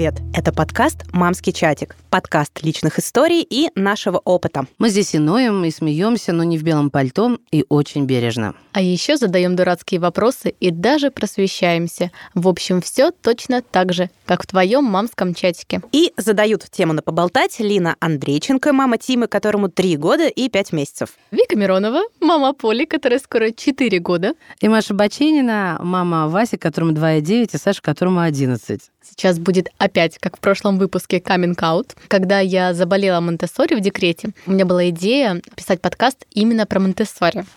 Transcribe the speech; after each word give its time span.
Привет! 0.00 0.22
Это 0.32 0.50
подкаст 0.50 1.04
«Мамский 1.12 1.52
чатик». 1.52 1.94
Подкаст 2.08 2.62
личных 2.62 2.98
историй 2.98 3.46
и 3.48 3.68
нашего 3.74 4.16
опыта. 4.16 4.66
Мы 4.78 4.88
здесь 4.88 5.14
и 5.14 5.18
ноем, 5.18 5.62
и 5.62 5.70
смеемся, 5.70 6.32
но 6.32 6.42
не 6.42 6.56
в 6.56 6.62
белом 6.62 6.88
пальто, 6.88 7.36
и 7.52 7.66
очень 7.68 8.06
бережно. 8.06 8.54
А 8.72 8.80
еще 8.80 9.18
задаем 9.18 9.56
дурацкие 9.56 10.00
вопросы 10.00 10.54
и 10.58 10.70
даже 10.70 11.10
просвещаемся. 11.10 12.10
В 12.34 12.48
общем, 12.48 12.80
все 12.80 13.10
точно 13.10 13.60
так 13.60 13.92
же, 13.92 14.08
как 14.24 14.42
в 14.42 14.46
твоем 14.46 14.84
мамском 14.84 15.34
чатике. 15.34 15.82
И 15.92 16.14
задают 16.16 16.64
тему 16.70 16.94
на 16.94 17.02
поболтать 17.02 17.60
Лина 17.60 17.96
Андрейченко, 18.00 18.72
мама 18.72 18.96
Тимы, 18.96 19.26
которому 19.26 19.68
3 19.68 19.98
года 19.98 20.28
и 20.28 20.48
5 20.48 20.72
месяцев. 20.72 21.10
Вика 21.30 21.58
Миронова, 21.58 22.00
мама 22.20 22.54
Поли, 22.54 22.86
которая 22.86 23.18
скоро 23.18 23.50
4 23.50 23.98
года. 23.98 24.32
И 24.60 24.68
Маша 24.68 24.94
Баченина, 24.94 25.78
мама 25.82 26.26
Васи, 26.28 26.56
которому 26.56 26.92
2,9, 26.92 27.50
и 27.52 27.58
Саша, 27.58 27.82
которому 27.82 28.20
11. 28.20 28.80
Сейчас 29.02 29.38
будет 29.38 29.68
опять, 29.78 29.89
как 30.18 30.36
в 30.36 30.40
прошлом 30.40 30.78
выпуске, 30.78 31.18
coming 31.18 31.56
out. 31.56 31.90
Когда 32.08 32.40
я 32.40 32.74
заболела 32.74 33.20
монте 33.20 33.46
в 33.46 33.80
декрете, 33.80 34.30
у 34.46 34.52
меня 34.52 34.64
была 34.64 34.88
идея 34.90 35.40
писать 35.56 35.80
подкаст 35.80 36.26
именно 36.32 36.66
про 36.66 36.80
монте 36.80 37.04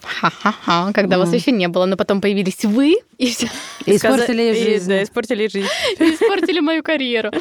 Ха-ха-ха, 0.01 0.91
когда 0.93 1.15
mm. 1.15 1.19
вас 1.19 1.33
еще 1.33 1.51
не 1.51 1.67
было, 1.67 1.85
но 1.85 1.97
потом 1.97 2.21
появились 2.21 2.65
вы, 2.65 2.97
и 3.17 3.27
все. 3.27 3.47
Испортили 3.85 4.53
жизнь. 4.53 4.87
Да, 4.87 5.03
испортили 5.03 5.47
жизнь. 5.47 5.67
Испортили 5.99 6.59
мою 6.59 6.83
карьеру. 6.83 7.31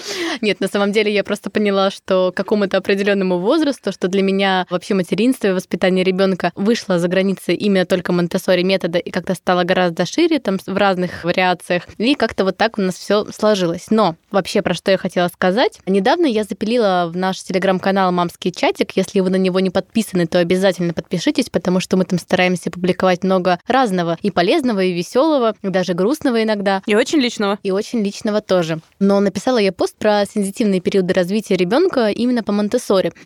Нет, 0.41 0.61
на 0.61 0.69
самом 0.69 0.93
деле 0.93 1.13
я 1.13 1.25
просто 1.25 1.51
поняла, 1.51 1.91
что 1.91 2.33
к 2.33 2.37
какому-то 2.37 2.77
определенному 2.77 3.39
возрасту, 3.39 3.93
что 3.93 4.09
для 4.09 4.23
меня 4.23 4.67
вообще 4.71 4.95
материнство 4.95 5.49
и 5.49 5.53
воспитание 5.53 6.05
ребенка 6.05 6.53
вышло 6.55 6.99
за 6.99 7.09
границы 7.09 7.55
именно 7.55 7.87
только 7.87 8.13
монте 8.13 8.39
метода 8.63 8.99
и 8.99 9.11
как-то 9.11 9.35
стало 9.35 9.65
гораздо 9.65 10.07
шире 10.07 10.39
там 10.39 10.59
в 10.65 10.77
разных 10.77 11.25
вариациях. 11.25 11.85
И 11.99 12.15
как-то 12.15 12.45
вот 12.45 12.57
так 12.57 12.79
у 12.79 12.83
нас 12.83 12.97
все 12.97 13.27
сложилось. 13.33 13.87
Но 13.91 14.17
вообще 14.31 14.63
про 14.63 14.75
что 14.83 14.91
я 14.91 14.99
хотела 14.99 15.29
сказать. 15.29 15.79
Недавно 15.87 16.27
я 16.27 16.43
запилила 16.43 17.09
в 17.09 17.17
наш 17.17 17.41
телеграм-канал 17.41 18.11
«Мамский 18.11 18.51
чатик». 18.51 18.97
Если 18.97 19.21
вы 19.21 19.31
на 19.31 19.37
него 19.37 19.61
не 19.61 19.71
подписаны, 19.71 20.27
то 20.27 20.41
обязательно 20.41 20.93
подпишитесь, 20.93 21.51
потому 21.51 21.79
что 21.79 21.97
мы 21.97 22.05
там 22.05 22.19
стараемся 22.19 22.69
публиковать 22.69 23.23
много 23.23 23.61
разного 23.69 24.19
и 24.23 24.33
полезного, 24.33 24.81
и 24.81 24.93
веселого, 24.93 25.55
даже 25.63 25.95
грустного 25.95 26.43
иногда. 26.43 26.83
И 26.87 26.97
очень 26.97 27.21
личного. 27.21 27.61
И 27.63 27.71
очень 27.71 28.03
личного 28.03 28.41
тоже. 28.41 28.81
Но 28.99 29.21
написала 29.21 29.59
я 29.59 29.71
пост 29.71 29.95
про 29.97 30.25
сензитивные 30.27 30.81
периоды 30.81 31.15
развития 31.15 31.55
ребенка 31.55 32.09
именно 32.09 32.43
по 32.43 32.51
монте 32.51 32.79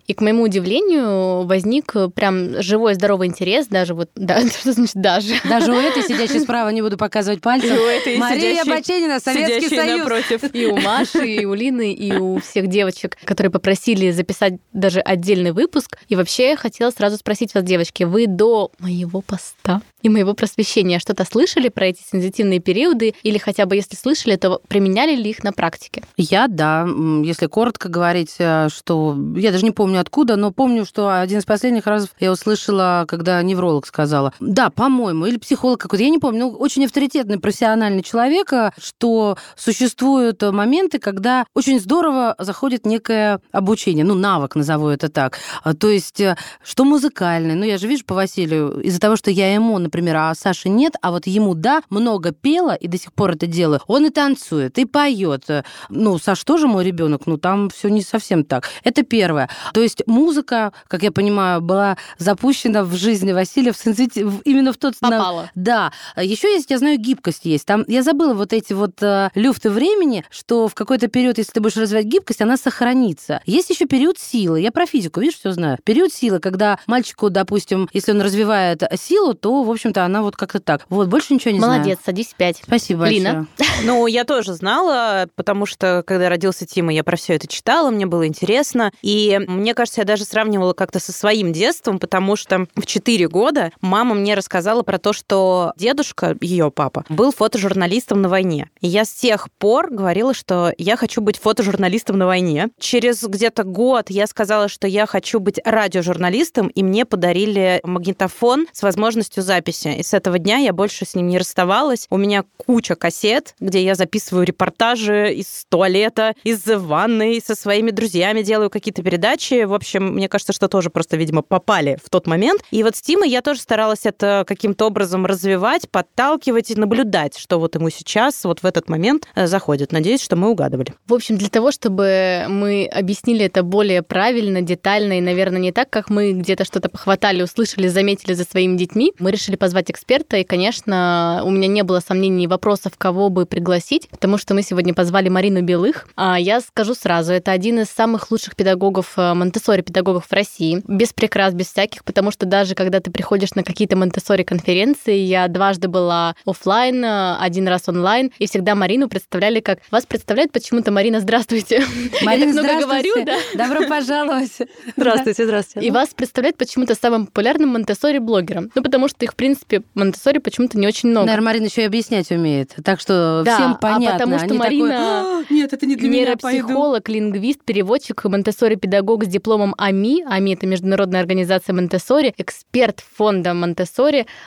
И, 0.05 0.13
к 0.13 0.21
моему 0.21 0.43
удивлению, 0.43 1.47
возник 1.47 1.95
прям 2.13 2.61
живой 2.61 2.93
здоровый 2.93 3.29
интерес, 3.29 3.65
даже 3.65 3.95
вот, 3.95 4.11
да, 4.13 4.41
что 4.59 4.73
значит 4.73 5.01
даже? 5.01 5.33
Даже 5.49 5.71
у 5.71 5.79
этой 5.79 6.03
сидящей 6.03 6.39
справа, 6.39 6.69
не 6.69 6.83
буду 6.83 6.97
показывать 6.97 7.41
пальцем. 7.41 7.75
И 7.75 7.79
у 7.79 7.87
этой 7.87 8.17
Мария 8.17 8.63
Баченина, 8.63 9.19
Советский 9.19 9.75
Союз. 9.75 9.99
напротив. 10.01 10.41
И 10.53 10.67
у 10.67 10.77
Маши, 10.77 11.27
и 11.27 11.46
у 11.47 11.53
Лины, 11.53 11.93
и 11.93 12.15
у 12.15 12.39
всех 12.39 12.67
девочек, 12.67 13.17
которые 13.23 13.51
попросили 13.51 14.11
записать 14.11 14.53
даже 14.73 14.99
отдельный 14.99 15.51
выпуск. 15.51 15.97
И 16.09 16.15
вообще 16.15 16.49
я 16.49 16.57
хотела 16.57 16.91
сразу 16.91 17.17
спросить 17.17 17.53
вас, 17.53 17.63
девочки, 17.63 18.03
вы 18.03 18.27
до 18.27 18.71
моего 18.79 19.21
поста 19.21 19.81
и 20.01 20.09
моего 20.09 20.33
просвещения 20.33 20.99
что-то 20.99 21.25
слышали 21.25 21.69
про 21.69 21.87
эти 21.87 22.01
сензитивные 22.01 22.59
периоды? 22.59 23.15
Или 23.23 23.37
хотя 23.37 23.65
бы, 23.65 23.75
если 23.75 23.95
слышали, 23.95 24.35
то 24.35 24.61
применяли 24.67 25.15
ли 25.15 25.29
их 25.29 25.43
на 25.43 25.51
практике? 25.53 26.03
Я, 26.17 26.47
да. 26.47 26.87
Если 27.23 27.47
коротко 27.47 27.89
говорить, 27.89 28.35
э, 28.39 28.69
что... 28.69 29.17
Я 29.35 29.51
даже 29.51 29.65
не 29.65 29.71
помню 29.71 29.99
откуда, 29.99 30.35
но 30.35 30.51
помню, 30.51 30.85
что 30.85 31.19
один 31.19 31.39
из 31.39 31.45
последних 31.45 31.87
разов 31.87 32.11
я 32.19 32.31
услышала, 32.31 33.05
когда 33.07 33.41
невролог 33.41 33.87
сказала, 33.87 34.33
да, 34.39 34.69
по-моему, 34.69 35.25
или 35.25 35.37
психолог 35.37 35.79
какой-то, 35.79 36.03
я 36.03 36.09
не 36.09 36.19
помню, 36.19 36.39
но 36.41 36.49
очень 36.51 36.85
авторитетный 36.85 37.39
профессиональный 37.39 38.03
человек, 38.03 38.53
э, 38.53 38.71
что 38.81 39.37
существуют 39.55 40.41
моменты, 40.41 40.99
когда 40.99 41.45
очень 41.53 41.79
здорово 41.79 42.35
заходит 42.37 42.85
некое 42.85 43.39
обучение, 43.51 44.05
ну, 44.05 44.13
навык, 44.13 44.55
назову 44.55 44.89
это 44.89 45.09
так. 45.09 45.39
То 45.79 45.89
есть, 45.89 46.19
э, 46.21 46.37
что 46.63 46.83
музыкальное, 46.83 47.55
ну, 47.55 47.65
я 47.65 47.77
же 47.77 47.87
вижу 47.87 48.05
по 48.05 48.15
Василию, 48.15 48.79
из-за 48.81 48.99
того, 48.99 49.15
что 49.15 49.31
я 49.31 49.53
ему, 49.53 49.77
например, 49.87 50.15
а 50.17 50.35
Саше 50.35 50.69
нет, 50.69 50.93
а 51.01 51.11
вот 51.11 51.27
ему, 51.27 51.53
да, 51.53 51.81
много 51.89 52.31
пела, 52.31 52.75
и 52.75 52.87
до 52.87 52.97
сих 52.97 53.13
пор 53.13 53.31
это 53.31 53.47
делаю, 53.47 53.81
он 53.87 54.05
и 54.05 54.09
танцует, 54.09 54.77
и 54.77 54.85
поет. 54.85 55.45
Ну, 55.89 56.17
Саш 56.17 56.43
тоже 56.43 56.67
мой 56.67 56.83
ребенок, 56.83 57.25
но 57.25 57.37
там 57.37 57.69
все 57.69 57.89
не 57.89 58.01
совсем 58.01 58.43
так. 58.43 58.69
Это 58.83 59.03
первое. 59.03 59.49
То 59.73 59.81
есть 59.81 60.03
музыка, 60.07 60.73
как 60.87 61.03
я 61.03 61.11
понимаю, 61.11 61.61
была 61.61 61.97
запущена 62.17 62.83
в 62.83 62.93
жизни 62.95 63.31
Василия 63.31 63.71
в 63.71 63.77
сенсити... 63.77 64.25
именно 64.45 64.73
в 64.73 64.77
тот... 64.77 64.95
Попала. 64.99 65.49
Да. 65.55 65.91
Еще 66.15 66.51
есть, 66.53 66.69
я 66.69 66.77
знаю, 66.77 66.97
гибкость 66.97 67.45
есть. 67.45 67.65
Там 67.65 67.83
я 67.87 68.03
забыла 68.03 68.33
вот 68.33 68.53
эти 68.53 68.73
вот 68.73 69.01
э, 69.01 69.29
люфты 69.35 69.69
времени, 69.69 70.25
что 70.29 70.67
в 70.67 70.75
какой-то 70.75 71.07
период, 71.07 71.37
если 71.37 71.53
ты 71.53 71.61
будешь 71.61 71.77
развивать 71.77 72.05
гибкость, 72.05 72.41
она 72.41 72.57
сохранится. 72.57 73.41
Есть 73.45 73.69
еще 73.69 73.85
период 73.85 74.19
силы. 74.19 74.61
Я 74.61 74.71
про 74.71 74.85
физику, 74.85 75.21
видишь, 75.21 75.39
все 75.39 75.51
знаю. 75.51 75.77
Период 75.83 76.11
силы, 76.11 76.39
когда 76.39 76.79
мальчику, 76.87 77.29
допустим, 77.29 77.89
если 77.93 78.11
он 78.11 78.21
развивает 78.21 78.83
силу, 78.99 79.33
то, 79.33 79.63
в 79.63 79.69
общем-то, 79.77 80.03
она 80.03 80.21
вот 80.21 80.35
как-то 80.35 80.59
так. 80.59 80.85
Вот, 80.89 81.07
больше 81.07 81.33
ничего 81.33 81.51
не 81.51 81.59
Молодец, 81.59 81.67
знаю. 81.67 81.83
Молодец, 81.85 81.99
садись 82.05 82.33
пять. 82.37 82.61
Спасибо 82.63 83.07
Лина. 83.07 83.47
большое. 83.57 83.77
Ну, 83.83 84.07
я 84.07 84.23
тоже 84.25 84.53
знала, 84.53 85.29
потому 85.35 85.65
что, 85.65 86.03
когда 86.05 86.29
родился 86.29 86.65
Тима, 86.65 86.91
я 86.91 87.03
про 87.03 87.15
все 87.15 87.35
это 87.35 87.47
читала, 87.47 87.91
мне 87.91 88.05
было 88.05 88.25
интересно. 88.27 88.91
И 89.01 89.39
мне 89.47 89.73
кажется, 89.75 90.01
я 90.01 90.05
даже 90.05 90.25
сравнивала 90.25 90.73
как-то 90.73 90.99
со 90.99 91.11
своим 91.11 91.53
детством, 91.53 91.99
потому 91.99 92.35
что 92.35 92.65
в 92.75 92.85
4 92.85 93.27
года 93.27 93.71
мама 93.81 94.15
мне 94.15 94.33
рассказала 94.33 94.81
про 94.81 94.97
то, 94.97 95.13
что 95.13 95.73
дедушка, 95.77 96.35
ее 96.41 96.71
папа, 96.71 97.05
был 97.09 97.31
фотожурналистом 97.31 98.21
на 98.21 98.29
войне. 98.29 98.69
И 98.81 98.87
я 98.87 99.05
с 99.05 99.11
тех 99.11 99.47
пор 99.59 99.91
говорила, 99.91 100.33
что 100.33 100.73
я 100.77 100.97
хочу 100.97 101.21
быть 101.21 101.37
фотожурналистом 101.37 102.17
на 102.17 102.25
войне. 102.25 102.69
Через 102.79 103.23
где-то 103.23 103.63
год 103.63 104.09
я 104.09 104.25
сказала, 104.27 104.67
что 104.69 104.87
я 104.87 105.05
хочу 105.05 105.39
быть 105.39 105.59
радиожурналистом, 105.63 106.67
и 106.67 106.81
мне 106.83 107.05
подарили 107.05 107.79
магнитофон 107.83 108.67
с 108.71 108.81
возможностью 108.81 109.43
записи. 109.43 109.66
И 109.69 110.03
с 110.03 110.13
этого 110.13 110.39
дня 110.39 110.57
я 110.57 110.73
больше 110.73 111.05
с 111.05 111.15
ним 111.15 111.27
не 111.27 111.37
расставалась. 111.37 112.07
У 112.09 112.17
меня 112.17 112.43
куча 112.57 112.95
кассет, 112.95 113.55
где 113.59 113.83
я 113.83 113.95
записываю 113.95 114.45
репортажи 114.45 115.33
из 115.33 115.65
туалета, 115.69 116.33
из 116.43 116.65
ванной, 116.65 117.41
со 117.45 117.55
своими 117.55 117.91
друзьями 117.91 118.41
делаю 118.41 118.69
какие-то 118.69 119.03
передачи. 119.03 119.63
В 119.63 119.73
общем, 119.73 120.13
мне 120.13 120.29
кажется, 120.29 120.53
что 120.53 120.67
тоже 120.67 120.89
просто, 120.89 121.17
видимо, 121.17 121.41
попали 121.41 121.97
в 122.03 122.09
тот 122.09 122.27
момент. 122.27 122.61
И 122.71 122.83
вот 122.83 122.95
с 122.95 123.01
Тимой 123.01 123.29
я 123.29 123.41
тоже 123.41 123.59
старалась 123.59 124.01
это 124.03 124.45
каким-то 124.47 124.85
образом 124.85 125.25
развивать, 125.25 125.89
подталкивать 125.89 126.71
и 126.71 126.75
наблюдать, 126.75 127.37
что 127.37 127.59
вот 127.59 127.75
ему 127.75 127.89
сейчас, 127.89 128.43
вот 128.45 128.61
в 128.61 128.65
этот 128.65 128.89
момент 128.89 129.27
э, 129.35 129.47
заходит. 129.47 129.91
Надеюсь, 129.91 130.21
что 130.21 130.35
мы 130.35 130.49
угадывали. 130.49 130.93
В 131.07 131.13
общем, 131.13 131.37
для 131.37 131.49
того, 131.49 131.71
чтобы 131.71 132.45
мы 132.47 132.85
объяснили 132.85 133.45
это 133.45 133.63
более 133.63 134.01
правильно, 134.01 134.61
детально 134.61 135.17
и, 135.17 135.21
наверное, 135.21 135.59
не 135.59 135.71
так, 135.71 135.89
как 135.89 136.09
мы 136.09 136.31
где-то 136.31 136.63
что-то 136.63 136.89
похватали, 136.89 137.41
услышали, 137.41 137.87
заметили 137.87 138.33
за 138.33 138.43
своими 138.45 138.77
детьми, 138.77 139.13
мы 139.19 139.31
решили 139.31 139.55
позвать 139.57 139.91
эксперта. 139.91 140.37
И, 140.37 140.43
конечно, 140.43 141.41
у 141.43 141.49
меня 141.49 141.67
не 141.67 141.83
было 141.83 141.99
сомнений 141.99 142.45
и 142.45 142.47
вопросов, 142.47 142.93
кого 142.97 143.29
бы 143.29 143.45
пригласить, 143.45 144.09
потому 144.09 144.37
что 144.37 144.53
мы 144.53 144.61
сегодня 144.61 144.93
позвали 144.93 145.29
Марину 145.29 145.61
Белых. 145.61 146.07
А 146.15 146.39
я 146.39 146.61
скажу 146.61 146.93
сразу, 146.93 147.33
это 147.33 147.51
один 147.51 147.79
из 147.79 147.87
самых 147.87 148.31
лучших 148.31 148.55
педагогов, 148.55 149.13
э, 149.17 149.33
монте 149.33 149.59
педагогов 149.83 150.25
в 150.27 150.33
России. 150.33 150.81
Без 150.87 151.13
прикрас, 151.13 151.53
без 151.53 151.67
всяких, 151.67 152.03
потому 152.03 152.31
что 152.31 152.45
даже 152.45 152.75
когда 152.75 152.99
ты 152.99 153.11
приходишь 153.11 153.53
на 153.55 153.63
какие-то 153.63 153.95
монте 153.95 154.21
конференции, 154.43 155.17
я 155.17 155.47
дважды 155.47 155.87
была 155.87 156.35
офлайн, 156.45 157.03
э, 157.03 157.37
один 157.39 157.67
раз 157.67 157.87
онлайн, 157.87 158.31
и 158.39 158.47
всегда 158.47 158.75
Марину 158.75 159.09
представляли 159.09 159.59
как... 159.59 159.79
Вас 159.91 160.05
представляют 160.05 160.51
почему-то 160.51 160.91
Марина, 160.91 161.19
здравствуйте. 161.19 161.83
Марина, 162.21 162.49
я 162.53 162.53
так 162.53 162.63
много 162.63 162.81
говорю, 162.81 163.25
да? 163.25 163.37
Добро 163.55 163.87
пожаловать. 163.87 164.57
Здравствуйте, 164.95 165.45
здравствуйте. 165.45 165.87
И 165.87 165.91
вас 165.91 166.09
представляют 166.13 166.57
почему-то 166.57 166.95
самым 166.95 167.25
популярным 167.27 167.69
монте 167.69 167.95
блогером. 168.19 168.71
Ну, 168.75 168.83
потому 168.83 169.07
что 169.07 169.25
их, 169.25 169.31
в 169.31 169.35
принципе, 169.35 169.46
монте 169.93 170.39
почему-то 170.39 170.77
не 170.77 170.87
очень 170.87 171.09
много. 171.09 171.27
Наверное, 171.27 171.45
Марина 171.45 171.65
еще 171.65 171.83
и 171.83 171.85
объяснять 171.85 172.31
умеет. 172.31 172.75
Так 172.83 172.99
что 172.99 173.43
да, 173.45 173.55
всем 173.55 173.77
понятно. 173.77 174.09
А 174.09 174.13
потому 174.13 174.37
что 174.37 174.47
Они 174.47 174.57
Марина 174.57 175.25
такой, 175.39 175.55
нет, 175.55 175.73
это 175.73 175.85
не 175.85 175.95
для 175.95 176.09
нейропсихолог, 176.09 177.07
меня, 177.07 177.19
лингвист, 177.19 177.63
переводчик, 177.63 178.23
монте 178.25 178.51
педагог 178.75 179.23
с 179.23 179.27
дипломом 179.27 179.75
АМИ. 179.77 180.25
АМИ— 180.27 180.53
это 180.55 180.67
международная 180.67 181.21
организация 181.21 181.73
монте 181.73 181.97
эксперт 182.37 183.03
фонда 183.15 183.53
монте 183.53 183.85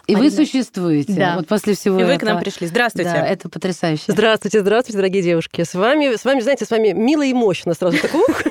И 0.07 0.15
Марина... 0.15 0.31
вы 0.31 0.31
существуете. 0.31 1.13
Да. 1.13 1.35
Вот 1.37 1.49
после 1.49 1.75
всего 1.75 1.99
И 1.99 2.03
этого. 2.03 2.13
вы 2.13 2.19
к 2.19 2.23
нам 2.23 2.41
пришли. 2.41 2.67
Здравствуйте. 2.67 3.11
Да, 3.11 3.27
это 3.27 3.49
потрясающе. 3.49 4.05
Здравствуйте, 4.09 4.61
здравствуйте, 4.61 4.97
дорогие 4.99 5.23
девушки. 5.23 5.65
С 5.65 5.75
вами, 5.75 6.17
с 6.17 6.25
вами, 6.25 6.41
знаете, 6.41 6.65
с 6.65 6.71
вами 6.71 6.93
мило 6.93 7.23
и 7.23 7.33
мощно 7.33 7.75
сразу. 7.75 7.99
Так, 7.99 8.15
ух. 8.15 8.43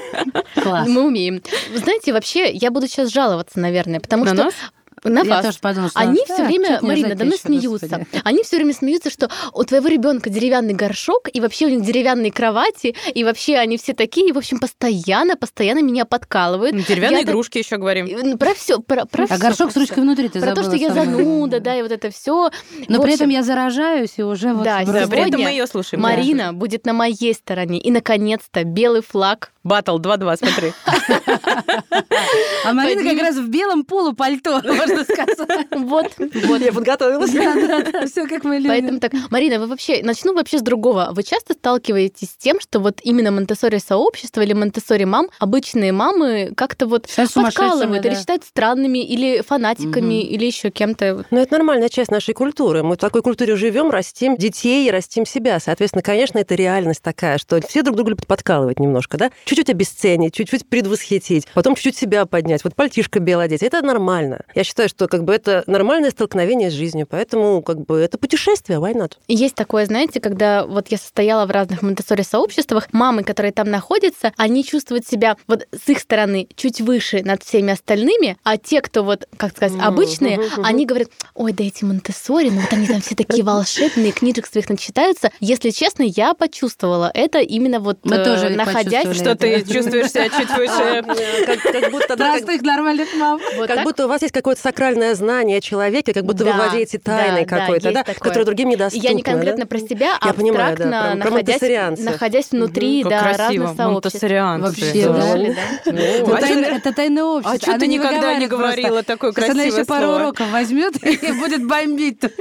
Класс. 0.62 0.88
Мы 0.88 1.06
умеем. 1.06 1.42
Вы 1.72 1.78
знаете, 1.78 2.14
вообще, 2.14 2.52
я 2.52 2.72
буду 2.72 2.88
сейчас 2.88 3.12
жаловаться, 3.12 3.60
наверное, 3.60 4.00
потому 4.00 4.26
На 4.26 4.34
что 4.34 4.44
нас? 4.46 4.54
На 5.04 5.22
Я 5.22 5.26
вас. 5.30 5.46
тоже 5.46 5.58
подумала, 5.60 5.90
что 5.90 6.00
Они 6.00 6.20
да, 6.28 6.34
все 6.34 6.44
время, 6.46 6.80
Марина, 6.82 7.10
надо 7.10 7.26
мной 7.26 7.38
заканчиваю, 7.38 7.80
смеются. 7.80 7.98
господи. 8.00 8.22
Они 8.24 8.44
все 8.44 8.56
время 8.58 8.74
смеются, 8.74 9.10
что 9.10 9.30
у 9.54 9.64
твоего 9.64 9.88
ребенка 9.88 10.30
деревянный 10.30 10.74
горшок, 10.74 11.30
и 11.32 11.40
вообще 11.42 11.68
у 11.68 11.70
них 11.70 11.84
деревянные 11.84 12.32
кровати, 12.32 12.96
и 13.14 13.24
вообще 13.24 13.56
они 13.58 13.78
все 13.78 13.94
такие, 13.94 14.30
и, 14.30 14.32
в 14.32 14.38
общем, 14.38 14.60
постоянно, 14.60 15.36
постоянно 15.36 15.82
меня 15.82 16.06
подкалывают. 16.06 16.76
Деревянные 16.86 17.20
Я 17.20 17.26
так- 17.26 17.30
игрушки 17.34 17.58
еще 17.60 17.78
говорим. 17.78 18.08
Ну, 18.24 18.38
Про 18.38 18.54
все, 18.54 18.80
про, 18.80 19.06
про 19.06 19.24
А 19.24 19.28
всё, 19.28 19.38
горшок 19.38 19.68
про 19.68 19.74
с 19.74 19.78
ручкой 19.78 20.00
внутри 20.02 20.30
ты 20.30 20.40
Про 20.42 20.54
то, 20.56 20.64
что 20.64 20.76
я 20.76 20.94
зануда, 20.94 21.60
да, 21.60 21.78
и 21.78 21.82
вот 21.82 21.92
это 21.92 22.10
все. 22.12 22.50
Но 22.88 23.02
при 23.02 23.14
этом 23.14 23.30
я 23.30 23.44
заражаюсь 23.44 24.14
и 24.18 24.24
уже 24.24 24.54
вот... 24.54 24.64
Да, 24.64 24.80
Да, 24.86 24.86
бы- 24.86 24.92
при 25.10 25.20
этом 25.20 25.30
Сегодня 25.30 25.46
мы 25.46 25.52
ее 25.52 25.68
слушаем. 25.68 26.02
да. 26.04 26.10
Марина 26.10 26.54
будет 26.54 26.86
на 26.86 26.94
моей 26.94 27.34
стороне. 27.34 27.80
И, 27.80 27.92
наконец-то, 27.92 28.64
белый 28.64 29.02
флаг. 29.02 29.52
Батл 29.64 30.00
2-2, 30.00 30.38
смотри. 30.38 30.74
А 32.66 32.74
Марина 32.74 33.04
как 33.04 33.22
раз 33.22 33.36
в 33.36 33.48
белом 33.50 33.84
полупальто, 33.84 34.62
можно 34.90 35.04
сказать. 35.04 35.68
Вот, 35.72 36.12
вот. 36.18 36.62
Я 36.62 36.74
подготовилась. 36.74 37.30
Все 38.12 38.28
как 38.28 38.44
мы 38.44 38.56
любим. 38.56 38.70
Поэтому 38.70 39.00
так, 39.00 39.14
Марина, 39.30 39.60
вы 39.60 39.68
вообще, 39.68 40.02
начну 40.04 40.34
вообще 40.34 40.60
с 40.60 40.62
другого. 40.62 41.10
Вы 41.12 41.24
часто 41.24 41.54
сталкиваетесь 41.54 42.32
с 42.32 42.38
тем, 42.38 42.60
что 42.60 42.80
вот 42.80 43.00
именно 43.04 43.32
монтессори 43.32 43.78
сообщество 43.78 44.42
или 44.42 44.54
монтессори 44.54 45.04
мам, 45.04 45.30
обычные 45.40 45.92
мамы 45.92 46.54
как-то 46.56 46.88
вот 46.88 47.08
подкалывают 47.34 48.06
или 48.06 48.16
считают 48.16 48.44
странными, 48.44 49.00
или 49.00 49.42
фанатиками, 49.42 50.22
или 50.24 50.46
еще 50.46 50.70
кем-то. 50.70 51.26
Но 51.32 51.40
это 51.40 51.54
нормальная 51.54 51.90
часть 51.90 52.12
нашей 52.12 52.34
культуры. 52.34 52.84
Мы 52.84 52.96
в 52.96 52.98
такой 52.98 53.22
культуре 53.22 53.56
живем, 53.56 53.90
растим 53.90 54.38
детей, 54.38 54.90
растим 54.92 55.26
себя. 55.26 55.60
Соответственно, 55.60 56.02
конечно, 56.02 56.38
это 56.40 56.56
реальность 56.56 57.02
такая, 57.02 57.38
что 57.38 57.60
все 57.68 57.84
друг 57.84 57.96
друга 57.96 58.12
любят 58.12 58.28
подкалывать 58.28 58.80
немножко, 58.80 59.18
да? 59.18 59.32
Чуть-чуть 59.46 59.70
обесценить, 59.70 60.34
чуть-чуть 60.34 60.68
предвосхитить, 60.68 61.48
потом 61.54 61.76
чуть-чуть 61.76 61.98
себя 61.98 62.26
поднять. 62.26 62.64
Вот 62.64 62.76
пальтишко 62.76 63.20
белое 63.20 63.46
одеть. 63.46 63.64
Это 63.64 63.82
нормально. 63.82 64.42
Я 64.56 64.64
считаю, 64.64 64.79
что 64.88 65.08
как 65.08 65.24
бы 65.24 65.34
это 65.34 65.64
нормальное 65.68 66.12
столкновение 66.12 66.70
с 66.70 66.74
жизнью, 66.74 67.08
поэтому 67.10 67.62
как 67.62 67.86
бы 67.86 68.00
это 68.00 68.18
путешествие, 68.18 68.80
why 68.80 68.94
not? 68.94 69.14
Есть 69.28 69.56
такое, 69.56 69.86
знаете, 69.86 70.20
когда 70.20 70.66
вот 70.66 70.88
я 70.90 70.98
состояла 70.98 71.46
в 71.46 71.52
разных 71.52 71.82
монтессори 71.82 72.22
сообществах, 72.22 72.88
мамы, 72.92 73.24
которые 73.24 73.52
там 73.52 73.70
находятся, 73.70 74.32
они 74.38 74.64
чувствуют 74.64 75.08
себя 75.08 75.38
вот 75.48 75.68
с 75.72 75.90
их 75.90 76.00
стороны 76.00 76.48
чуть 76.56 76.82
выше 76.82 77.22
над 77.24 77.44
всеми 77.44 77.74
остальными, 77.74 78.38
а 78.44 78.58
те, 78.58 78.82
кто 78.82 79.04
вот, 79.04 79.28
как 79.38 79.56
сказать, 79.56 79.80
обычные, 79.82 80.38
мгм, 80.38 80.48
мгм. 80.48 80.66
они 80.66 80.86
говорят, 80.86 81.10
ой, 81.34 81.54
да 81.54 81.64
эти 81.64 81.84
монтессори, 81.84 82.50
ну 82.50 82.62
вот 82.62 82.72
они 82.74 82.88
там 82.88 83.02
все 83.02 83.16
такие 83.16 83.44
волшебные, 83.44 84.12
книжек 84.12 84.48
своих 84.48 84.70
начитаются. 84.70 85.32
Если 85.40 85.72
честно, 85.72 86.04
я 86.04 86.34
почувствовала 86.34 87.12
это 87.14 87.40
именно 87.40 87.80
вот 87.80 88.00
Мы 88.04 88.18
э, 88.18 88.24
тоже 88.24 88.50
находясь... 88.50 89.16
Что 89.16 89.36
ты 89.36 89.62
чувствуешь 89.64 90.12
себя 90.12 90.30
чуть 90.30 90.50
выше. 90.56 91.04
Как, 91.46 91.62
как 91.62 91.92
будто, 91.92 92.16
Здравствуй, 92.16 92.60
нормальных 92.60 93.08
мам. 93.16 93.40
Как 93.68 93.84
будто 93.84 94.06
у 94.06 94.08
вас 94.08 94.22
есть 94.22 94.34
какое-то 94.34 94.62
сакральное 94.70 95.16
знание 95.16 95.58
о 95.58 95.62
человеке, 95.62 96.14
как 96.14 96.24
будто 96.26 96.44
вы 96.46 96.52
Да, 96.52 96.58
владеете 96.58 97.00
тайной 97.00 97.46
да, 97.46 97.50
да, 97.56 97.60
какой-то, 97.62 97.92
да, 97.92 98.04
такое. 98.04 98.16
которая 98.16 98.46
другим 98.46 98.70
недоступна. 98.70 99.08
Я 99.08 99.14
не 99.14 99.22
конкретно 99.24 99.62
да? 99.62 99.68
про 99.68 99.80
себя, 99.80 100.18
а 100.22 100.28
Я 100.28 100.34
понимаю, 100.34 100.78
да, 100.78 100.84
про- 100.86 101.16
находясь, 101.32 102.00
находясь 102.00 102.52
внутри 102.52 103.04
Как 103.04 103.12
да, 103.12 103.20
красиво, 103.34 103.66
разных 103.68 103.78
сообществ. 103.78 104.24
Вообще, 104.24 105.08
Вы 105.10 105.14
да. 105.14 105.92
да? 105.92 106.02
Это, 106.30 106.38
тайное, 106.42 106.70
чё- 106.70 106.76
это 106.78 106.94
тайное 106.94 107.24
общество. 107.24 107.54
А 107.54 107.58
что 107.72 107.80
ты 107.80 107.88
никогда 107.88 108.36
не 108.36 108.48
говорила 108.48 109.04
такое 109.04 109.32
Сейчас 109.32 109.46
она 109.46 109.54
красивое 109.56 109.80
еще 109.82 109.86
пару 109.86 110.08
уроков 110.14 110.52
возьмет 110.52 111.04
и 111.04 111.32
будет 111.40 111.68
бомбить 111.68 112.20
тут. 112.20 112.32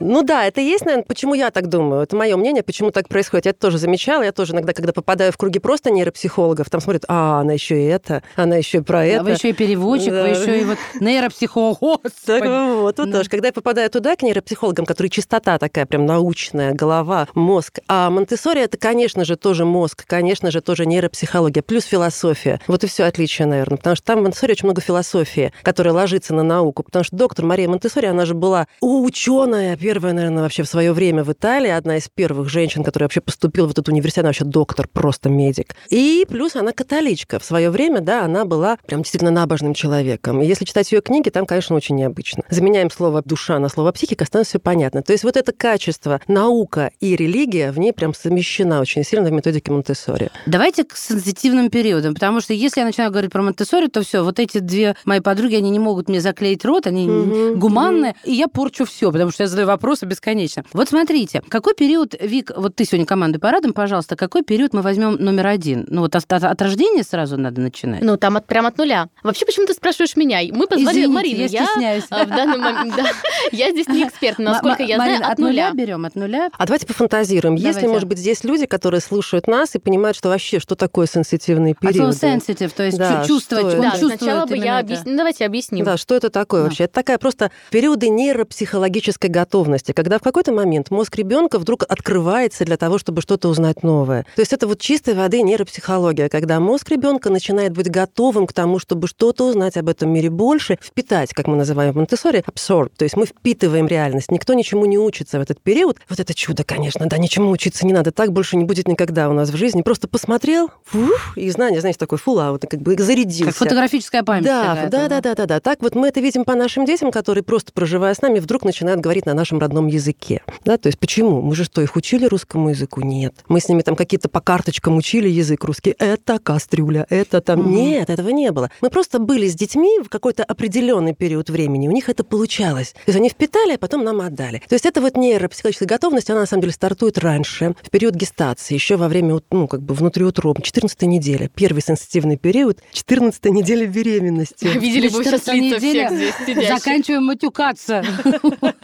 Ну 0.00 0.22
да, 0.22 0.44
это 0.44 0.60
есть, 0.60 0.84
наверное, 0.84 1.04
почему 1.06 1.34
я 1.34 1.50
так 1.50 1.68
думаю. 1.68 2.02
Это 2.02 2.16
мое 2.16 2.36
мнение, 2.36 2.62
почему 2.62 2.90
так 2.90 3.08
происходит. 3.08 3.46
Я 3.46 3.50
это 3.50 3.60
тоже 3.60 3.78
замечала. 3.78 4.22
Я 4.22 4.32
тоже 4.32 4.52
иногда, 4.52 4.72
когда 4.72 4.92
попадаю 4.92 5.32
в 5.32 5.36
круги 5.36 5.58
просто 5.58 5.90
нейропсихологов, 5.90 6.70
там 6.70 6.80
смотрят, 6.80 7.04
а, 7.08 7.40
она 7.40 7.52
еще 7.52 7.80
и 7.82 7.86
это, 7.86 8.22
она 8.36 8.56
еще 8.56 8.78
и 8.78 8.80
про 8.80 9.04
это. 9.06 9.20
А 9.20 9.24
вы 9.24 9.30
еще 9.32 9.50
и 9.50 9.52
переводчик, 9.52 10.10
Да. 10.12 10.22
вы 10.22 10.28
еще 10.28 10.60
и 10.60 10.64
вот 10.64 10.78
нейропсихолог. 11.26 11.80
Вот, 11.80 12.98
вот 12.98 13.12
тоже. 13.12 13.28
Когда 13.28 13.48
я 13.48 13.52
попадаю 13.52 13.90
туда, 13.90 14.16
к 14.16 14.22
нейропсихологам, 14.22 14.86
которые 14.86 15.10
чистота 15.10 15.58
такая 15.58 15.86
прям 15.86 16.06
научная, 16.06 16.72
голова, 16.72 17.28
мозг. 17.34 17.80
А 17.88 18.10
Монтессори 18.10 18.60
это, 18.60 18.76
конечно 18.76 19.24
же, 19.24 19.36
тоже 19.36 19.64
мозг, 19.64 20.04
конечно 20.06 20.50
же, 20.50 20.60
тоже 20.60 20.86
нейропсихология, 20.86 21.62
плюс 21.62 21.84
философия. 21.84 22.60
Вот 22.66 22.84
и 22.84 22.86
все 22.86 23.04
отличие, 23.04 23.46
наверное. 23.46 23.76
Потому 23.76 23.96
что 23.96 24.06
там 24.06 24.20
в 24.20 24.22
Монтессори 24.22 24.52
очень 24.52 24.66
много 24.66 24.80
философии, 24.80 25.52
которая 25.62 25.94
ложится 25.94 26.34
на 26.34 26.42
науку. 26.42 26.82
Потому 26.82 27.04
что 27.04 27.16
доктор 27.16 27.44
Мария 27.44 27.68
Монтессори, 27.68 28.06
она 28.06 28.24
же 28.24 28.34
была 28.34 28.66
ученая, 28.80 29.76
первая, 29.76 30.12
наверное, 30.12 30.42
вообще 30.42 30.62
в 30.62 30.68
свое 30.68 30.92
время 30.92 31.24
в 31.24 31.32
Италии, 31.32 31.70
одна 31.70 31.96
из 31.96 32.08
первых 32.08 32.48
женщин, 32.48 32.84
которая 32.84 33.06
вообще 33.06 33.20
поступила 33.20 33.66
в 33.66 33.70
этот 33.70 33.88
университет, 33.88 34.24
она 34.24 34.28
вообще 34.28 34.44
доктор, 34.44 34.88
просто 34.88 35.28
медик. 35.28 35.74
И 35.90 36.26
плюс 36.28 36.56
она 36.56 36.72
католичка. 36.72 37.38
В 37.38 37.44
свое 37.44 37.70
время, 37.70 38.00
да, 38.00 38.24
она 38.24 38.44
была 38.44 38.78
прям 38.86 39.02
действительно 39.02 39.30
набожным 39.30 39.74
человеком. 39.74 40.40
И 40.42 40.46
если 40.46 40.64
читать 40.64 40.90
ее 40.92 41.00
книги, 41.16 41.30
там, 41.30 41.46
конечно, 41.46 41.74
очень 41.76 41.96
необычно. 41.96 42.42
Заменяем 42.50 42.90
слово 42.90 43.22
душа 43.24 43.58
на 43.58 43.68
слово 43.70 43.92
психика, 43.92 44.24
становится 44.26 44.50
все 44.52 44.58
понятно. 44.58 45.02
То 45.02 45.12
есть 45.12 45.24
вот 45.24 45.36
это 45.36 45.52
качество, 45.52 46.20
наука 46.28 46.90
и 47.00 47.16
религия 47.16 47.72
в 47.72 47.78
ней 47.78 47.92
прям 47.94 48.12
совмещена 48.14 48.80
очень 48.80 49.02
сильно 49.02 49.28
в 49.28 49.32
методике 49.32 49.72
Монтессори. 49.72 50.28
Давайте 50.46 50.84
к 50.84 50.94
сенситивным 50.96 51.70
периодам, 51.70 52.12
потому 52.14 52.40
что 52.42 52.52
если 52.52 52.80
я 52.80 52.86
начинаю 52.86 53.10
говорить 53.10 53.32
про 53.32 53.42
Монтессори, 53.42 53.86
то 53.88 54.02
все, 54.02 54.22
вот 54.22 54.38
эти 54.38 54.58
две 54.58 54.94
мои 55.06 55.20
подруги, 55.20 55.54
они 55.54 55.70
не 55.70 55.78
могут 55.78 56.08
мне 56.10 56.20
заклеить 56.20 56.64
рот, 56.64 56.86
они 56.86 57.06
Мгм, 57.06 57.58
гуманные, 57.58 58.14
и 58.24 58.32
я 58.34 58.48
порчу 58.48 58.84
все, 58.84 59.10
потому 59.10 59.30
что 59.30 59.44
я 59.44 59.48
задаю 59.48 59.66
вопросы 59.68 60.04
бесконечно. 60.06 60.64
Вот 60.74 60.88
смотрите, 60.90 61.42
какой 61.48 61.74
период, 61.74 62.14
Вик, 62.20 62.50
вот 62.54 62.74
ты 62.76 62.84
сегодня 62.84 63.06
командой 63.06 63.38
по 63.38 63.50
радам, 63.50 63.72
пожалуйста, 63.72 64.16
какой 64.16 64.42
период 64.42 64.74
мы 64.74 64.82
возьмем 64.82 65.14
номер 65.16 65.46
один? 65.46 65.86
Ну 65.88 66.02
вот 66.02 66.14
от, 66.14 66.30
от- 66.30 66.44
от 66.44 66.62
рождения 66.62 67.02
сразу 67.04 67.36
надо 67.38 67.60
начинать. 67.62 68.02
Ну, 68.02 68.16
там 68.18 68.36
от, 68.36 68.46
прям 68.46 68.66
от 68.66 68.76
нуля. 68.76 69.08
Вообще, 69.22 69.46
почему 69.46 69.66
ты 69.66 69.72
спрашиваешь 69.72 70.16
меня? 70.16 70.40
Мы 70.52 70.66
позвали 70.66 71.05
Извините, 71.06 71.36
Марину. 71.36 71.48
я 71.48 71.66
стесняюсь. 71.66 72.04
а, 72.10 72.24
в 72.24 72.28
данный 72.28 72.58
момент, 72.58 72.96
да, 72.96 73.04
я 73.52 73.70
здесь 73.70 73.88
не 73.88 74.04
эксперт, 74.04 74.38
насколько 74.38 74.82
М- 74.82 74.88
я 74.88 74.98
Марина, 74.98 75.16
знаю, 75.18 75.32
от 75.32 75.38
нуля. 75.38 75.70
берем, 75.72 76.04
от 76.04 76.14
нуля. 76.14 76.50
А 76.56 76.66
давайте 76.66 76.86
пофантазируем. 76.86 77.54
Если, 77.56 77.86
может 77.86 78.08
быть, 78.08 78.18
здесь 78.18 78.44
люди, 78.44 78.66
которые 78.66 79.00
слушают 79.00 79.46
нас 79.46 79.74
и 79.74 79.78
понимают, 79.78 80.16
что 80.16 80.28
вообще, 80.28 80.58
что 80.60 80.74
такое 80.76 81.06
сенситивные 81.06 81.72
От 81.74 81.94
слова 81.94 82.12
периоды. 82.12 82.16
sensitive, 82.36 82.72
то 82.74 82.82
есть 82.84 82.98
чувствовать, 83.26 83.68
что 83.72 83.80
он 83.80 83.90
чувствует 83.90 84.18
сначала 84.20 84.46
бы 84.46 84.56
я 84.56 84.78
объясню. 84.78 85.10
Ну, 85.12 85.16
давайте 85.18 85.44
объясним. 85.46 85.84
Да, 85.84 85.96
что 85.96 86.14
это 86.14 86.30
такое 86.30 86.62
Да. 86.62 86.68
вообще? 86.68 86.84
Это 86.84 86.94
такая 86.94 87.18
просто 87.18 87.50
периоды 87.70 88.08
нейропсихологической 88.08 89.30
готовности, 89.30 89.92
когда 89.92 90.18
в 90.18 90.22
какой-то 90.22 90.52
момент 90.52 90.90
мозг 90.90 91.14
ребенка 91.16 91.58
вдруг 91.58 91.84
открывается 91.88 92.64
для 92.64 92.76
того, 92.76 92.98
чтобы 92.98 93.20
что-то 93.22 93.48
узнать 93.48 93.82
новое. 93.82 94.24
То 94.34 94.40
есть 94.42 94.52
это 94.52 94.66
вот 94.66 94.80
чистой 94.80 95.14
воды 95.14 95.42
нейропсихология, 95.42 96.28
когда 96.28 96.60
мозг 96.60 96.88
ребенка 96.90 97.30
начинает 97.30 97.72
быть 97.72 97.90
готовым 97.90 98.46
к 98.46 98.52
тому, 98.52 98.78
чтобы 98.78 99.08
что-то 99.08 99.44
узнать 99.48 99.76
об 99.76 99.88
этом 99.88 100.10
мире 100.10 100.30
больше, 100.30 100.78
впитать, 100.96 101.34
как 101.34 101.46
мы 101.46 101.56
называем 101.56 101.92
в 101.92 101.96
Монтессори, 101.96 102.42
absorb. 102.46 102.90
То 102.96 103.04
есть 103.04 103.18
мы 103.18 103.26
впитываем 103.26 103.86
реальность. 103.86 104.30
Никто 104.30 104.54
ничему 104.54 104.86
не 104.86 104.96
учится 104.96 105.38
в 105.38 105.42
этот 105.42 105.60
период. 105.60 105.98
Вот 106.08 106.20
это 106.20 106.32
чудо, 106.32 106.64
конечно, 106.64 107.04
да, 107.04 107.18
ничему 107.18 107.50
учиться 107.50 107.84
не 107.84 107.92
надо. 107.92 108.12
Так 108.12 108.32
больше 108.32 108.56
не 108.56 108.64
будет 108.64 108.88
никогда 108.88 109.28
у 109.28 109.34
нас 109.34 109.50
в 109.50 109.56
жизни. 109.56 109.82
Просто 109.82 110.08
посмотрел, 110.08 110.70
фух, 110.86 111.36
и 111.36 111.50
знания, 111.50 111.80
знаете, 111.80 111.98
такой 111.98 112.16
и 112.16 112.66
как 112.66 112.80
бы 112.80 112.96
зарядился. 112.96 113.44
Как 113.44 113.56
фотографическая 113.56 114.22
память. 114.22 114.46
Да, 114.46 114.88
да, 114.90 115.08
да, 115.08 115.20
да, 115.20 115.34
да, 115.34 115.46
да. 115.46 115.60
Так 115.60 115.82
вот 115.82 115.94
мы 115.94 116.08
это 116.08 116.20
видим 116.20 116.46
по 116.46 116.54
нашим 116.54 116.86
детям, 116.86 117.10
которые 117.10 117.44
просто 117.44 117.72
проживая 117.74 118.14
с 118.14 118.22
нами, 118.22 118.38
вдруг 118.38 118.64
начинают 118.64 119.00
говорить 119.00 119.26
на 119.26 119.34
нашем 119.34 119.58
родном 119.58 119.88
языке. 119.88 120.42
Да, 120.64 120.78
то 120.78 120.86
есть 120.86 120.98
почему? 120.98 121.42
Мы 121.42 121.54
же 121.54 121.64
что, 121.64 121.82
их 121.82 121.94
учили 121.96 122.24
русскому 122.24 122.70
языку? 122.70 123.02
Нет. 123.02 123.34
Мы 123.48 123.60
с 123.60 123.68
ними 123.68 123.82
там 123.82 123.96
какие-то 123.96 124.30
по 124.30 124.40
карточкам 124.40 124.96
учили 124.96 125.28
язык 125.28 125.62
русский. 125.64 125.94
Это 125.98 126.38
кастрюля, 126.38 127.06
это 127.10 127.42
там. 127.42 127.70
Нет, 127.70 128.08
этого 128.08 128.30
не 128.30 128.50
было. 128.50 128.70
Мы 128.80 128.88
просто 128.88 129.18
были 129.18 129.46
с 129.46 129.54
детьми 129.54 130.00
в 130.02 130.08
какой-то 130.08 130.42
определенный 130.76 131.14
период 131.14 131.48
времени. 131.48 131.88
У 131.88 131.90
них 131.90 132.10
это 132.10 132.22
получалось. 132.22 132.92
То 132.92 133.00
есть 133.06 133.18
они 133.18 133.30
впитали, 133.30 133.74
а 133.74 133.78
потом 133.78 134.04
нам 134.04 134.20
отдали. 134.20 134.62
То 134.68 134.74
есть 134.74 134.84
это 134.84 135.00
вот 135.00 135.16
нейропсихологическая 135.16 135.88
готовность, 135.88 136.28
она 136.28 136.40
на 136.40 136.46
самом 136.46 136.62
деле 136.62 136.74
стартует 136.74 137.16
раньше, 137.16 137.74
в 137.82 137.90
период 137.90 138.14
гестации, 138.14 138.74
еще 138.74 138.96
во 138.96 139.08
время, 139.08 139.40
ну, 139.50 139.68
как 139.68 139.80
бы 139.80 139.94
внутриутробы, 139.94 140.60
14 140.60 141.02
неделя. 141.02 141.50
Первый 141.54 141.80
сенситивный 141.80 142.36
период, 142.36 142.80
14 142.92 143.46
неделя 143.46 143.86
беременности. 143.86 144.66
Видели 144.78 145.08
бы 145.08 145.24
сейчас 145.24 145.44
14 145.44 145.54
лица 145.54 145.76
неделя 145.76 146.06
всех 146.08 146.18
здесь 146.18 146.34
сидящих. 146.46 146.78
Заканчиваем 146.78 147.24
матюкаться. 147.24 148.04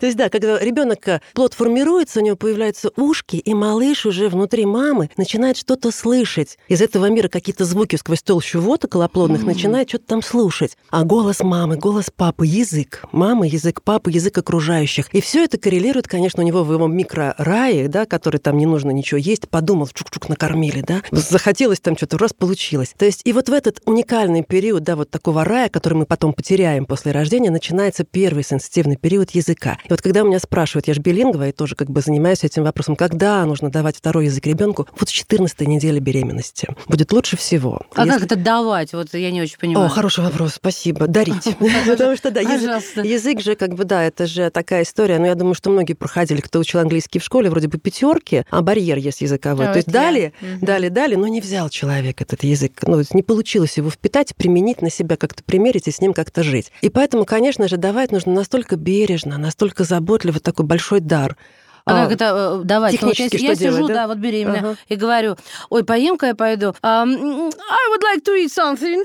То 0.00 0.06
есть, 0.06 0.16
да, 0.16 0.28
когда 0.30 0.58
ребенок 0.58 1.06
э, 1.06 1.20
плод 1.34 1.54
формируется, 1.54 2.18
у 2.18 2.22
него 2.24 2.36
появляются 2.36 2.90
ушки, 2.96 3.36
и 3.36 3.54
малыш 3.54 4.06
уже 4.06 4.28
внутри 4.28 4.66
мамы 4.66 5.08
начинает 5.16 5.56
что-то 5.56 5.92
слышать. 5.92 6.58
Из 6.66 6.82
этого 6.82 7.06
мира 7.06 7.28
какие-то 7.28 7.64
звуки 7.64 7.94
сквозь 7.94 8.22
толщу 8.22 8.60
вод 8.60 8.84
околоплодных 8.84 9.44
начинает 9.44 9.88
что-то 9.88 10.06
там 10.06 10.22
слушать. 10.22 10.76
А 10.90 11.04
голос 11.04 11.27
мамы, 11.42 11.76
голос 11.76 12.06
папы, 12.14 12.46
язык 12.46 13.04
мамы, 13.12 13.46
язык 13.46 13.82
папы, 13.82 14.10
язык 14.10 14.38
окружающих. 14.38 15.08
И 15.12 15.20
все 15.20 15.44
это 15.44 15.58
коррелирует, 15.58 16.08
конечно, 16.08 16.42
у 16.42 16.46
него 16.46 16.64
в 16.64 16.72
его 16.72 16.86
микрорае, 16.86 17.88
да, 17.88 18.06
который 18.06 18.38
там 18.38 18.56
не 18.56 18.66
нужно 18.66 18.90
ничего 18.90 19.18
есть, 19.18 19.48
подумал, 19.48 19.86
чук-чук 19.92 20.28
накормили, 20.28 20.80
да, 20.80 21.02
захотелось 21.12 21.80
там 21.80 21.96
что-то, 21.96 22.16
раз 22.16 22.32
получилось. 22.32 22.94
То 22.96 23.04
есть 23.04 23.20
и 23.24 23.32
вот 23.34 23.50
в 23.50 23.52
этот 23.52 23.82
уникальный 23.84 24.42
период, 24.42 24.84
да, 24.84 24.96
вот 24.96 25.10
такого 25.10 25.44
рая, 25.44 25.68
который 25.68 25.94
мы 25.94 26.06
потом 26.06 26.32
потеряем 26.32 26.86
после 26.86 27.12
рождения, 27.12 27.50
начинается 27.50 28.04
первый 28.04 28.42
сенситивный 28.42 28.96
период 28.96 29.30
языка. 29.32 29.76
И 29.84 29.88
вот 29.90 29.98
вот 29.98 30.02
когда 30.02 30.22
у 30.22 30.26
меня 30.28 30.38
спрашивают, 30.38 30.86
я 30.86 30.94
же 30.94 31.00
билингва 31.00 31.48
и 31.48 31.52
тоже 31.52 31.74
как 31.74 31.90
бы 31.90 32.00
занимаюсь 32.00 32.44
этим 32.44 32.62
вопросом, 32.62 32.94
когда 32.94 33.44
нужно 33.44 33.68
давать 33.68 33.96
второй 33.96 34.26
язык 34.26 34.46
ребенку, 34.46 34.86
вот 34.96 35.08
с 35.08 35.12
14 35.12 35.60
недели 35.62 35.98
беременности 35.98 36.68
будет 36.86 37.12
лучше 37.12 37.36
всего. 37.36 37.80
А 37.96 38.04
Если... 38.04 38.16
как 38.16 38.26
это 38.26 38.36
давать? 38.36 38.92
Вот 38.92 39.12
я 39.12 39.32
не 39.32 39.42
очень 39.42 39.58
понимаю. 39.58 39.86
О, 39.86 39.88
хороший 39.88 40.22
вопрос, 40.22 40.54
спасибо. 40.54 41.08
Дарить. 41.24 41.56
Потому 41.86 42.16
что, 42.16 42.30
да, 42.30 42.40
язык 42.40 43.40
же 43.40 43.54
как 43.54 43.74
бы, 43.74 43.84
да, 43.84 44.04
это 44.04 44.26
же 44.26 44.50
такая 44.50 44.82
история, 44.82 45.18
но 45.18 45.26
я 45.26 45.34
думаю, 45.34 45.54
что 45.54 45.70
многие 45.70 45.94
проходили, 45.94 46.40
кто 46.40 46.58
учил 46.58 46.80
английский 46.80 47.18
в 47.18 47.24
школе, 47.24 47.50
вроде 47.50 47.68
бы 47.68 47.78
пятерки, 47.78 48.44
а 48.50 48.62
барьер 48.62 48.98
есть 48.98 49.20
языковой. 49.20 49.66
То 49.66 49.76
есть 49.76 49.88
дали, 49.88 50.32
дали, 50.60 50.88
дали, 50.88 51.14
но 51.14 51.26
не 51.26 51.40
взял 51.40 51.68
человек 51.68 52.20
этот 52.20 52.44
язык. 52.44 52.72
Ну, 52.82 53.02
не 53.12 53.22
получилось 53.22 53.76
его 53.76 53.90
впитать, 53.90 54.34
применить 54.36 54.82
на 54.82 54.90
себя, 54.90 55.16
как-то 55.16 55.42
примерить 55.42 55.88
и 55.88 55.90
с 55.90 56.00
ним 56.00 56.12
как-то 56.12 56.42
жить. 56.42 56.72
И 56.80 56.88
поэтому, 56.88 57.24
конечно 57.24 57.68
же, 57.68 57.76
давать 57.76 58.12
нужно 58.12 58.32
настолько 58.32 58.76
бережно, 58.76 59.38
настолько 59.38 59.84
заботливо, 59.84 60.40
такой 60.40 60.66
большой 60.66 61.00
дар. 61.00 61.36
А, 61.88 62.04
как 62.04 62.12
это 62.12 62.60
давать? 62.64 62.92
Технически 62.92 63.36
что 63.36 63.46
я 63.46 63.54
делать, 63.54 63.76
сижу, 63.76 63.88
да? 63.88 63.94
да, 63.94 64.06
вот 64.08 64.18
беременная, 64.18 64.60
ага. 64.60 64.76
и 64.88 64.96
говорю, 64.96 65.36
ой, 65.70 65.84
поем-ка 65.84 66.26
я 66.26 66.34
пойду. 66.34 66.74
Um, 66.82 67.50
I 67.50 67.90
would 67.90 68.02
like 68.02 68.22
to 68.24 68.34
eat 68.36 68.50
something. 68.50 69.02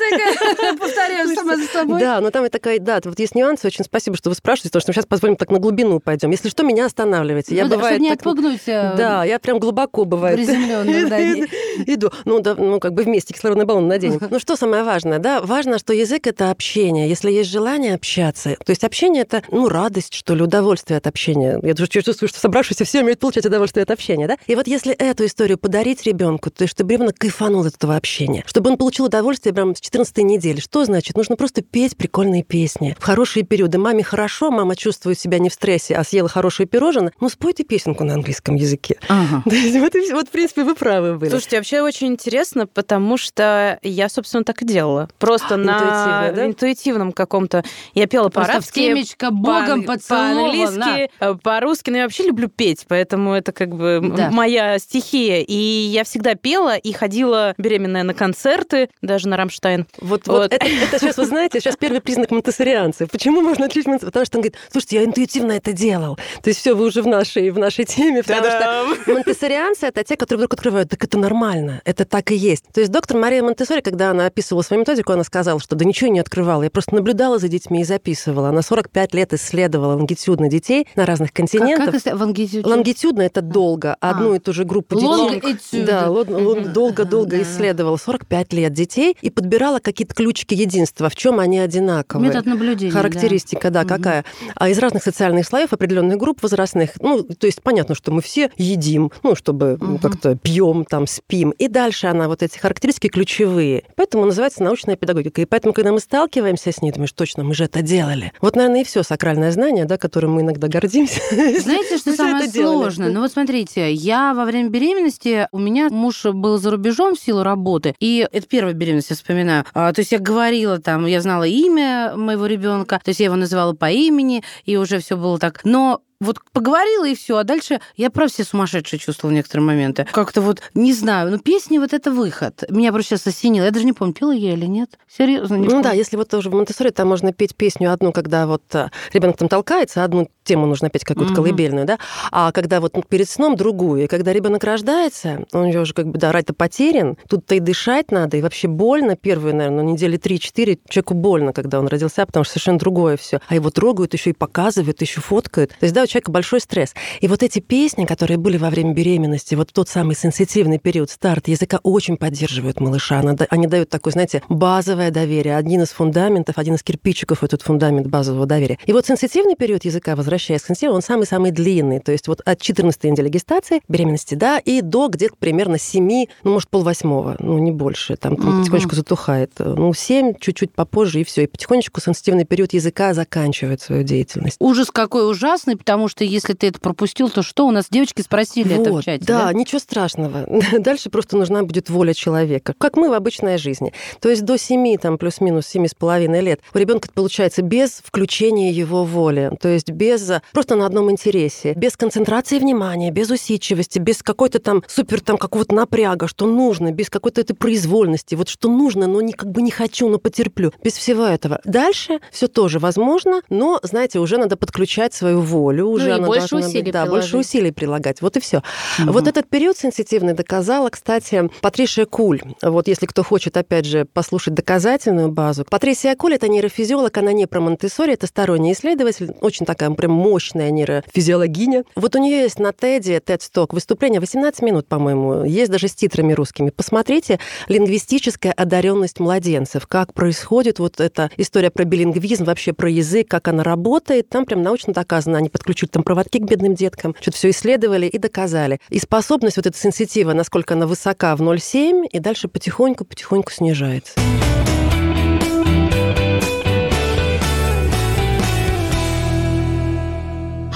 Повторяю 0.79 1.35
сама 1.35 1.57
за 1.57 1.65
собой. 1.65 1.99
Да, 1.99 2.19
но 2.21 2.31
там 2.31 2.45
и 2.45 2.49
такая, 2.49 2.79
да, 2.79 2.99
вот 3.03 3.19
есть 3.19 3.35
нюансы. 3.35 3.67
Очень 3.67 3.85
спасибо, 3.85 4.17
что 4.17 4.29
вы 4.29 4.35
спрашиваете, 4.35 4.69
потому 4.69 4.81
что 4.81 4.89
мы 4.89 4.93
сейчас 4.95 5.05
позволим 5.05 5.35
так 5.35 5.51
на 5.51 5.59
глубину 5.59 5.99
пойдем. 5.99 6.31
Если 6.31 6.49
что, 6.49 6.63
меня 6.63 6.85
останавливайте. 6.85 7.55
Я 7.55 7.65
ну, 7.65 7.75
бывает 7.75 7.99
не 7.99 8.11
отпугнуть. 8.11 8.61
Э, 8.67 8.95
да, 8.97 9.23
я 9.23 9.39
прям 9.39 9.59
глубоко 9.59 10.05
бывает. 10.05 10.39
Иду. 11.87 12.11
Ну, 12.25 12.39
да, 12.39 12.55
ну, 12.55 12.79
как 12.79 12.93
бы 12.93 13.03
вместе 13.03 13.33
кислородный 13.33 13.65
баллон 13.65 13.87
наденем. 13.87 14.19
Ну, 14.29 14.39
что 14.39 14.55
самое 14.55 14.83
важное, 14.83 15.19
да? 15.19 15.41
Важно, 15.41 15.79
что 15.79 15.93
язык— 15.93 16.27
это 16.27 16.51
общение. 16.51 17.09
Если 17.09 17.31
есть 17.31 17.49
желание 17.49 17.95
общаться, 17.95 18.55
то 18.63 18.69
есть 18.69 18.83
общение— 18.83 19.21
это, 19.23 19.43
ну, 19.49 19.69
радость, 19.69 20.13
что 20.13 20.35
ли, 20.35 20.43
удовольствие 20.43 20.97
от 20.97 21.07
общения. 21.07 21.59
Я 21.61 21.73
чувствую, 21.75 22.29
что 22.29 22.39
собравшиеся 22.73 22.85
все 22.85 23.01
умеют 23.01 23.19
получать 23.19 23.45
удовольствие 23.45 23.83
от 23.83 23.91
общения, 23.91 24.27
да? 24.27 24.37
И 24.47 24.55
вот 24.55 24.67
если 24.67 24.93
эту 24.93 25.25
историю 25.25 25.57
подарить 25.57 26.03
ребенку, 26.03 26.49
то 26.49 26.63
есть 26.63 26.73
чтобы 26.73 26.93
ребенок 26.93 27.17
кайфанул 27.17 27.65
от 27.65 27.75
этого 27.75 27.95
общения, 27.95 28.43
чтобы 28.45 28.71
он 28.71 28.77
получил 28.77 29.05
удовольствие 29.05 29.53
прямо 29.53 29.75
с 29.75 29.81
14 29.81 30.17
недели, 30.19 30.59
что 30.59 30.85
значит? 30.85 31.15
Нужно 31.15 31.35
просто 31.35 31.61
петь 31.61 31.95
прикольные 31.97 32.43
песни 32.43 32.95
в 32.99 33.03
хорошие 33.03 33.43
периоды. 33.43 33.77
Маме 33.77 34.03
хорошо, 34.03 34.51
мама 34.51 34.75
чувствует 34.75 35.19
себя 35.19 35.39
не 35.39 35.49
в 35.49 35.53
стрессе, 35.53 35.95
а 35.95 36.03
съела 36.03 36.29
хорошее 36.29 36.67
пирожное, 36.67 37.11
ну 37.19 37.29
спойте 37.29 37.63
песенку 37.63 38.03
на 38.03 38.15
английском 38.15 38.55
языке. 38.55 38.97
Ага. 39.07 39.43
вот, 39.45 39.93
вот, 40.11 40.27
в 40.27 40.31
принципе, 40.31 40.63
вы 40.63 40.75
правы 40.75 41.17
были. 41.17 41.29
Слушайте, 41.29 41.57
вообще 41.57 41.81
очень 41.81 42.07
интересно, 42.07 42.67
потому 42.67 43.17
что 43.17 43.79
я, 43.81 44.09
собственно, 44.09 44.43
так 44.43 44.61
и 44.61 44.65
делала. 44.65 45.09
Просто 45.19 45.57
на 45.57 46.31
да? 46.31 46.45
интуитивном 46.45 47.11
каком-то. 47.11 47.63
Я 47.93 48.07
пела 48.07 48.29
по-арабски. 48.29 48.79
темечко 48.79 49.31
богом 49.31 49.83
по- 49.83 49.97
по-английски, 50.07 51.09
э, 51.19 51.35
по-русски. 51.41 51.89
Но 51.89 51.97
я 51.97 52.03
вообще 52.03 52.23
люблю 52.23 52.47
петь, 52.47 52.62
поэтому 52.87 53.03
поэтому 53.03 53.33
это 53.33 53.51
как 53.51 53.75
бы 53.75 53.99
да. 54.15 54.31
моя 54.31 54.79
стихия. 54.79 55.41
И 55.41 55.53
я 55.53 56.03
всегда 56.03 56.35
пела 56.35 56.75
и 56.75 56.93
ходила 56.93 57.53
беременная 57.57 58.03
на 58.03 58.13
концерты, 58.13 58.89
даже 59.01 59.27
на 59.27 59.37
Рамштайн. 59.37 59.85
Вот, 59.99 60.27
вот. 60.27 60.37
вот 60.37 60.53
это, 60.53 60.65
это 60.65 60.99
сейчас, 60.99 61.17
вы 61.17 61.25
знаете, 61.25 61.59
сейчас 61.59 61.75
первый 61.75 62.01
признак 62.01 62.31
монтессорианца. 62.31 63.07
Почему 63.07 63.41
можно 63.41 63.65
отличить 63.65 63.83
Потому 63.83 64.25
что 64.25 64.37
он 64.37 64.41
говорит, 64.41 64.55
слушайте, 64.71 64.95
я 64.97 65.03
интуитивно 65.03 65.51
это 65.51 65.73
делал. 65.73 66.15
То 66.41 66.49
есть 66.49 66.59
все, 66.61 66.73
вы 66.73 66.85
уже 66.85 67.01
в 67.01 67.07
нашей, 67.07 67.51
в 67.51 67.59
нашей 67.59 67.85
теме, 67.85 68.23
потому 68.23 68.41
Та-дам! 68.41 68.95
что 68.95 69.13
монтессорианцы— 69.13 69.85
это 69.87 70.03
те, 70.03 70.15
которые 70.15 70.39
вдруг 70.39 70.53
открывают, 70.53 70.89
так 70.89 71.03
это 71.03 71.17
нормально, 71.17 71.81
это 71.85 72.05
так 72.05 72.31
и 72.31 72.35
есть. 72.35 72.65
То 72.73 72.79
есть 72.79 72.91
доктор 72.91 73.17
Мария 73.17 73.43
Монтессори, 73.43 73.81
когда 73.81 74.11
она 74.11 74.27
описывала 74.27 74.61
свою 74.63 74.79
методику, 74.81 75.11
она 75.11 75.23
сказала, 75.23 75.59
что 75.59 75.75
да 75.75 75.85
ничего 75.85 76.09
не 76.09 76.19
открывала, 76.19 76.63
я 76.63 76.69
просто 76.69 76.95
наблюдала 76.95 77.37
за 77.37 77.47
детьми 77.47 77.81
и 77.81 77.83
записывала. 77.83 78.49
Она 78.49 78.61
45 78.61 79.13
лет 79.13 79.33
исследовала 79.33 79.95
лонгитюдно 79.95 80.49
детей 80.49 80.87
на 80.95 81.05
разных 81.05 81.33
континентах. 81.33 81.85
Как, 81.85 82.03
как 82.03 82.13
лонгитюдно? 82.57 82.69
лонгитюдно 82.69 83.21
это 83.21 83.41
долго. 83.41 83.97
А. 83.99 84.11
Одну 84.11 84.33
а. 84.33 84.35
и 84.35 84.39
ту 84.39 84.53
же 84.53 84.65
группу 84.65 84.95
детей. 84.95 85.83
Да, 85.85 86.07
долго-долго 86.09 87.41
исследовала. 87.41 87.97
45 87.97 88.53
лет 88.53 88.73
детей 88.73 89.17
и 89.21 89.29
подбирала 89.29 89.79
какие-то 89.79 90.13
ключики 90.13 90.53
единства, 90.53 91.09
в 91.09 91.15
чем 91.15 91.39
они 91.39 91.59
одинаковые. 91.59 92.29
Метод 92.29 92.45
наблюдения. 92.45 92.91
Характеристика, 92.91 93.69
да, 93.69 93.83
да 93.83 93.95
какая. 93.95 94.25
А 94.55 94.69
из 94.69 94.77
разных 94.79 95.03
социальных 95.03 95.45
слоев 95.45 95.73
определенных 95.73 96.17
групп 96.17 96.41
возрастных, 96.41 96.91
ну, 96.99 97.23
то 97.23 97.47
есть 97.47 97.61
понятно, 97.61 97.95
что 97.95 98.11
мы 98.11 98.21
все 98.21 98.51
едим, 98.57 99.11
ну, 99.23 99.35
чтобы 99.35 99.75
угу. 99.75 99.99
как-то 99.99 100.35
пьем, 100.35 100.85
там, 100.85 101.07
спим. 101.07 101.51
И 101.51 101.67
дальше 101.67 102.07
она 102.07 102.27
вот 102.27 102.43
эти 102.43 102.57
характеристики 102.57 103.07
ключевые. 103.07 103.83
Поэтому 103.95 104.25
называется 104.25 104.63
научная 104.63 104.95
педагогика. 104.95 105.41
И 105.41 105.45
поэтому, 105.45 105.73
когда 105.73 105.91
мы 105.91 105.99
сталкиваемся 105.99 106.71
с 106.71 106.81
ней, 106.81 106.91
думаешь, 106.91 107.11
точно, 107.13 107.43
мы 107.43 107.53
же 107.53 107.65
это 107.65 107.81
делали. 107.81 108.31
Вот, 108.41 108.55
наверное, 108.55 108.81
и 108.81 108.83
все 108.83 109.03
сакральное 109.03 109.51
знание, 109.51 109.85
да, 109.85 109.97
которым 109.97 110.33
мы 110.33 110.41
иногда 110.41 110.67
гордимся. 110.67 111.19
Знаете, 111.31 111.97
что 111.97 112.13
самое 112.15 112.32
сложное? 112.41 113.09
Ну 113.09 113.21
вот 113.21 113.31
смотрите, 113.31 113.91
я 113.93 114.33
во 114.33 114.45
время 114.45 114.69
беременности, 114.69 115.47
у 115.51 115.59
меня 115.59 115.89
муж 115.89 116.25
был 116.25 116.57
за 116.57 116.71
рубежом 116.71 117.15
в 117.15 117.19
силу 117.19 117.43
работы, 117.43 117.95
и 117.99 118.27
это 118.31 118.47
первая 118.47 118.73
беременность, 118.73 119.09
я 119.09 119.15
вспоминаю. 119.15 119.65
А, 119.73 119.91
то 119.93 119.99
есть 119.99 120.11
я 120.11 120.19
говорила 120.19 120.79
там, 120.79 121.05
я 121.05 121.21
знала 121.21 121.43
имя 121.43 122.13
моего 122.15 122.45
ребенка, 122.45 122.99
то 123.03 123.09
есть 123.09 123.19
я 123.19 123.25
его 123.25 123.35
называла 123.35 123.73
по 123.73 123.89
имени, 123.89 124.43
и 124.65 124.77
уже 124.77 124.99
все 124.99 125.17
было 125.17 125.37
так. 125.39 125.61
Но 125.63 126.01
вот 126.23 126.39
поговорила 126.51 127.05
и 127.05 127.15
все, 127.15 127.37
а 127.37 127.43
дальше 127.43 127.79
я 127.95 128.09
про 128.09 128.27
все 128.27 128.43
сумасшедшие 128.43 128.99
чувствовала 128.99 129.33
в 129.33 129.35
некоторые 129.35 129.65
моменты. 129.65 130.07
Как-то 130.11 130.41
вот, 130.41 130.61
не 130.73 130.93
знаю, 130.93 131.31
но 131.31 131.37
песни 131.37 131.77
вот 131.77 131.93
это 131.93 132.11
выход. 132.11 132.63
Меня 132.69 132.91
просто 132.91 133.15
сейчас 133.17 133.27
осенило. 133.27 133.65
Я 133.65 133.71
даже 133.71 133.85
не 133.85 133.93
помню, 133.93 134.13
пела 134.13 134.31
я 134.31 134.53
или 134.53 134.65
нет. 134.65 134.97
Серьезно, 135.07 135.55
не 135.55 135.65
Ну 135.65 135.69
помню. 135.71 135.83
да, 135.83 135.91
если 135.91 136.17
вот 136.17 136.29
тоже 136.29 136.49
в 136.49 136.53
монтессори 136.53 136.89
там 136.89 137.07
можно 137.07 137.33
петь 137.33 137.55
песню 137.55 137.91
одну, 137.91 138.11
когда 138.11 138.47
вот 138.47 138.63
э, 138.73 138.89
ребенок 139.13 139.37
там 139.37 139.47
толкается, 139.47 140.03
одну 140.03 140.27
тему 140.43 140.65
нужно 140.65 140.89
петь 140.89 141.03
какую-то 141.03 141.33
угу. 141.33 141.43
колыбельную, 141.43 141.85
да, 141.85 141.99
а 142.31 142.51
когда 142.51 142.81
вот 142.81 142.93
перед 143.07 143.29
сном 143.29 143.55
другую, 143.55 144.03
и 144.03 144.07
когда 144.07 144.33
ребенок 144.33 144.63
рождается, 144.63 145.45
он 145.53 145.67
уже 145.67 145.93
как 145.93 146.07
бы, 146.07 146.17
да, 146.17 146.31
рай-то 146.31 146.53
потерян, 146.53 147.17
тут-то 147.27 147.55
и 147.55 147.59
дышать 147.59 148.11
надо, 148.11 148.37
и 148.37 148.41
вообще 148.41 148.67
больно 148.67 149.15
первые, 149.15 149.53
наверное, 149.53 149.83
недели 149.83 150.17
3-4 150.19 150.79
человеку 150.89 151.13
больно, 151.13 151.53
когда 151.53 151.79
он 151.79 151.87
родился, 151.87 152.25
потому 152.25 152.43
что 152.43 152.53
совершенно 152.53 152.79
другое 152.79 153.17
все. 153.17 153.39
А 153.47 153.55
его 153.55 153.69
трогают, 153.69 154.13
еще 154.13 154.31
и 154.31 154.33
показывают, 154.33 155.01
еще 155.01 155.21
фоткают. 155.21 155.71
То 155.71 155.83
есть, 155.85 155.93
да, 155.93 156.05
человека 156.13 156.31
большой 156.31 156.59
стресс. 156.59 156.93
И 157.21 157.27
вот 157.27 157.43
эти 157.43 157.59
песни, 157.59 158.05
которые 158.05 158.37
были 158.37 158.57
во 158.57 158.69
время 158.69 158.93
беременности, 158.93 159.55
вот 159.55 159.71
тот 159.73 159.89
самый 159.89 160.15
сенситивный 160.15 160.79
период, 160.79 161.09
старт 161.09 161.47
языка, 161.47 161.79
очень 161.83 162.17
поддерживают 162.17 162.79
малыша. 162.79 163.21
Они 163.49 163.67
дают 163.67 163.89
такое, 163.89 164.13
знаете, 164.13 164.41
базовое 164.49 165.11
доверие, 165.11 165.57
один 165.57 165.81
из 165.81 165.89
фундаментов, 165.89 166.57
один 166.57 166.75
из 166.75 166.83
кирпичиков 166.83 167.43
этот 167.43 167.61
фундамент 167.61 168.07
базового 168.07 168.45
доверия. 168.45 168.77
И 168.85 168.93
вот 168.93 169.05
сенситивный 169.05 169.55
период 169.55 169.85
языка, 169.85 170.15
возвращаясь 170.15 170.61
к 170.61 170.67
сенситиву, 170.67 170.93
он 170.93 171.01
самый-самый 171.01 171.51
длинный. 171.51 171.99
То 171.99 172.11
есть 172.11 172.27
вот 172.27 172.41
от 172.45 172.61
14 172.61 173.03
недели 173.03 173.29
гестации, 173.29 173.81
беременности, 173.87 174.35
да, 174.35 174.59
и 174.59 174.81
до 174.81 175.07
где-то 175.07 175.35
примерно 175.39 175.77
7, 175.77 176.25
ну, 176.43 176.53
может, 176.53 176.69
полвосьмого, 176.69 177.35
ну, 177.39 177.57
не 177.57 177.71
больше. 177.71 178.15
Там, 178.17 178.35
там 178.35 178.49
угу. 178.49 178.59
потихонечку 178.59 178.95
затухает. 178.95 179.51
Ну, 179.57 179.93
7, 179.93 180.35
чуть-чуть 180.39 180.73
попозже, 180.73 181.21
и 181.21 181.23
все. 181.23 181.43
И 181.43 181.47
потихонечку 181.47 182.01
сенситивный 182.01 182.45
период 182.45 182.73
языка 182.73 183.13
заканчивает 183.13 183.81
свою 183.81 184.03
деятельность. 184.03 184.57
Ужас 184.59 184.91
какой 184.91 185.29
ужасный, 185.29 185.77
потому 185.77 185.92
что 186.07 186.23
если 186.23 186.53
ты 186.53 186.67
это 186.67 186.79
пропустил, 186.79 187.29
то 187.29 187.43
что? 187.43 187.67
У 187.67 187.71
нас 187.71 187.87
девочки 187.89 188.21
спросили 188.21 188.73
вот, 188.73 188.87
это 188.87 188.93
в 188.93 189.03
чате. 189.03 189.25
Да, 189.25 189.45
да, 189.45 189.53
ничего 189.53 189.79
страшного. 189.79 190.45
Дальше 190.79 191.09
просто 191.09 191.37
нужна 191.37 191.63
будет 191.63 191.89
воля 191.89 192.13
человека, 192.13 192.73
как 192.77 192.95
мы 192.95 193.09
в 193.09 193.13
обычной 193.13 193.57
жизни. 193.57 193.93
То 194.19 194.29
есть 194.29 194.43
до 194.43 194.57
7, 194.57 194.97
там, 194.97 195.17
плюс-минус 195.17 195.73
7,5 195.73 196.41
лет 196.41 196.61
у 196.73 196.77
ребенка 196.77 197.09
получается 197.13 197.61
без 197.61 198.01
включения 198.03 198.71
его 198.71 199.03
воли, 199.03 199.51
то 199.59 199.69
есть 199.69 199.91
без 199.91 200.13
без 200.13 200.31
просто 200.51 200.75
на 200.75 200.85
одном 200.85 201.11
интересе, 201.11 201.73
без 201.73 201.97
концентрации 201.97 202.59
внимания, 202.59 203.11
без 203.11 203.29
усидчивости, 203.29 203.99
без 203.99 204.21
какой-то 204.21 204.59
там 204.59 204.83
супер 204.87 205.21
там 205.21 205.37
какого-то 205.37 205.73
напряга, 205.75 206.27
что 206.27 206.45
нужно, 206.45 206.91
без 206.91 207.09
какой-то 207.09 207.41
этой 207.41 207.55
произвольности, 207.55 208.35
вот 208.35 208.49
что 208.49 208.69
нужно, 208.69 209.07
но 209.07 209.21
не, 209.21 209.33
как 209.33 209.51
бы 209.51 209.61
не 209.61 209.71
хочу, 209.71 210.09
но 210.09 210.17
потерплю, 210.17 210.71
без 210.83 210.93
всего 210.93 211.23
этого. 211.25 211.59
Дальше 211.65 212.19
все 212.31 212.47
тоже 212.47 212.79
возможно, 212.79 213.41
но, 213.49 213.79
знаете, 213.83 214.19
уже 214.19 214.37
надо 214.37 214.57
подключать 214.57 215.13
свою 215.13 215.41
волю, 215.41 215.82
уже 215.83 216.09
ну, 216.09 216.15
она 216.15 216.27
больше 216.27 216.55
усилий 216.55 216.83
быть, 216.83 216.93
да, 216.93 217.03
приложить. 217.03 217.31
больше 217.31 217.37
усилий 217.37 217.71
прилагать, 217.71 218.21
вот 218.21 218.37
и 218.37 218.39
все. 218.39 218.63
Угу. 218.99 219.11
Вот 219.11 219.27
этот 219.27 219.47
период 219.47 219.77
сенситивный 219.77 220.33
доказала, 220.33 220.89
кстати, 220.89 221.49
Патришия 221.61 222.05
Куль. 222.05 222.41
Вот 222.61 222.87
если 222.87 223.05
кто 223.05 223.23
хочет, 223.23 223.57
опять 223.57 223.85
же, 223.85 224.05
послушать 224.05 224.53
доказательную 224.53 225.29
базу. 225.29 225.65
Патрисия 225.69 226.15
Куль— 226.15 226.33
это 226.35 226.47
нейрофизиолог, 226.47 227.17
она 227.17 227.33
не 227.33 227.45
про 227.45 227.59
Монтессори, 227.59 228.13
это 228.13 228.27
сторонний 228.27 228.73
исследователь, 228.73 229.33
очень 229.41 229.65
такая 229.65 229.89
прям 229.91 230.11
мощная 230.11 230.71
нейрофизиологиня. 230.71 231.83
Вот 231.95 232.15
у 232.15 232.19
нее 232.19 232.41
есть 232.41 232.59
на 232.59 232.69
TED, 232.69 233.23
TED 233.23 233.39
Stock 233.39 233.67
выступление 233.71 234.19
18 234.19 234.61
минут, 234.61 234.87
по-моему, 234.87 235.45
есть 235.45 235.71
даже 235.71 235.87
с 235.87 235.95
титрами 235.95 236.33
русскими. 236.33 236.69
Посмотрите 236.69 237.39
лингвистическая 237.67 238.51
одаренность 238.51 239.19
младенцев, 239.19 239.87
как 239.87 240.13
происходит 240.13 240.79
вот 240.79 240.99
эта 240.99 241.29
история 241.37 241.69
про 241.69 241.83
билингвизм, 241.83 242.45
вообще 242.45 242.73
про 242.73 242.89
язык, 242.89 243.27
как 243.27 243.47
она 243.47 243.63
работает. 243.63 244.29
Там 244.29 244.45
прям 244.45 244.61
научно 244.61 244.93
доказано. 244.93 245.37
Они 245.37 245.49
подключили 245.73 245.89
там 245.89 246.03
проводки 246.03 246.37
к 246.37 246.43
бедным 246.43 246.75
деткам, 246.75 247.15
что-то 247.19 247.37
все 247.37 247.49
исследовали 247.49 248.05
и 248.05 248.17
доказали. 248.17 248.79
И 248.89 248.99
способность 248.99 249.57
вот 249.57 249.65
эта 249.65 249.77
сенситива, 249.77 250.33
насколько 250.33 250.75
она 250.75 250.85
высока 250.85 251.35
в 251.35 251.41
0,7, 251.41 252.07
и 252.07 252.19
дальше 252.19 252.47
потихоньку-потихоньку 252.47 253.51
снижается. 253.51 254.13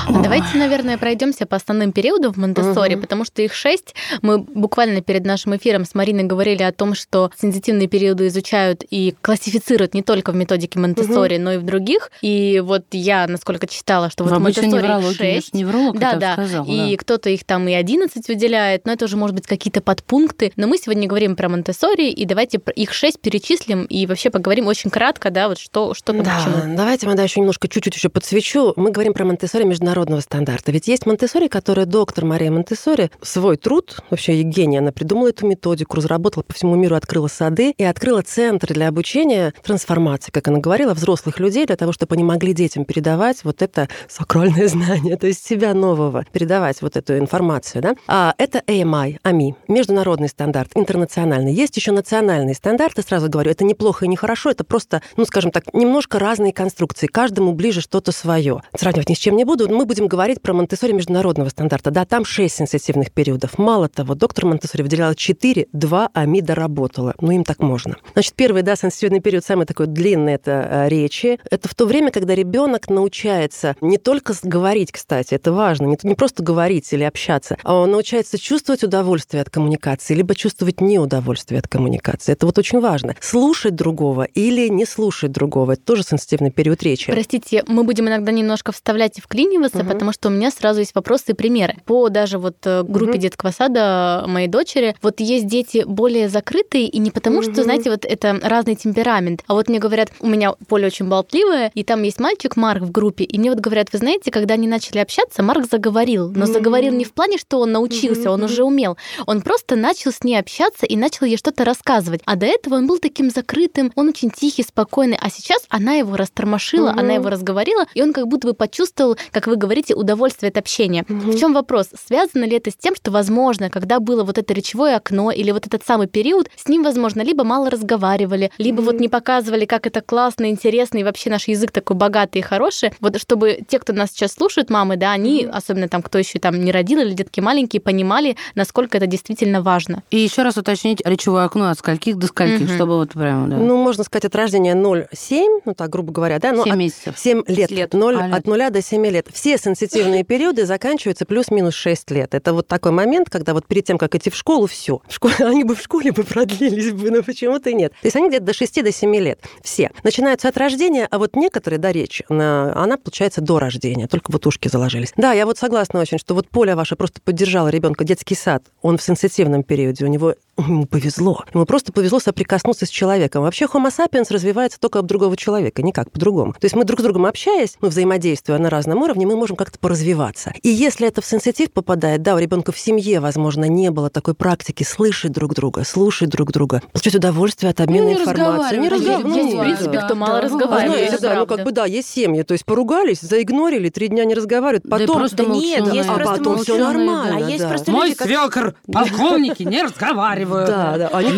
Давайте, 0.10 0.58
наверное, 0.58 0.98
пройдемся 0.98 1.46
по 1.46 1.56
основным 1.56 1.92
периодам 1.92 2.34
в 2.34 2.38
Монтессори, 2.38 2.96
угу. 2.96 3.02
потому 3.02 3.26
что 3.26 3.42
их 3.42 3.54
шесть. 3.54 3.96
Мы 4.22 4.40
буквально 4.40 5.02
перед 5.02 5.26
нашим 5.26 5.56
эфиром 5.56 5.86
с 5.86 5.94
Мариной 5.96 6.24
говорили 6.24 6.64
о 6.64 6.72
том, 6.72 6.94
что 6.96 7.32
сензитивные 7.40 7.88
периоды 7.88 8.28
изучают 8.28 8.84
и 8.90 9.16
классифицируют 9.22 9.94
не 9.94 10.04
только 10.04 10.32
в 10.32 10.36
методике 10.36 10.80
Монтессори, 10.80 11.36
угу. 11.36 11.44
но 11.44 11.54
и 11.54 11.58
в 11.58 11.64
других. 11.64 12.12
И 12.22 12.62
вот 12.64 12.86
я, 12.92 13.28
насколько 13.28 13.68
читала, 13.68 14.10
что 14.10 14.24
в 14.24 14.30
вот 14.30 14.40
Монтессори 14.40 15.14
6. 15.14 15.54
Невролог 15.54 16.00
да, 16.00 16.16
да. 16.16 16.34
Сказал, 16.34 16.66
и 16.66 16.92
да. 16.92 16.98
кто-то 16.98 17.30
их 17.30 17.44
там 17.44 17.68
и 17.68 17.74
11 17.74 18.28
выделяет, 18.28 18.86
но 18.86 18.94
это 18.94 19.06
уже 19.06 19.18
может 19.18 19.36
быть 19.36 19.48
какие-то 19.48 19.82
подпункты. 19.82 20.52
Но 20.56 20.68
мы 20.68 20.78
сегодня 20.78 21.08
говорим 21.08 21.36
про 21.36 21.50
Монтессори, 21.50 22.10
и 22.10 22.26
давайте 22.26 22.60
их 22.76 22.94
шесть 22.94 23.20
перечислим 23.20 23.86
и 23.86 24.06
вообще 24.06 24.30
поговорим 24.30 24.68
очень 24.68 24.90
кратко, 24.90 25.30
да, 25.32 25.50
вот 25.50 25.60
что, 25.60 25.94
что 25.94 26.14
да, 26.14 26.20
почему. 26.20 26.76
Давайте 26.76 27.08
мы 27.08 27.16
да, 27.16 27.24
еще 27.24 27.40
немножко 27.40 27.68
чуть-чуть 27.68 27.96
еще 27.96 28.10
подсвечу. 28.10 28.74
Мы 28.76 28.92
говорим 28.92 29.14
про 29.14 29.26
Монтессори 29.26 29.64
международного 29.98 30.22
стандарта. 30.22 30.72
Ведь 30.72 30.88
есть 30.88 31.06
Монтессори, 31.08 31.48
которая 31.48 31.88
доктор 31.88 32.24
Мария 32.24 32.52
Монтессори, 32.52 33.10
свой 33.22 33.58
труд, 33.58 34.00
вообще 34.12 34.40
Евгения, 34.40 34.80
она 34.80 34.92
придумала 34.92 35.30
эту 35.30 35.48
методику, 35.48 35.98
разработала 35.98 36.44
по 36.44 36.54
всему 36.54 36.76
миру, 36.76 36.96
открыла 36.96 37.28
сады 37.28 37.72
и 37.72 37.84
открыла 37.84 38.22
центр 38.22 38.74
для 38.74 38.90
обучения 38.90 39.54
трансформации, 39.64 40.32
как 40.32 40.48
она 40.50 40.60
говорила, 40.60 40.94
взрослых 40.94 41.40
людей 41.40 41.66
для 41.66 41.76
того, 41.76 41.94
чтобы 41.94 42.14
они 42.14 42.24
могли 42.24 42.54
детям 42.54 42.86
передавать 42.86 43.44
вот 43.44 43.64
это 43.64 43.90
сакральное 44.08 44.68
знание, 44.68 45.18
то 45.18 45.26
есть 45.26 45.44
себя 45.44 45.74
нового, 45.74 46.26
передавать 46.32 46.82
вот 46.84 46.96
эту 46.96 47.18
информацию. 47.18 47.82
Да? 47.82 47.96
А 48.08 48.36
это 48.38 48.60
AMI, 48.68 49.18
AMI, 49.24 49.56
международный 49.68 50.30
стандарт, 50.30 50.72
интернациональный. 50.76 51.54
Есть 51.54 51.76
еще 51.76 51.92
национальные 51.92 52.54
стандарты, 52.54 53.02
сразу 53.02 53.30
говорю, 53.30 53.50
это 53.50 53.64
неплохо 53.64 54.06
и 54.06 54.08
не 54.08 54.16
хорошо, 54.16 54.52
это 54.52 54.64
просто, 54.64 55.02
ну, 55.16 55.26
скажем 55.26 55.50
так, 55.50 55.74
немножко 55.74 56.20
разные 56.20 56.54
конструкции, 56.54 57.08
каждому 57.08 57.54
ближе 57.54 57.82
что-то 57.82 58.12
свое. 58.12 58.62
Сравнивать 58.76 59.10
ни 59.10 59.16
с 59.16 59.18
чем 59.18 59.36
не 59.36 59.44
буду, 59.44 59.68
мы 59.68 59.87
будем 59.88 60.08
говорить 60.08 60.42
про 60.42 60.54
монте 60.54 60.78
международного 60.94 61.50
стандарта. 61.50 61.92
Да, 61.92 62.06
там 62.06 62.26
6 62.26 62.56
сенситивных 62.56 63.12
периодов. 63.12 63.58
Мало 63.58 63.90
того, 63.90 64.14
доктор 64.14 64.46
монте 64.46 64.68
выделяла 64.84 65.16
4, 65.16 65.68
2 65.72 66.10
АМИ 66.14 66.42
доработала. 66.42 67.16
Ну, 67.20 67.32
им 67.32 67.44
так 67.44 67.60
можно. 67.60 67.96
Значит, 68.14 68.34
первый, 68.36 68.62
да, 68.62 68.76
сенситивный 68.76 69.20
период, 69.20 69.44
самый 69.44 69.66
такой 69.66 69.88
длинный, 69.88 70.34
это 70.34 70.68
э, 70.70 70.90
речи. 70.90 71.40
Это 71.50 71.68
в 71.68 71.76
то 71.76 71.86
время, 71.86 72.12
когда 72.12 72.36
ребенок 72.36 72.90
научается 72.90 73.76
не 73.82 73.98
только 73.98 74.34
говорить, 74.44 74.92
кстати, 74.92 75.34
это 75.34 75.52
важно, 75.52 75.86
не, 75.86 75.98
не 76.04 76.16
просто 76.16 76.44
говорить 76.44 76.92
или 76.94 77.04
общаться, 77.04 77.58
а 77.64 77.76
он 77.76 77.92
научается 77.92 78.38
чувствовать 78.38 78.84
удовольствие 78.84 79.42
от 79.42 79.50
коммуникации, 79.50 80.14
либо 80.14 80.36
чувствовать 80.36 80.82
неудовольствие 80.82 81.60
от 81.60 81.68
коммуникации. 81.68 82.34
Это 82.34 82.46
вот 82.46 82.58
очень 82.58 82.80
важно. 82.80 83.16
Слушать 83.20 83.76
другого 83.76 84.24
или 84.24 84.68
не 84.68 84.86
слушать 84.86 85.32
другого. 85.32 85.74
Это 85.74 85.82
тоже 85.82 86.04
сенситивный 86.04 86.52
период 86.52 86.84
речи. 86.84 87.12
Простите, 87.12 87.64
мы 87.68 87.84
будем 87.84 88.08
иногда 88.08 88.32
немножко 88.32 88.72
вставлять 88.72 89.18
и 89.18 89.22
вклиниваться, 89.22 89.77
угу. 89.82 89.92
потому 89.92 90.12
что 90.12 90.30
у 90.30 90.32
меня 90.32 90.52
сразу 90.52 90.80
есть 90.80 90.96
вопросы 90.96 91.24
и 91.30 91.34
примеры. 91.34 91.76
По 91.86 92.10
даже 92.10 92.38
вот 92.38 92.58
э, 92.66 92.84
группе 92.84 93.14
угу. 93.14 93.20
детского 93.20 93.52
сада 93.52 94.24
моей 94.28 94.48
дочери, 94.48 94.96
вот 95.02 95.20
есть 95.20 95.48
дети 95.48 95.84
более 95.86 96.30
закрытые, 96.30 96.88
и 96.88 97.00
не 97.00 97.12
потому, 97.12 97.40
угу. 97.40 97.52
что, 97.52 97.64
знаете, 97.64 97.90
вот 97.90 98.06
это 98.06 98.40
разный 98.42 98.76
темперамент, 98.76 99.44
а 99.48 99.54
вот 99.54 99.70
мне 99.70 99.80
говорят, 99.80 100.10
у 100.20 100.28
меня 100.28 100.54
поле 100.68 100.88
очень 100.88 101.08
болтливое, 101.08 101.72
и 101.74 101.84
там 101.84 102.04
есть 102.04 102.20
мальчик 102.20 102.56
Марк 102.56 102.84
в 102.84 102.92
группе, 102.92 103.24
и 103.24 103.38
мне 103.38 103.50
вот 103.50 103.60
говорят, 103.60 103.92
вы 103.92 104.00
знаете, 104.00 104.32
когда 104.32 104.56
они 104.56 104.68
начали 104.68 105.00
общаться, 105.00 105.44
Марк 105.44 105.68
заговорил, 105.70 106.32
но 106.36 106.46
заговорил 106.46 106.94
не 106.94 107.06
в 107.06 107.14
плане, 107.14 107.38
что 107.38 107.60
он 107.60 107.72
научился, 107.72 108.32
он 108.32 108.44
уже 108.44 108.64
умел, 108.64 108.98
он 109.26 109.42
просто 109.42 109.76
начал 109.76 110.12
с 110.12 110.24
ней 110.24 110.38
общаться 110.38 110.86
и 110.86 110.96
начал 110.96 111.26
ей 111.26 111.38
что-то 111.38 111.66
рассказывать, 111.66 112.22
а 112.26 112.36
до 112.36 112.46
этого 112.46 112.76
он 112.76 112.88
был 112.88 113.00
таким 113.00 113.30
закрытым, 113.30 113.92
он 113.96 114.10
очень 114.10 114.32
тихий, 114.32 114.64
спокойный, 114.64 115.18
а 115.22 115.30
сейчас 115.30 115.64
она 115.70 115.94
его 115.94 116.16
растормошила, 116.16 116.92
угу. 116.92 117.00
она 117.00 117.14
его 117.14 117.30
разговорила, 117.30 117.86
и 117.94 118.02
он 118.02 118.14
как 118.14 118.28
будто 118.28 118.48
бы 118.48 118.54
почувствовал, 118.54 119.18
как 119.32 119.48
вы 119.48 119.56
говорите, 119.58 119.96
удовольствие 119.96 120.50
от 120.50 120.58
общения. 120.58 121.06
Угу. 121.08 121.32
В 121.32 121.40
чем 121.40 121.54
вопрос? 121.54 121.90
Связано 122.08 122.46
ли 122.46 122.58
это 122.58 122.72
с 122.72 122.76
тем, 122.76 122.96
что, 122.96 123.12
возможно, 123.12 123.70
когда 123.70 124.00
было 124.00 124.24
вот 124.24 124.38
это 124.38 124.54
речевое 124.54 124.96
окно 124.96 125.32
или 125.32 125.52
вот 125.52 125.68
этот 125.68 125.84
самый 125.86 126.08
период, 126.08 126.50
с 126.56 126.68
ним, 126.68 126.84
возможно, 126.84 127.22
либо 127.22 127.44
мало 127.44 127.70
разговаривали, 127.70 128.52
либо 128.58 128.80
угу. 128.80 128.92
вот 128.92 129.00
не 129.00 129.10
показывали, 129.10 129.66
как 129.66 129.88
это 129.88 130.02
классно, 130.02 130.50
интересно, 130.50 130.98
и 131.00 131.04
вообще 131.04 131.30
наш 131.30 131.48
язык 131.48 131.72
такой 131.72 131.96
богатый 131.96 132.40
и 132.40 132.42
хороший. 132.42 132.92
Вот 133.00 133.20
чтобы 133.20 133.60
те, 133.68 133.80
кто 133.80 133.94
нас 133.94 134.12
сейчас 134.12 134.34
слушают, 134.34 134.70
мамы, 134.70 134.98
да, 134.98 135.12
они, 135.12 135.46
угу. 135.46 135.56
особенно 135.56 135.88
там, 135.88 136.02
кто 136.02 136.18
еще 136.18 136.40
там 136.40 136.60
не 136.64 136.72
родил 136.72 137.00
или 137.00 137.14
детки 137.14 137.40
маленькие, 137.40 137.82
понимали, 137.82 138.38
насколько 138.56 138.98
это 138.98 139.08
действительно 139.08 139.62
важно. 139.62 140.04
И 140.12 140.18
еще 140.18 140.44
раз 140.44 140.58
уточнить 140.58 141.02
речевое 141.06 141.46
окно 141.46 141.70
от 141.70 141.80
скольких 141.80 142.18
до 142.18 142.28
скольких, 142.28 142.68
угу. 142.68 142.74
чтобы 142.74 142.96
вот 142.98 143.12
прямо, 143.12 143.48
да. 143.48 143.58
Ну, 143.58 143.78
можно 143.78 144.04
сказать, 144.04 144.26
от 144.26 144.36
рождения 144.36 144.76
0,7, 144.76 145.62
ну 145.66 145.74
так, 145.74 145.90
грубо 145.90 146.12
говоря, 146.12 146.40
да? 146.40 146.52
Ну, 146.52 146.64
7 146.64 146.76
месяцев. 146.76 147.16
7 147.18 147.44
лет. 147.48 147.72
лет. 147.72 147.94
0, 147.94 148.16
а, 148.16 148.36
от 148.36 148.46
0 148.46 148.70
до 148.70 148.82
7 148.82 149.06
лет. 149.08 149.28
Все 149.48 149.58
сенситивные 149.58 150.26
периоды 150.26 150.66
заканчиваются 150.66 151.26
плюс-минус 151.26 151.74
6 151.74 152.12
лет. 152.12 152.36
Это 152.36 152.52
вот 152.52 152.68
такой 152.68 152.92
момент, 152.92 153.30
когда 153.30 153.54
вот 153.54 153.66
перед 153.66 153.86
тем, 153.86 153.98
как 153.98 154.14
идти 154.14 154.30
в 154.30 154.36
школу, 154.36 154.68
все. 154.68 155.00
В 155.08 155.14
школе, 155.14 155.36
они 155.40 155.64
бы 155.64 155.74
в 155.74 155.80
школе 155.80 156.12
бы 156.12 156.26
продлились 156.26 156.92
бы, 156.92 157.12
но 157.12 157.24
почему-то 157.24 157.72
нет. 157.72 157.94
То 157.94 158.08
есть 158.08 158.18
они 158.18 158.28
где-то 158.28 158.44
до 158.44 158.54
6 158.54 158.84
до 158.84 158.92
7 158.92 159.16
лет. 159.16 159.40
Все. 159.64 159.92
Начинаются 160.04 160.50
от 160.50 160.58
рождения, 160.58 161.08
а 161.10 161.18
вот 161.18 161.38
некоторые, 161.38 161.80
да, 161.80 161.94
речь, 161.94 162.24
она, 162.28 162.98
получается 163.02 163.40
до 163.40 163.58
рождения, 163.58 164.08
только 164.08 164.34
вот 164.34 164.46
ушки 164.46 164.68
заложились. 164.68 165.14
Да, 165.16 165.32
я 165.32 165.46
вот 165.46 165.58
согласна 165.58 166.02
очень, 166.02 166.18
что 166.18 166.34
вот 166.34 166.50
Поля 166.50 166.76
ваша 166.76 166.98
просто 166.98 167.22
поддержала 167.22 167.70
ребенка 167.70 168.04
детский 168.04 168.36
сад. 168.36 168.66
Он 168.82 168.98
в 168.98 169.02
сенситивном 169.02 169.64
периоде, 169.64 170.04
у 170.04 170.10
него 170.10 170.36
ему 170.58 170.86
повезло. 170.86 171.44
Ему 171.54 171.66
просто 171.66 171.94
повезло 171.94 172.20
соприкоснуться 172.20 172.86
с 172.86 172.90
человеком. 172.90 173.44
Вообще 173.44 173.66
Homo 173.66 173.90
sapiens 173.96 174.28
развивается 174.30 174.80
только 174.80 175.00
об 175.00 175.06
другого 175.06 175.38
человека, 175.38 175.82
никак 175.84 176.12
по-другому. 176.12 176.54
То 176.54 176.66
есть 176.66 176.76
мы 176.76 176.84
друг 176.84 177.00
с 177.00 177.04
другом 177.04 177.26
общаясь, 177.26 177.78
мы 177.80 177.90
взаимодействуя 177.90 178.58
на 178.58 178.70
разном 178.70 179.02
уровне, 179.02 179.26
мы 179.38 179.42
можем 179.42 179.56
как-то 179.56 179.78
поразвиваться. 179.78 180.52
И 180.64 180.70
если 180.70 181.08
это 181.08 181.22
в 181.22 181.26
сенситив 181.26 181.72
попадает, 181.72 182.24
да, 182.24 182.36
у 182.36 182.40
ребенка 182.40 182.72
в 182.72 182.80
семье, 182.80 183.20
возможно, 183.20 183.66
не 183.66 183.92
было 183.92 184.10
такой 184.10 184.34
практики 184.34 184.84
слышать 184.84 185.32
друг 185.32 185.54
друга, 185.54 185.84
слушать 185.84 186.30
друг 186.30 186.52
друга, 186.52 186.82
получать 186.92 187.16
удовольствие 187.16 187.70
от 187.70 187.80
обмена 187.80 188.08
ну, 188.08 188.10
не 188.10 188.20
информацией. 188.22 188.82
Не 188.82 188.90
разговаривать. 188.90 189.36
Есть, 189.36 189.56
в 189.56 189.60
принципе, 189.60 190.00
кто 190.00 190.16
мало 190.16 190.42
разговаривает. 190.42 191.10
Знаете, 191.10 191.18
да, 191.20 191.36
ну 191.36 191.46
как 191.46 191.64
бы 191.64 191.72
да, 191.72 191.86
есть 191.86 192.10
семьи, 192.10 192.42
то 192.42 192.54
есть 192.54 192.66
поругались, 192.66 193.22
заигнорили, 193.22 193.90
три 193.90 194.08
дня 194.08 194.26
не 194.26 194.34
разговаривают, 194.34 194.90
потом... 194.90 195.08
Да 195.08 195.14
просто 195.14 195.46
нет, 195.46 195.94
есть 195.94 196.10
а 196.10 196.18
потом 196.18 196.58
все 196.60 196.78
нормально. 196.78 197.38
А 197.38 197.50
есть 197.50 197.68
просто 197.68 197.92
Мой 197.92 198.16
свекр, 198.16 198.76
полковники 198.92 199.64
не 199.64 199.84
разговаривают. 199.84 200.68
Да, 200.68 200.98
да, 200.98 201.08
они 201.10 201.30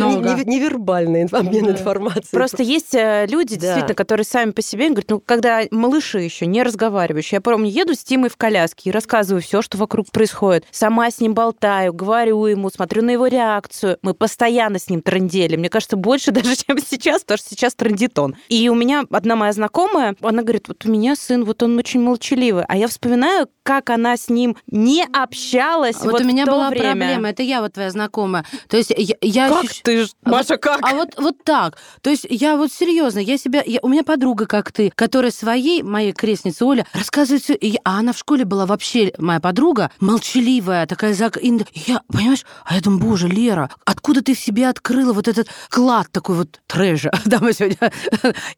невербальные 0.45 1.27
обмен 1.31 1.69
информацией. 1.69 2.31
Просто 2.31 2.63
есть 2.63 2.95
э, 2.95 3.27
люди, 3.29 3.55
действительно, 3.55 3.93
которые 3.93 4.25
сами 4.25 4.51
по 4.51 4.61
себе 4.61 4.87
говорят, 4.87 5.09
ну, 5.09 5.21
когда 5.23 5.63
малыши 5.71 6.19
еще 6.19 6.45
не 6.45 6.63
разговаривающие, 6.63 7.37
я 7.37 7.41
помню, 7.41 7.69
еду 7.89 7.99
с 7.99 8.03
Тимой 8.03 8.29
в 8.29 8.37
коляске 8.37 8.89
и 8.89 8.93
рассказываю 8.93 9.41
все, 9.41 9.61
что 9.61 9.77
вокруг 9.77 10.11
происходит. 10.11 10.65
Сама 10.71 11.09
с 11.09 11.19
ним 11.19 11.33
болтаю, 11.33 11.93
говорю 11.93 12.45
ему, 12.45 12.69
смотрю 12.69 13.03
на 13.03 13.11
его 13.11 13.27
реакцию. 13.27 13.97
Мы 14.01 14.13
постоянно 14.13 14.79
с 14.79 14.89
ним 14.89 15.01
трендели. 15.01 15.55
Мне 15.55 15.69
кажется, 15.69 15.97
больше 15.97 16.31
даже, 16.39 16.55
чем 16.55 16.77
сейчас, 16.79 17.21
потому 17.21 17.37
что 17.39 17.49
сейчас 17.49 17.75
трендит 17.75 18.17
он. 18.19 18.35
И 18.49 18.69
у 18.69 18.75
меня 18.75 19.03
одна 19.11 19.35
моя 19.35 19.53
знакомая, 19.53 20.15
она 20.21 20.43
говорит, 20.43 20.67
вот 20.67 20.85
у 20.85 20.91
меня 20.91 21.15
сын, 21.15 21.43
вот 21.43 21.63
он 21.63 21.77
очень 21.77 22.01
молчаливый. 22.01 22.63
А 22.67 22.77
я 22.77 22.87
вспоминаю, 22.87 23.47
как 23.63 23.89
она 23.89 24.17
с 24.17 24.29
ним 24.29 24.57
не 24.65 25.05
общалась 25.13 25.97
вот, 25.97 26.13
вот 26.13 26.21
у 26.21 26.23
меня 26.23 26.45
была 26.45 26.69
время. 26.69 26.89
проблема, 26.89 27.29
это 27.29 27.43
я 27.43 27.61
вот 27.61 27.73
твоя 27.73 27.91
знакомая. 27.91 28.43
То 28.67 28.77
есть 28.77 28.91
я, 28.95 29.15
я 29.21 29.49
как 29.49 29.65
ощущ... 29.65 29.81
ты, 29.83 30.07
Маша, 30.23 30.57
как? 30.57 30.79
А 30.81 30.95
вот 30.95 31.09
вот 31.17 31.43
так. 31.43 31.77
То 32.01 32.09
есть 32.09 32.25
я 32.29 32.57
вот 32.57 32.71
серьезно, 32.71 33.19
я 33.19 33.37
себя, 33.37 33.61
я, 33.63 33.79
у 33.83 33.87
меня 33.87 34.03
подруга 34.03 34.47
как 34.47 34.71
ты, 34.71 34.91
которая 34.95 35.31
своей 35.31 35.83
моей 35.83 36.13
крестнице 36.13 36.65
Оля 36.65 36.85
рассказывает 36.93 37.43
все, 37.43 37.53
и, 37.53 37.77
а 37.83 37.99
она 37.99 38.13
в 38.13 38.17
школе 38.17 38.45
была 38.45 38.65
вообще 38.65 39.13
моя 39.17 39.39
подруга 39.39 39.91
молчаливая, 39.99 40.85
такая 40.85 41.13
зак, 41.13 41.37
и 41.41 41.65
я 41.73 42.01
понимаешь, 42.07 42.45
а 42.65 42.75
я 42.75 42.81
думаю, 42.81 43.01
боже, 43.01 43.27
Лера, 43.27 43.69
откуда 43.85 44.21
ты 44.21 44.33
в 44.33 44.39
себе 44.39 44.67
открыла 44.67 45.13
вот 45.13 45.27
этот 45.27 45.47
клад 45.69 46.07
такой 46.11 46.35
вот 46.35 46.59
трэжа, 46.67 47.11
да 47.25 47.39
мы 47.39 47.53
сегодня, 47.53 47.91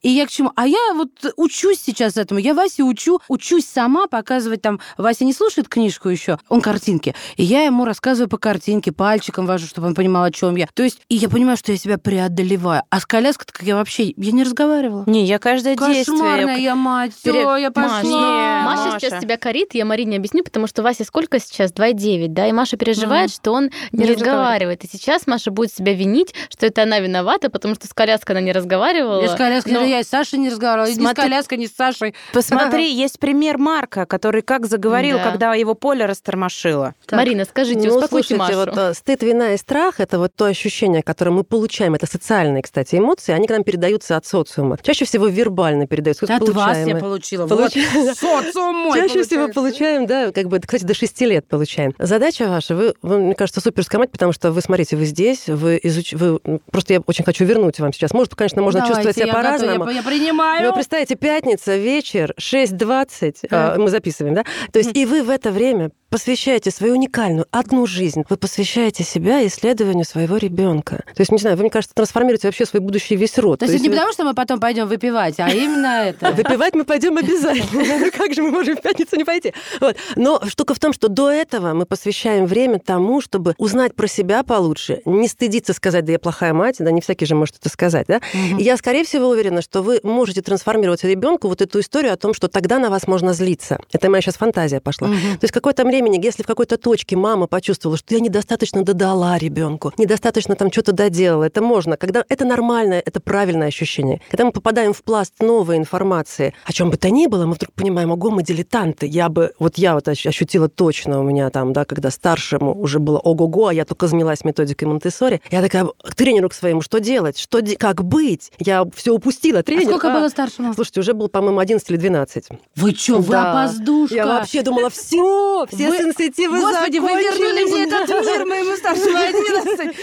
и 0.02 0.10
я 0.10 0.26
к 0.26 0.30
чему? 0.30 0.52
А 0.56 0.68
я 0.68 0.94
вот 0.94 1.12
учусь 1.38 1.82
сейчас 1.82 2.18
этому, 2.18 2.40
я 2.40 2.54
Васе 2.54 2.84
учу, 2.84 3.20
учусь 3.28 3.66
сама 3.66 4.08
показывать 4.08 4.62
там 4.62 4.80
Вася 4.98 5.26
не 5.26 5.34
слушает 5.34 5.68
книжку 5.68 6.10
еще, 6.10 6.38
он 6.50 6.62
картинки. 6.62 7.16
И 7.38 7.44
я 7.44 7.64
ему 7.64 7.86
рассказываю 7.86 8.30
по 8.30 8.38
картинке, 8.38 8.92
пальчиком 8.92 9.46
вожу, 9.46 9.68
чтобы 9.68 9.88
он 9.88 9.96
понимал, 9.96 10.24
о 10.24 10.32
чем 10.32 10.56
я. 10.56 10.68
То 10.74 10.84
есть, 10.84 11.02
и 11.10 11.16
я 11.16 11.30
понимаю, 11.30 11.58
что 11.58 11.72
я 11.72 11.78
себя 11.78 11.98
преодолеваю. 11.98 12.84
А 12.90 13.00
с 13.00 13.06
коляской 13.06 13.48
как 13.52 13.64
я 13.64 13.76
вообще, 13.76 14.14
я 14.16 14.32
не 14.32 14.44
разговаривала. 14.44 15.04
Не, 15.08 15.26
я 15.26 15.40
каждое 15.40 15.76
Кошмарная 15.76 15.96
действие... 15.96 16.18
Кошмарная 16.18 16.58
я 16.58 16.76
мать, 16.76 17.14
все, 17.18 17.34
Перед... 17.34 17.60
я 17.60 17.72
пошла. 17.72 17.92
Маша, 17.92 18.08
Маша, 18.08 18.86
Маша 18.86 19.00
сейчас 19.00 19.11
себя 19.20 19.38
корит, 19.38 19.74
я 19.74 19.86
Марине 19.86 20.18
объясню, 20.18 20.44
потому 20.44 20.68
что 20.68 20.84
Вася 20.84 21.04
сколько 21.04 21.40
сейчас? 21.40 21.72
2,9, 21.72 22.28
да? 22.30 22.48
И 22.48 22.52
Маша 22.52 22.78
переживает, 22.78 23.30
mm. 23.30 23.36
что 23.36 23.52
он 23.52 23.70
не, 23.92 24.06
не 24.06 24.14
разговаривает. 24.14 24.84
И 24.84 24.88
сейчас 24.88 25.28
Маша 25.28 25.52
будет 25.52 25.74
себя 25.74 25.94
винить, 25.94 26.34
что 26.50 26.66
это 26.66 26.84
она 26.84 27.00
виновата, 27.00 27.50
потому 27.50 27.76
что 27.76 27.88
с 27.88 27.94
коляской 27.94 28.36
она 28.36 28.42
не 28.42 28.52
разговаривала. 28.52 29.22
Я 29.22 29.30
с 29.30 29.36
коляской, 29.36 29.74
Но... 29.74 29.84
я 29.84 30.00
и 30.00 30.04
с 30.04 30.08
Сашей 30.08 30.40
не 30.40 30.50
разговаривала, 30.50 30.88
Смотри... 30.88 31.04
ни 31.04 31.12
с 31.12 31.16
коляской, 31.16 31.58
ни 31.58 31.66
с 31.66 31.76
Сашей. 31.76 32.16
Посмотри, 32.34 32.92
есть 32.92 33.20
пример 33.20 33.58
Марка, 33.58 34.06
который 34.06 34.42
как 34.42 34.66
заговорил, 34.66 35.18
да. 35.18 35.32
когда 35.32 35.54
его 35.54 35.76
поле 35.76 36.06
растормошило. 36.06 36.96
Так. 37.06 37.18
Марина, 37.18 37.46
скажите, 37.46 37.88
ну, 37.88 37.96
успокойте 37.96 38.36
слушайте, 38.36 38.36
Машу. 38.36 38.72
Вот, 38.72 38.78
э, 38.78 38.94
стыд, 38.94 39.24
вина 39.24 39.54
и 39.54 39.58
страх– 39.58 39.96
это 40.00 40.20
вот 40.20 40.34
то 40.36 40.46
ощущение, 40.46 41.04
которое 41.04 41.32
мы 41.32 41.44
получаем. 41.44 41.96
Это 41.96 42.06
социальные, 42.06 42.64
кстати, 42.64 42.96
эмоции. 42.96 43.34
Они 43.34 43.48
к 43.48 43.52
нам 43.52 43.64
передаются 43.64 44.18
от 44.18 44.26
социума. 44.26 44.78
Чаще 44.82 45.06
всего 45.06 45.28
вербально 45.28 45.88
передаются. 45.88 46.26
От 46.26 46.50
вас 46.50 46.78
я 46.86 46.96
получила. 46.96 47.48
Получ... 47.48 47.76
Вот. 47.94 48.18
Социум 48.18 48.76
мой 48.76 49.01
Чаще 49.08 49.24
всего 49.24 49.48
получаем, 49.48 50.06
да, 50.06 50.32
как 50.32 50.48
бы, 50.48 50.60
кстати, 50.60 50.84
до 50.84 50.94
6 50.94 51.22
лет 51.22 51.48
получаем. 51.48 51.94
Задача 52.00 52.48
ваша, 52.48 52.76
вы, 52.76 52.94
вы 53.02 53.20
мне 53.20 53.36
кажется, 53.36 53.62
суперская 53.62 54.00
мать, 54.00 54.12
потому 54.12 54.32
что 54.32 54.52
вы, 54.52 54.62
смотрите, 54.62 54.96
вы 54.96 55.06
здесь, 55.06 55.48
вы 55.48 55.80
изуч... 55.82 56.14
вы 56.14 56.40
Просто 56.72 56.94
я 56.94 57.00
очень 57.02 57.24
хочу 57.24 57.46
вернуть 57.46 57.80
вам 57.80 57.94
сейчас. 57.94 58.14
Может, 58.14 58.36
конечно, 58.36 58.62
можно 58.62 58.82
Давайте, 58.82 58.96
чувствовать 58.96 59.18
себя 59.18 59.34
по-разному. 59.34 59.90
Я, 59.90 59.98
я 59.98 60.04
принимаю. 60.04 60.68
Но 60.68 60.74
представьте, 60.74 61.16
пятница, 61.16 61.78
вечер, 61.78 62.34
6.20, 62.40 63.48
а, 63.52 63.78
мы 63.78 63.90
записываем, 63.90 64.36
да? 64.36 64.46
То 64.72 64.80
есть 64.80 64.96
и 64.96 65.06
вы 65.06 65.24
в 65.24 65.30
это 65.30 65.52
время 65.52 65.92
посвящаете 66.12 66.72
свою 66.72 66.94
уникальную 66.94 67.48
одну 67.52 67.86
жизнь, 67.88 68.24
вы 68.30 68.36
посвящаете 68.36 69.04
себя 69.04 69.48
исследованию 69.48 70.06
своего 70.06 70.36
ребенка. 70.36 71.04
То 71.16 71.22
есть, 71.22 71.32
не 71.32 71.38
знаю, 71.38 71.56
вы, 71.56 71.64
мне 71.64 71.70
кажется, 71.72 71.96
трансформируете 71.96 72.50
вообще 72.50 72.66
свой 72.66 72.82
будущий 72.82 73.16
весь 73.16 73.38
род. 73.38 73.60
То, 73.60 73.66
есть, 73.66 73.82
не 73.82 73.90
потому, 73.90 74.12
что 74.12 74.26
мы 74.26 74.34
потом 74.34 74.60
пойдем 74.60 74.88
выпивать, 74.88 75.40
а 75.40 75.50
именно 75.50 76.10
это. 76.10 76.34
Выпивать 76.34 76.76
мы 76.76 76.84
пойдем 76.84 77.18
обязательно. 77.18 77.82
Ну 78.02 78.12
как 78.12 78.34
же 78.34 78.42
мы 78.42 78.52
можем 78.52 78.78
пятницу 78.92 79.16
не 79.16 79.24
пойти? 79.24 79.54
Вот. 79.80 79.96
Но 80.16 80.42
штука 80.48 80.74
в 80.74 80.80
том, 80.80 80.94
что 80.94 81.08
до 81.08 81.30
этого 81.30 81.74
мы 81.74 81.86
посвящаем 81.86 82.46
время 82.46 82.80
тому, 82.80 83.22
чтобы 83.22 83.56
узнать 83.58 83.96
про 83.96 84.08
себя 84.08 84.44
получше, 84.44 85.02
не 85.06 85.28
стыдиться 85.28 85.74
сказать, 85.74 86.06
да 86.06 86.14
я 86.14 86.20
плохая 86.20 86.54
мать, 86.54 86.76
да 86.80 86.92
не 86.92 87.02
всякий 87.02 87.26
же 87.26 87.36
может 87.36 87.58
это 87.58 87.70
сказать, 87.70 88.08
да? 88.08 88.22
И 88.34 88.64
я, 88.64 88.78
скорее 88.78 89.04
всего, 89.04 89.30
уверена, 89.30 89.62
что 89.62 89.82
вы 89.82 90.00
можете 90.04 90.42
трансформировать 90.42 91.04
ребенку 91.04 91.48
вот 91.48 91.62
эту 91.62 91.80
историю 91.80 92.14
о 92.14 92.18
том, 92.18 92.34
что 92.34 92.48
тогда 92.48 92.80
на 92.80 92.90
вас 92.90 93.08
можно 93.08 93.34
злиться. 93.34 93.80
Это 93.92 94.10
моя 94.10 94.22
сейчас 94.22 94.36
фантазия 94.36 94.80
пошла. 94.80 95.08
То 95.08 95.44
есть 95.44 95.54
какое-то 95.54 95.84
времени, 95.84 96.20
если 96.24 96.44
в 96.44 96.48
какой-то 96.48 96.78
точке 96.78 97.16
мама 97.16 97.48
почувствовала, 97.48 97.98
что 97.98 98.14
я 98.14 98.20
недостаточно 98.20 98.84
додала 98.84 99.38
ребенку, 99.38 99.94
недостаточно 99.98 100.56
там 100.56 100.72
что-то 100.72 100.92
доделала, 100.92 101.46
это 101.46 101.62
можно. 101.62 101.98
Когда 101.98 102.24
это 102.28 102.46
нормальное, 102.46 103.02
это 103.06 103.20
правильное 103.20 103.68
ощущение. 103.68 104.22
Когда 104.30 104.46
мы 104.46 104.52
попадаем 104.52 104.94
в 104.94 105.04
пласт 105.04 105.34
новой 105.40 105.78
информации, 105.78 106.54
о 106.66 106.74
чем 106.74 106.90
бы 106.90 106.98
то 106.98 107.10
ни 107.10 107.28
было, 107.28 107.46
мы 107.46 107.54
вдруг 107.54 107.74
понимаем, 107.74 108.12
ого, 108.12 108.30
мы 108.32 108.44
дилетанты. 108.44 108.71
Я 109.02 109.30
бы, 109.30 109.54
вот 109.60 109.78
я 109.78 109.96
вот 109.96 110.08
ощутила 110.08 110.70
точно 110.70 111.20
у 111.20 111.24
меня 111.24 111.50
там, 111.50 111.74
да, 111.74 111.84
когда 111.84 112.10
старшему 112.10 112.74
уже 112.74 113.00
было 113.00 113.20
ого-го, 113.20 113.68
а 113.68 113.74
я 113.74 113.84
только 113.84 114.08
занялась 114.08 114.46
методикой 114.46 114.88
Монтессори, 114.88 115.42
я 115.52 115.62
такая 115.62 115.86
к 115.86 116.16
тренеру 116.16 116.50
к 116.50 116.54
своему, 116.54 116.82
что 116.82 117.00
делать, 117.00 117.38
что, 117.38 117.62
как 117.78 118.04
быть? 118.06 118.52
Я 118.60 118.86
все 118.96 119.14
упустила, 119.14 119.62
тренер. 119.62 119.84
А 119.84 119.86
сколько 119.88 120.12
а, 120.12 120.20
было 120.20 120.30
старшему? 120.30 120.74
Слушайте, 120.74 121.02
уже 121.02 121.14
было, 121.14 121.28
по-моему, 121.28 121.60
11 121.60 121.90
или 121.90 121.98
12. 121.98 122.50
Вы 122.76 122.96
что, 122.96 123.18
вы 123.18 123.32
да. 123.32 123.52
опоздушка? 123.52 124.16
Я 124.16 124.26
вообще 124.26 124.62
думала, 124.62 124.90
все, 124.90 125.66
все 125.70 125.90
вы... 125.90 125.98
сенситивы 125.98 126.62
Господи, 126.62 127.00
вы 127.00 127.10
вернули 127.10 127.66
мне 127.66 127.84
этот 127.84 128.10
мир 128.10 128.46
моему 128.46 128.76
старшему 128.78 129.18
11. 129.18 129.96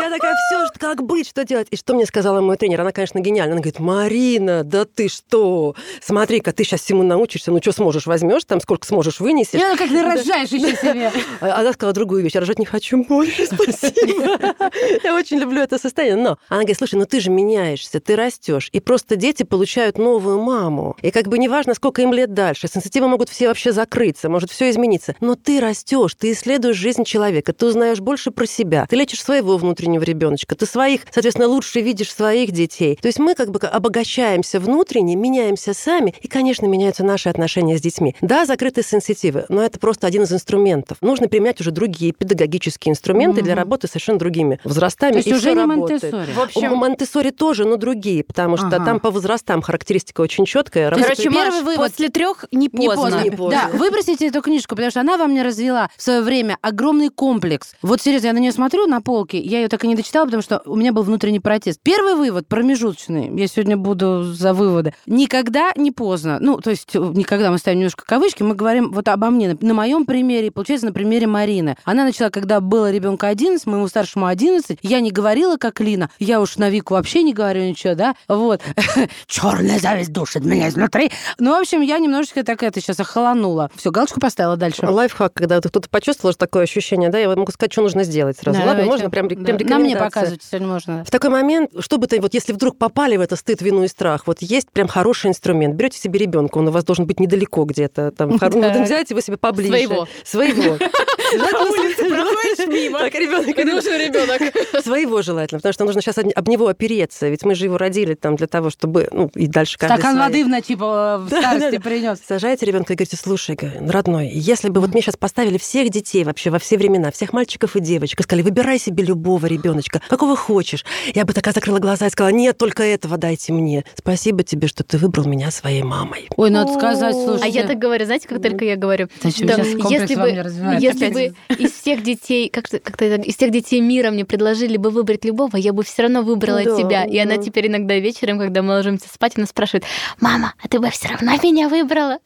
Я 0.00 0.10
такая, 0.10 0.34
все, 0.48 0.66
как 0.78 1.02
быть, 1.02 1.28
что 1.28 1.44
делать? 1.44 1.68
И 1.70 1.76
что 1.76 1.94
мне 1.94 2.06
сказала 2.06 2.40
мой 2.40 2.56
тренер? 2.56 2.80
Она, 2.80 2.92
конечно, 2.92 3.18
гениальна. 3.18 3.52
Она 3.52 3.60
говорит, 3.60 3.80
Марина, 3.80 4.64
да 4.64 4.84
ты 4.84 5.08
что? 5.08 5.74
Смотри-ка, 6.00 6.52
ты 6.52 6.64
сейчас 6.64 6.80
всему 6.82 7.02
научишься, 7.02 7.50
ну 7.50 7.60
что 7.66 7.72
сможешь, 7.72 8.06
возьмешь 8.06 8.44
там, 8.44 8.60
сколько 8.60 8.86
сможешь, 8.86 9.18
вынесешь. 9.18 9.58
Я 9.58 9.76
как 9.76 9.88
ты 9.88 10.00
рожаешь 10.00 10.50
еще 10.50 10.76
себе. 10.76 11.10
А 11.40 11.60
она 11.60 11.72
сказала 11.72 11.92
другую 11.92 12.22
вещь, 12.22 12.34
я 12.34 12.40
рожать 12.40 12.60
не 12.60 12.64
хочу 12.64 13.02
больше, 13.02 13.46
спасибо. 13.52 14.54
Я 15.02 15.14
очень 15.16 15.38
люблю 15.38 15.60
это 15.60 15.76
состояние. 15.76 16.22
Но 16.22 16.38
она 16.48 16.60
говорит, 16.60 16.78
слушай, 16.78 16.94
ну 16.94 17.06
ты 17.06 17.18
же 17.18 17.30
меняешься, 17.30 17.98
ты 17.98 18.14
растешь, 18.14 18.68
и 18.72 18.78
просто 18.78 19.16
дети 19.16 19.42
получают 19.42 19.98
новую 19.98 20.40
маму. 20.40 20.96
И 21.02 21.10
как 21.10 21.26
бы 21.26 21.38
неважно, 21.38 21.74
сколько 21.74 22.02
им 22.02 22.12
лет 22.12 22.34
дальше, 22.34 22.68
сенситивы 22.68 23.08
могут 23.08 23.30
все 23.30 23.48
вообще 23.48 23.72
закрыться, 23.72 24.28
может 24.28 24.52
все 24.52 24.70
измениться. 24.70 25.16
Но 25.20 25.34
ты 25.34 25.58
растешь, 25.58 26.14
ты 26.14 26.30
исследуешь 26.32 26.76
жизнь 26.76 27.02
человека, 27.02 27.52
ты 27.52 27.66
узнаешь 27.66 27.98
больше 27.98 28.30
про 28.30 28.46
себя, 28.46 28.86
ты 28.88 28.94
лечишь 28.94 29.24
своего 29.24 29.56
внутреннего 29.56 30.04
ребеночка, 30.04 30.54
ты 30.54 30.66
своих, 30.66 31.00
соответственно, 31.10 31.48
лучше 31.48 31.80
видишь 31.80 32.14
своих 32.14 32.52
детей. 32.52 32.96
То 33.02 33.08
есть 33.08 33.18
мы 33.18 33.34
как 33.34 33.50
бы 33.50 33.58
обогащаемся 33.58 34.60
внутренне, 34.60 35.16
меняемся 35.16 35.74
сами, 35.74 36.14
и, 36.20 36.28
конечно, 36.28 36.66
меняются 36.66 37.02
наши 37.02 37.28
отношения 37.28 37.55
с 37.60 37.80
детьми. 37.80 38.14
Да, 38.20 38.46
закрытые 38.46 38.84
сенситивы, 38.84 39.44
но 39.48 39.62
это 39.62 39.78
просто 39.78 40.06
один 40.06 40.22
из 40.22 40.32
инструментов. 40.32 40.98
Нужно 41.00 41.28
применять 41.28 41.60
уже 41.60 41.70
другие 41.70 42.12
педагогические 42.12 42.92
инструменты 42.92 43.40
mm-hmm. 43.40 43.44
для 43.44 43.54
работы 43.54 43.86
с 43.86 43.90
совершенно 43.90 44.18
другими 44.18 44.60
возрастами. 44.64 45.12
То 45.12 45.18
есть 45.18 45.28
и 45.28 45.34
уже 45.34 45.52
не 45.52 45.60
работает. 45.60 46.02
Монтессори. 46.02 46.32
В 46.32 46.40
общем, 46.40 46.72
у 46.72 46.76
Монтессори 46.76 47.30
тоже, 47.30 47.64
но 47.64 47.76
другие, 47.76 48.24
потому 48.24 48.56
что 48.56 48.66
ага. 48.68 48.84
там 48.84 49.00
по 49.00 49.10
возрастам 49.10 49.62
характеристика 49.62 50.20
очень 50.20 50.44
четкая. 50.44 50.90
Короче, 50.90 51.30
первый 51.30 51.62
вывод. 51.62 51.76
После 51.76 52.08
трех 52.08 52.44
не 52.52 52.68
поздно. 52.68 52.90
Не 52.90 52.96
поздно. 52.96 53.20
Не 53.22 53.30
поздно. 53.30 53.68
Да, 53.72 53.78
выбросите 53.78 54.26
эту 54.28 54.42
книжку, 54.42 54.74
потому 54.74 54.90
что 54.90 55.00
она 55.00 55.16
во 55.16 55.26
мне 55.26 55.42
развела 55.42 55.90
в 55.96 56.02
свое 56.02 56.22
время 56.22 56.58
огромный 56.60 57.08
комплекс. 57.08 57.74
Вот 57.82 58.00
серьезно, 58.00 58.28
я 58.28 58.32
на 58.32 58.38
нее 58.38 58.52
смотрю 58.52 58.86
на 58.86 59.00
полке, 59.00 59.38
я 59.38 59.60
ее 59.60 59.68
так 59.68 59.84
и 59.84 59.88
не 59.88 59.94
дочитала, 59.94 60.24
потому 60.24 60.42
что 60.42 60.62
у 60.66 60.76
меня 60.76 60.92
был 60.92 61.02
внутренний 61.02 61.40
протест. 61.40 61.80
Первый 61.82 62.14
вывод 62.14 62.46
промежуточный. 62.48 63.30
Я 63.38 63.46
сегодня 63.46 63.76
буду 63.76 64.24
за 64.24 64.52
выводы. 64.52 64.94
Никогда 65.06 65.72
не 65.76 65.90
поздно. 65.90 66.38
Ну, 66.40 66.60
то 66.60 66.70
есть 66.70 66.94
никогда 66.94 67.45
мы 67.50 67.58
ставим 67.58 67.78
немножко 67.78 68.04
кавычки, 68.04 68.42
мы 68.42 68.54
говорим 68.54 68.92
вот 68.92 69.08
обо 69.08 69.30
мне. 69.30 69.56
На 69.60 69.74
моем 69.74 70.06
примере, 70.06 70.50
получается, 70.50 70.86
на 70.86 70.92
примере 70.92 71.26
Марины. 71.26 71.76
Она 71.84 72.04
начала, 72.04 72.30
когда 72.30 72.60
было 72.60 72.90
ребенка 72.90 73.28
11, 73.28 73.66
моему 73.66 73.88
старшему 73.88 74.26
11, 74.26 74.78
я 74.82 75.00
не 75.00 75.10
говорила, 75.10 75.56
как 75.56 75.80
Лина, 75.80 76.10
я 76.18 76.40
уж 76.40 76.56
на 76.56 76.70
Вику 76.70 76.94
вообще 76.94 77.22
не 77.22 77.32
говорю 77.32 77.62
ничего, 77.62 77.94
да, 77.94 78.14
вот. 78.28 78.60
Черная 79.26 79.78
зависть 79.78 80.12
душит 80.12 80.44
меня 80.44 80.68
изнутри. 80.68 81.10
Ну, 81.38 81.56
в 81.56 81.60
общем, 81.60 81.80
я 81.80 81.98
немножечко 81.98 82.42
так 82.44 82.62
это 82.62 82.80
сейчас 82.80 83.00
охолонула. 83.00 83.70
Все, 83.76 83.90
галочку 83.90 84.20
поставила 84.20 84.56
дальше. 84.56 84.86
Лайфхак, 84.86 85.34
когда 85.34 85.60
кто-то 85.60 85.88
почувствовал 85.88 86.34
такое 86.34 86.64
ощущение, 86.64 87.10
да, 87.10 87.18
я 87.18 87.28
могу 87.28 87.52
сказать, 87.52 87.72
что 87.72 87.82
нужно 87.82 88.04
сделать 88.04 88.38
сразу. 88.38 88.58
Да, 88.58 88.66
Ладно, 88.66 88.82
давайте. 88.84 88.90
можно 88.90 89.10
прям, 89.10 89.28
прям 89.28 89.58
да. 89.58 89.64
На 89.66 89.78
мне 89.78 89.96
показывать 89.96 90.42
сегодня 90.42 90.68
можно. 90.68 91.04
В 91.04 91.10
такой 91.10 91.30
момент, 91.30 91.70
чтобы 91.80 92.06
то 92.06 92.20
вот 92.20 92.34
если 92.34 92.52
вдруг 92.52 92.78
попали 92.78 93.16
в 93.16 93.20
это 93.20 93.36
стыд, 93.36 93.60
вину 93.62 93.84
и 93.84 93.88
страх, 93.88 94.26
вот 94.26 94.38
есть 94.40 94.70
прям 94.70 94.88
хороший 94.88 95.28
инструмент. 95.28 95.74
Берете 95.74 95.98
себе 95.98 96.18
ребенка, 96.18 96.58
он 96.58 96.68
у 96.68 96.70
вас 96.70 96.84
должен 96.84 97.06
быть 97.06 97.20
недалеко 97.36 97.64
где-то, 97.64 98.10
там, 98.12 98.30
взять 98.84 99.10
его 99.10 99.20
себе 99.20 99.36
поближе. 99.36 99.70
Своего. 99.70 100.08
Своего. 100.24 100.78
На 101.36 101.60
улице 101.60 102.04
проходишь 102.08 102.66
мимо. 102.66 102.98
Так, 102.98 103.14
ребенок. 103.14 103.56
ребенок. 103.56 104.82
Своего 104.84 105.22
желательно, 105.22 105.58
потому 105.58 105.72
что 105.72 105.84
нужно 105.84 106.02
сейчас 106.02 106.18
об 106.18 106.48
него 106.48 106.68
опереться, 106.68 107.28
ведь 107.28 107.44
мы 107.44 107.54
же 107.54 107.64
его 107.64 107.78
родили 107.78 108.14
там 108.14 108.36
для 108.36 108.46
того, 108.46 108.70
чтобы, 108.70 109.08
ну, 109.10 109.30
и 109.34 109.46
дальше 109.46 109.78
каждый 109.78 109.98
Стакан 109.98 110.18
воды 110.18 110.44
в 110.44 110.48
ночи 110.48 110.74
в 110.74 111.26
старости 111.30 111.78
принес. 111.78 112.18
Сажаете 112.26 112.66
ребенка 112.66 112.92
и 112.92 112.96
говорите, 112.96 113.16
слушай, 113.16 113.58
родной, 113.80 114.28
если 114.28 114.68
бы 114.68 114.80
вот 114.80 114.92
мне 114.92 115.02
сейчас 115.02 115.16
поставили 115.16 115.58
всех 115.58 115.90
детей 115.90 116.24
вообще 116.24 116.50
во 116.50 116.58
все 116.58 116.76
времена, 116.76 117.10
всех 117.10 117.32
мальчиков 117.32 117.76
и 117.76 117.80
девочек, 117.80 118.20
и 118.20 118.22
сказали, 118.22 118.42
выбирай 118.42 118.78
себе 118.78 119.04
любого 119.04 119.46
ребеночка, 119.46 120.00
какого 120.08 120.36
хочешь, 120.36 120.84
я 121.14 121.24
бы 121.24 121.32
такая 121.32 121.54
закрыла 121.54 121.78
глаза 121.78 122.06
и 122.06 122.10
сказала, 122.10 122.32
нет, 122.32 122.58
только 122.58 122.82
этого 122.82 123.16
дайте 123.16 123.52
мне. 123.52 123.84
Спасибо 123.94 124.42
тебе, 124.42 124.68
что 124.68 124.84
ты 124.84 124.98
выбрал 124.98 125.24
меня 125.24 125.50
своей 125.50 125.82
мамой. 125.82 126.28
Ой, 126.36 126.50
надо 126.50 126.72
сказать, 126.74 127.14
слушай. 127.14 127.42
А 127.44 127.46
я 127.46 127.66
так 127.66 127.78
говорю, 127.78 128.04
знаете, 128.04 128.28
как 128.28 128.42
только 128.42 128.64
я 128.64 128.76
говорю, 128.76 129.08
если 129.22 130.14
бы, 130.14 130.78
если 130.80 131.10
бы 131.16 131.34
из 131.56 131.72
всех 131.72 132.02
детей, 132.02 132.48
как-то, 132.48 132.78
как 132.78 133.00
из 133.00 133.36
всех 133.36 133.50
детей 133.50 133.80
мира 133.80 134.10
мне 134.10 134.24
предложили 134.24 134.76
бы 134.76 134.90
выбрать 134.90 135.24
любого, 135.24 135.56
я 135.56 135.72
бы 135.72 135.82
все 135.82 136.02
равно 136.02 136.22
выбрала 136.22 136.62
да, 136.62 136.76
тебя. 136.76 137.04
И 137.04 137.18
она 137.18 137.38
теперь 137.38 137.68
иногда 137.68 137.96
вечером, 137.98 138.38
когда 138.38 138.62
мы 138.62 138.74
ложимся 138.74 139.08
спать, 139.08 139.32
она 139.36 139.46
спрашивает, 139.46 139.84
мама, 140.20 140.54
а 140.62 140.68
ты 140.68 140.78
бы 140.78 140.90
все 140.90 141.08
равно 141.08 141.32
меня 141.56 141.68
выбрала? 141.68 142.18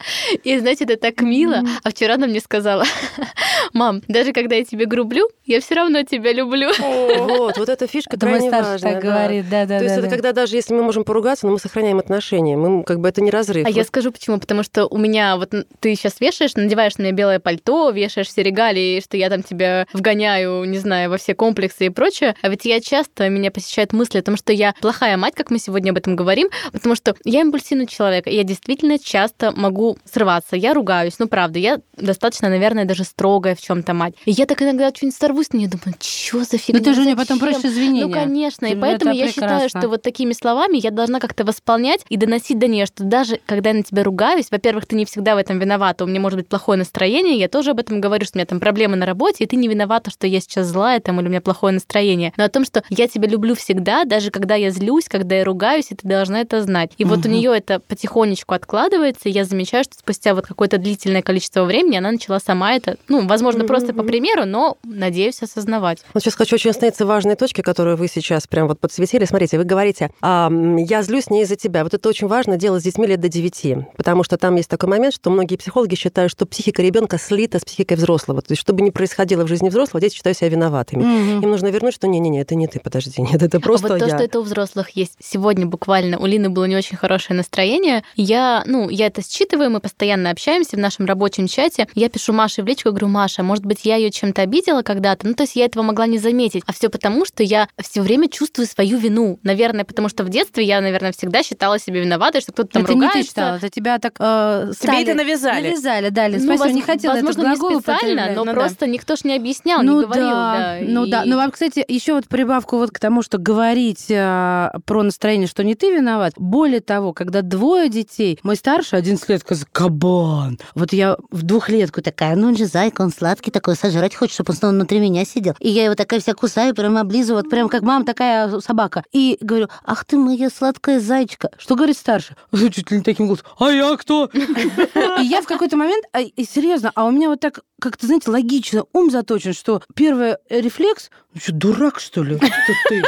И 0.44 0.58
знаете, 0.58 0.84
это 0.84 0.96
так 0.96 1.20
мило. 1.20 1.62
А 1.82 1.90
вчера 1.90 2.14
она 2.14 2.26
мне 2.26 2.40
сказала, 2.40 2.84
мам, 3.72 4.02
даже 4.08 4.32
когда 4.32 4.56
я 4.56 4.64
тебе 4.64 4.86
грублю, 4.86 5.28
я 5.46 5.60
все 5.60 5.74
равно 5.74 6.02
тебя 6.02 6.32
люблю. 6.32 6.70
Вот, 6.78 7.58
вот 7.58 7.68
эта 7.68 7.86
фишка 7.86 8.16
это 8.16 8.26
крайне 8.26 8.50
важная. 8.50 8.94
так 8.94 9.02
говорит, 9.02 9.48
да, 9.48 9.66
да. 9.66 9.78
То 9.78 9.84
есть 9.84 9.96
это 9.96 10.08
когда 10.08 10.32
даже 10.32 10.56
если 10.56 10.74
мы 10.74 10.82
можем 10.82 11.04
поругаться, 11.04 11.46
но 11.46 11.52
мы 11.52 11.58
сохраняем 11.58 11.98
отношения, 11.98 12.56
мы 12.56 12.82
как 12.84 13.00
бы 13.00 13.08
это 13.08 13.20
не 13.20 13.30
разрыв. 13.30 13.66
А 13.66 13.70
я 13.70 13.84
скажу 13.84 14.12
почему, 14.12 14.38
потому 14.38 14.62
что 14.62 14.86
у 14.86 14.98
меня 14.98 15.36
вот 15.36 15.52
ты 15.80 15.94
сейчас 15.94 16.20
вешаешь, 16.20 16.54
надеваешь 16.54 16.96
на 16.96 17.02
меня 17.02 17.12
белое 17.12 17.40
пальто, 17.40 17.90
вешаешь 17.90 18.28
все 18.28 18.42
регалии, 18.42 18.79
что 19.02 19.16
я 19.16 19.28
там 19.30 19.42
тебя 19.42 19.86
вгоняю, 19.92 20.64
не 20.64 20.78
знаю, 20.78 21.10
во 21.10 21.16
все 21.16 21.34
комплексы 21.34 21.86
и 21.86 21.88
прочее. 21.88 22.34
А 22.42 22.48
ведь 22.48 22.64
я 22.64 22.80
часто, 22.80 23.28
меня 23.28 23.50
посещает 23.50 23.92
мысль 23.92 24.18
о 24.18 24.22
том, 24.22 24.36
что 24.36 24.52
я 24.52 24.74
плохая 24.80 25.16
мать, 25.16 25.34
как 25.34 25.50
мы 25.50 25.58
сегодня 25.58 25.90
об 25.90 25.98
этом 25.98 26.16
говорим, 26.16 26.48
потому 26.72 26.94
что 26.94 27.14
я 27.24 27.40
импульсивный 27.40 27.86
человек, 27.86 28.26
и 28.26 28.34
я 28.34 28.44
действительно 28.44 28.98
часто 28.98 29.52
могу 29.52 29.98
срываться. 30.04 30.56
Я 30.56 30.74
ругаюсь, 30.74 31.14
ну 31.18 31.28
правда, 31.28 31.58
я 31.58 31.80
достаточно, 31.96 32.48
наверное, 32.48 32.84
даже 32.84 33.04
строгая 33.04 33.54
в 33.54 33.60
чем 33.60 33.82
то 33.82 33.94
мать. 33.94 34.14
И 34.24 34.30
я 34.30 34.46
так 34.46 34.62
иногда 34.62 34.90
что-нибудь 34.90 35.18
сорвусь 35.18 35.52
на 35.52 35.58
нее, 35.58 35.68
думаю, 35.68 35.96
что 36.00 36.44
за 36.44 36.58
фигня? 36.58 36.80
Ну 36.80 36.84
ты 36.84 36.94
же 36.94 37.02
у 37.02 37.04
нее 37.04 37.16
потом 37.16 37.38
просишь 37.38 37.64
извинения. 37.64 38.06
Ну, 38.06 38.12
конечно, 38.12 38.66
и 38.66 38.74
поэтому 38.74 39.12
я 39.12 39.26
прекрасно. 39.26 39.58
считаю, 39.58 39.68
что 39.68 39.88
вот 39.88 40.02
такими 40.02 40.32
словами 40.32 40.78
я 40.78 40.90
должна 40.90 41.20
как-то 41.20 41.44
восполнять 41.44 42.00
и 42.08 42.16
доносить 42.16 42.58
до 42.58 42.66
нее, 42.66 42.86
что 42.86 43.04
даже 43.04 43.40
когда 43.46 43.70
я 43.70 43.76
на 43.76 43.82
тебя 43.82 44.04
ругаюсь, 44.04 44.46
во-первых, 44.50 44.86
ты 44.86 44.96
не 44.96 45.04
всегда 45.04 45.34
в 45.34 45.38
этом 45.38 45.58
виновата, 45.58 46.04
у 46.04 46.06
меня 46.06 46.20
может 46.20 46.38
быть 46.38 46.48
плохое 46.48 46.78
настроение, 46.78 47.38
я 47.38 47.48
тоже 47.48 47.70
об 47.70 47.80
этом 47.80 48.00
говорю, 48.00 48.24
что 48.24 48.36
у 48.36 48.38
меня 48.38 48.46
там 48.46 48.60
проблемы 48.60 48.69
на 48.70 49.06
работе, 49.06 49.44
и 49.44 49.46
ты 49.46 49.56
не 49.56 49.68
виновата, 49.68 50.10
что 50.10 50.26
я 50.26 50.40
сейчас 50.40 50.66
злая 50.66 51.00
там 51.00 51.20
или 51.20 51.26
у 51.26 51.30
меня 51.30 51.40
плохое 51.40 51.74
настроение, 51.74 52.32
но 52.36 52.44
о 52.44 52.48
том, 52.48 52.64
что 52.64 52.82
я 52.88 53.08
тебя 53.08 53.28
люблю 53.28 53.54
всегда, 53.54 54.04
даже 54.04 54.30
когда 54.30 54.54
я 54.54 54.70
злюсь, 54.70 55.04
когда 55.08 55.36
я 55.36 55.44
ругаюсь, 55.44 55.90
и 55.90 55.94
ты 55.94 56.06
должна 56.06 56.40
это 56.40 56.62
знать. 56.62 56.92
И 56.98 57.04
угу. 57.04 57.14
вот 57.14 57.26
у 57.26 57.28
нее 57.28 57.56
это 57.56 57.80
потихонечку 57.80 58.54
откладывается, 58.54 59.28
и 59.28 59.32
я 59.32 59.44
замечаю, 59.44 59.84
что 59.84 59.94
спустя 59.98 60.34
вот 60.34 60.46
какое-то 60.46 60.78
длительное 60.78 61.22
количество 61.22 61.64
времени 61.64 61.96
она 61.96 62.12
начала 62.12 62.38
сама 62.38 62.74
это, 62.74 62.96
ну, 63.08 63.26
возможно, 63.26 63.60
угу. 63.60 63.68
просто 63.68 63.92
по 63.92 64.02
примеру, 64.02 64.44
но 64.46 64.78
надеюсь 64.84 65.42
осознавать. 65.42 66.04
Вот 66.14 66.22
сейчас 66.22 66.34
хочу 66.34 66.56
очень 66.56 66.70
остановиться 66.70 67.06
важной 67.06 67.36
точке, 67.36 67.62
которую 67.62 67.96
вы 67.96 68.08
сейчас 68.08 68.46
прям 68.46 68.68
вот 68.68 68.80
подсветили. 68.80 69.24
Смотрите, 69.24 69.58
вы 69.58 69.64
говорите, 69.64 70.10
а, 70.20 70.50
я 70.78 71.02
злюсь 71.02 71.30
не 71.30 71.42
из-за 71.42 71.56
тебя. 71.56 71.84
Вот 71.84 71.94
это 71.94 72.08
очень 72.08 72.26
важно 72.26 72.56
делать 72.56 72.82
с 72.82 72.84
детьми 72.84 73.06
лет 73.06 73.20
до 73.20 73.28
9, 73.28 73.96
потому 73.96 74.24
что 74.24 74.36
там 74.36 74.56
есть 74.56 74.68
такой 74.68 74.88
момент, 74.88 75.14
что 75.14 75.30
многие 75.30 75.56
психологи 75.56 75.94
считают, 75.94 76.30
что 76.30 76.46
психика 76.46 76.82
ребенка 76.82 77.18
слита 77.18 77.58
с 77.58 77.64
психикой 77.64 77.96
взрослого. 77.96 78.42
То 78.42 78.52
есть, 78.52 78.59
чтобы 78.60 78.82
не 78.82 78.90
происходило 78.90 79.44
в 79.44 79.48
жизни 79.48 79.68
взрослого, 79.68 80.00
дети 80.00 80.14
считают 80.14 80.36
себя 80.38 80.50
виноватыми. 80.50 81.02
Угу. 81.02 81.44
Им 81.44 81.50
нужно 81.50 81.68
вернуть, 81.68 81.94
что 81.94 82.06
не-не-не, 82.06 82.42
это 82.42 82.54
не 82.54 82.66
ты, 82.66 82.78
подожди, 82.78 83.20
нет, 83.22 83.42
это 83.42 83.58
просто 83.60 83.88
а 83.88 83.90
вот 83.90 84.00
я. 84.00 84.06
то, 84.06 84.14
что 84.14 84.24
это 84.24 84.40
у 84.40 84.42
взрослых 84.42 84.90
есть. 84.90 85.14
Сегодня 85.18 85.66
буквально 85.66 86.18
у 86.18 86.26
Лины 86.26 86.50
было 86.50 86.66
не 86.66 86.76
очень 86.76 86.96
хорошее 86.96 87.36
настроение. 87.36 88.04
Я, 88.16 88.62
ну, 88.66 88.88
я 88.88 89.06
это 89.06 89.22
считываю, 89.22 89.70
мы 89.70 89.80
постоянно 89.80 90.30
общаемся 90.30 90.76
в 90.76 90.80
нашем 90.80 91.06
рабочем 91.06 91.46
чате. 91.46 91.88
Я 91.94 92.08
пишу 92.08 92.32
Маше 92.32 92.62
в 92.62 92.66
личку, 92.66 92.90
говорю, 92.90 93.08
Маша, 93.08 93.42
может 93.42 93.64
быть, 93.64 93.84
я 93.84 93.96
ее 93.96 94.10
чем-то 94.10 94.42
обидела 94.42 94.82
когда-то? 94.82 95.26
Ну, 95.26 95.34
то 95.34 95.44
есть 95.44 95.56
я 95.56 95.64
этого 95.64 95.82
могла 95.82 96.06
не 96.06 96.18
заметить. 96.18 96.62
А 96.66 96.72
все 96.72 96.88
потому, 96.88 97.24
что 97.24 97.42
я 97.42 97.68
все 97.78 98.02
время 98.02 98.28
чувствую 98.28 98.66
свою 98.66 98.98
вину. 98.98 99.38
Наверное, 99.42 99.84
потому 99.84 100.08
что 100.08 100.24
в 100.24 100.28
детстве 100.28 100.64
я, 100.64 100.80
наверное, 100.80 101.12
всегда 101.12 101.42
считала 101.42 101.78
себя 101.78 102.00
виноватой, 102.00 102.40
что 102.40 102.52
кто-то 102.52 102.70
там 102.70 102.82
это 102.82 102.92
ругается. 102.92 103.18
не 103.18 103.22
ты 103.22 103.28
считала, 103.28 103.56
это 103.56 103.70
тебя 103.70 103.98
так 103.98 104.16
э, 104.18 104.72
Тебе 104.78 105.02
это 105.02 105.14
навязали. 105.14 105.68
Навязали, 105.68 106.08
дали. 106.10 106.36
Ну, 106.38 106.56
Спасибо, 106.56 106.74
не 106.74 106.82
хотела 106.82 107.14
возможно, 107.14 107.40
этот 107.40 107.58
глагол 107.58 107.70
не 107.70 107.80
специально, 107.80 108.32
но 108.34 108.44
ну, 108.52 108.60
просто 108.60 108.80
да. 108.80 108.86
никто 108.86 109.16
ж 109.16 109.24
не 109.24 109.36
объяснял, 109.36 109.82
ну, 109.82 110.00
не 110.00 110.06
говорил. 110.06 110.26
Да, 110.26 110.56
да, 110.56 110.78
ну 110.82 111.04
и... 111.04 111.10
да. 111.10 111.22
Ну, 111.24 111.38
а, 111.38 111.50
кстати, 111.50 111.84
еще 111.86 112.14
вот 112.14 112.28
прибавку 112.28 112.76
вот 112.76 112.90
к 112.90 112.98
тому, 112.98 113.22
что 113.22 113.38
говорить 113.38 114.06
э, 114.10 114.70
про 114.84 115.02
настроение, 115.02 115.46
что 115.46 115.64
не 115.64 115.74
ты 115.74 115.94
виноват. 115.94 116.34
Более 116.36 116.80
того, 116.80 117.12
когда 117.12 117.42
двое 117.42 117.88
детей, 117.88 118.38
мой 118.42 118.56
старший 118.56 118.98
11 118.98 119.28
лет, 119.28 119.40
сказал, 119.40 119.66
кабан. 119.72 120.58
Вот 120.74 120.92
я 120.92 121.16
в 121.30 121.42
двухлетку 121.42 122.02
такая, 122.02 122.36
ну 122.36 122.48
он 122.48 122.56
же 122.56 122.66
зайка, 122.66 123.02
он 123.02 123.10
сладкий 123.10 123.50
такой, 123.50 123.76
сожрать 123.76 124.14
хочет, 124.14 124.34
чтобы 124.34 124.52
он 124.52 124.56
снова 124.56 124.72
внутри 124.72 125.00
меня 125.00 125.24
сидел. 125.24 125.54
И 125.60 125.68
я 125.68 125.84
его 125.84 125.94
такая 125.94 126.20
вся 126.20 126.34
кусаю, 126.34 126.74
прям 126.74 126.96
облизываю, 126.96 127.42
вот 127.42 127.50
прям 127.50 127.68
как 127.68 127.82
мама 127.82 128.04
такая 128.04 128.60
собака. 128.60 129.04
И 129.12 129.38
говорю, 129.40 129.68
ах 129.84 130.04
ты 130.04 130.16
моя 130.16 130.50
сладкая 130.50 131.00
зайчка. 131.00 131.50
Что 131.58 131.76
говорит 131.76 131.96
старший? 131.96 132.36
Чуть 132.52 132.90
ли 132.90 132.98
не 132.98 133.02
таким 133.02 133.26
голосом. 133.26 133.46
А 133.58 133.70
я 133.70 133.96
кто? 133.96 134.30
И 134.34 135.24
я 135.24 135.42
в 135.42 135.46
какой-то 135.46 135.76
момент, 135.76 136.04
а, 136.12 136.20
серьезно, 136.42 136.92
а 136.94 137.04
у 137.04 137.10
меня 137.10 137.28
вот 137.28 137.40
так, 137.40 137.60
как-то, 137.80 138.06
знаете, 138.06 138.30
логично 138.40 138.84
ум 138.92 139.10
заточен, 139.10 139.52
что 139.52 139.82
первый 139.94 140.36
рефлекс, 140.48 141.10
ну 141.34 141.40
что, 141.40 141.52
дурак, 141.52 142.00
что 142.00 142.22
ли? 142.22 142.36
Кто 142.36 142.72
ты? 142.88 143.02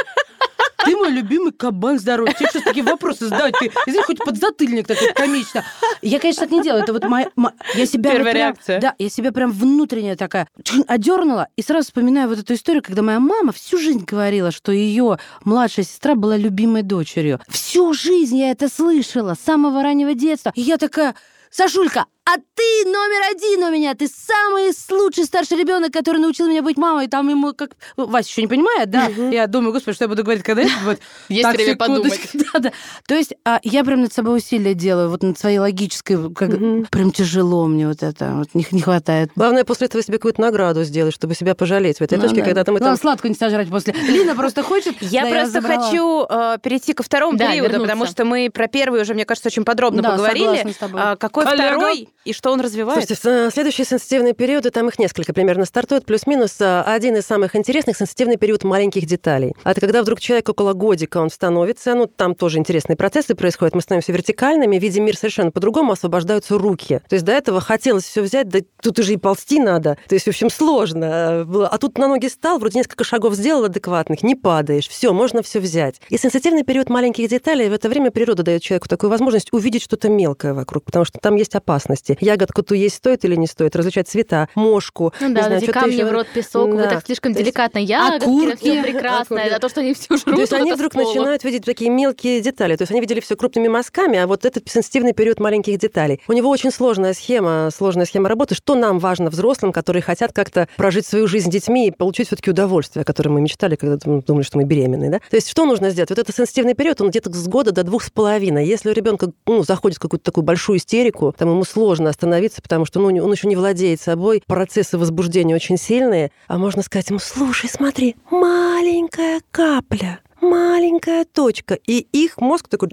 Ты 0.85 0.97
мой 0.97 1.11
любимый 1.11 1.53
кабан 1.53 1.97
здоровый. 1.97 2.33
Тебе 2.33 2.49
сейчас 2.51 2.63
такие 2.63 2.83
вопросы 2.83 3.27
задать. 3.27 3.55
Ты, 3.57 3.71
извини, 3.85 4.03
хоть 4.03 4.17
подзатыльник 4.19 4.85
такой 4.85 5.13
комично. 5.13 5.63
Я, 6.01 6.19
конечно, 6.19 6.41
так 6.41 6.51
не 6.51 6.61
делаю. 6.61 6.83
Это 6.83 6.91
вот 6.91 7.05
моя... 7.05 7.29
моя 7.37 7.55
я 7.75 7.85
себя 7.85 8.11
Первая 8.11 8.25
вот 8.25 8.31
прям, 8.31 8.47
реакция. 8.47 8.81
Да, 8.81 8.95
я 8.99 9.09
себя 9.09 9.31
прям 9.31 9.53
внутренняя 9.53 10.17
такая 10.17 10.49
одернула. 10.87 11.47
И 11.55 11.61
сразу 11.61 11.85
вспоминаю 11.85 12.27
вот 12.27 12.39
эту 12.39 12.53
историю, 12.55 12.83
когда 12.83 13.01
моя 13.01 13.21
мама 13.21 13.53
всю 13.53 13.77
жизнь 13.77 14.03
говорила, 14.03 14.51
что 14.51 14.73
ее 14.73 15.19
младшая 15.45 15.85
сестра 15.85 16.15
была 16.15 16.35
любимой 16.35 16.81
дочерью. 16.81 17.39
Всю 17.47 17.93
жизнь 17.93 18.37
я 18.37 18.51
это 18.51 18.67
слышала, 18.67 19.35
с 19.35 19.39
самого 19.39 19.83
раннего 19.83 20.13
детства. 20.13 20.51
И 20.53 20.59
я 20.59 20.75
такая, 20.77 21.15
Сашулька, 21.49 22.07
а 22.25 22.37
ты 22.37 22.89
номер 22.89 23.35
один 23.35 23.63
у 23.63 23.71
меня, 23.71 23.95
ты 23.95 24.07
самый 24.07 24.71
лучший 24.91 25.25
старший 25.25 25.57
ребенок, 25.57 25.91
который 25.91 26.19
научил 26.19 26.47
меня 26.47 26.61
быть 26.61 26.77
мамой. 26.77 27.07
Там 27.07 27.27
ему 27.27 27.53
как 27.53 27.71
Вася 27.97 28.29
еще 28.29 28.41
не 28.41 28.47
понимает, 28.47 28.89
да? 28.89 29.07
Угу. 29.07 29.29
Я 29.29 29.47
думаю, 29.47 29.73
господи, 29.73 29.95
что 29.95 30.05
я 30.05 30.09
буду 30.09 30.23
говорить, 30.23 30.41
когда 30.41 30.61
это 30.61 30.71
будет. 30.85 31.01
Есть 31.27 31.43
так, 31.43 31.55
время 31.55 31.75
подумать. 31.75 32.19
Да, 32.33 32.59
да. 32.59 32.71
То 33.07 33.15
есть 33.15 33.33
а, 33.45 33.59
я 33.63 33.83
прям 33.83 34.01
над 34.01 34.13
собой 34.13 34.37
усилия 34.37 34.73
делаю, 34.73 35.09
вот 35.09 35.23
над 35.23 35.37
своей 35.37 35.57
логической, 35.57 36.33
как, 36.33 36.49
угу. 36.49 36.85
прям 36.89 37.11
тяжело 37.11 37.67
мне 37.67 37.87
вот 37.87 38.03
это, 38.03 38.33
вот 38.35 38.49
не, 38.53 38.65
не 38.71 38.81
хватает. 38.81 39.31
Главное, 39.35 39.63
после 39.63 39.87
этого 39.87 40.03
себе 40.03 40.17
какую-то 40.17 40.41
награду 40.41 40.83
сделать, 40.83 41.13
чтобы 41.13 41.35
себя 41.35 41.55
пожалеть 41.55 41.97
в 41.97 42.01
этой 42.01 42.17
ну, 42.17 42.23
точке, 42.23 42.39
да. 42.39 42.45
когда 42.45 42.63
там... 42.63 42.75
Главное, 42.75 42.97
сладко 42.97 43.27
не 43.27 43.35
сожрать 43.35 43.69
после. 43.69 43.93
Лина 43.93 44.35
просто 44.35 44.63
хочет. 44.63 44.95
Я 45.01 45.25
просто 45.25 45.61
хочу 45.61 46.25
э, 46.29 46.57
перейти 46.61 46.93
ко 46.93 47.03
второму 47.03 47.37
периоду, 47.37 47.81
потому 47.81 48.05
что 48.05 48.23
мы 48.23 48.49
про 48.49 48.67
первый 48.67 49.01
уже, 49.01 49.13
мне 49.13 49.25
кажется, 49.25 49.49
очень 49.49 49.65
подробно 49.65 50.03
поговорили. 50.03 50.73
А 50.93 51.15
какой 51.15 51.45
второй 51.45 52.12
и 52.25 52.33
что 52.33 52.51
он 52.51 52.61
развивает? 52.61 53.07
Слушайте, 53.07 53.51
следующие 53.51 53.85
сенситивные 53.85 54.33
периоды, 54.33 54.69
там 54.69 54.87
их 54.87 54.99
несколько 54.99 55.33
примерно 55.33 55.65
стартует, 55.65 56.05
плюс-минус 56.05 56.55
а, 56.61 56.83
один 56.83 57.15
из 57.17 57.25
самых 57.25 57.55
интересных 57.55 57.97
сенситивный 57.97 58.37
период 58.37 58.63
маленьких 58.63 59.05
деталей. 59.05 59.53
Это 59.63 59.81
когда 59.81 60.01
вдруг 60.01 60.19
человек 60.19 60.47
около 60.49 60.73
годика, 60.73 61.17
он 61.17 61.29
становится, 61.29 61.93
ну, 61.95 62.07
там 62.07 62.35
тоже 62.35 62.59
интересные 62.59 62.95
процессы 62.95 63.35
происходят, 63.35 63.75
мы 63.75 63.81
становимся 63.81 64.11
вертикальными, 64.11 64.77
видим 64.77 65.05
мир 65.05 65.17
совершенно 65.17 65.51
по-другому, 65.51 65.91
освобождаются 65.91 66.57
руки. 66.57 67.01
То 67.09 67.15
есть 67.15 67.25
до 67.25 67.31
этого 67.31 67.59
хотелось 67.61 68.03
все 68.03 68.21
взять, 68.21 68.47
да 68.49 68.59
тут 68.81 68.99
уже 68.99 69.13
и 69.13 69.17
ползти 69.17 69.59
надо, 69.59 69.97
то 70.07 70.15
есть, 70.15 70.25
в 70.25 70.29
общем, 70.29 70.49
сложно. 70.49 71.41
А 71.69 71.77
тут 71.77 71.97
на 71.97 72.07
ноги 72.07 72.27
стал, 72.27 72.59
вроде 72.59 72.79
несколько 72.79 73.03
шагов 73.03 73.33
сделал 73.35 73.65
адекватных, 73.65 74.23
не 74.23 74.35
падаешь, 74.35 74.87
все, 74.87 75.13
можно 75.13 75.43
все 75.43 75.59
взять. 75.59 76.01
И 76.09 76.17
сенситивный 76.17 76.63
период 76.63 76.89
маленьких 76.89 77.27
деталей, 77.29 77.69
в 77.69 77.73
это 77.73 77.89
время 77.89 78.11
природа 78.11 78.43
дает 78.43 78.61
человеку 78.61 78.87
такую 78.87 79.09
возможность 79.09 79.51
увидеть 79.51 79.83
что-то 79.83 80.09
мелкое 80.09 80.53
вокруг, 80.53 80.83
потому 80.85 81.05
что 81.05 81.19
там 81.19 81.35
есть 81.35 81.55
опасности. 81.55 82.12
Ягодку 82.19 82.63
ту 82.63 82.75
есть 82.75 82.95
стоит 82.95 83.25
или 83.25 83.35
не 83.35 83.47
стоит, 83.47 83.75
различать 83.75 84.07
цвета, 84.07 84.49
мошку. 84.55 85.13
Ну 85.19 85.33
да, 85.33 85.43
знаю, 85.43 85.61
эти 85.61 85.71
камни 85.71 85.93
еще... 85.93 86.05
в 86.05 86.11
рот, 86.11 86.27
песок, 86.33 86.69
да. 86.69 86.75
вы 86.75 86.83
так 86.83 87.05
слишком 87.05 87.33
деликатно. 87.33 87.79
Ягодки, 87.79 88.55
все 88.55 88.83
прекрасно, 88.83 89.41
а 89.43 89.59
то, 89.59 89.69
что 89.69 89.81
они 89.81 89.93
все 89.93 90.17
жрут, 90.17 90.35
То 90.35 90.41
есть 90.41 90.53
они 90.53 90.73
вдруг 90.73 90.93
начинают 90.95 91.43
видеть 91.43 91.65
такие 91.65 91.89
мелкие 91.89 92.41
детали. 92.41 92.75
То 92.75 92.83
есть 92.83 92.91
они 92.91 93.01
видели 93.01 93.19
все 93.19 93.35
крупными 93.35 93.67
мазками, 93.67 94.17
а 94.17 94.27
вот 94.27 94.45
этот 94.45 94.69
сенситивный 94.69 95.13
период 95.13 95.39
маленьких 95.39 95.77
деталей. 95.77 96.21
У 96.27 96.33
него 96.33 96.49
очень 96.49 96.71
сложная 96.71 97.13
схема, 97.13 97.69
сложная 97.75 98.05
схема 98.05 98.29
работы. 98.29 98.55
Что 98.55 98.75
нам 98.75 98.99
важно 98.99 99.29
взрослым, 99.29 99.71
которые 99.71 100.01
хотят 100.01 100.33
как-то 100.33 100.67
прожить 100.77 101.05
свою 101.05 101.27
жизнь 101.27 101.49
с 101.49 101.51
детьми 101.51 101.87
и 101.87 101.91
получить 101.91 102.27
все-таки 102.27 102.49
удовольствие, 102.49 103.01
о 103.01 103.05
котором 103.05 103.33
мы 103.33 103.41
мечтали, 103.41 103.75
когда 103.75 103.97
думали, 103.97 104.43
что 104.43 104.57
мы 104.57 104.63
беременны, 104.63 105.09
да? 105.09 105.19
То 105.29 105.35
есть 105.35 105.49
что 105.49 105.65
нужно 105.65 105.89
сделать? 105.89 106.09
Вот 106.09 106.19
этот 106.19 106.35
сенситивный 106.35 106.73
период, 106.73 106.99
он 107.01 107.09
где-то 107.09 107.31
с 107.33 107.47
года 107.47 107.71
до 107.71 107.83
двух 107.83 108.03
с 108.03 108.09
половиной. 108.09 108.65
Если 108.65 108.89
у 108.89 108.93
ребенка 108.93 109.31
ну, 109.45 109.63
заходит 109.63 109.97
в 109.97 110.01
какую-то 110.01 110.25
такую 110.25 110.43
большую 110.43 110.77
истерику, 110.77 111.33
там 111.37 111.49
ему 111.49 111.63
сложно 111.63 112.02
остановиться, 112.09 112.61
потому 112.61 112.85
что 112.85 112.99
ну, 112.99 113.07
он 113.07 113.31
еще 113.31 113.47
не 113.47 113.55
владеет 113.55 114.01
собой, 114.01 114.43
процессы 114.45 114.97
возбуждения 114.97 115.55
очень 115.55 115.77
сильные, 115.77 116.31
а 116.47 116.57
можно 116.57 116.81
сказать 116.81 117.09
ему, 117.09 117.19
слушай, 117.19 117.69
смотри, 117.69 118.15
маленькая 118.29 119.41
капля, 119.51 120.19
маленькая 120.43 121.25
точка. 121.25 121.77
И 121.87 122.05
их 122.11 122.37
мозг 122.39 122.67
такой 122.67 122.89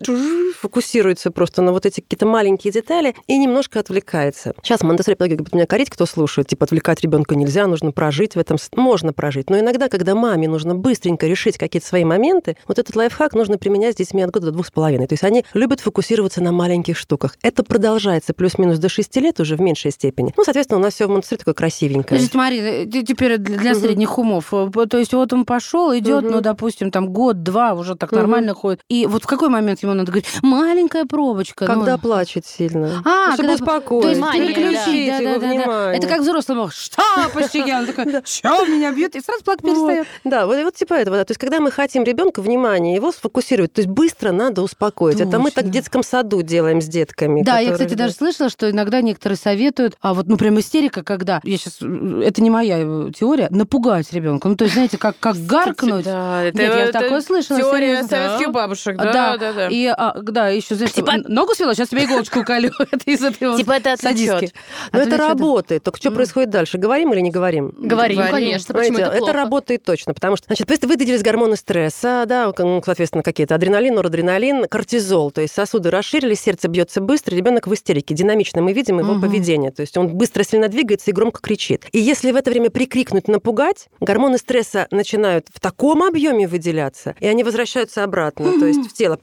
фокусируется 0.59 1.31
просто 1.31 1.63
на 1.63 1.73
вот 1.73 1.87
эти 1.87 2.01
какие-то 2.01 2.27
маленькие 2.27 2.73
детали 2.73 3.15
и 3.27 3.37
немножко 3.37 3.81
отвлекается. 3.81 4.55
Сейчас 4.63 4.83
монтессори 4.83 5.15
педагоги 5.15 5.45
меня 5.53 5.67
корить, 5.67 5.91
кто 5.91 6.07
слушает. 6.07 6.49
Типа, 6.49 6.65
отвлекать 6.65 7.01
ребенка 7.01 7.35
нельзя, 7.35 7.67
нужно 7.67 7.93
прожить 7.93 8.37
в 8.37 8.39
этом. 8.39 8.57
Можно 8.75 9.13
прожить. 9.13 9.51
Но 9.51 9.59
иногда, 9.59 9.89
когда 9.89 10.15
маме 10.15 10.49
нужно 10.49 10.75
быстренько 10.75 11.27
решить 11.27 11.59
какие-то 11.59 11.87
свои 11.87 12.05
моменты, 12.05 12.57
вот 12.67 12.79
этот 12.79 12.97
лайфхак 12.97 13.35
нужно 13.35 13.59
применять 13.59 13.95
с 13.95 13.99
детьми 13.99 14.23
от 14.23 14.31
года 14.31 14.47
до 14.47 14.53
двух 14.53 14.67
с 14.67 14.71
половиной. 14.71 15.07
То 15.07 15.15
есть 15.15 15.25
они 15.25 15.45
любят 15.55 15.81
фокусироваться 15.81 16.43
на 16.43 16.53
маленьких 16.53 16.97
штуках. 16.97 17.37
Это 17.43 17.65
продолжается 17.65 18.33
плюс-минус 18.33 18.79
до 18.79 18.89
шести 18.89 19.21
лет 19.21 19.41
уже 19.41 19.57
в 19.57 19.61
меньшей 19.61 19.91
степени. 19.91 20.33
Ну, 20.37 20.45
соответственно, 20.45 20.79
у 20.79 20.83
нас 20.83 20.95
все 20.95 21.07
в 21.07 21.11
монтессори 21.11 21.39
такое 21.39 21.55
красивенькое. 21.55 22.19
Значит, 22.19 22.35
Мария, 22.35 22.87
теперь 22.87 23.39
для 23.39 23.75
средних 23.75 24.19
умов. 24.19 24.51
То 24.51 24.99
есть 24.99 25.13
вот 25.13 25.33
он 25.33 25.45
пошел, 25.45 25.97
идет, 25.97 26.23
ну, 26.23 26.41
допустим, 26.41 26.91
там 26.91 27.13
год, 27.13 27.40
два 27.43 27.75
уже 27.75 27.95
так 27.95 28.13
нормально 28.13 28.55
ходит. 28.55 28.81
И 28.89 29.07
вот 29.07 29.25
в 29.25 29.27
какой 29.27 29.49
момент 29.49 29.83
ему 29.83 29.95
надо 29.95 30.13
говорить, 30.13 30.29
маленькая 30.43 31.05
пробочка. 31.05 31.67
Когда 31.67 31.93
ну... 31.93 31.99
плачет 31.99 32.47
сильно. 32.47 33.03
А, 33.05 33.29
ну, 33.29 33.33
чтобы 33.35 33.49
когда... 33.49 33.65
успокоить. 33.65 34.03
То 34.03 34.09
есть 34.11 34.33
переключить 34.33 35.09
да, 35.09 35.19
да, 35.19 35.39
да, 35.39 35.67
да. 35.67 35.95
Это 35.95 36.07
как 36.07 36.21
взрослому. 36.21 36.71
Что, 36.71 37.03
почти? 37.35 37.63
Он 37.63 37.87
такой, 37.87 38.07
что 38.25 38.67
меня 38.67 38.93
бьет? 38.93 39.17
И 39.17 39.21
сразу 39.21 39.45
плакать 39.45 39.65
перестает. 39.65 40.07
Да, 40.25 40.47
вот, 40.47 40.63
вот 40.63 40.75
типа 40.75 40.95
этого. 40.95 41.25
То 41.25 41.31
есть 41.33 41.41
когда 41.41 41.61
мы 41.61 41.71
хотим 41.71 42.05
ребенка 42.05 42.43
внимание, 42.43 42.95
его 42.95 43.13
сфокусировать, 43.13 43.73
то 43.73 43.81
есть 43.81 43.91
быстро 43.91 44.33
надо 44.33 44.63
успокоить. 44.63 45.21
Это 45.21 45.39
мы 45.39 45.51
так 45.51 45.67
в 45.67 45.71
детском 45.71 46.03
саду 46.03 46.43
делаем 46.43 46.81
с 46.81 46.87
детками. 46.87 47.43
Да, 47.43 47.59
я, 47.59 47.73
кстати, 47.73 47.95
даже 47.95 48.15
слышала, 48.15 48.49
что 48.49 48.71
иногда 48.71 49.01
некоторые 49.01 49.37
советуют, 49.37 49.97
а 50.01 50.15
вот, 50.15 50.27
ну, 50.27 50.37
прям 50.37 50.59
истерика, 50.59 51.03
когда, 51.03 51.41
я 51.45 51.57
сейчас, 51.57 51.79
это 51.81 52.43
не 52.43 52.51
моя 52.51 53.11
теория, 53.13 53.49
напугать 53.51 54.13
ребенка. 54.13 54.49
Ну, 54.49 54.57
то 54.57 54.65
есть, 54.65 54.75
знаете, 54.75 54.99
как, 54.99 55.17
как 55.19 55.37
гаркнуть. 55.37 56.05
Да, 56.05 56.45
это, 56.45 56.59
Нет, 56.59 56.75
я 56.75 56.81
это 56.85 57.01
такое 57.01 57.21
слышала. 57.31 57.61
Теория 57.61 58.03
советских 58.05 58.51
бабушек, 58.51 58.97
да, 58.97 59.13
Да, 59.13 59.37
да, 59.37 59.53
да. 59.53 59.69
И, 59.69 59.87
а, 59.87 60.15
да, 60.21 60.49
еще, 60.49 60.75
знаешь, 60.75 60.93
Типа- 60.93 61.17
ногу 61.29 61.55
свела, 61.55 61.75
сейчас 61.75 61.89
тебе 61.89 62.05
иголочку 62.05 62.41
уколю. 62.41 62.71
Это 62.91 63.11
из 63.11 63.23
этой 63.23 63.49
вот 63.49 63.57
Типа 63.59 63.73
это 63.73 63.93
отвлечет. 63.93 64.55
Но 64.93 65.01
это 65.01 65.15
Отвлечет. 65.15 65.19
работает. 65.19 65.83
Только 65.83 65.99
что 65.99 66.11
происходит 66.11 66.51
дальше? 66.51 66.79
Говорим 66.79 67.13
или 67.13 67.21
не 67.21 67.31
говорим? 67.31 67.73
Говорим, 67.77 68.21
конечно. 68.31 68.75
Почему 68.75 68.99
это 68.99 69.33
работает 69.33 69.83
точно, 69.83 70.15
потому 70.15 70.37
что, 70.37 70.47
значит, 70.47 70.71
если 70.71 70.87
выделились 70.87 71.23
гормоны 71.23 71.57
стресса, 71.57 72.25
да, 72.27 72.53
ну, 72.59 72.83
соответственно, 72.85 73.23
какие-то 73.23 73.55
адреналин, 73.55 73.95
норадреналин, 73.95 74.67
кортизол, 74.69 75.31
то 75.31 75.41
есть 75.41 75.55
сосуды 75.55 75.91
расширились, 75.91 76.41
сердце 76.41 76.69
бьется 76.69 77.01
быстро, 77.01 77.35
ребенок 77.35 77.67
в 77.67 77.75
истерике. 77.75 78.15
Динамично 78.15 78.63
мы 78.63 78.73
видим 78.73 78.99
его 78.99 79.21
поведение, 79.21 79.71
то 79.71 79.83
есть 79.83 79.97
он 79.97 80.09
быстро 80.09 80.43
сильно 80.45 80.69
двигается 80.69 81.11
и 81.11 81.15
громко 81.15 81.41
кричит. 81.41 81.87
И 81.93 81.99
если 81.99 82.33
в 82.33 82.37
это 82.37 82.51
время 82.51 82.71
прикрикнуть, 82.71 83.29
напугать, 83.29 83.89
гормоны 84.01 84.39
стресса 84.39 84.87
начинают 84.91 85.47
в 85.53 85.61
таком 85.61 86.03
объеме 86.03 86.47
выделяться, 86.49 87.15
и 87.21 87.27
они 87.27 87.45
возвращаются 87.45 88.05
обратно, 88.05 88.59
то 88.59 88.67
есть 88.67 88.91
в 88.91 88.93
тело, 88.93 89.19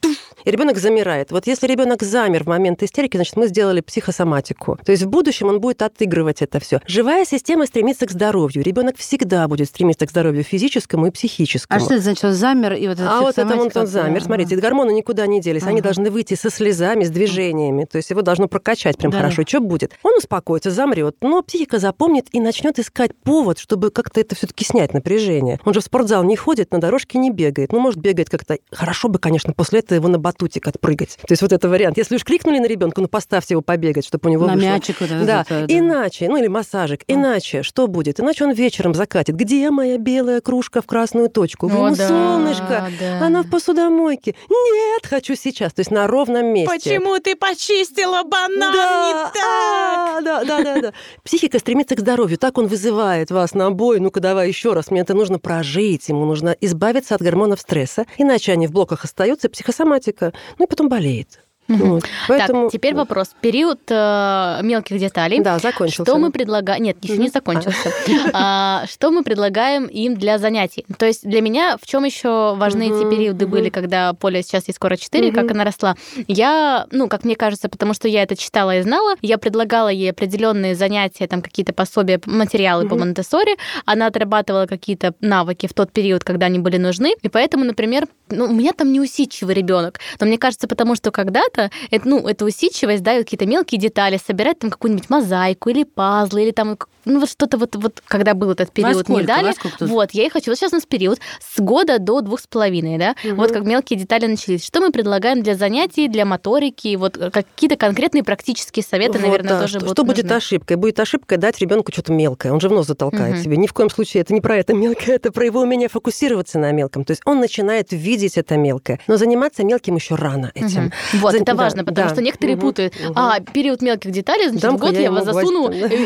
и 0.46 0.52
ребенок 0.52 0.78
замирает. 0.78 1.32
Вот 1.32 1.48
если 1.48 1.68
ребенок 1.68 2.04
замер 2.04 2.44
в 2.44 2.48
момент 2.48 2.82
истерики, 2.84 3.18
значит, 3.18 3.36
мы 3.36 3.48
сделали 3.48 3.82
психосоматику. 3.82 4.78
То 4.86 4.92
есть 4.92 5.04
в 5.04 5.10
будущем 5.10 5.48
он 5.48 5.60
будет 5.60 5.82
отыгрывать 5.82 6.42
это 6.42 6.60
все. 6.60 6.82
Живая 6.88 7.26
система 7.26 7.66
стремится 7.66 8.06
к 8.06 8.12
здоровью. 8.12 8.64
Ребенок 8.64 8.98
всегда 8.98 9.48
будет 9.48 9.68
стремиться 9.68 10.06
к 10.06 10.12
здоровью 10.12 10.44
физическому 10.44 11.08
и 11.08 11.10
А 11.10 11.12
психическому. 11.12 11.80
что 11.80 11.94
это 11.96 12.04
значит? 12.04 12.24
Он 12.26 12.34
замер 12.34 12.74
и 12.74 12.88
вот 12.88 12.98
А 13.00 13.22
вот 13.22 13.38
это 13.38 13.56
он, 13.56 13.72
он 13.74 13.88
замер. 13.88 14.24
Смотрите, 14.24 14.56
гормоны 14.56 14.92
никуда 14.92 15.26
не 15.28 15.42
делись. 15.42 15.64
Они 15.64 15.82
должны 15.82 16.10
выйти 16.10 16.36
со 16.36 16.50
слезами, 16.50 17.04
с 17.04 17.10
движениями. 17.10 17.86
То 17.86 17.98
есть 17.98 18.10
его 18.10 18.22
должно 18.22 18.48
прокачать 18.48 18.98
прям 18.98 19.12
Да-да. 19.12 19.24
хорошо. 19.24 19.44
Что 19.48 19.60
будет? 19.60 19.94
Он 20.04 20.14
успокоится, 20.18 20.72
замрет, 20.72 21.18
но 21.22 21.42
психика 21.42 21.80
запомнит 21.80 22.28
и 22.32 22.40
начнет 22.40 22.80
искать 22.80 23.12
повод, 23.16 23.58
чтобы 23.60 23.92
как-то 23.92 24.20
это 24.22 24.36
все-таки 24.36 24.64
снять 24.66 24.94
напряжение. 24.94 25.60
Он 25.66 25.74
же 25.74 25.82
в 25.82 25.84
спортзал 25.84 26.24
не 26.24 26.36
ходит, 26.36 26.72
на 26.72 26.80
дорожке 26.80 27.18
не 27.18 27.32
бегает. 27.32 27.72
Ну, 27.72 27.80
может, 27.88 28.00
бегает 28.00 28.30
как-то. 28.30 28.58
Хорошо 28.71 29.08
бы, 29.08 29.17
конечно, 29.19 29.54
после 29.54 29.80
этого 29.80 29.95
его 29.97 30.08
на 30.08 30.19
батутик 30.19 30.67
отпрыгать. 30.67 31.17
То 31.28 31.32
есть 31.32 31.41
вот 31.41 31.52
это 31.54 31.67
вариант. 31.69 31.97
Если 31.97 32.15
уж 32.15 32.23
крикнули 32.23 32.60
на 32.60 32.65
ребенка, 32.65 33.02
ну 33.02 33.08
поставьте 33.08 33.54
его 33.54 33.62
побегать, 33.62 34.06
чтобы 34.06 34.30
у 34.30 34.32
него 34.32 34.45
На 34.45 34.54
вышло. 34.54 34.67
мячик 34.67 35.00
вот 35.02 35.10
этот 35.12 35.26
Да, 35.26 35.38
вот, 35.50 35.52
э, 35.52 35.65
да. 35.67 35.78
иначе, 35.78 36.28
ну 36.30 36.38
или 36.38 36.47
массажик, 36.47 37.02
иначе 37.08 37.63
что 37.63 37.88
будет? 37.88 38.19
Иначе 38.19 38.43
он 38.45 38.52
вечером 38.52 38.93
закатит. 38.93 39.36
Где 39.36 39.71
моя 39.71 39.97
белая 39.97 40.41
кружка 40.41 40.82
в 40.82 40.86
красную 40.86 41.30
точку? 41.30 41.67
О, 41.67 41.69
Ну, 41.89 41.95
да, 41.95 42.08
солнышко, 42.08 42.89
да. 43.00 43.26
она 43.26 43.43
в 43.43 43.50
посудомойке. 43.50 44.36
Нет, 44.50 45.06
хочу 45.08 45.36
сейчас. 45.36 45.73
То 45.73 45.80
есть 45.80 45.91
на 45.91 46.08
ровном 46.08 46.47
месте. 46.47 46.73
Почему 46.76 47.17
ты 47.19 47.36
почистила 47.36 48.23
банан 48.23 48.60
Да, 48.60 49.08
не 49.08 49.13
так? 49.13 49.34
а, 49.45 50.21
да, 50.21 50.43
да, 50.43 50.63
да, 50.63 50.82
да. 50.82 50.93
Психика 51.23 51.60
стремится 51.60 51.95
к 51.95 52.00
здоровью. 52.00 52.38
Так 52.38 52.58
он 52.58 52.67
вызывает 52.67 53.32
вас 53.32 53.54
на 53.54 53.71
бой. 53.71 54.00
Ну-ка, 54.00 54.19
давай 54.19 54.47
еще 54.47 54.73
раз. 54.73 54.91
Мне 54.91 55.02
это 55.02 55.13
нужно 55.13 55.39
прожить. 55.39 56.10
Ему 56.10 56.26
нужно 56.26 56.56
избавиться 56.60 57.15
от 57.15 57.21
гормонов 57.21 57.60
стресса. 57.62 57.77
Иначе 58.18 58.52
они 58.52 58.68
в 58.68 58.72
блоках 58.72 59.04
остаются, 59.04 59.50
психосоматика. 59.50 60.34
Ну 60.58 60.66
и 60.66 60.68
потом 60.68 60.90
болеет. 60.90 61.47
Вот. 61.67 62.03
Поэтому... 62.27 62.63
Так, 62.63 62.71
теперь 62.71 62.93
вопрос. 62.95 63.36
Период 63.41 63.80
э, 63.89 64.60
мелких 64.63 64.99
деталей. 64.99 65.39
Да, 65.39 65.60
закончился. 65.60 66.03
Что 66.03 66.17
мы 66.17 66.32
предлагаем? 66.32 66.84
Нет, 66.84 66.97
еще 67.01 67.17
не 67.17 67.30
закончился. 67.30 67.91
А, 68.34 68.86
Что 68.88 69.12
мы 69.12 69.23
предлагаем 69.23 69.86
им 69.86 70.15
для 70.15 70.38
занятий? 70.38 70.86
То 70.97 71.06
есть 71.06 71.27
для 71.27 71.41
меня 71.41 71.77
в 71.82 71.86
чем 71.86 72.03
еще 72.03 72.56
важны 72.56 72.84
эти 72.84 73.10
периоды 73.10 73.47
были, 73.47 73.69
когда 73.69 74.13
Поля 74.13 74.41
сейчас 74.41 74.67
ей 74.67 74.73
скоро 74.73 74.95
4, 74.95 75.32
как 75.32 75.51
она 75.51 75.63
росла? 75.63 75.95
Я, 76.27 76.88
ну, 76.91 77.08
как 77.08 77.23
мне 77.23 77.36
кажется, 77.36 77.69
потому 77.69 77.93
что 77.93 78.08
я 78.08 78.23
это 78.23 78.36
читала 78.36 78.77
и 78.77 78.82
знала, 78.82 79.15
я 79.21 79.38
предлагала 79.38 79.89
ей 79.89 80.12
определенные 80.12 80.75
занятия, 80.75 81.27
там 81.27 81.41
какие-то 81.41 81.73
пособия, 81.73 82.19
материалы 82.25 82.88
по. 82.88 82.97
Монтессори. 82.97 83.58
Она 83.86 84.08
отрабатывала 84.08 84.65
какие-то 84.65 85.13
навыки 85.21 85.67
в 85.67 85.73
тот 85.73 85.91
период, 85.91 86.23
когда 86.23 86.47
они 86.47 86.60
были 86.60 86.77
нужны. 86.77 87.13
И 87.21 87.30
поэтому, 87.30 87.63
например, 87.63 88.08
ну, 88.30 88.45
у 88.45 88.53
меня 88.53 88.73
там 88.73 88.91
неусидчивый 88.91 89.56
ребенок. 89.56 89.99
Но 90.19 90.27
мне 90.27 90.38
кажется, 90.38 90.67
потому 90.67 90.95
что 90.95 91.12
когда-то 91.12 91.57
это, 91.91 92.08
ну, 92.08 92.28
эта 92.28 92.46
усидчивость 92.46 93.04
дает 93.04 93.26
какие-то 93.26 93.46
мелкие 93.46 93.80
детали, 93.80 94.20
собирать 94.26 94.60
там 94.60 94.70
какую-нибудь 94.70 95.10
мозаику 95.10 95.70
или 95.70 95.84
пазлы, 95.84 96.43
или 96.43 96.52
там 96.52 96.78
ну, 97.08 97.20
вот 97.20 97.30
что-то 97.30 97.58
вот, 97.58 97.76
вот 97.76 98.02
когда 98.08 98.34
был 98.34 98.52
этот 98.52 98.72
период. 98.72 98.96
Во 98.96 99.02
сколько? 99.04 99.54
Вот, 99.80 100.12
я 100.12 100.26
и 100.26 100.30
хочу. 100.30 100.52
Вот 100.52 100.58
сейчас 100.58 100.72
у 100.74 100.76
нас 100.76 100.86
период 100.86 101.20
с 101.39 101.60
года 101.60 102.00
до 102.00 102.22
двух 102.22 102.39
с 102.39 102.48
половиной, 102.48 102.98
да? 102.98 103.15
Мгм. 103.24 103.36
Вот 103.38 103.52
как 103.52 103.63
мелкие 103.65 104.00
детали 104.00 104.28
начались. 104.28 104.65
Что 104.65 104.80
мы 104.82 104.91
предлагаем 104.91 105.41
для 105.43 105.56
занятий, 105.56 106.08
для 106.08 106.26
моторики? 106.26 106.96
Вот 106.96 107.17
какие-то 107.17 107.76
конкретные 107.76 108.24
практические 108.24 108.84
советы, 108.84 109.13
Вот, 109.13 109.22
наверное, 109.22 109.50
да. 109.50 109.60
тоже 109.62 109.72
что, 109.72 109.80
будут 109.80 109.96
что 109.98 110.04
будет 110.04 110.24
нужны. 110.26 110.36
ошибкой? 110.38 110.76
Будет 110.78 111.00
ошибкой 111.00 111.38
дать 111.38 111.60
ребенку 111.60 111.91
что-то 111.91 112.12
мелкое. 112.12 112.52
Он 112.52 112.60
же 112.60 112.70
в 112.70 112.72
нос 112.72 112.88
затолкает 112.88 113.36
Мгм. 113.36 113.43
себе. 113.43 113.58
Ни 113.58 113.67
в 113.67 113.74
коем 113.74 113.89
случае 113.89 114.22
это 114.22 114.34
не 114.34 114.41
про 114.41 114.58
это 114.58 114.74
мелкое, 114.74 115.15
это 115.15 115.32
про 115.32 115.46
его 115.46 115.62
умение 115.62 115.89
фокусироваться 115.89 116.60
на 116.60 116.72
мелком. 116.72 117.04
То 117.06 117.12
есть 117.12 117.22
он 117.26 117.39
начинает 117.39 117.91
видеть 117.91 118.38
это 118.38 118.58
мелкое. 118.58 119.00
Но 119.08 119.17
заниматься 119.17 119.63
мелким 119.63 119.96
еще 119.96 120.15
рано 120.15 120.52
этим. 120.56 120.84
Мгм. 120.86 120.93
Вот, 121.22 121.32
За- 121.32 121.38
это 121.38 121.46
да, 121.46 121.56
важно, 121.56 121.84
потому 121.84 122.08
да. 122.10 122.13
что 122.13 122.22
некоторые 122.24 122.56
Мгм, 122.56 122.62
путают. 122.67 122.93
мгм. 123.00 123.13
А, 123.15 123.39
период 123.39 123.82
мелких 123.82 124.12
деталей, 124.12 124.46
значит, 124.50 124.62
Дам-ка 124.62 124.78
в 124.78 124.82
год 124.88 124.93
я 124.96 125.02
я, 125.02 125.12
вас 125.12 125.26
засуну 125.26 125.67
гвоздиком, 125.67 125.89
да. 125.91 125.98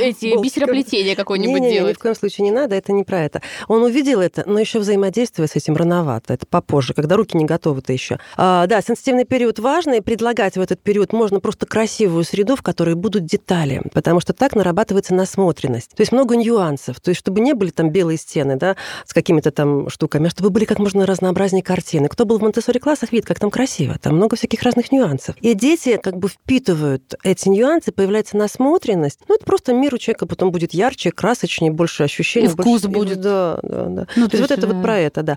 Бисероплетения 0.92 1.16
какое-нибудь 1.16 1.62
ни 1.62 1.72
делать. 1.72 1.98
в 1.98 2.00
коем 2.00 2.16
случае 2.16 2.46
не 2.46 2.52
надо, 2.52 2.76
это 2.76 2.92
не 2.92 3.04
про 3.04 3.22
это. 3.22 3.42
Он 3.68 3.84
увидел 3.84 4.22
это, 4.22 4.44
но 4.46 4.60
еще 4.60 4.80
взаимодействовать 4.80 5.52
с 5.52 5.56
этим 5.56 5.76
рановато. 5.76 6.34
Это 6.34 6.46
попозже, 6.46 6.94
когда 6.94 7.16
руки 7.16 7.38
не 7.38 7.46
готовы-то 7.46 7.94
еще. 7.94 8.20
А, 8.38 8.68
да, 8.68 8.82
сенситивный 8.82 9.26
период 9.26 9.60
важный. 9.60 10.02
Предлагать 10.02 10.58
в 10.58 10.62
этот 10.62 10.82
период 10.82 11.14
можно 11.14 11.40
просто 11.40 11.66
красивую 11.66 12.24
среду, 12.24 12.56
в 12.56 12.62
которой 12.62 12.96
будут 12.96 13.26
детали, 13.26 13.82
потому 13.94 14.20
что 14.20 14.34
так 14.34 14.56
нарабатывается 14.56 15.14
насмотренность. 15.14 15.92
То 15.96 16.02
есть 16.02 16.12
много 16.12 16.36
нюансов. 16.36 17.00
То 17.00 17.10
есть 17.10 17.20
чтобы 17.20 17.42
не 17.42 17.54
были 17.54 17.70
там 17.70 17.90
белые 17.90 18.18
стены, 18.18 18.56
да, 18.56 18.76
с 19.06 19.14
какими-то 19.14 19.52
там 19.52 19.90
штуками, 19.90 20.28
а 20.28 20.30
чтобы 20.30 20.50
были 20.50 20.66
как 20.66 20.80
можно 20.80 21.06
разнообразнее 21.06 21.64
картины. 21.64 22.08
Кто 22.08 22.26
был 22.26 22.40
в 22.40 22.42
Монтессори 22.42 22.80
классах, 22.80 23.12
видит, 23.12 23.26
как 23.26 23.40
там 23.40 23.52
красиво. 23.52 23.98
Там 24.02 24.16
много 24.16 24.36
всяких 24.36 24.62
разных 24.64 24.92
нюансов. 24.92 25.36
И 25.42 25.54
дети 25.54 26.00
как 26.02 26.18
бы 26.18 26.28
впитывают 26.28 27.16
эти 27.24 27.50
нюансы, 27.50 27.92
появляется 27.92 28.38
насмотренность. 28.38 29.20
Ну, 29.28 29.36
это 29.36 29.46
просто 29.46 29.74
мир 29.74 29.94
у 29.94 29.98
человека 29.98 30.26
потом 30.26 30.52
будет 30.52 30.74
ярче, 30.82 31.12
красочнее, 31.12 31.72
больше 31.72 32.04
ощущений. 32.04 32.48
И 32.48 32.50
вкус 32.50 32.82
больше- 32.84 32.88
будет. 32.88 33.22
Да, 33.22 33.60
да, 33.62 33.86
да. 33.86 34.08
Ну, 34.16 34.28
то 34.28 34.38
есть 34.38 34.50
вот 34.50 34.58
это 34.58 34.68
вот 34.68 34.78
э, 34.78 34.82
про 34.82 34.98
это, 34.98 35.22
да. 35.24 35.36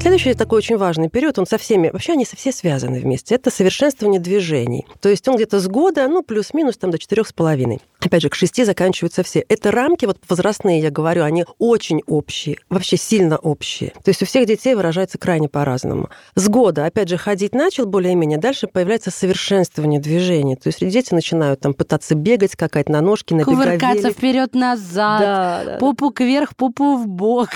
Следующий 0.00 0.34
такой 0.34 0.58
очень 0.58 0.76
важный 0.78 1.08
период, 1.08 1.38
он 1.38 1.46
со 1.46 1.58
всеми, 1.58 1.90
вообще 1.90 2.12
они 2.12 2.24
со 2.24 2.34
все 2.34 2.50
связаны 2.50 2.98
вместе, 3.00 3.34
это 3.34 3.50
совершенствование 3.50 4.20
движений. 4.20 4.86
То 5.00 5.08
есть 5.08 5.28
он 5.28 5.36
где-то 5.36 5.60
с 5.60 5.68
года, 5.68 6.08
ну, 6.08 6.22
плюс-минус 6.22 6.76
там 6.76 6.90
до 6.90 6.98
четырех 6.98 7.28
с 7.28 7.32
половиной. 7.32 7.80
Опять 8.00 8.22
же, 8.22 8.28
к 8.28 8.34
шести 8.34 8.64
заканчиваются 8.64 9.22
все. 9.24 9.44
Это 9.48 9.72
рамки, 9.72 10.06
вот 10.06 10.18
возрастные, 10.28 10.80
я 10.80 10.90
говорю, 10.90 11.24
они 11.24 11.44
очень 11.58 12.02
общие, 12.06 12.58
вообще 12.70 12.96
сильно 12.96 13.36
общие. 13.38 13.90
То 14.04 14.10
есть 14.10 14.22
у 14.22 14.26
всех 14.26 14.46
детей 14.46 14.74
выражается 14.76 15.18
крайне 15.18 15.48
по-разному. 15.48 16.08
С 16.36 16.48
года, 16.48 16.86
опять 16.86 17.08
же, 17.08 17.16
ходить 17.16 17.54
начал 17.54 17.86
более-менее, 17.86 18.38
дальше 18.38 18.68
появляется 18.68 19.10
совершенствование 19.10 20.00
движений. 20.00 20.54
То 20.54 20.68
есть 20.68 20.78
дети 20.86 21.12
начинают 21.12 21.60
там 21.60 21.74
пытаться 21.74 22.14
бегать, 22.14 22.52
скакать 22.52 22.88
на 22.88 23.00
ножки, 23.00 23.34
на 23.34 23.44
Кувыркаться 23.44 23.78
беговеле. 23.96 24.10
вперед-назад. 24.12 25.20
Да, 25.20 25.62
да. 25.64 25.78
Попу 25.78 26.10
кверх, 26.10 26.54
попу 26.54 26.96
в 26.96 27.08
бок. 27.08 27.48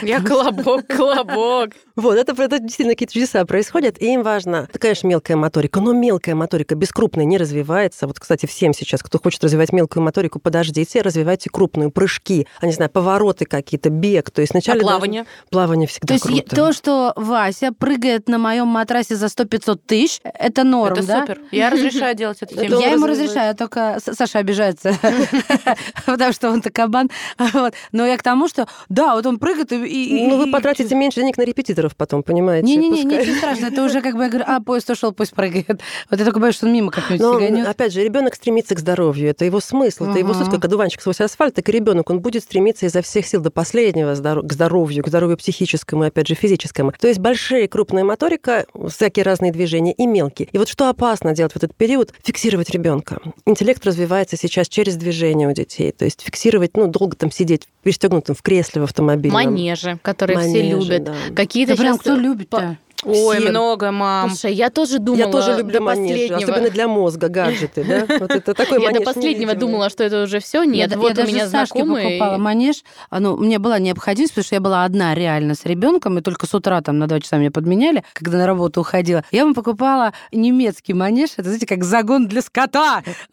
Я 0.00 0.20
колобок, 0.22 0.86
колобок. 0.86 1.72
Вот, 1.96 2.16
это, 2.16 2.32
это 2.42 2.58
действительно 2.58 2.94
какие-то 2.94 3.12
чудеса 3.12 3.44
происходят, 3.44 4.00
и 4.00 4.14
им 4.14 4.22
важно, 4.22 4.66
это, 4.70 4.78
конечно, 4.78 5.06
мелкая 5.06 5.36
моторика, 5.36 5.80
но 5.80 5.92
мелкая 5.92 6.34
моторика 6.34 6.74
без 6.74 6.90
крупной 6.92 7.26
не 7.26 7.36
развивается. 7.36 8.06
Вот, 8.06 8.18
кстати, 8.18 8.46
всем 8.46 8.72
сейчас, 8.72 9.02
кто 9.02 9.18
хочет 9.18 9.44
развивать 9.44 9.70
мелкую 9.70 9.81
моторику, 9.96 10.38
подождите, 10.38 11.00
развивайте 11.02 11.50
крупную, 11.50 11.90
прыжки, 11.90 12.46
а 12.60 12.66
не 12.66 12.72
знаю, 12.72 12.90
повороты 12.90 13.44
какие-то, 13.44 13.90
бег. 13.90 14.30
То 14.30 14.40
есть 14.40 14.52
А 14.52 14.54
вначале... 14.54 14.80
плавание? 14.80 15.22
должно- 15.22 15.48
Плавание 15.50 15.86
всегда 15.88 16.06
То 16.08 16.14
есть 16.14 16.24
круто. 16.24 16.56
то, 16.56 16.72
что 16.72 17.12
Вася 17.16 17.72
прыгает 17.72 18.28
на 18.28 18.38
моем 18.38 18.68
матрасе 18.68 19.16
за 19.16 19.26
100-500 19.26 19.80
тысяч, 19.86 20.20
это 20.24 20.64
норм, 20.64 20.94
Это 20.98 21.06
да? 21.06 21.20
супер. 21.20 21.40
Я 21.50 21.70
разрешаю 21.70 22.14
делать 22.14 22.38
это 22.40 22.54
Я 22.62 22.90
ему 22.92 23.06
разрешаю, 23.06 23.54
только 23.54 23.98
Саша 24.00 24.38
обижается, 24.38 24.94
потому 26.06 26.32
что 26.32 26.50
он-то 26.50 26.70
кабан. 26.70 27.10
Вот. 27.52 27.74
Но 27.92 28.06
я 28.06 28.16
к 28.16 28.22
тому, 28.22 28.48
что 28.48 28.66
да, 28.88 29.14
вот 29.14 29.26
он 29.26 29.38
прыгает 29.38 29.72
и... 29.72 30.26
Ну, 30.28 30.36
вы 30.38 30.50
потратите 30.50 30.94
меньше 30.94 31.20
денег 31.20 31.36
на 31.36 31.42
репетиторов 31.42 31.96
потом, 31.96 32.22
понимаете? 32.22 32.66
Не-не-не, 32.66 33.04
ничего 33.04 33.36
страшного. 33.36 33.70
Это 33.72 33.84
уже 33.84 34.00
как 34.00 34.14
бы 34.16 34.22
я 34.24 34.28
говорю, 34.28 34.44
а, 34.48 34.60
поезд 34.60 34.88
ушел, 34.90 35.12
пусть 35.12 35.32
прыгает. 35.34 35.80
Вот 36.10 36.18
я 36.18 36.24
только 36.24 36.40
боюсь, 36.40 36.54
что 36.56 36.66
он 36.66 36.72
мимо 36.72 36.90
как-нибудь 36.90 37.20
Но, 37.20 37.38
сиганет. 37.40 37.66
опять 37.68 37.92
же, 37.92 38.02
ребенок 38.02 38.34
стремится 38.34 38.74
к 38.74 38.78
здоровью. 38.78 39.30
Это 39.30 39.44
его 39.44 39.60
смысл, 39.72 40.04
это 40.04 40.18
его 40.18 40.34
суть, 40.34 40.50
как 40.50 40.64
одуванчик 40.64 41.00
сквозь 41.00 41.20
асфальт, 41.20 41.54
так 41.54 41.68
и 41.68 41.72
ребенок. 41.72 42.10
Он 42.10 42.20
будет 42.20 42.42
стремиться 42.42 42.86
изо 42.86 43.00
всех 43.02 43.26
сил 43.26 43.40
до 43.40 43.50
последнего 43.50 44.14
к 44.14 44.52
здоровью, 44.52 45.02
к 45.02 45.08
здоровью 45.08 45.36
психическому 45.38 46.04
и, 46.04 46.08
опять 46.08 46.28
же, 46.28 46.34
физическому. 46.34 46.92
То 47.00 47.08
есть 47.08 47.20
большие, 47.20 47.68
крупная 47.68 48.04
моторика, 48.04 48.66
всякие 48.88 49.24
разные 49.24 49.50
движения 49.52 49.92
и 49.92 50.06
мелкие. 50.06 50.48
И 50.52 50.58
вот 50.58 50.68
что 50.68 50.88
опасно 50.88 51.34
делать 51.34 51.52
в 51.52 51.56
этот 51.56 51.74
период? 51.74 52.12
Фиксировать 52.22 52.70
ребенка. 52.70 53.20
Интеллект 53.46 53.84
развивается 53.86 54.36
сейчас 54.36 54.68
через 54.68 54.96
движение 54.96 55.48
у 55.48 55.52
детей. 55.52 55.92
То 55.92 56.04
есть 56.04 56.20
фиксировать, 56.22 56.76
ну, 56.76 56.86
долго 56.86 57.16
там 57.16 57.30
сидеть 57.30 57.66
пристегнутым 57.82 58.34
в 58.34 58.42
кресле 58.42 58.82
в 58.82 58.84
автомобиле. 58.84 59.32
Манежи, 59.32 59.98
которые 60.02 60.38
все 60.38 60.48
Манежи, 60.48 60.92
любят. 60.92 61.04
да. 61.04 61.14
Какие-то 61.34 61.76
Да 61.76 61.82
прям 61.82 61.98
кто 61.98 62.14
любит-то? 62.14 62.76
Ой, 63.04 63.38
Все. 63.38 63.48
много 63.48 63.90
мам. 63.90 64.30
Слушай, 64.30 64.54
я 64.54 64.70
тоже 64.70 64.98
думала 64.98 65.18
Я 65.20 65.26
тоже 65.32 65.52
до 65.52 65.58
люблю 65.58 65.80
манеж, 65.82 66.10
последнего. 66.10 66.36
особенно 66.38 66.70
для 66.70 66.88
мозга 66.88 67.28
гаджеты, 67.28 67.84
да? 67.84 68.06
Вот 68.20 68.30
это 68.30 68.54
такой 68.54 68.80
Я 68.82 68.92
до 68.92 69.00
последнего 69.00 69.54
думала, 69.54 69.90
что 69.90 70.04
это 70.04 70.22
уже 70.22 70.38
все. 70.40 70.62
Нет, 70.64 70.90
я, 70.92 70.96
вот 70.98 71.12
у 71.12 71.14
даже 71.14 71.32
меня 71.32 71.48
Сашке 71.48 71.78
знакомые. 71.80 72.18
покупала 72.18 72.38
манеж. 72.38 72.82
А, 73.10 73.20
Ну, 73.20 73.36
мне 73.36 73.58
была 73.58 73.78
необходимость, 73.78 74.32
потому 74.34 74.44
что 74.44 74.54
я 74.54 74.60
была 74.60 74.84
одна 74.84 75.14
реально 75.14 75.54
с 75.54 75.64
ребенком, 75.64 76.18
и 76.18 76.22
только 76.22 76.46
с 76.46 76.54
утра 76.54 76.80
там 76.80 76.98
на 76.98 77.06
два 77.08 77.20
часа 77.20 77.38
меня 77.38 77.50
подменяли, 77.50 78.04
когда 78.12 78.38
на 78.38 78.46
работу 78.46 78.80
уходила. 78.80 79.24
Я 79.32 79.44
вам 79.44 79.54
покупала 79.54 80.12
немецкий 80.30 80.94
манеж, 80.94 81.30
это, 81.36 81.44
знаете, 81.48 81.66
как 81.66 81.84
загон 81.84 82.28
для 82.28 82.42
скота. 82.42 83.02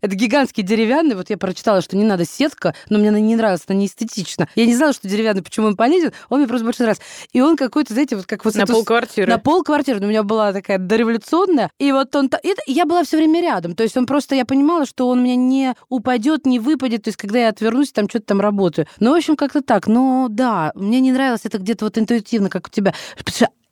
Это 0.00 0.14
гигантский 0.14 0.62
деревянный. 0.62 1.14
Вот 1.16 1.30
я 1.30 1.36
прочитала, 1.38 1.80
что 1.80 1.96
не 1.96 2.04
надо 2.04 2.24
сетка, 2.24 2.74
но 2.88 2.98
мне 2.98 3.08
она 3.08 3.20
не 3.20 3.36
нравилась, 3.36 3.62
она 3.66 3.78
не 3.78 3.86
эстетична. 3.86 4.48
Я 4.54 4.66
не 4.66 4.74
знала, 4.74 4.92
что 4.92 5.08
деревянный, 5.08 5.42
почему 5.42 5.66
он 5.66 5.76
полезен. 5.76 6.12
Он 6.28 6.38
мне 6.38 6.48
просто 6.48 6.64
больше 6.64 6.82
нравится. 6.82 7.02
И 7.32 7.40
он 7.40 7.56
какой-то, 7.56 7.92
знаете, 7.92 8.16
вот 8.16 8.26
как 8.26 8.44
вот... 8.44 8.54
Полквартиры. 8.76 9.30
на 9.30 9.38
пол 9.38 9.62
квартиры. 9.62 10.00
У 10.00 10.08
меня 10.08 10.22
была 10.22 10.52
такая 10.52 10.78
дореволюционная. 10.78 11.70
И 11.78 11.92
вот 11.92 12.14
он... 12.14 12.26
это- 12.26 12.62
я 12.66 12.84
была 12.84 13.04
все 13.04 13.16
время 13.16 13.40
рядом. 13.40 13.74
То 13.74 13.82
есть 13.82 13.96
он 13.96 14.06
просто... 14.06 14.34
Я 14.34 14.44
понимала, 14.44 14.86
что 14.86 15.08
он 15.08 15.20
у 15.20 15.22
меня 15.22 15.36
не 15.36 15.74
упадет, 15.88 16.46
не 16.46 16.58
выпадет. 16.58 17.04
То 17.04 17.08
есть 17.08 17.16
когда 17.18 17.38
я 17.40 17.48
отвернусь, 17.48 17.92
там 17.92 18.08
что-то 18.08 18.26
там 18.26 18.40
работаю. 18.40 18.86
Ну, 19.00 19.12
в 19.12 19.16
общем, 19.16 19.36
как-то 19.36 19.62
так. 19.62 19.86
Но 19.86 20.28
да, 20.30 20.72
мне 20.74 21.00
не 21.00 21.12
нравилось 21.12 21.42
это 21.44 21.58
где-то 21.58 21.84
вот 21.86 21.98
интуитивно, 21.98 22.48
как 22.50 22.66
у 22.66 22.70
тебя. 22.70 22.94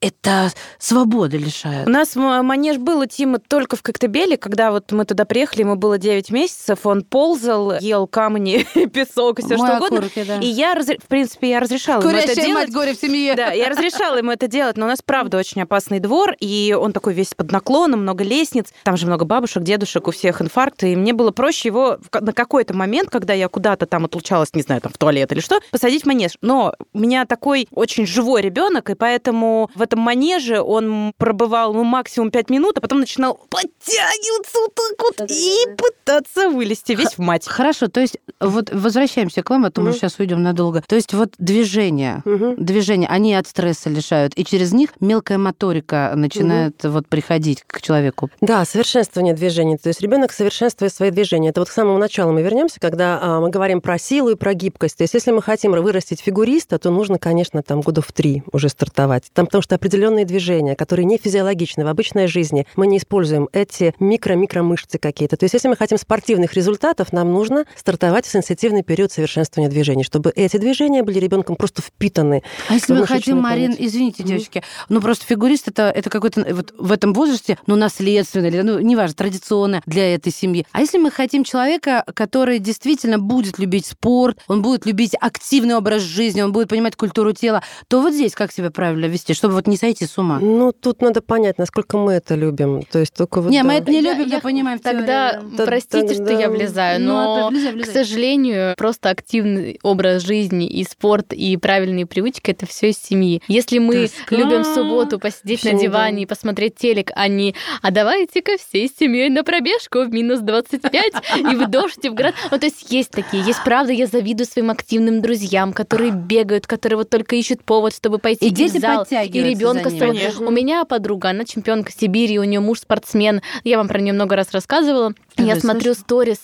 Это 0.01 0.51
свободы 0.77 1.37
лишает. 1.37 1.87
У 1.87 1.89
нас 1.89 2.15
манеж 2.15 2.77
был 2.77 2.99
у 2.99 3.05
Тима 3.05 3.39
только 3.39 3.75
в 3.77 3.81
Коктебеле, 3.81 4.37
когда 4.37 4.71
вот 4.71 4.91
мы 4.91 5.05
туда 5.05 5.23
приехали, 5.23 5.61
ему 5.61 5.77
было 5.77 5.97
9 5.97 6.31
месяцев, 6.31 6.85
он 6.85 7.01
ползал, 7.03 7.79
ел 7.79 8.05
камни, 8.05 8.67
песок, 8.93 9.39
все 9.39 9.55
что 9.55 9.77
угодно. 9.77 9.99
окурки, 9.99 10.23
да. 10.27 10.39
И 10.39 10.47
я, 10.47 10.75
в 10.75 11.07
принципе, 11.07 11.51
я 11.51 11.59
разрешала 11.61 12.01
ему 12.01 12.11
это 12.11 12.21
Курящая 12.23 12.45
делать. 12.45 12.65
мать 12.65 12.73
горе 12.73 12.93
в 12.93 12.99
семье. 12.99 13.35
Да, 13.35 13.51
я 13.51 13.69
разрешала 13.69 14.17
ему 14.17 14.31
это 14.31 14.47
делать, 14.47 14.75
но 14.75 14.85
у 14.85 14.89
нас, 14.89 15.01
правда, 15.01 15.37
очень 15.37 15.61
опасный 15.61 15.99
двор, 15.99 16.35
и 16.39 16.77
он 16.77 16.91
такой 16.91 17.13
весь 17.13 17.33
под 17.33 17.51
наклоном, 17.51 18.01
много 18.01 18.23
лестниц, 18.25 18.73
там 18.83 18.97
же 18.97 19.07
много 19.07 19.23
бабушек, 19.23 19.63
дедушек, 19.63 20.07
у 20.09 20.11
всех 20.11 20.41
инфаркты, 20.41 20.91
и 20.91 20.95
мне 20.97 21.13
было 21.13 21.31
проще 21.31 21.69
его 21.69 21.99
на 22.11 22.33
какой-то 22.33 22.73
момент, 22.73 23.09
когда 23.09 23.33
я 23.33 23.47
куда-то 23.47 23.85
там 23.85 24.05
отлучалась, 24.05 24.53
не 24.53 24.61
знаю, 24.61 24.81
там 24.81 24.91
в 24.91 24.97
туалет 24.97 25.31
или 25.31 25.39
что, 25.39 25.61
посадить 25.71 26.03
в 26.03 26.05
манеж. 26.05 26.33
Но 26.41 26.75
у 26.93 26.99
меня 26.99 27.25
такой 27.25 27.67
очень 27.71 28.05
живой 28.05 28.41
ребенок, 28.41 28.89
и 28.89 28.95
поэтому 28.95 29.69
в 29.73 29.84
этом 29.85 29.99
манеже 29.99 30.61
он 30.61 31.13
пробывал 31.17 31.73
ну, 31.73 31.83
максимум 31.83 32.31
5 32.31 32.49
минут, 32.49 32.77
а 32.77 32.81
потом 32.81 32.99
начинал 32.99 33.39
подтягиваться 33.49 34.57
вот 34.59 34.75
так 34.75 34.99
вот 34.99 35.31
и 35.31 35.53
пытаться 35.77 36.49
вылезти 36.49 36.93
весь 36.93 37.13
в 37.13 37.19
мать. 37.19 37.47
Хорошо, 37.47 37.87
то 37.87 38.01
есть 38.01 38.17
вот 38.39 38.71
возвращаемся 38.71 39.43
к 39.43 39.49
вам, 39.49 39.65
а 39.65 39.71
то 39.71 39.81
мы 39.81 39.89
Мгм. 39.89 39.97
сейчас 39.97 40.19
уйдем 40.19 40.43
надолго. 40.43 40.83
То 40.87 40.95
есть 40.95 41.13
вот 41.13 41.33
движения, 41.37 42.21
Мгм. 42.25 42.55
движения, 42.63 43.07
они 43.07 43.33
от 43.35 43.47
стресса 43.47 43.89
лишают, 43.89 44.33
и 44.35 44.43
через 44.43 44.73
них 44.73 44.89
мелкая 44.99 45.37
моторика 45.37 46.11
начинает 46.15 46.83
вот 46.83 47.07
приходить 47.07 47.63
к 47.67 47.81
человеку. 47.81 48.29
Да, 48.41 48.65
совершенствование 48.65 49.33
движений. 49.33 49.77
То 49.77 49.89
есть 49.89 50.01
ребенок 50.01 50.31
совершенствует 50.31 50.93
свои 50.93 51.11
движения. 51.11 51.49
Это 51.49 51.61
вот 51.61 51.69
к 51.69 51.71
самому 51.71 51.97
началу 51.97 52.31
мы 52.33 52.41
вернемся, 52.41 52.79
когда 52.79 53.19
а, 53.21 53.39
мы 53.39 53.49
говорим 53.49 53.81
про 53.81 53.97
силу 53.97 54.31
и 54.31 54.35
про 54.35 54.53
гибкость. 54.53 54.97
То 54.97 55.03
есть 55.03 55.13
если 55.13 55.31
мы 55.31 55.41
хотим 55.41 55.71
вырастить 55.71 56.21
фигуриста, 56.21 56.79
то 56.79 56.89
нужно, 56.89 57.19
конечно, 57.19 57.61
там 57.61 57.81
годов 57.81 58.07
в 58.07 58.13
три 58.13 58.43
уже 58.51 58.69
стартовать. 58.69 59.25
Там, 59.33 59.45
потому 59.45 59.61
что 59.61 59.74
определенные 59.75 60.25
движения, 60.25 60.75
которые 60.75 61.05
не 61.05 61.17
физиологичны 61.17 61.85
в 61.85 61.87
обычной 61.87 62.27
жизни, 62.27 62.65
мы 62.75 62.87
не 62.87 62.97
используем 62.97 63.49
эти 63.53 63.93
микро-микромышцы 63.99 64.97
какие-то. 64.97 65.37
То 65.37 65.43
есть 65.45 65.53
если 65.53 65.67
мы 65.67 65.75
хотим 65.75 65.97
спортивных 65.97 66.53
результатов, 66.53 67.13
нам 67.13 67.31
нужно 67.31 67.65
стартовать 67.75 68.25
в 68.25 68.31
сенситивный 68.31 68.83
период 68.83 69.11
совершенствования 69.11 69.69
движений, 69.69 70.03
чтобы 70.03 70.31
эти 70.35 70.57
движения 70.57 71.03
были 71.03 71.19
ребенком 71.19 71.55
просто 71.55 71.81
впитаны. 71.81 72.43
А 72.69 72.73
если 72.73 72.93
мы 72.93 73.05
хотим, 73.05 73.39
Марин, 73.39 73.73
память. 73.73 73.87
извините, 73.87 74.23
Мгм. 74.23 74.29
девочки, 74.29 74.63
ну 74.89 75.01
просто 75.01 75.25
фигурист 75.25 75.67
это, 75.67 75.83
это 75.89 76.09
какой-то 76.09 76.41
э, 76.41 76.53
вот 76.53 76.73
в 76.77 76.91
этом 76.91 77.13
возрасте, 77.13 77.57
ну, 77.67 77.75
наследственно, 77.75 78.47
или, 78.47 78.61
ну, 78.61 78.79
неважно, 78.79 79.15
традиционно 79.15 79.81
для 79.85 80.15
этой 80.15 80.31
семьи. 80.31 80.65
А 80.71 80.81
если 80.81 80.97
мы 80.97 81.11
хотим 81.11 81.43
человека, 81.43 82.03
который 82.13 82.59
действительно 82.59 83.19
будет 83.19 83.59
любить 83.59 83.85
спорт, 83.85 84.39
он 84.47 84.61
будет 84.61 84.85
любить 84.85 85.15
активный 85.19 85.75
образ 85.75 86.01
жизни, 86.01 86.41
он 86.41 86.51
будет 86.51 86.69
понимать 86.69 86.95
культуру 86.95 87.33
тела, 87.33 87.63
то 87.87 88.01
вот 88.01 88.13
здесь 88.13 88.33
как 88.33 88.51
себя 88.51 88.71
правильно 88.71 89.05
вести, 89.05 89.33
чтобы 89.33 89.53
вот 89.53 89.64
не 89.67 89.77
сойти 89.77 90.05
с 90.05 90.17
ума? 90.17 90.39
Ну, 90.39 90.71
тут 90.71 91.01
надо 91.01 91.21
понять, 91.21 91.57
насколько 91.57 91.97
мы 91.97 92.13
это 92.13 92.35
любим. 92.35 92.83
То 92.83 92.99
есть 92.99 93.13
только 93.13 93.41
вот... 93.41 93.49
не, 93.51 93.61
да. 93.61 93.67
мы 93.67 93.73
это 93.75 93.91
не 93.91 94.01
Я- 94.01 94.13
любим, 94.13 94.25
я 94.27 94.37
да, 94.37 94.39
понимаем. 94.41 94.79
в 94.79 94.81
Тогда 94.81 95.33
теории. 95.33 95.55
Да, 95.57 95.65
простите, 95.65 96.13
что 96.13 96.25
тогда- 96.25 96.39
я 96.41 96.49
влезаю, 96.49 97.01
Ну, 97.01 97.07
но, 97.13 97.49
влезай, 97.49 97.71
к 97.71 97.75
влезай. 97.75 97.93
сожалению, 97.93 98.75
просто 98.77 99.09
активный 99.09 99.79
образ 99.83 100.23
жизни 100.23 100.67
и 100.67 100.83
спорт, 100.83 101.33
и 101.33 101.57
правильные 101.57 102.05
привычки— 102.05 102.51
это 102.51 102.65
все 102.65 102.89
из 102.89 102.97
семьи. 102.97 103.41
Если 103.47 103.79
мы 103.79 104.07
Тоска. 104.07 104.35
любим 104.35 104.61
в 104.61 104.65
субботу 104.73 105.19
посидеть 105.19 105.63
на 105.63 105.69
Вообще 105.71 105.77
не 105.77 105.81
диване 105.91 106.23
и 106.23 106.25
посмотреть 106.25 106.75
телек, 106.75 107.11
а 107.15 107.27
не 107.27 107.55
«а 107.81 107.91
давайте-ка 107.91 108.53
всей 108.57 108.89
семьей 108.99 109.29
на 109.29 109.43
пробежку 109.43 110.03
в 110.03 110.09
минус 110.11 110.39
25 110.41 111.13
и 111.37 111.55
в 111.55 111.67
дождь, 111.69 111.99
и 112.03 112.09
в 112.09 112.13
град». 112.13 112.33
Ну, 112.51 112.59
то 112.59 112.65
есть 112.65 112.91
есть 112.91 113.11
такие. 113.11 113.43
Есть, 113.43 113.63
правда, 113.63 113.91
я 113.93 114.07
завидую 114.07 114.47
своим 114.47 114.71
активным 114.71 115.21
друзьям, 115.21 115.73
которые 115.73 116.11
бегают, 116.11 116.67
которые 116.67 116.97
вот 116.97 117.09
только 117.09 117.35
ищут 117.35 117.63
повод, 117.63 117.95
чтобы 117.95 118.17
пойти 118.19 118.47
И 118.47 118.49
в 118.49 118.53
дети 118.53 118.77
зал, 118.77 119.05
и 119.09 119.39
ребенка 119.59 119.89
своего. 119.89 120.47
У 120.47 120.51
меня 120.51 120.85
подруга, 120.85 121.29
она 121.29 121.45
чемпионка 121.45 121.91
Сибири, 121.91 122.39
у 122.39 122.43
нее 122.43 122.59
муж 122.59 122.79
спортсмен. 122.79 123.41
Я 123.63 123.77
вам 123.77 123.87
про 123.87 123.99
нее 123.99 124.13
много 124.13 124.35
раз 124.35 124.51
рассказывала. 124.51 125.13
Я 125.37 125.55
же 125.55 125.61
смотрю 125.61 125.93
сторис. 125.93 126.41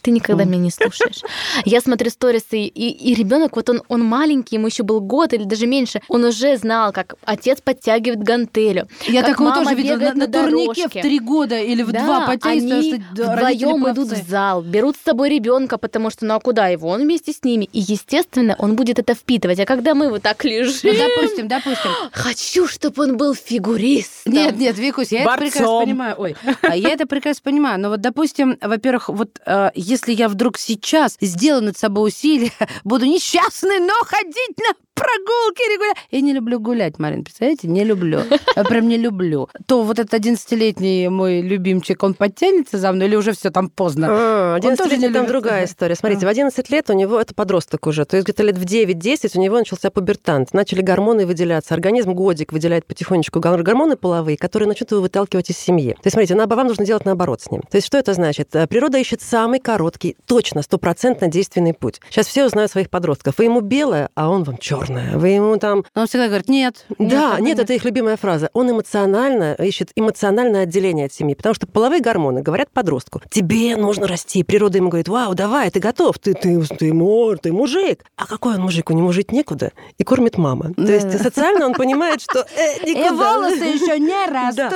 Ты 0.00 0.10
никогда 0.10 0.44
меня 0.44 0.58
не 0.58 0.70
слушаешь. 0.70 1.22
Я 1.64 1.80
смотрю 1.80 2.10
сторисы, 2.10 2.58
и, 2.60 2.90
и 2.90 3.14
ребенок, 3.14 3.56
вот 3.56 3.68
он, 3.70 3.82
он 3.88 4.02
маленький, 4.04 4.56
ему 4.56 4.66
еще 4.66 4.82
был 4.82 5.00
год 5.00 5.32
или 5.32 5.44
даже 5.44 5.66
меньше, 5.66 6.00
он 6.08 6.24
уже 6.24 6.56
знал, 6.56 6.92
как 6.92 7.14
отец 7.24 7.60
подтягивает 7.60 8.22
гантелю. 8.22 8.88
Я 9.06 9.22
такого 9.22 9.50
мама 9.50 9.64
тоже 9.64 9.76
видела 9.76 9.96
на, 9.98 10.14
на 10.14 10.26
на 10.26 10.32
турнике 10.32 10.88
в 10.88 10.92
три 10.92 11.18
года 11.18 11.58
или 11.58 11.82
в 11.82 11.92
Да, 11.92 12.04
два 12.04 12.26
родители 12.26 13.02
вдвоем 13.12 13.90
идут 13.90 14.08
в 14.08 14.28
зал, 14.28 14.62
берут 14.62 14.96
с 14.96 15.04
собой 15.04 15.28
ребенка, 15.30 15.78
потому 15.78 16.10
что 16.10 16.24
ну 16.24 16.34
а 16.34 16.40
куда 16.40 16.68
его? 16.68 16.88
Он 16.88 17.02
вместе 17.02 17.32
с 17.32 17.42
ними. 17.44 17.68
И, 17.72 17.80
естественно, 17.80 18.56
он 18.58 18.76
будет 18.76 18.98
это 18.98 19.14
впитывать. 19.14 19.60
А 19.60 19.66
когда 19.66 19.94
мы 19.94 20.08
вот 20.10 20.22
так 20.22 20.42
Ну, 20.44 20.50
лежим, 20.50 20.96
допустим, 20.96 21.48
допустим. 21.48 21.90
хочу, 22.12 22.66
чтобы 22.66 23.02
он 23.04 23.16
был 23.16 23.34
фигуристом. 23.34 24.32
Нет, 24.32 24.56
нет, 24.56 24.78
Викусь, 24.78 25.12
я 25.12 25.22
это 25.22 25.32
прекрасно 25.36 25.60
Борцом. 25.66 25.84
понимаю. 25.84 26.14
Ой, 26.18 26.36
а 26.62 26.76
я 26.76 26.90
это 26.90 27.06
прекрасно 27.06 27.42
понимаю. 27.44 27.80
Но 27.80 27.88
вот, 27.90 28.00
допустим, 28.00 28.58
во-первых, 28.60 29.08
вот 29.08 29.40
э, 29.46 29.70
если 29.90 30.12
я 30.12 30.28
вдруг 30.28 30.58
сейчас 30.58 31.16
сделаю 31.20 31.64
над 31.64 31.76
собой 31.76 32.08
усилие, 32.08 32.52
буду 32.84 33.06
несчастной, 33.06 33.80
но 33.80 33.94
ходить 34.06 34.58
на 34.58 34.74
прогулки 34.94 35.62
регулярно. 35.72 36.00
Я 36.10 36.20
не 36.20 36.32
люблю 36.32 36.60
гулять, 36.60 36.98
Марин, 36.98 37.24
представляете? 37.24 37.68
Не 37.68 37.84
люблю. 37.84 38.20
Я 38.56 38.64
прям 38.64 38.88
не 38.88 38.96
люблю. 38.96 39.48
То 39.66 39.82
вот 39.82 39.98
этот 39.98 40.14
11-летний 40.20 41.08
мой 41.08 41.40
любимчик, 41.40 42.02
он 42.02 42.14
подтянется 42.14 42.78
за 42.78 42.92
мной 42.92 43.08
или 43.08 43.16
уже 43.16 43.32
все 43.32 43.50
там 43.50 43.70
поздно? 43.70 44.06
А, 44.10 44.54
Он 44.56 44.60
тоже 44.76 44.94
11 44.94 44.98
не 44.98 45.04
там 45.08 45.22
любит. 45.22 45.28
другая 45.28 45.64
история. 45.64 45.94
Смотрите, 45.94 46.26
в 46.26 46.28
11 46.28 46.70
лет 46.70 46.90
у 46.90 46.92
него 46.92 47.20
это 47.20 47.34
подросток 47.34 47.86
уже. 47.86 48.04
То 48.04 48.16
есть 48.16 48.26
где-то 48.26 48.42
лет 48.42 48.58
в 48.58 48.64
9-10 48.64 49.30
у 49.36 49.40
него 49.40 49.58
начался 49.58 49.90
пубертант. 49.90 50.52
Начали 50.52 50.82
гормоны 50.82 51.26
выделяться. 51.26 51.74
Организм 51.74 52.12
годик 52.12 52.52
выделяет 52.52 52.86
потихонечку 52.86 53.40
гор- 53.40 53.62
гормоны 53.62 53.96
половые, 53.96 54.36
которые 54.36 54.68
начнут 54.68 54.90
его 54.92 55.00
выталкивать 55.00 55.50
из 55.50 55.56
семьи. 55.58 55.92
То 55.94 56.00
есть, 56.04 56.14
смотрите, 56.14 56.34
на- 56.34 56.46
вам 56.46 56.66
нужно 56.66 56.84
делать 56.84 57.04
наоборот 57.04 57.40
с 57.40 57.50
ним. 57.50 57.62
То 57.62 57.76
есть, 57.76 57.86
что 57.86 57.96
это 57.98 58.12
значит? 58.14 58.54
Э, 58.54 58.66
Природа 58.66 58.98
ищет 58.98 59.22
самый 59.22 59.60
короткий, 59.60 60.16
точно, 60.26 60.62
стопроцентно 60.62 61.28
действенный 61.28 61.72
путь. 61.74 62.00
Сейчас 62.10 62.26
все 62.26 62.44
узнают 62.46 62.70
своих 62.70 62.90
подростков. 62.90 63.38
Вы 63.38 63.44
ему 63.44 63.60
белое, 63.60 64.10
а 64.14 64.28
он 64.28 64.44
вам 64.44 64.58
черное. 64.58 64.89
Вы 65.14 65.28
ему 65.28 65.56
там 65.58 65.84
он 65.94 66.06
всегда 66.06 66.26
говорит, 66.28 66.48
нет. 66.48 66.86
да, 66.98 67.32
так 67.32 67.40
нет, 67.40 67.58
это 67.58 67.72
их 67.72 67.84
любимая 67.84 68.16
фраза. 68.16 68.50
Он 68.52 68.70
эмоционально 68.70 69.54
ищет 69.54 69.90
эмоциональное 69.96 70.62
отделение 70.62 71.06
от 71.06 71.12
семьи, 71.12 71.34
потому 71.34 71.54
что 71.54 71.66
половые 71.66 72.00
гормоны 72.00 72.42
говорят 72.42 72.70
подростку, 72.72 73.20
тебе 73.30 73.76
нужно 73.76 74.06
расти. 74.06 74.42
Природа 74.42 74.78
ему 74.78 74.88
говорит, 74.88 75.08
вау, 75.08 75.34
давай, 75.34 75.70
ты 75.70 75.80
готов, 75.80 76.18
ты, 76.18 76.34
ты, 76.34 76.60
ты, 76.62 76.92
мор, 76.92 77.38
ты 77.38 77.52
мужик. 77.52 78.04
А 78.16 78.26
какой 78.26 78.54
он 78.54 78.62
мужик? 78.62 78.90
У 78.90 78.94
него 78.94 79.12
жить 79.12 79.32
некуда. 79.32 79.72
И 79.98 80.04
кормит 80.04 80.36
мама. 80.38 80.72
То 80.74 80.82
Да. 80.86 80.92
есть 80.92 81.20
социально 81.22 81.66
он 81.66 81.74
понимает, 81.74 82.20
что 82.20 82.40
э, 82.40 82.84
И 82.86 82.94
никуда. 82.94 83.34
волосы 83.34 83.64
еще 83.64 83.98
не 83.98 84.10
Да. 84.30 84.70
растут. 84.70 84.72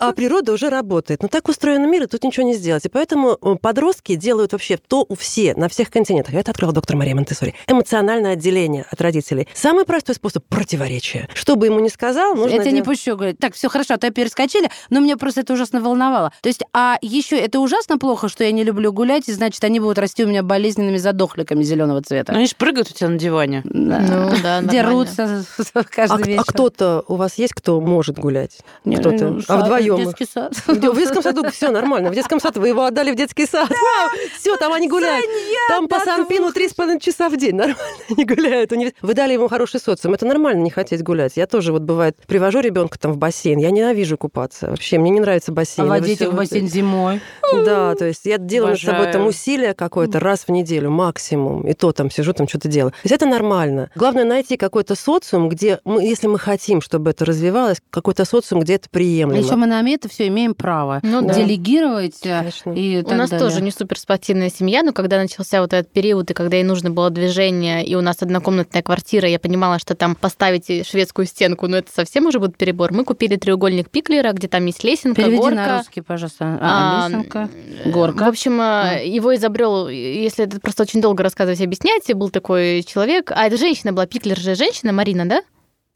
А, 0.00 0.08
а 0.08 0.12
природа 0.12 0.52
уже 0.52 0.68
работает. 0.70 1.22
Но 1.22 1.28
так 1.28 1.48
устроен 1.48 1.90
мир, 1.90 2.04
и 2.04 2.06
тут 2.06 2.22
ничего 2.24 2.46
не 2.46 2.54
сделать. 2.54 2.84
И 2.84 2.88
поэтому 2.88 3.36
э, 3.40 3.54
подростки 3.60 4.14
делают 4.14 4.52
вообще 4.52 4.76
то 4.76 5.04
у 5.08 5.14
все, 5.14 5.54
на 5.54 5.68
всех 5.68 5.90
континентах. 5.90 6.34
Это 6.34 6.50
открыла 6.50 6.72
доктор 6.72 6.96
Мария 6.96 7.14
Монтессори. 7.14 7.54
Эмоциональное 7.66 8.32
отделение 8.32 8.84
от 8.90 9.00
родителей. 9.00 9.37
Самый 9.54 9.84
простой 9.84 10.14
способ 10.14 10.44
противоречия. 10.48 11.28
Что 11.34 11.56
бы 11.56 11.66
ему 11.66 11.80
ни 11.80 11.88
сказал, 11.88 12.34
нужно 12.34 12.56
Это 12.56 12.66
не 12.66 12.70
делать. 12.82 12.84
пущу, 12.86 13.16
говорит. 13.16 13.38
Так, 13.38 13.54
все 13.54 13.68
хорошо, 13.68 13.94
а 13.94 13.98
то 13.98 14.10
перескочили, 14.10 14.70
но 14.90 15.00
меня 15.00 15.16
просто 15.16 15.40
это 15.42 15.52
ужасно 15.52 15.80
волновало. 15.80 16.32
То 16.42 16.48
есть, 16.48 16.62
а 16.72 16.98
еще 17.02 17.36
это 17.38 17.60
ужасно 17.60 17.98
плохо, 17.98 18.28
что 18.28 18.44
я 18.44 18.52
не 18.52 18.64
люблю 18.64 18.92
гулять, 18.92 19.28
и 19.28 19.32
значит, 19.32 19.62
они 19.64 19.80
будут 19.80 19.98
расти 19.98 20.24
у 20.24 20.28
меня 20.28 20.42
болезненными 20.42 20.96
задохликами 20.96 21.62
зеленого 21.62 22.02
цвета. 22.02 22.32
Они 22.32 22.46
же 22.46 22.54
прыгают 22.56 22.90
у 22.90 22.94
тебя 22.94 23.08
на 23.08 23.18
диване. 23.18 23.62
Да. 23.64 23.98
Ну 24.00 24.30
да, 24.42 24.60
нормально. 24.60 24.70
Дерутся 24.70 25.44
А, 25.74 25.84
каждый 25.84 26.22
а 26.22 26.26
вечер. 26.26 26.44
кто-то 26.46 27.04
у 27.08 27.16
вас 27.16 27.36
есть, 27.38 27.54
кто 27.54 27.80
может 27.80 28.18
гулять? 28.18 28.58
Не, 28.84 28.96
кто-то? 28.96 29.28
ну, 29.28 29.40
А 29.48 29.56
вдвоем? 29.58 29.96
Детский 29.96 30.26
сад. 30.32 30.54
В 30.66 30.96
детском 30.96 31.22
саду 31.22 31.48
все 31.50 31.70
нормально. 31.70 32.10
В 32.10 32.14
детском 32.14 32.40
саду 32.40 32.60
вы 32.60 32.68
его 32.68 32.84
отдали 32.84 33.12
в 33.12 33.16
детский 33.16 33.46
сад. 33.46 33.70
Все, 34.38 34.56
там 34.56 34.72
они 34.72 34.88
гуляют. 34.88 35.24
Там 35.68 35.88
по 35.88 36.00
Санпину 36.00 36.52
три 36.52 36.68
с 36.68 36.74
половиной 36.74 37.00
часа 37.00 37.28
в 37.28 37.36
день. 37.36 37.54
Нормально 37.54 37.78
они 38.10 38.24
гуляют. 38.24 38.72
Вы 39.02 39.14
дали 39.14 39.27
дали 39.28 39.34
ему 39.34 39.48
хороший 39.48 39.78
социум. 39.80 40.14
Это 40.14 40.24
нормально 40.26 40.62
не 40.62 40.70
хотеть 40.70 41.02
гулять. 41.02 41.32
Я 41.36 41.46
тоже 41.46 41.72
вот 41.72 41.82
бывает 41.82 42.16
привожу 42.26 42.60
ребенка 42.60 42.98
там 42.98 43.12
в 43.12 43.18
бассейн. 43.18 43.58
Я 43.58 43.70
ненавижу 43.70 44.16
купаться. 44.16 44.70
Вообще 44.70 44.98
мне 44.98 45.10
не 45.10 45.20
нравится 45.20 45.52
бассейн. 45.52 45.86
А 45.86 45.90
водить 45.90 46.20
их 46.22 46.32
в 46.32 46.36
бассейн 46.36 46.66
зимой. 46.66 47.20
Да, 47.64 47.94
то 47.94 48.06
есть 48.06 48.24
я 48.24 48.38
делаю 48.38 48.70
над 48.72 48.80
собой 48.80 49.12
там 49.12 49.26
усилие 49.26 49.74
какое-то 49.74 50.18
раз 50.20 50.44
в 50.44 50.48
неделю 50.50 50.90
максимум. 50.90 51.66
И 51.66 51.74
то 51.74 51.92
там 51.92 52.10
сижу, 52.10 52.32
там 52.32 52.48
что-то 52.48 52.68
делаю. 52.68 52.92
То 52.92 52.98
есть 53.04 53.14
это 53.14 53.26
нормально. 53.26 53.90
Главное 53.94 54.24
найти 54.24 54.56
какой-то 54.56 54.94
социум, 54.94 55.48
где 55.48 55.80
мы, 55.84 56.02
если 56.02 56.26
мы 56.26 56.38
хотим, 56.38 56.80
чтобы 56.80 57.10
это 57.10 57.24
развивалось, 57.24 57.78
какой-то 57.90 58.24
социум, 58.24 58.62
где 58.62 58.74
это 58.74 58.88
приемлемо. 58.90 59.42
Еще 59.42 59.56
мы 59.56 59.66
на 59.66 59.82
это 59.88 60.08
все 60.08 60.28
имеем 60.28 60.54
право 60.54 61.00
Ну 61.02 61.22
да. 61.22 61.34
делегировать 61.34 62.20
э, 62.24 62.38
Конечно. 62.38 62.72
и 62.72 63.02
У 63.04 63.14
нас 63.14 63.30
далее. 63.30 63.46
тоже 63.48 63.62
не 63.62 63.70
суперспортивная 63.70 64.50
семья, 64.50 64.82
но 64.82 64.92
когда 64.92 65.18
начался 65.18 65.60
вот 65.60 65.72
этот 65.72 65.92
период, 65.92 66.30
и 66.30 66.34
когда 66.34 66.56
ей 66.56 66.64
нужно 66.64 66.90
было 66.90 67.10
движение, 67.10 67.84
и 67.84 67.94
у 67.94 68.00
нас 68.00 68.16
однокомнатная 68.20 68.82
квартира, 68.82 69.17
я 69.26 69.38
понимала, 69.38 69.78
что 69.78 69.94
там 69.94 70.14
поставить 70.14 70.86
шведскую 70.86 71.26
стенку, 71.26 71.66
ну 71.66 71.76
это 71.78 71.90
совсем 71.92 72.26
уже 72.26 72.38
будет 72.38 72.56
перебор. 72.56 72.92
Мы 72.92 73.04
купили 73.04 73.36
треугольник 73.36 73.90
Пиклера, 73.90 74.32
где 74.32 74.48
там 74.48 74.64
есть 74.66 74.84
лесенка, 74.84 75.22
Переведи 75.22 75.38
горка. 75.38 75.54
на 75.56 75.78
русский, 75.78 76.00
пожалуйста. 76.00 76.58
А, 76.60 77.06
А, 77.06 77.08
лесенка, 77.08 77.48
э, 77.84 77.90
горка. 77.90 78.24
В 78.24 78.28
общем, 78.28 78.60
э, 78.60 79.06
его 79.06 79.34
изобрел, 79.34 79.88
если 79.88 80.44
это 80.44 80.60
просто 80.60 80.82
очень 80.84 81.00
долго 81.00 81.22
рассказывать 81.22 81.60
и 81.60 81.64
объяснять, 81.64 82.12
был 82.14 82.30
такой 82.30 82.82
человек, 82.82 83.32
а 83.34 83.46
это 83.46 83.56
женщина 83.56 83.92
была, 83.92 84.06
Пиклер 84.06 84.38
же 84.38 84.54
женщина, 84.54 84.92
Марина, 84.92 85.26
да? 85.28 85.42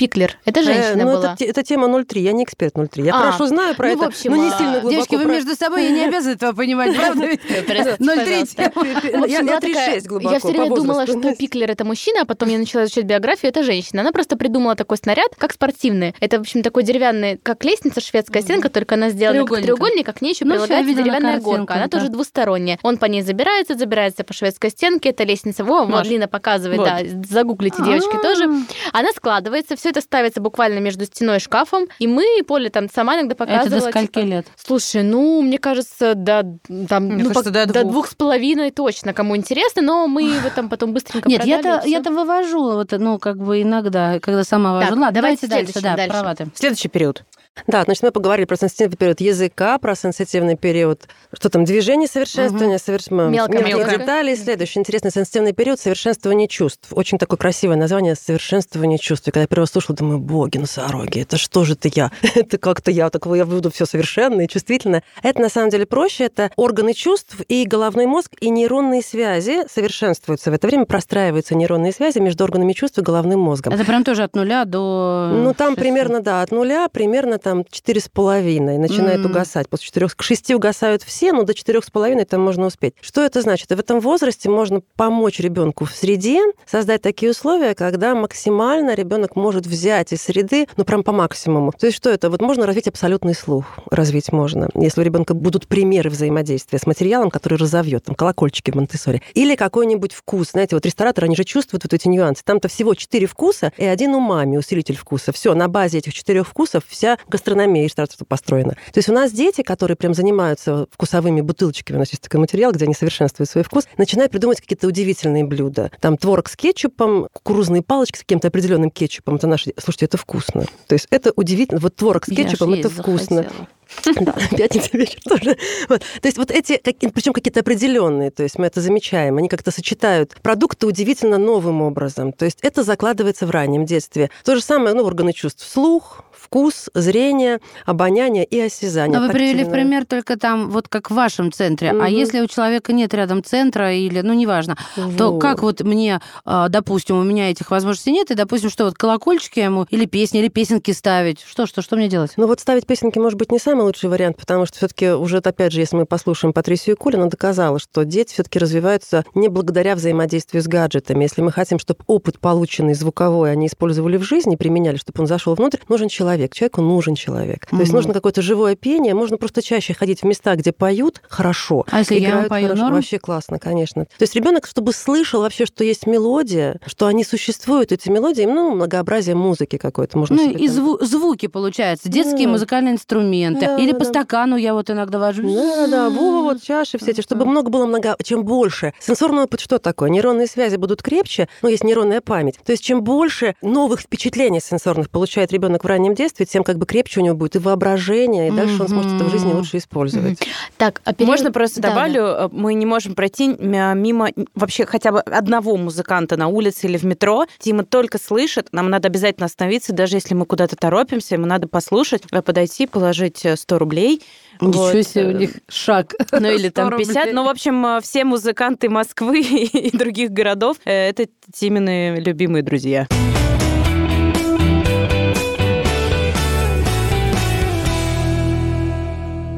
Пиклер, 0.02 0.36
это 0.44 0.60
Э, 0.60 0.62
женщина 0.64 1.04
ну, 1.04 1.12
была. 1.12 1.34
это, 1.34 1.44
это 1.44 1.62
тема 1.62 2.04
03, 2.04 2.22
я 2.22 2.32
не 2.32 2.42
эксперт 2.42 2.74
03. 2.74 3.04
Я 3.04 3.14
А, 3.14 3.18
хорошо 3.18 3.46
знаю 3.46 3.76
про 3.76 3.86
ну, 3.86 3.92
это, 3.94 4.02
в 4.02 4.08
общем, 4.08 4.30
но 4.32 4.36
не 4.36 4.48
а, 4.48 4.58
сильно 4.58 4.72
глубоко. 4.80 4.90
Девочки, 4.90 5.14
вы 5.14 5.24
между 5.26 5.54
собой, 5.54 5.84
я 5.84 5.90
не 5.90 6.04
обязана 6.04 6.32
этого 6.32 6.52
понимать, 6.52 6.96
правда? 6.96 7.26
ведь? 7.26 7.40
Простите, 7.40 7.96
0,30. 8.00 8.72
пожалуйста. 8.72 8.72
В 8.72 9.22
общем, 9.22 9.28
Я 9.28 9.42
была 9.42 9.58
0,36 9.58 9.60
такая- 9.60 10.00
глубоко 10.00 10.32
Я 10.32 10.38
все 10.40 10.48
время 10.48 10.74
думала, 10.74 11.06
что 11.06 11.34
Пиклер 11.36 11.70
это 11.70 11.84
мужчина, 11.84 12.22
а 12.22 12.24
потом 12.24 12.48
я 12.48 12.58
начала 12.58 12.84
изучать 12.84 13.04
биографию, 13.04 13.50
это 13.50 13.62
женщина. 13.62 14.00
Она 14.00 14.10
просто 14.10 14.36
придумала 14.36 14.74
такой 14.74 14.96
снаряд, 14.96 15.36
как 15.38 15.52
спортивный. 15.52 16.16
Это, 16.18 16.38
в 16.38 16.40
общем, 16.40 16.62
такой 16.64 16.82
деревянный, 16.82 17.38
как 17.40 17.64
лестница 17.64 18.00
шведская 18.00 18.42
стенка, 18.42 18.70
только 18.70 18.96
она 18.96 19.10
сделана 19.10 19.46
как 19.46 19.62
треугольник, 19.62 20.08
а 20.08 20.12
к 20.12 20.20
ней 20.20 20.30
еще 20.30 20.44
прилагается 20.44 20.94
деревянная 20.94 21.38
горка. 21.38 21.74
Она 21.74 21.86
тоже 21.86 22.08
двусторонняя. 22.08 22.78
Он 22.82 22.96
по 22.96 23.04
ней 23.04 23.22
забирается, 23.22 23.76
забирается 23.76 24.24
по 24.24 24.32
шведской 24.32 24.70
стенке. 24.70 25.10
Это 25.10 25.22
лестница. 25.22 25.62
Во, 25.62 25.86
Лина 26.02 26.26
показывает, 26.26 26.80
да, 26.82 26.98
загуглите, 27.28 27.76
девочки, 27.84 28.16
тоже. 28.20 28.48
Она 28.92 29.12
складывается, 29.12 29.76
все 29.76 29.91
это 29.92 30.00
ставится 30.00 30.40
буквально 30.40 30.80
между 30.80 31.04
стеной 31.04 31.36
и 31.36 31.40
шкафом, 31.40 31.86
и 31.98 32.06
мы, 32.06 32.24
и 32.38 32.42
Поля 32.42 32.68
там 32.70 32.88
сама 32.92 33.14
иногда 33.14 33.34
Это 33.34 33.46
показывала. 33.46 33.80
до 33.80 33.90
скольки 33.90 34.06
типа, 34.14 34.18
лет? 34.24 34.46
Слушай, 34.56 35.02
ну, 35.04 35.40
мне 35.42 35.58
кажется, 35.58 36.14
до, 36.14 36.58
там, 36.88 37.04
Мне 37.04 37.22
ну, 37.24 37.30
кажется, 37.30 37.50
пок- 37.50 37.52
до 37.52 37.66
до 37.66 37.80
двух. 37.82 37.92
двух 37.92 38.06
с 38.08 38.14
половиной 38.14 38.70
точно, 38.70 39.12
кому 39.14 39.36
интересно, 39.36 39.82
но 39.82 40.06
мы 40.08 40.22
его 40.22 40.50
там 40.54 40.68
потом 40.68 40.92
быстренько 40.92 41.28
Нет, 41.28 41.44
я-то, 41.44 41.82
я-то 41.86 42.10
вывожу, 42.10 42.72
вот, 42.72 42.90
ну, 42.92 43.18
как 43.18 43.36
бы 43.38 43.62
иногда, 43.62 44.18
когда 44.20 44.44
сама 44.44 44.72
вожу. 44.72 44.88
Так, 44.88 44.98
Ладно, 44.98 45.12
давайте 45.12 45.46
давайте 45.46 45.72
дальше, 45.72 45.80
да, 45.82 45.96
дальше. 45.96 46.10
права 46.10 46.34
ты. 46.34 46.48
Следующий 46.54 46.88
период. 46.88 47.24
Да, 47.66 47.82
значит, 47.84 48.02
мы 48.02 48.10
поговорили 48.12 48.46
про 48.46 48.56
сенситивный 48.56 48.96
период 48.96 49.20
языка, 49.20 49.78
про 49.78 49.94
сенситивный 49.94 50.56
период, 50.56 51.08
что 51.32 51.48
там, 51.50 51.64
движение 51.64 52.08
совершенствования, 52.08 52.78
соверш- 52.78 53.10
Мелкая 53.12 53.58
мелкие 53.58 53.76
мелкая. 53.76 53.98
детали. 53.98 54.34
Следующий 54.34 54.78
интересный 54.80 55.10
сенситивный 55.10 55.52
период 55.52 55.78
совершенствования 55.78 56.48
чувств. 56.48 56.88
Очень 56.92 57.18
такое 57.18 57.36
красивое 57.36 57.76
название 57.76 58.14
совершенствование 58.14 58.98
чувств. 58.98 59.28
И 59.28 59.30
когда 59.30 59.42
я 59.42 59.46
первый 59.46 59.66
слушала, 59.66 59.96
думаю, 59.96 60.18
боги, 60.18 60.58
носороги, 60.58 61.20
это 61.20 61.36
что 61.36 61.64
же 61.64 61.74
это 61.74 61.88
я? 61.94 62.10
это 62.34 62.58
как-то 62.58 62.90
я, 62.90 63.10
так 63.10 63.26
я 63.26 63.44
буду 63.44 63.70
все 63.70 63.84
совершенное 63.86 64.46
и 64.46 64.48
чувствительное. 64.48 65.02
Это 65.22 65.40
на 65.40 65.48
самом 65.48 65.68
деле 65.70 65.84
проще, 65.86 66.24
это 66.24 66.50
органы 66.56 66.94
чувств 66.94 67.36
и 67.48 67.66
головной 67.66 68.06
мозг, 68.06 68.32
и 68.40 68.48
нейронные 68.50 69.02
связи 69.02 69.66
совершенствуются. 69.70 70.50
В 70.50 70.54
это 70.54 70.66
время 70.66 70.86
простраиваются 70.86 71.54
нейронные 71.54 71.92
связи 71.92 72.18
между 72.18 72.44
органами 72.44 72.72
чувств 72.72 72.98
и 72.98 73.02
головным 73.02 73.40
мозгом. 73.40 73.74
Это 73.74 73.84
прям 73.84 74.04
тоже 74.04 74.22
от 74.22 74.34
нуля 74.34 74.64
до... 74.64 75.30
Ну, 75.32 75.54
там 75.54 75.70
шести. 75.70 75.80
примерно, 75.80 76.20
да, 76.20 76.42
от 76.42 76.50
нуля 76.50 76.88
примерно 76.88 77.38
там 77.42 77.64
четыре 77.70 78.00
с 78.00 78.08
половиной 78.08 78.78
начинает 78.78 79.20
Мгм. 79.20 79.30
угасать. 79.30 79.68
После 79.68 79.86
четырех 79.86 80.16
к 80.16 80.22
шести 80.22 80.54
угасают 80.54 81.02
все, 81.02 81.32
но 81.32 81.42
до 81.42 81.54
четырех 81.54 81.84
с 81.84 81.90
половиной 81.90 82.24
там 82.24 82.40
можно 82.40 82.66
успеть. 82.66 82.94
Что 83.00 83.20
это 83.22 83.42
значит? 83.42 83.68
В 83.68 83.78
этом 83.78 84.00
возрасте 84.00 84.48
можно 84.48 84.80
помочь 84.96 85.40
ребенку 85.40 85.84
в 85.84 85.92
среде, 85.92 86.40
создать 86.66 87.02
такие 87.02 87.30
условия, 87.32 87.74
когда 87.74 88.14
максимально 88.14 88.94
ребенок 88.94 89.36
может 89.36 89.66
взять 89.66 90.12
из 90.12 90.22
среды, 90.22 90.66
ну, 90.76 90.84
прям 90.84 91.02
по 91.02 91.12
максимуму. 91.12 91.72
То 91.78 91.86
есть 91.86 91.96
что 91.98 92.10
это? 92.10 92.30
Вот 92.30 92.40
можно 92.40 92.66
развить 92.66 92.88
абсолютный 92.88 93.34
слух, 93.34 93.66
развить 93.90 94.32
можно, 94.32 94.68
если 94.74 95.00
у 95.00 95.04
ребенка 95.04 95.34
будут 95.34 95.66
примеры 95.66 96.10
взаимодействия 96.10 96.78
с 96.78 96.86
материалом, 96.86 97.30
который 97.30 97.58
разовьет, 97.58 98.04
там, 98.04 98.14
колокольчики 98.14 98.70
в 98.70 98.74
Монтессоре. 98.76 99.22
Или 99.34 99.56
какой-нибудь 99.56 100.12
вкус. 100.12 100.50
Знаете, 100.52 100.76
вот 100.76 100.86
рестораторы, 100.86 101.26
они 101.26 101.36
же 101.36 101.44
чувствуют 101.44 101.84
вот 101.84 101.92
эти 101.92 102.08
нюансы. 102.08 102.42
Там-то 102.44 102.68
всего 102.68 102.94
четыре 102.94 103.26
вкуса 103.26 103.72
и 103.76 103.84
один 103.84 104.14
умами, 104.14 104.56
усилитель 104.56 104.96
вкуса. 104.96 105.32
Все, 105.32 105.54
на 105.54 105.68
базе 105.68 105.98
этих 105.98 106.14
четырех 106.14 106.46
вкусов 106.46 106.84
вся 106.86 107.18
гастрономия 107.32 107.84
рестораторства 107.84 108.24
построена. 108.24 108.72
То 108.92 108.98
есть 108.98 109.08
у 109.08 109.12
нас 109.12 109.32
дети, 109.32 109.62
которые 109.62 109.96
прям 109.96 110.14
занимаются 110.14 110.86
вкусовыми 110.90 111.40
бутылочками, 111.40 111.96
у 111.96 112.00
нас 112.00 112.10
есть 112.10 112.22
такой 112.22 112.40
материал, 112.40 112.72
где 112.72 112.84
они 112.84 112.94
совершенствуют 112.94 113.50
свой 113.50 113.64
вкус, 113.64 113.88
начинают 113.98 114.30
придумывать 114.32 114.60
какие-то 114.60 114.86
удивительные 114.86 115.44
блюда. 115.44 115.90
Там 116.00 116.16
творог 116.16 116.48
с 116.48 116.56
кетчупом, 116.56 117.28
кукурузные 117.32 117.82
палочки 117.82 118.18
с 118.18 118.20
каким-то 118.20 118.48
определенным 118.48 118.90
кетчупом. 118.90 119.36
Это 119.36 119.46
наши... 119.46 119.72
Слушайте, 119.78 120.06
это 120.06 120.16
вкусно. 120.16 120.66
То 120.86 120.94
есть 120.94 121.06
это 121.10 121.32
удивительно. 121.34 121.80
Вот 121.80 121.96
творог 121.96 122.24
с 122.26 122.28
кетчупом, 122.28 122.74
это 122.74 122.90
вкусно. 122.90 123.36
захотела. 123.36 123.68
Да, 124.20 124.34
пятница 124.56 124.96
вечер 124.96 125.20
тоже. 125.24 125.56
Вот. 125.88 126.00
То 126.00 126.28
есть 126.28 126.38
вот 126.38 126.50
эти, 126.50 126.80
причем 127.12 127.32
какие-то 127.32 127.60
определенные, 127.60 128.30
то 128.30 128.42
есть 128.42 128.58
мы 128.58 128.66
это 128.66 128.80
замечаем, 128.80 129.36
они 129.38 129.48
как-то 129.48 129.70
сочетают 129.70 130.36
продукты 130.42 130.86
удивительно 130.86 131.38
новым 131.38 131.82
образом. 131.82 132.32
То 132.32 132.44
есть 132.44 132.58
это 132.62 132.82
закладывается 132.82 133.46
в 133.46 133.50
раннем 133.50 133.84
детстве. 133.86 134.30
То 134.44 134.54
же 134.56 134.62
самое, 134.62 134.94
ну, 134.94 135.04
органы 135.04 135.32
чувств. 135.32 135.66
Слух, 135.68 136.24
вкус, 136.32 136.90
зрение, 136.94 137.60
обоняние 137.86 138.44
и 138.44 138.60
осязание. 138.60 139.18
Но 139.18 139.26
вы 139.26 139.32
привели 139.32 139.62
в 139.62 139.66
тактильное. 139.66 139.72
пример 139.84 140.06
только 140.06 140.36
там, 140.38 140.70
вот 140.70 140.88
как 140.88 141.10
в 141.10 141.14
вашем 141.14 141.52
центре. 141.52 141.90
А 141.90 141.94
Мгм. 141.94 142.06
если 142.06 142.40
у 142.40 142.46
человека 142.46 142.92
нет 142.92 143.14
рядом 143.14 143.42
центра 143.44 143.94
или, 143.94 144.20
ну, 144.20 144.32
неважно, 144.32 144.76
то 145.16 145.32
Вот. 145.32 145.40
как 145.40 145.62
вот 145.62 145.80
мне, 145.82 146.20
а, 146.44 146.68
допустим, 146.68 147.18
у 147.18 147.22
меня 147.22 147.50
этих 147.50 147.70
возможностей 147.70 148.12
нет, 148.12 148.30
и, 148.30 148.34
допустим, 148.34 148.70
что 148.70 148.84
вот 148.84 148.94
колокольчики 148.94 149.60
ему 149.60 149.86
или 149.90 150.04
песни, 150.06 150.40
или 150.40 150.48
песенки 150.48 150.90
ставить? 150.90 151.40
Что, 151.46 151.66
что, 151.66 151.80
что 151.82 151.96
мне 151.96 152.08
делать? 152.08 152.32
Ну 152.36 152.46
вот 152.46 152.60
ставить 152.60 152.86
песенки 152.86 153.18
может 153.18 153.38
быть 153.38 153.52
не 153.52 153.58
самый 153.82 153.86
лучший 153.88 154.08
вариант, 154.10 154.36
потому 154.36 154.66
что 154.66 154.76
все-таки 154.76 155.10
уже, 155.10 155.38
опять 155.38 155.72
же, 155.72 155.80
если 155.80 155.96
мы 155.96 156.06
послушаем 156.06 156.52
Патрисию 156.52 156.96
Куль, 156.96 157.16
она 157.16 157.26
доказала, 157.26 157.78
что 157.78 158.04
дети 158.04 158.32
все-таки 158.32 158.58
развиваются 158.58 159.24
не 159.34 159.48
благодаря 159.48 159.96
взаимодействию 159.96 160.62
с 160.62 160.66
гаджетами. 160.68 161.24
Если 161.24 161.42
мы 161.42 161.50
хотим, 161.52 161.78
чтобы 161.78 162.00
опыт, 162.06 162.38
полученный 162.38 162.94
звуковой, 162.94 163.50
они 163.50 163.66
использовали 163.66 164.16
в 164.16 164.22
жизни, 164.22 164.56
применяли, 164.56 164.96
чтобы 164.96 165.20
он 165.20 165.26
зашел 165.26 165.54
внутрь, 165.54 165.78
нужен 165.88 166.08
человек. 166.08 166.54
Человеку 166.54 166.80
нужен 166.82 167.14
человек. 167.16 167.66
То 167.66 167.76
есть 167.80 167.92
нужно 167.92 168.12
какое-то 168.14 168.40
живое 168.42 168.76
пение, 168.76 169.14
можно 169.14 169.36
просто 169.36 169.62
чаще 169.62 169.94
ходить 169.94 170.20
в 170.22 170.24
места, 170.24 170.54
где 170.54 170.72
поют 170.72 171.20
хорошо. 171.28 171.84
А 171.90 171.98
если 172.00 172.18
я 172.18 172.28
играют 172.30 172.48
пою 172.48 172.66
хорошо. 172.68 172.82
норм? 172.84 172.94
Вообще 172.96 173.18
классно, 173.18 173.58
конечно. 173.58 174.04
То 174.04 174.22
есть 174.22 174.34
ребенок, 174.34 174.66
чтобы 174.66 174.92
слышал 174.92 175.40
вообще, 175.42 175.66
что 175.66 175.82
есть 175.82 176.06
мелодия, 176.06 176.78
что 176.86 177.06
они 177.06 177.24
существуют, 177.24 177.90
эти 177.92 178.08
мелодии, 178.08 178.42
ну, 178.44 178.74
многообразие 178.74 179.34
музыки 179.34 179.76
какой-то 179.76 180.18
можно 180.18 180.36
Ну, 180.36 180.50
и 180.52 180.68
зву- 180.68 181.02
звуки, 181.04 181.46
получается, 181.46 182.08
детские 182.08 182.46
Да. 182.46 182.52
музыкальные 182.52 182.94
инструменты. 182.94 183.66
Да, 183.76 183.82
или 183.82 183.92
да, 183.92 183.98
по 183.98 184.04
да. 184.04 184.10
стакану 184.10 184.56
я 184.56 184.74
вот 184.74 184.90
иногда 184.90 185.18
вожу. 185.18 185.42
Да, 185.42 185.86
да, 185.86 186.10
во, 186.10 186.42
вот 186.42 186.62
чаши 186.62 186.98
все 186.98 187.10
эти, 187.12 187.20
чтобы 187.20 187.44
много 187.44 187.70
было 187.70 187.86
много, 187.86 188.16
чем 188.22 188.44
больше. 188.44 188.92
Сенсорный 189.00 189.42
опыт 189.44 189.60
что 189.60 189.78
такое? 189.78 190.10
Нейронные 190.10 190.46
связи 190.46 190.76
будут 190.76 191.02
крепче, 191.02 191.48
ну, 191.62 191.68
есть 191.68 191.84
нейронная 191.84 192.20
память. 192.20 192.56
То 192.64 192.72
есть 192.72 192.84
чем 192.84 193.02
больше 193.02 193.54
новых 193.62 194.00
впечатлений 194.00 194.60
сенсорных 194.60 195.10
получает 195.10 195.52
ребенок 195.52 195.84
в 195.84 195.86
раннем 195.86 196.14
детстве, 196.14 196.46
тем 196.46 196.64
как 196.64 196.78
бы 196.78 196.86
крепче 196.86 197.20
у 197.20 197.22
него 197.24 197.36
будет 197.36 197.56
и 197.56 197.58
воображение, 197.58 198.48
и 198.48 198.50
дальше 198.50 198.82
он 198.82 198.88
сможет 198.88 199.12
это 199.14 199.24
в 199.24 199.30
жизни 199.30 199.52
лучше 199.52 199.78
использовать. 199.78 200.38
Так, 200.78 201.00
а 201.04 201.12
период- 201.12 201.30
Можно 201.30 201.52
просто 201.52 201.80
Да, 201.80 201.88
добавлю, 201.90 202.22
э, 202.22 202.48
мы 202.52 202.74
не 202.74 202.86
можем 202.86 203.14
пройти 203.14 203.50
м- 203.58 203.98
мимо 203.98 204.28
вообще 204.54 204.84
хотя 204.86 205.12
бы 205.12 205.20
одного 205.20 205.76
музыканта 205.76 206.36
на 206.36 206.48
улице 206.48 206.86
или 206.86 206.96
в 206.98 207.04
метро. 207.04 207.46
Тима 207.58 207.84
только 207.84 208.18
слышит, 208.18 208.68
нам 208.72 208.90
надо 208.90 209.08
обязательно 209.08 209.46
остановиться, 209.46 209.92
даже 209.92 210.16
если 210.16 210.34
мы 210.34 210.46
куда-то 210.46 210.76
торопимся, 210.76 211.34
ему 211.34 211.46
надо 211.46 211.68
послушать, 211.68 212.22
э, 212.30 212.42
подойти, 212.42 212.86
положить 212.86 213.44
э, 213.44 213.56
100 213.62 213.78
рублей. 213.78 214.22
Ничего 214.60 214.84
Вот, 214.84 215.06
себе 215.06 215.24
у 215.26 215.30
э, 215.30 215.34
них 215.34 215.50
шаг. 215.68 216.14
Ну 216.30 216.50
или 216.50 216.68
там 216.68 216.88
100 216.88 216.98
50. 216.98 217.16
рублей. 217.16 217.32
Ну, 217.32 217.44
в 217.44 217.48
общем, 217.48 217.86
э, 217.86 218.00
все 218.00 218.24
музыканты 218.24 218.88
Москвы 218.88 219.40
и 219.40 219.96
других 219.96 220.30
городов 220.30 220.76
э, 220.84 221.08
это 221.08 221.26
Тимины 221.52 222.16
любимые 222.18 222.62
друзья. 222.62 223.06
А 223.10 223.31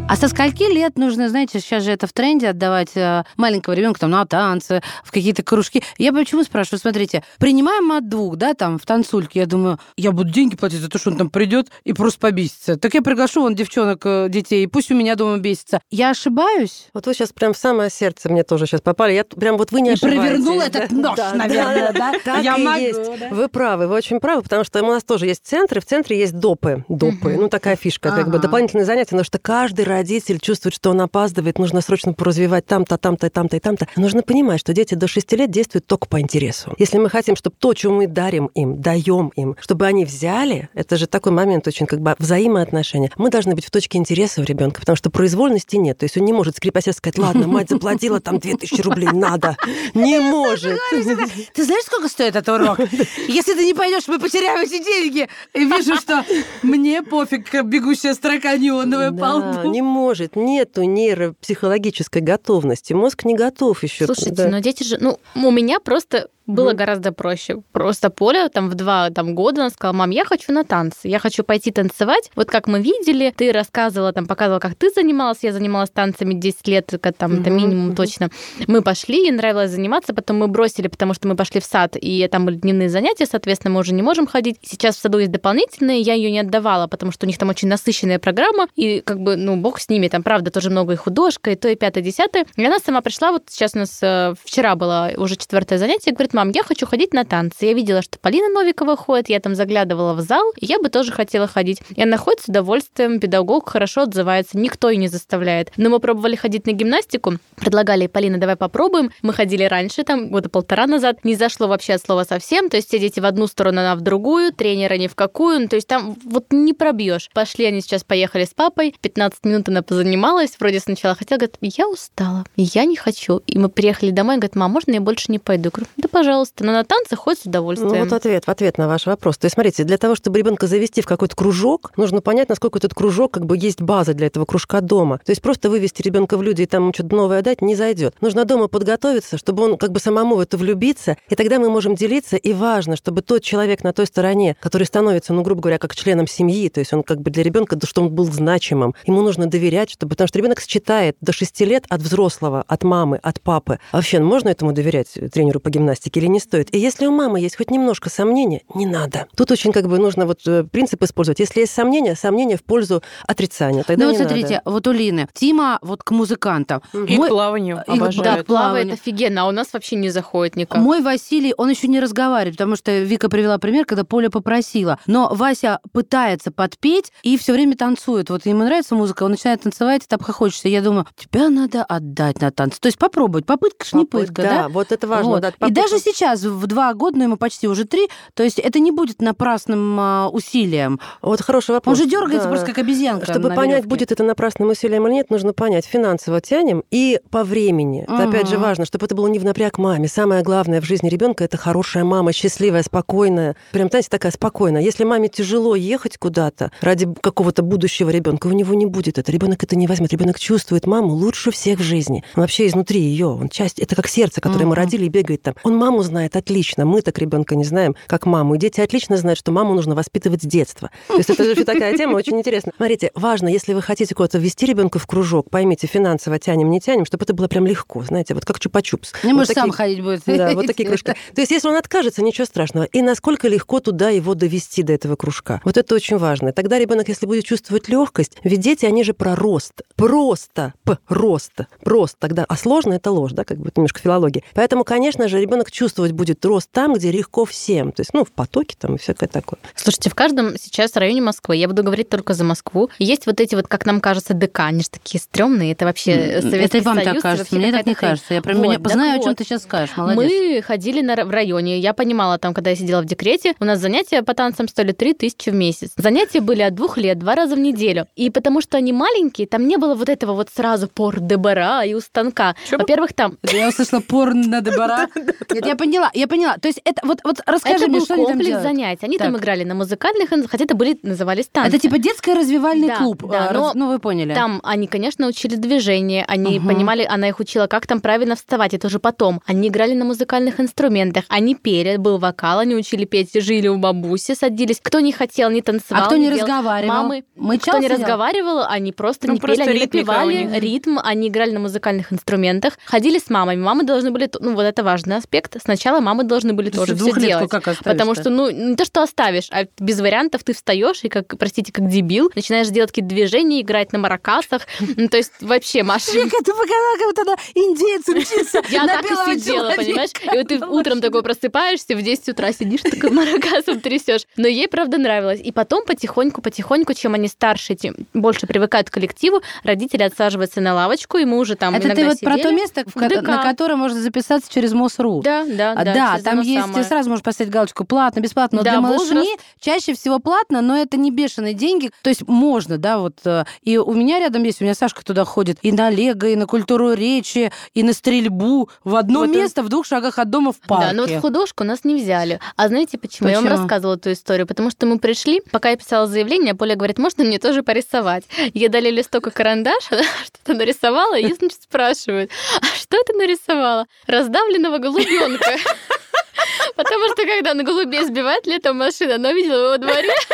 А 0.07 0.17
со 0.17 0.29
скольки 0.29 0.63
лет 0.63 0.97
нужно, 0.99 1.29
знаете, 1.31 1.59
сейчас 1.61 1.83
же 1.83 1.91
это 1.91 2.07
в 2.07 2.13
тренде 2.13 2.49
отдавать 2.51 2.91
э, 2.95 3.25
маленького 3.37 3.73
ребенка 3.73 3.99
там 4.01 4.11
на 4.11 4.25
танцы, 4.27 4.81
в 5.03 5.11
какие-то 5.11 5.43
кружки. 5.43 5.83
Я 5.99 6.13
почему 6.13 6.45
спрашиваю? 6.45 6.79
Смотрите, 6.79 7.25
принимаем 7.39 7.91
от 7.91 8.09
двух, 8.09 8.37
да, 8.37 8.53
там 8.55 8.79
в 8.79 8.85
танцульке. 8.87 9.41
Я 9.41 9.47
думаю, 9.47 9.81
я 9.97 10.13
буду 10.13 10.31
деньги 10.31 10.57
платить 10.57 10.81
за 10.81 10.89
то, 10.89 10.99
что 10.99 11.11
он 11.11 11.17
там 11.17 11.31
придет 11.31 11.69
и 11.85 11.93
просто 11.95 12.21
побесится. 12.21 12.77
Так 12.77 12.93
я 12.95 13.03
приглашу 13.03 13.41
вон 13.41 13.55
девчонок, 13.57 14.03
э, 14.05 14.27
детей, 14.29 14.69
пусть 14.69 14.91
у 14.93 14.95
меня 14.95 15.17
дома 15.17 15.39
бесится. 15.39 15.81
Я 15.91 16.11
ошибаюсь? 16.11 16.89
Вот 16.93 17.07
вы 17.07 17.15
сейчас 17.15 17.33
прям 17.33 17.53
в 17.55 17.57
самое 17.57 17.89
сердце 17.91 18.29
мне 18.29 18.45
тоже 18.45 18.67
сейчас 18.67 18.83
попали. 18.83 19.15
Я 19.15 19.25
прям 19.25 19.57
вот 19.57 19.73
вы 19.73 19.81
не 19.81 19.91
И 19.91 19.93
ошибаетесь. 19.95 20.21
провернула 20.21 20.63
этот 20.67 20.93
нож, 20.93 21.19
наверное, 21.35 21.93
да? 21.93 22.13
Так 22.25 22.45
Я 22.45 22.57
и 22.57 22.63
могу, 22.63 22.79
есть. 22.79 23.19
да? 23.21 23.29
Вы 23.31 23.49
правы, 23.49 23.89
вы 23.89 23.95
очень 23.97 24.21
правы, 24.21 24.43
потому 24.43 24.65
что 24.65 24.81
у 24.83 24.87
нас 24.87 25.03
тоже 25.03 25.27
есть 25.27 25.45
центры, 25.45 25.81
в 25.81 25.87
центре 25.87 26.19
есть 26.19 26.39
допы. 26.39 26.85
Допы, 26.89 27.37
ну 27.37 27.49
такая 27.49 27.75
фишка, 27.75 28.11
как 28.13 28.29
бы 28.31 28.39
дополнительные 28.39 28.85
занятия, 28.85 29.07
потому 29.11 29.25
что 29.25 29.39
каждый 29.39 29.85
родитель 29.95 30.39
чувствует, 30.41 30.75
что 30.75 30.91
он 30.91 31.01
опаздывает, 31.01 31.59
нужно 31.59 31.81
срочно 31.81 32.13
поразвивать 32.13 32.67
там-то, 32.67 32.99
там-то, 32.99 33.31
там-то 33.31 33.57
и 33.57 33.61
там-то. 33.61 33.87
Нужно 33.97 34.23
понимать, 34.23 34.61
что 34.61 34.73
дети 34.73 34.95
до 34.95 35.07
6 35.07 35.33
лет 35.33 35.51
действуют 35.51 35.87
только 35.87 36.07
по 36.09 36.21
интересу. 36.21 36.75
Если 36.79 36.99
мы 36.99 37.09
хотим, 37.11 37.37
чтобы 37.37 37.57
то, 37.59 37.75
что 37.75 37.91
мы 37.91 38.07
дарим 38.07 38.47
им, 38.55 38.81
даем 38.81 39.29
им, 39.37 39.57
чтобы 39.61 39.87
они 39.87 40.05
взяли, 40.05 40.69
это 40.75 40.97
же 40.97 41.07
такой 41.07 41.33
момент 41.33 41.67
очень 41.67 41.87
как 41.87 42.01
бы 42.01 42.15
взаимоотношения, 42.19 43.11
мы 43.17 43.31
должны 43.31 43.55
быть 43.55 43.65
в 43.65 43.71
точке 43.71 43.99
интереса 43.99 44.41
у 44.41 44.45
ребенка, 44.45 44.81
потому 44.81 44.97
что 44.97 45.11
произвольности 45.11 45.77
нет. 45.77 45.99
То 45.99 46.05
есть 46.05 46.17
он 46.17 46.25
не 46.25 46.33
может 46.33 46.57
скрипасец 46.57 46.97
сказать, 46.97 47.19
ладно, 47.19 47.47
мать 47.47 47.69
заплатила 47.71 48.21
там 48.21 48.39
2000 48.39 48.81
рублей, 48.83 49.09
надо. 49.13 49.57
Не 49.95 50.19
может. 50.19 50.79
Ты 50.91 51.65
знаешь, 51.65 51.85
сколько 51.85 52.09
стоит 52.09 52.37
этот 52.37 52.49
урок? 52.49 52.79
Если 53.29 53.55
ты 53.55 53.65
не 53.65 53.75
пойдешь, 53.75 54.09
мы 54.09 54.19
потеряем 54.19 54.61
эти 54.61 54.83
деньги. 54.83 55.29
И 55.53 55.65
вижу, 55.65 55.97
что 55.97 56.25
мне 56.63 57.03
пофиг, 57.03 57.53
бегущая 57.65 58.15
строка 58.15 58.57
неоновая 58.57 59.11
Да, 59.11 59.35
лбу. 59.37 59.69
не 59.71 59.83
может, 59.85 60.37
нету 60.37 60.83
нейропсихологической 60.83 62.23
готовности. 62.23 62.93
Мозг 62.93 63.25
не 63.25 63.35
готов 63.35 63.83
еще. 63.83 64.07
Слушайте, 64.07 64.49
но 64.49 64.59
дети 64.59 64.83
же... 64.83 64.99
Ну, 65.01 65.19
у 65.35 65.51
меня 65.51 65.81
просто 65.81 66.29
было 66.47 66.69
Мгм. 66.69 66.77
гораздо 66.77 67.13
проще. 67.13 67.63
Просто 67.73 68.11
Поля 68.11 68.49
там 68.49 68.69
в 68.69 68.75
два 68.75 69.11
там, 69.11 69.35
года 69.35 69.63
она 69.63 69.71
сказала, 69.71 69.95
мам, 69.97 70.11
я 70.11 70.25
хочу 70.25 70.53
на 70.53 70.65
танцы, 70.65 71.09
я 71.09 71.19
хочу 71.19 71.43
пойти 71.45 71.71
танцевать. 71.71 72.31
Вот 72.37 72.49
как 72.49 72.67
мы 72.67 72.81
видели, 72.81 73.33
ты 73.35 73.51
рассказывала, 73.53 74.13
там 74.13 74.27
показывала, 74.27 74.61
как 74.61 74.75
ты 74.75 74.91
занималась, 74.91 75.39
я 75.43 75.53
занималась 75.53 75.91
танцами 75.91 76.35
10 76.35 76.69
лет, 76.69 76.93
как 77.01 77.17
там 77.17 77.41
это 77.41 77.51
Мгм, 77.51 77.57
минимум 77.57 77.87
мгм. 77.89 77.97
точно. 77.97 78.31
Мы 78.67 78.83
пошли, 78.83 79.23
ей 79.25 79.31
нравилось 79.31 79.71
заниматься, 79.71 80.13
потом 80.15 80.39
мы 80.39 80.49
бросили, 80.49 80.89
потому 80.89 81.15
что 81.15 81.29
мы 81.29 81.37
пошли 81.37 81.61
в 81.61 81.65
сад, 81.65 81.97
и 82.01 82.29
там 82.31 82.45
были 82.45 82.57
дневные 82.57 82.89
занятия, 82.91 83.27
соответственно, 83.27 83.75
мы 83.75 83.81
уже 83.81 83.95
не 83.95 84.03
можем 84.03 84.27
ходить. 84.27 84.59
Сейчас 84.63 84.97
в 84.97 85.01
саду 85.01 85.19
есть 85.19 85.31
дополнительные, 85.31 86.01
я 86.01 86.15
ее 86.15 86.31
не 86.31 86.41
отдавала, 86.41 86.87
потому 86.87 87.13
что 87.13 87.27
у 87.27 87.29
них 87.29 87.39
там 87.39 87.49
очень 87.49 87.69
насыщенная 87.69 88.19
программа, 88.19 88.69
и 88.77 89.01
как 89.01 89.19
бы, 89.21 89.37
ну, 89.37 89.57
бог 89.57 89.81
с 89.81 89.89
ними, 89.89 90.09
там, 90.09 90.23
правда, 90.23 90.51
тоже 90.51 90.71
много 90.71 90.93
и 90.93 90.97
художка, 90.97 91.53
и 91.53 91.55
то, 91.57 91.69
и 91.69 91.75
пятое, 91.75 92.03
десятое. 92.05 92.45
И 92.57 92.65
она 92.65 92.79
сама 92.79 93.01
пришла, 93.01 93.33
вот 93.33 93.45
сейчас 93.49 93.75
у 93.75 93.79
нас 93.79 93.99
э, 94.03 94.35
вчера 94.45 94.75
было 94.77 95.11
уже 95.17 95.37
четвертое 95.37 95.79
занятие, 95.79 96.13
говорит, 96.13 96.34
мам, 96.35 96.51
я 96.51 96.63
хочу 96.63 96.87
ходить 96.87 97.15
на 97.15 97.25
танцы. 97.25 97.67
Я 97.67 97.73
видела, 97.73 98.03
что 98.03 98.19
Полина 98.19 98.49
Новикова 98.49 98.97
ходит, 98.97 99.29
я 99.29 99.41
там 99.41 99.55
заглядывала 99.55 100.15
в 100.15 100.21
зал, 100.21 100.53
и 100.59 100.67
я 100.67 100.79
бы 100.79 100.89
тоже 100.89 101.13
хотела 101.13 101.47
ходить. 101.47 101.81
И 101.95 102.03
она 102.03 102.17
ходит 102.17 102.43
с 102.43 102.49
удовольствием, 102.49 103.21
педагог 103.21 103.69
хорошо 103.69 104.03
отзывается, 104.03 104.59
никто 104.59 104.91
ее 104.91 104.99
не 104.99 105.09
заставляет. 105.09 105.73
Но 105.77 105.91
мы 105.91 106.01
пробовали 106.01 106.37
ходить 106.37 106.67
на 106.67 106.73
гимнастику, 106.73 107.35
предлагали, 107.57 108.07
Полина, 108.07 108.39
давай 108.39 108.57
попробуем. 108.57 109.11
Мы 109.23 109.33
ходили 109.33 109.65
раньше, 109.65 110.03
там, 110.03 110.29
года 110.29 110.49
полтора 110.49 110.87
назад, 110.87 111.25
не 111.25 111.35
зашло 111.35 111.69
вообще 111.69 111.95
от 111.95 112.03
слова 112.03 112.25
совсем, 112.25 112.69
то 112.69 112.77
есть 112.77 112.89
все 112.89 112.99
дети 112.99 113.21
в 113.21 113.25
одну 113.25 113.47
сторону, 113.47 113.81
она 113.81 113.97
в 113.97 114.01
другую, 114.01 114.53
тренера 114.53 114.95
ни 114.95 115.07
в 115.07 115.15
какую, 115.15 115.61
ну, 115.61 115.69
то 115.69 115.77
есть 115.77 115.89
там 115.89 116.17
вот 116.25 116.47
не 116.51 116.73
пробьешь. 116.73 117.31
Пошли 117.33 117.65
они 117.67 117.81
сейчас, 117.81 118.05
поехали 118.05 118.45
с 118.45 118.55
папой, 118.55 118.95
15 119.01 119.45
минут 119.45 119.69
она 119.69 119.83
позанималась, 119.83 120.57
вроде 120.59 120.81
сначала 120.81 121.15
хотела, 121.15 121.39
говорит, 121.39 121.57
я 121.61 121.89
устала, 121.89 122.45
я 122.57 122.85
не 122.85 122.97
хочу. 122.97 123.43
И 123.47 123.59
мы 123.59 123.69
приехали 123.69 124.11
домой, 124.11 124.37
говорит, 124.37 124.57
мам, 124.57 124.73
можно 124.73 124.93
я 124.93 125.01
больше 125.01 125.31
не 125.31 125.39
пойду? 125.39 125.65
Я 125.65 125.71
говорю, 125.71 125.87
да, 125.97 126.09
пожалуйста, 126.09 126.24
но 126.61 126.73
на 126.73 126.85
танцы 126.85 127.17
ходит 127.17 127.41
с 127.41 127.45
Ну, 127.45 127.51
удовольствием. 127.51 128.03
вот 128.05 128.13
ответ, 128.13 128.45
ответ 128.47 128.79
на 128.79 128.89
ваш 128.89 129.07
вопрос. 129.07 129.39
То 129.39 129.47
есть, 129.47 129.55
смотрите, 129.55 129.85
для 129.85 129.99
того, 129.99 130.15
чтобы 130.15 130.39
ребенка 130.39 130.67
завести 130.67 131.03
в 131.03 131.07
какой-то 131.07 131.37
кружок, 131.37 131.93
нужно 131.97 132.21
понять, 132.21 132.49
насколько 132.49 132.79
этот 132.79 132.95
кружок 132.95 133.33
как 133.33 133.47
бы 133.47 133.57
есть 133.57 133.81
база 133.81 134.15
для 134.15 134.27
этого 134.27 134.45
кружка 134.45 134.81
дома. 134.81 135.19
То 135.25 135.31
есть 135.31 135.43
просто 135.43 135.71
вывести 135.71 136.03
ребенка 136.03 136.37
в 136.37 136.43
люди 136.43 136.63
и 136.63 136.67
там 136.67 136.93
что-то 136.93 137.15
новое 137.15 137.43
дать 137.43 137.63
не 137.63 137.75
зайдет. 137.75 138.15
Нужно 138.21 138.45
дома 138.45 138.69
подготовиться, 138.69 139.39
чтобы 139.39 139.65
он 139.65 139.77
как 139.77 139.93
бы 139.93 140.01
самому 140.01 140.37
в 140.37 140.41
это 140.41 140.57
влюбиться, 140.57 141.17
и 141.29 141.35
тогда 141.35 141.59
мы 141.59 141.71
можем 141.71 141.95
делиться. 141.95 142.37
И 142.37 142.53
важно, 142.53 142.97
чтобы 142.97 143.23
тот 143.23 143.43
человек 143.43 143.85
на 143.85 143.93
той 143.93 144.07
стороне, 144.07 144.57
который 144.61 144.85
становится, 144.85 145.33
ну, 145.33 145.43
грубо 145.43 145.63
говоря, 145.63 145.79
как 145.79 145.95
членом 145.95 146.27
семьи, 146.27 146.69
то 146.69 146.81
есть 146.81 146.93
он 146.93 147.03
как 147.03 147.21
бы 147.21 147.31
для 147.31 147.43
ребенка, 147.43 147.77
да, 147.77 147.87
что 147.87 148.03
он 148.03 148.11
был 148.11 148.25
значимым, 148.25 148.95
ему 149.07 149.23
нужно 149.23 149.47
доверять, 149.47 149.91
чтобы, 149.91 150.11
потому 150.11 150.29
что 150.29 150.39
ребенок 150.39 150.61
считает 150.61 151.17
до 151.21 151.33
6 151.33 151.61
лет 151.63 151.85
от 151.89 152.01
взрослого, 152.03 152.65
от 152.67 152.83
мамы, 152.85 153.19
от 153.23 153.41
папы. 153.41 153.79
А 153.93 153.97
вообще, 153.97 154.21
можно 154.21 154.49
этому 154.49 154.73
доверять 154.73 155.09
тренеру 155.33 155.61
по 155.61 155.71
гимнастике 155.71 156.14
или 156.17 156.27
не 156.27 156.41
стоит? 156.41 156.75
И 156.75 156.79
если 156.79 157.07
у 157.07 157.11
мамы 157.13 157.41
есть 157.41 157.57
хоть 157.57 157.71
немножко 157.71 158.11
сомнения, 158.11 158.63
не 158.75 158.87
надо. 158.87 159.27
Тут 159.37 159.51
очень 159.51 159.73
как 159.73 159.89
бы 159.89 159.99
нужно 159.99 160.27
вот 160.27 160.41
э, 160.47 160.65
принцип 160.65 161.03
использовать. 161.03 161.41
Если 161.41 161.61
есть 161.61 161.73
сомнения, 161.73 162.15
сомнения 162.15 162.57
в 162.57 162.63
пользу 162.65 163.03
отрицания. 163.27 163.83
Тогда 163.85 164.05
Ну 164.07 164.13
не 164.13 164.19
вот 164.19 164.27
смотрите, 164.29 164.55
надо. 164.65 164.71
вот 164.71 164.87
у 164.87 164.93
Лины. 164.93 165.29
Тима 165.33 165.79
вот 165.83 166.03
к 166.03 166.11
музыкантам. 166.11 166.83
И 166.93 167.17
Мой- 167.17 167.29
к 167.29 167.33
плаванию 167.33 167.83
и 167.87 167.99
к- 167.99 167.99
Да, 167.99 168.13
плавает 168.13 168.47
плавание. 168.47 168.95
офигенно, 168.95 169.43
а 169.43 169.49
у 169.49 169.51
нас 169.51 169.73
вообще 169.73 169.97
не 169.97 170.11
заходит 170.11 170.57
никак. 170.57 170.79
Мой 170.81 171.01
Василий, 171.03 171.55
он 171.57 171.71
еще 171.71 171.89
не 171.89 172.01
разговаривает, 172.01 172.57
потому 172.57 172.77
что 172.77 173.01
Вика 173.03 173.29
привела 173.29 173.59
пример, 173.59 173.85
когда 173.85 174.05
Поля 174.05 174.31
попросила. 174.31 174.99
Но 175.07 175.29
Вася 175.33 175.81
пытается 175.93 176.51
подпеть 176.51 177.13
и 177.23 177.37
все 177.39 177.53
время 177.53 177.77
танцует. 177.77 178.31
Вот 178.31 178.47
ему 178.47 178.65
нравится 178.65 178.95
музыка, 178.95 179.25
он 179.25 179.33
начинает 179.33 179.63
танцевать, 179.63 180.05
и 180.05 180.07
там 180.07 180.21
хочется. 180.21 180.69
Я 180.69 180.83
думаю, 180.83 181.07
тебя 181.17 181.49
надо 181.49 181.83
отдать 181.85 182.41
на 182.41 182.51
танцы. 182.51 182.81
То 182.81 182.87
есть 182.87 182.99
попробовать. 182.99 183.47
Попытка 183.47 183.85
ж 183.85 183.93
не 183.95 184.05
пытка, 184.05 184.43
да, 184.43 184.63
да? 184.65 184.69
вот 184.69 184.93
это 184.93 185.07
важно. 185.07 185.31
Вот. 185.31 185.41
да, 185.43 185.53
И 185.67 185.71
даже 185.71 185.99
сейчас, 186.05 186.43
в 186.43 186.67
два 186.67 186.93
года, 186.95 187.19
но 187.19 187.25
ему 187.25 187.37
почти 187.37 187.69
уже 187.69 187.85
три, 187.85 188.09
то 188.35 188.43
есть 188.43 188.59
это 188.59 188.79
не 188.79 188.91
будет 188.91 189.21
напрасным 189.23 189.97
а, 189.99 190.29
усилием. 190.29 191.01
Вот 191.23 191.41
хороший 191.41 191.71
Он 191.71 191.75
вопрос. 191.77 191.99
же 191.99 192.07
дергается 192.07 192.45
Да, 192.45 192.49
просто 192.51 192.67
как 192.67 192.79
обезьянка 192.79 193.27
Чтобы 193.31 193.51
понять, 193.55 193.87
будет 193.87 194.13
это 194.13 194.23
напрасным 194.23 194.69
усилием 194.71 195.07
или 195.07 195.15
нет, 195.15 195.31
нужно 195.31 195.53
понять, 195.53 195.85
финансово 195.87 196.41
тянем 196.41 196.85
и 196.91 197.21
по 197.31 197.45
времени. 197.45 198.03
Это 198.05 198.29
опять 198.29 198.49
же 198.49 198.59
важно, 198.59 198.85
чтобы 198.85 199.07
это 199.07 199.15
было 199.15 199.27
не 199.29 199.39
в 199.39 199.45
напряг 199.45 199.79
маме. 199.79 200.09
Самое 200.09 200.43
главное 200.43 200.81
в 200.81 200.85
жизни 200.85 201.09
ребенка 201.09 201.45
это 201.45 201.57
хорошая 201.57 202.05
мама, 202.05 202.33
счастливая, 202.33 202.83
спокойная. 202.83 203.57
Прям, 203.73 203.89
знаете, 203.89 204.09
такая 204.11 204.33
спокойная. 204.33 204.83
Если 204.83 205.05
маме 205.05 205.29
тяжело 205.29 205.75
ехать 205.75 206.19
куда-то 206.19 206.71
ради 206.81 207.13
какого-то 207.21 207.63
будущего 207.63 208.11
ребенка, 208.11 208.47
у 208.47 208.53
него 208.53 208.75
не 208.75 208.87
будет 208.87 209.19
это. 209.19 209.31
Ребенок 209.33 209.63
это 209.63 209.77
не 209.77 209.87
возьмет. 209.87 210.13
Ребенок 210.13 210.39
чувствует 210.39 210.87
маму 210.87 211.13
лучше 211.13 211.51
всех 211.51 211.79
в 211.79 211.83
жизни. 211.83 212.25
Вообще 212.35 212.67
изнутри 212.67 213.01
ее. 213.01 213.27
Он 213.27 213.49
часть, 213.49 213.79
это 213.79 213.95
как 213.97 214.07
сердце, 214.09 214.41
которое 214.41 214.65
мы 214.65 214.73
Мгм. 214.73 214.75
родили 214.75 215.05
и 215.05 215.09
бегает 215.09 215.43
там. 215.43 215.55
Он 215.63 215.77
маму 215.77 215.94
знает 216.03 216.37
отлично. 216.37 216.85
Мы 216.85 217.03
так 217.03 217.19
ребенка 217.19 217.55
не 217.55 217.65
знаем, 217.65 217.97
как 218.07 218.27
маму. 218.27 218.55
И 218.55 218.59
дети 218.59 218.81
отлично 218.81 219.17
знают, 219.17 219.39
что 219.39 219.53
маму 219.53 219.75
нужно 219.75 219.95
воспитывать 219.95 220.43
с 220.43 220.47
детства. 220.47 220.91
То 221.09 221.17
есть 221.17 221.31
это 221.31 221.45
же 221.55 221.65
такая 221.65 221.97
тема 221.97 222.17
очень 222.17 222.39
интересная. 222.39 222.73
Смотрите, 222.77 223.11
важно, 223.15 223.49
если 223.49 223.75
вы 223.75 223.83
хотите 223.83 224.15
куда-то 224.15 224.39
ввести 224.39 224.67
ребенка 224.67 224.99
в 224.99 225.07
кружок, 225.07 225.51
поймите, 225.51 225.87
финансово 225.87 226.39
тянем, 226.39 226.71
не 226.71 226.81
тянем, 226.81 227.05
чтобы 227.05 227.25
это 227.25 227.35
было 227.35 227.49
прям 227.49 227.67
легко, 227.67 228.03
знаете, 228.03 228.35
вот 228.35 228.45
как 228.45 228.59
чупа-чупс. 228.59 229.15
Не 229.23 229.31
Вот 229.33 229.39
может 229.41 229.49
такие- 229.55 229.63
сам 229.63 229.71
ходить 229.71 230.03
будет. 230.03 230.23
Да, 230.27 230.53
вот 230.55 230.67
такие 230.67 230.89
кружки. 230.89 231.13
То 231.35 231.41
есть, 231.41 231.51
если 231.53 231.69
он 231.69 231.77
откажется, 231.77 232.23
ничего 232.23 232.45
страшного. 232.45 232.85
И 232.85 233.03
насколько 233.03 233.49
легко 233.49 233.81
туда 233.81 234.11
его 234.11 234.35
довести 234.35 234.83
до 234.83 234.93
этого 234.93 235.17
кружка. 235.17 235.61
Вот 235.65 235.77
это 235.77 235.95
очень 235.95 236.19
важно. 236.19 236.53
Тогда 236.53 236.79
ребенок, 236.79 237.09
если 237.09 237.27
будет 237.27 237.45
чувствовать 237.45 237.89
легкость, 237.89 238.37
ведь 238.43 238.61
дети, 238.61 238.85
они 238.87 239.05
же 239.05 239.15
про 239.15 239.35
рост. 239.37 239.83
Просто, 239.97 240.75
п, 240.85 240.99
рост. 241.09 241.53
Рост 241.85 242.17
тогда. 242.19 242.45
А 242.49 242.57
сложно 242.57 242.95
это 242.95 243.11
ложь, 243.11 243.33
да, 243.33 243.45
как 243.45 243.59
бы 243.59 243.71
немножко 243.75 244.01
филология. 244.01 244.43
Поэтому, 244.55 244.85
конечно 244.85 245.29
же, 245.29 245.41
ребенок 245.41 245.71
чувствовать 245.85 246.13
будет 246.13 246.43
рост 246.47 246.71
там, 246.73 246.95
где 246.95 247.11
легко 247.11 247.45
всем. 247.45 247.93
То 247.93 248.01
есть, 248.01 248.15
ну, 248.15 248.25
в 248.25 248.33
потоке 248.33 248.75
там 248.79 248.95
и 248.95 248.99
всякое 248.99 249.29
такое. 249.29 249.59
Слушайте, 249.75 250.09
в 250.09 250.15
каждом 250.15 250.57
сейчас 250.57 250.97
районе 250.97 251.21
Москвы, 251.21 251.57
я 251.57 251.69
буду 251.69 251.83
говорить 251.83 252.09
только 252.09 252.33
за 252.33 252.43
Москву, 252.43 252.89
есть 252.99 253.27
вот 253.27 253.39
эти 253.39 253.55
вот, 253.55 253.69
как 253.69 253.85
нам 253.85 254.01
кажется, 254.01 254.33
ДК, 254.33 254.61
они 254.61 254.81
же 254.81 254.89
такие 254.89 255.21
стрёмные, 255.21 255.73
это 255.73 255.85
вообще 255.85 256.41
Советский 256.41 256.65
Это 256.65 256.79
и 256.79 256.81
вам 256.81 256.95
Союз, 256.97 257.13
так 257.13 257.23
кажется. 257.23 257.57
Мне 257.57 257.71
так 257.71 257.85
не 257.85 257.95
кажется. 257.95 258.33
Я 258.33 258.41
прям 258.41 258.57
Вот, 258.57 258.65
меня 258.65 258.79
так 258.79 258.93
знаю, 258.93 259.13
о 259.13 259.19
чем 259.19 259.29
вот. 259.29 259.37
ты 259.37 259.45
сейчас 259.45 259.63
скажешь. 259.65 259.95
Молодец. 259.95 260.33
Мы 260.33 260.63
ходили 260.63 261.03
на, 261.03 261.23
в 261.23 261.31
районе, 261.31 261.79
я 261.79 261.93
понимала 261.93 262.39
там, 262.39 262.55
когда 262.55 262.71
я 262.71 262.77
сидела 262.77 263.03
в 263.03 263.05
декрете, 263.05 263.55
у 263.61 263.65
нас 263.67 263.79
занятия 263.79 264.23
по 264.23 264.33
танцам 264.33 264.69
стоили 264.69 264.93
3000 264.93 265.51
в 265.51 265.55
месяц. 265.55 265.91
Занятия 265.99 266.41
были 266.41 266.63
от 266.63 266.75
двух 266.75 266.97
лет, 266.97 267.19
два 267.19 267.35
раза 267.35 267.57
в 267.57 267.59
неделю. 267.59 268.07
И 268.17 268.31
потому 268.31 268.63
что 268.63 268.79
они 268.79 268.95
маленькие, 268.95 269.47
там 269.47 269.69
не 269.69 269.77
было 269.77 269.95
вот 269.95 270.09
этого 270.09 270.33
вот 270.33 270.49
сразу 270.55 270.89
пор 270.89 271.21
дебора 271.21 271.83
и 271.85 271.93
у 271.93 272.01
станка. 272.01 272.55
Во-первых, 272.71 273.13
там 273.13 273.37
Я 273.53 273.69
услышала 273.69 274.01
порно 274.01 274.49
на 274.49 274.61
Дебора. 274.63 275.09
Нет, 275.51 275.67
я 275.67 275.74
я 275.75 275.79
поняла, 275.79 276.11
я 276.15 276.27
поняла. 276.29 276.57
То 276.59 276.69
есть 276.69 276.81
это 276.85 277.01
вот, 277.07 277.19
вот 277.25 277.41
расскажи 277.47 277.77
это 277.77 277.89
мне, 277.89 277.99
был 277.99 278.05
что 278.05 278.15
они 278.15 278.23
там 278.25 278.33
комплекс 278.33 278.49
делают. 278.49 278.69
занятий. 278.69 279.07
Они 279.07 279.19
там 279.19 279.33
Так. 279.33 279.43
играли 279.43 279.65
на 279.65 279.75
музыкальных, 279.75 280.29
хотя 280.51 280.65
это 280.65 280.75
были, 280.75 280.99
назывались 281.03 281.47
танцы. 281.53 281.69
Это 281.71 281.79
типа 281.79 281.99
детско-развивальный 281.99 282.89
Да, 282.89 282.97
клуб. 282.97 283.23
да, 283.31 283.49
а, 283.49 283.53
но 283.53 283.61
раз- 283.67 283.75
ну, 283.75 283.89
вы 283.89 283.99
поняли. 283.99 284.35
Там 284.35 284.61
они, 284.63 284.87
конечно, 284.87 285.27
учили 285.27 285.57
движение, 285.57 286.25
они 286.29 286.59
Мгм. 286.59 286.69
понимали, 286.69 287.05
она 287.09 287.29
их 287.29 287.41
учила, 287.41 287.67
как 287.67 287.87
там 287.87 288.01
правильно 288.01 288.37
вставать, 288.37 288.75
это 288.75 288.87
уже 288.87 288.99
потом. 288.99 289.41
Они 289.47 289.69
играли 289.69 289.95
на 289.95 290.05
музыкальных 290.05 290.61
инструментах, 290.61 291.25
они 291.29 291.55
пели, 291.55 291.97
был 291.97 292.19
вокал, 292.19 292.59
они 292.61 292.75
учили 292.75 293.05
петь, 293.05 293.31
жили 293.35 293.69
у 293.69 293.77
бабуси, 293.79 294.35
садились. 294.35 294.79
Кто 294.83 295.01
не 295.01 295.13
хотел, 295.13 295.51
не 295.51 295.63
танцевал, 295.63 296.03
а 296.03 296.07
кто 296.07 296.17
не 296.17 296.29
пел. 296.29 296.39
разговаривал? 296.41 296.95
Мамы, 296.95 297.25
Мычал, 297.37 297.75
кто 297.75 297.79
не 297.79 297.89
сидел? 297.89 297.99
разговаривал, 297.99 298.65
они 298.69 298.93
просто 298.93 299.27
Ну, 299.27 299.35
не 299.35 299.41
просто 299.41 299.65
пели, 299.65 299.71
они 299.77 299.81
напевали 299.81 300.59
ритм, 300.61 300.99
они 301.03 301.29
играли 301.29 301.51
на 301.53 301.61
музыкальных 301.61 302.13
инструментах, 302.13 302.79
ходили 302.85 303.19
с 303.19 303.31
мамами. 303.31 303.61
Мамы 303.61 303.85
должны 303.85 304.11
были, 304.11 304.31
ну 304.41 304.55
вот 304.55 304.63
это 304.63 304.83
важный 304.83 305.17
аспект. 305.17 305.57
Сначала 305.65 306.01
мамы 306.01 306.25
должны 306.25 306.53
были 306.53 306.71
Слушай, 306.71 306.93
тоже 306.93 307.11
все 307.11 307.21
делать. 307.27 307.49
как? 307.49 307.65
Потому 307.83 308.15
что, 308.15 308.29
ну, 308.29 308.51
не 308.51 308.77
то, 308.77 308.85
что 308.85 309.03
оставишь, 309.03 309.49
а 309.51 309.65
без 309.79 309.99
вариантов 309.99 310.45
ты 310.45 310.53
встаешь 310.53 311.01
и, 311.05 311.09
как, 311.09 311.39
простите, 311.39 311.73
как 311.73 311.89
дебил, 311.89 312.31
начинаешь 312.35 312.69
делать 312.69 312.91
какие-то 312.91 313.09
движения, 313.09 313.63
играть 313.63 313.93
на 313.93 313.99
маракасах. 313.99 314.63
Ну, 314.97 315.09
то 315.09 315.17
есть 315.17 315.33
вообще, 315.41 315.83
Маша... 315.83 316.11
Мне 316.15 316.31
как-то 316.31 316.53
показалось, 316.53 316.99
как 316.99 317.09
будто 317.09 317.23
она 317.23 317.37
индейец 317.55 318.09
учится 318.09 318.63
Я 318.69 318.87
так 318.87 319.05
и 319.05 319.39
сидела, 319.39 319.73
понимаешь? 319.75 320.11
И 320.23 320.37
вот 320.37 320.49
ты 320.49 320.65
утром 320.65 321.01
такой 321.01 321.23
просыпаешься, 321.23 321.97
в 321.97 322.03
10 322.03 322.29
утра 322.29 322.53
сидишь, 322.53 322.83
такой 322.83 323.11
маракасом 323.11 323.81
трясешь. 323.81 324.27
Но 324.37 324.47
ей, 324.47 324.69
правда, 324.69 324.99
нравилось. 324.99 325.41
И 325.43 325.51
потом 325.51 325.85
потихоньку-потихоньку, 325.87 326.93
чем 326.95 327.15
они 327.15 327.29
старше, 327.29 327.75
тем 327.75 327.97
больше 328.13 328.47
привыкают 328.47 328.91
к 328.91 328.93
коллективу, 328.93 329.43
родители 329.63 330.03
отсаживаются 330.03 330.61
на 330.61 330.75
лавочку, 330.75 331.19
и 331.19 331.25
мы 331.25 331.39
уже 331.39 331.57
там 331.57 331.75
Это 331.75 331.95
ты 331.95 332.05
вот 332.05 332.21
про 332.21 332.37
то 332.39 332.51
место, 332.53 332.85
в 332.87 332.93
ко- 332.93 333.09
на 333.09 333.43
которое 333.43 333.77
можно 333.77 334.01
записаться 334.01 334.53
через 334.53 334.73
МОСРУ. 334.73 335.23
Да, 335.23 335.44
да, 335.47 335.73
А, 335.73 335.85
да. 335.85 335.95
да, 335.95 336.19
там 336.23 336.41
есть, 336.41 336.61
самое. 336.67 336.85
сразу 336.85 337.11
можешь 337.11 337.23
поставить 337.25 337.51
галочку 337.51 337.85
платно, 337.85 338.21
бесплатно. 338.21 338.59
Но 338.59 338.65
Да, 338.65 338.71
для 338.73 338.81
малышни 338.81 339.15
возраст. 339.15 339.41
чаще 339.61 339.95
всего 339.95 340.19
платно, 340.19 340.61
но 340.61 340.77
это 340.77 340.97
не 340.97 341.11
бешеные 341.11 341.55
деньги. 341.55 341.91
То 342.03 342.11
есть 342.11 342.27
можно, 342.27 342.79
да, 342.79 342.99
вот. 342.99 343.15
э, 343.25 343.45
И 343.63 343.77
у 343.79 343.93
меня 343.95 344.19
рядом 344.19 344.43
есть, 344.45 344.61
у 344.61 344.65
меня 344.65 344.75
Сашка 344.75 345.05
туда 345.05 345.25
ходит 345.25 345.59
и 345.63 345.73
на 345.73 345.91
лего, 345.91 346.27
и 346.27 346.37
на 346.37 346.47
культуру 346.47 346.93
речи, 346.93 347.53
и 347.75 347.83
на 347.83 347.93
стрельбу 347.93 348.69
в 348.85 348.97
одно 348.97 349.21
Вот 349.21 349.31
он- 349.31 349.37
место 349.37 349.63
в 349.63 349.69
двух 349.69 349.87
шагах 349.87 350.19
от 350.19 350.31
дома 350.31 350.53
в 350.53 350.59
парке. 350.59 350.89
Да, 350.89 350.93
но 350.93 351.03
вот 351.03 351.11
в 351.11 351.21
художку 351.21 351.65
нас 351.65 351.85
не 351.85 351.95
взяли. 351.97 352.41
А 352.57 352.69
знаете 352.69 352.99
почему? 352.99 353.29
Я 353.29 353.37
вам 353.37 353.45
Почему? 353.45 353.61
рассказывала 353.61 353.97
эту 353.97 354.13
историю. 354.13 354.47
Потому 354.47 354.71
что 354.71 354.87
мы 354.87 354.99
пришли, 354.99 355.41
пока 355.51 355.71
я 355.71 355.77
писала 355.77 356.07
заявление, 356.07 356.55
Поля 356.55 356.77
говорит, 356.77 356.99
можно 356.99 357.25
мне 357.25 357.39
тоже 357.39 357.63
порисовать? 357.63 358.25
Ей 358.55 358.69
дали 358.69 358.91
листок 358.91 359.27
и 359.27 359.31
карандаш, 359.31 359.83
что-то 360.25 360.55
нарисовала, 360.55 361.19
и 361.19 361.33
значит, 361.33 361.63
спрашивают, 361.63 362.31
а 362.61 362.65
что 362.77 362.97
ты 363.07 363.13
нарисовала? 363.15 363.87
Раздавленного 364.07 364.79
голубенка. 364.79 365.34
Потому 366.77 367.09
что 367.09 367.27
когда 367.27 367.55
на 367.55 367.63
голубей 367.63 368.05
сбивает 368.05 368.47
летом 368.47 368.79
машина, 368.79 369.17
она 369.17 369.33
видела 369.33 369.57
его 369.57 369.69
во 369.71 369.79
дворе. 369.79 370.15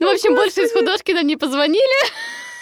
Ну, 0.00 0.08
в 0.08 0.14
общем, 0.14 0.34
больше 0.34 0.62
из 0.62 0.72
художки 0.72 1.12
нам 1.12 1.26
не 1.26 1.36
позвонили. 1.36 2.08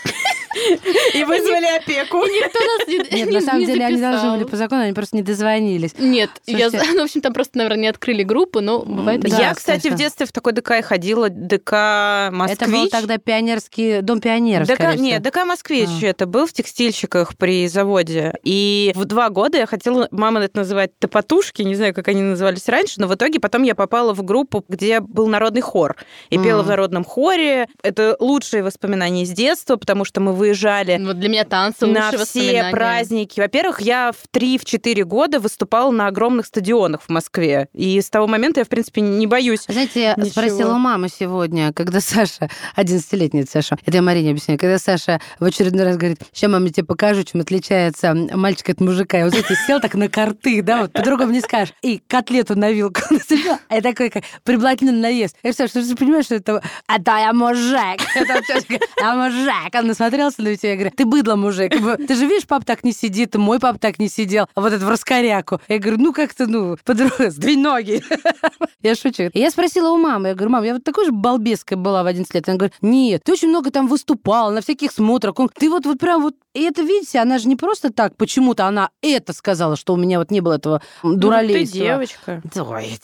И 1.15 1.25
вызвали 1.25 1.77
опеку. 1.77 2.19
Никто 2.19 2.59
нас 2.59 2.89
не 2.89 2.99
Нет, 2.99 3.13
не- 3.13 3.35
на 3.35 3.41
самом 3.41 3.65
деле 3.65 3.85
они 3.87 4.01
должны 4.01 4.33
были 4.33 4.45
по 4.45 4.57
закону, 4.57 4.83
они 4.83 4.93
просто 4.93 5.17
не 5.17 5.23
дозвонились. 5.23 5.95
Нет, 5.99 6.31
я, 6.47 6.71
ну, 6.73 7.01
в 7.01 7.05
общем, 7.05 7.21
там 7.21 7.33
просто, 7.33 7.59
наверное, 7.59 7.83
не 7.83 7.89
открыли 7.89 8.23
группу, 8.23 8.61
но 8.61 8.81
бывает 8.81 9.27
я, 9.29 9.55
кстати, 9.55 9.89
в 9.89 9.95
детстве 9.95 10.27
в 10.27 10.33
такой 10.33 10.53
ДК 10.53 10.73
и 10.79 10.83
ходила, 10.83 11.29
ДК 11.29 12.31
Москвич. 12.33 12.61
Это 12.61 12.71
был 12.71 12.89
тогда 12.89 13.19
пионерский 13.19 14.01
дом 14.01 14.21
пионеров, 14.21 14.67
ДК, 14.67 14.95
нет, 14.97 15.23
ДК 15.23 15.45
Москвич 15.45 15.89
А. 16.03 16.07
это 16.07 16.27
был 16.27 16.47
в 16.47 16.53
текстильщиках 16.53 17.37
при 17.37 17.69
заводе. 17.69 18.35
И 18.43 18.93
в 18.95 19.05
два 19.05 19.29
года 19.31 19.59
я 19.59 19.67
хотела, 19.67 20.09
мама 20.11 20.41
это 20.41 20.59
называет 20.59 20.99
топотушки, 20.99 21.63
не 21.63 21.75
знаю, 21.75 21.95
как 21.95 22.09
они 22.09 22.23
назывались 22.23 22.69
раньше, 22.69 23.01
но 23.01 23.07
в 23.07 23.15
итоге 23.15 23.41
потом 23.41 23.63
я 23.63 23.75
попала 23.75 24.15
в 24.15 24.23
группу, 24.23 24.65
где 24.69 25.01
был 25.01 25.27
народный 25.29 25.61
хор. 25.61 25.97
И 26.31 26.39
пела 26.39 26.63
в 26.63 26.69
народном 26.69 27.05
хоре. 27.05 27.69
Это 27.83 28.17
лучшие 28.19 28.63
воспоминания 28.63 29.23
из 29.23 29.31
детства, 29.31 29.77
потому 29.77 30.05
что 30.05 30.21
мы 30.21 30.33
выезжали 30.41 30.99
Вот 31.05 31.21
для 31.21 31.29
меня 31.29 31.45
танцы 31.45 31.87
на 31.87 32.11
все 32.13 32.71
праздники. 32.71 33.39
Во-первых, 33.39 33.81
я 33.81 34.13
в 34.13 34.35
3-4 34.35 35.05
года 35.05 35.39
выступала 35.39 35.91
на 35.91 36.07
огромных 36.07 36.47
стадионах 36.47 37.03
в 37.03 37.09
Москве. 37.11 37.69
И 37.75 38.01
с 38.01 38.09
того 38.11 38.27
момента 38.27 38.61
я, 38.61 38.65
в 38.65 38.69
принципе, 38.69 39.03
не 39.03 39.27
боюсь. 39.27 39.65
Знаете, 39.69 40.03
я 40.03 40.15
Ничего. 40.17 40.31
спросила 40.31 40.75
у 40.75 40.79
мамы 40.79 41.09
сегодня, 41.09 41.73
когда 41.73 42.01
Саша, 42.01 42.49
11-летняя 42.77 43.45
Саша, 43.49 43.77
это 43.85 43.97
я 43.97 44.03
Марине 44.03 44.31
объясняю, 44.31 44.59
когда 44.59 44.79
Саша 44.79 45.21
в 45.39 45.45
очередной 45.45 45.85
раз 45.85 45.97
говорит, 45.97 46.21
сейчас 46.33 46.51
маме 46.51 46.71
тебе 46.71 46.87
покажу, 46.87 47.23
чем 47.23 47.43
отличается 47.43 48.15
мальчик 48.15 48.71
от 48.71 48.81
мужика. 48.81 49.21
И 49.21 49.23
вот 49.23 49.33
знаете, 49.33 49.55
сел 49.67 49.81
так 49.81 49.95
на 49.95 50.09
карты, 50.09 50.63
да, 50.63 50.83
вот 50.83 50.93
по-другому 50.93 51.33
не 51.33 51.41
скажешь. 51.41 51.75
И 51.83 52.03
котлету 52.09 52.59
на 52.59 52.73
вилку 52.73 53.03
насыпал, 53.11 53.59
а 53.69 53.75
я 53.75 53.83
такой, 53.83 54.11
как 54.11 54.25
приблательный 54.45 54.93
наезд. 54.93 55.37
Я 55.43 55.49
представляю, 55.49 55.87
что 55.87 55.95
ты 55.95 55.99
понимаешь, 55.99 56.25
что 56.25 56.37
это... 56.37 56.63
А 56.87 56.99
то 56.99 57.17
я 57.17 57.33
мужик. 57.33 58.01
Говорит, 58.15 58.85
а 59.03 59.15
мужик. 59.15 59.75
Он 59.75 59.87
насмотрелся 60.31 60.43
на 60.43 60.57
тебя 60.57 60.73
и 60.73 60.77
говорит, 60.77 60.97
ты 60.97 61.05
быдло, 61.05 61.37
мужик. 61.37 61.73
Ты 62.07 62.15
же 62.15 62.27
видишь, 62.27 62.47
пап 62.47 62.65
так 62.65 62.85
не 62.85 62.93
сидит, 62.93 63.35
мой 63.37 63.59
пап 63.59 63.79
так 63.79 63.99
не 63.99 64.09
сидел. 64.09 64.47
А 64.55 64.61
вот 64.61 64.73
это 64.73 64.85
в 64.85 64.89
раскоряку. 64.89 65.61
Я 65.69 65.79
говорю, 65.79 65.99
ну 66.01 66.13
как-то, 66.13 66.47
ну, 66.47 66.77
по-другому, 66.85 67.31
сдвинь 67.31 67.61
ноги. 67.61 68.03
Я 68.83 68.95
шучу. 68.95 69.25
И 69.35 69.39
я 69.39 69.51
спросила 69.51 69.91
у 69.91 69.99
мамы, 69.99 70.29
я 70.29 70.35
говорю, 70.35 70.53
мам, 70.53 70.65
я 70.65 70.73
вот 70.73 70.83
такой 70.85 71.05
же 71.05 71.13
балбеской 71.13 71.77
была 71.77 72.03
в 72.03 72.07
11 72.07 72.35
лет. 72.35 72.49
Она 72.49 72.57
говорит, 72.57 72.75
нет, 72.81 73.21
ты 73.23 73.33
очень 73.33 73.49
много 73.49 73.71
там 73.71 73.87
выступала, 73.89 74.51
на 74.51 74.63
всяких 74.63 74.91
смотрах. 74.91 75.39
Он- 75.39 75.51
Ты 75.55 75.69
вот, 75.69 75.85
вот 75.85 75.99
прям 75.99 76.23
вот... 76.23 76.35
И 76.55 76.63
это, 76.63 76.81
видите, 76.83 77.19
она 77.19 77.39
же 77.39 77.47
не 77.49 77.57
просто 77.57 77.93
так, 77.93 78.17
почему-то 78.17 78.65
она 78.67 78.89
это 79.03 79.35
сказала, 79.35 79.77
что 79.77 79.93
у 79.93 79.97
меня 79.97 80.19
вот 80.19 80.31
не 80.31 80.41
было 80.41 80.55
этого 80.55 80.81
Ну, 81.03 81.15
дуралейства. 81.15 81.77
ты 81.79 81.85
девочка. 81.85 82.43
Ой. 82.57 82.99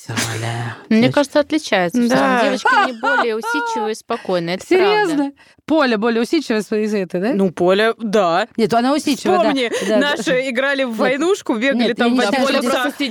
Мне 0.88 1.12
кажется, 1.12 1.40
отличается. 1.40 2.08
Да. 2.08 2.42
Девочки 2.44 2.86
не 2.90 2.92
более 3.00 3.36
усидчивые 3.36 3.92
и 3.92 3.94
спокойные. 3.94 4.58
Серьезно? 4.66 5.32
Поля 5.66 5.98
более 5.98 6.22
усидчивая 6.22 6.62
этой, 7.16 7.30
да? 7.30 7.34
Ну, 7.34 7.50
Поля, 7.50 7.94
да. 7.98 8.48
Нет, 8.56 8.72
она 8.74 8.94
усидчивая, 8.94 9.38
да. 9.38 9.44
Вспомни, 9.44 9.70
Да. 9.88 9.96
наши 9.98 10.48
играли 10.50 10.84
в 10.84 10.94
войнушку, 10.96 11.54
бегали 11.54 11.88
Нет, 11.88 11.96
там 11.96 12.14
в 12.14 12.18
поле 12.18 12.60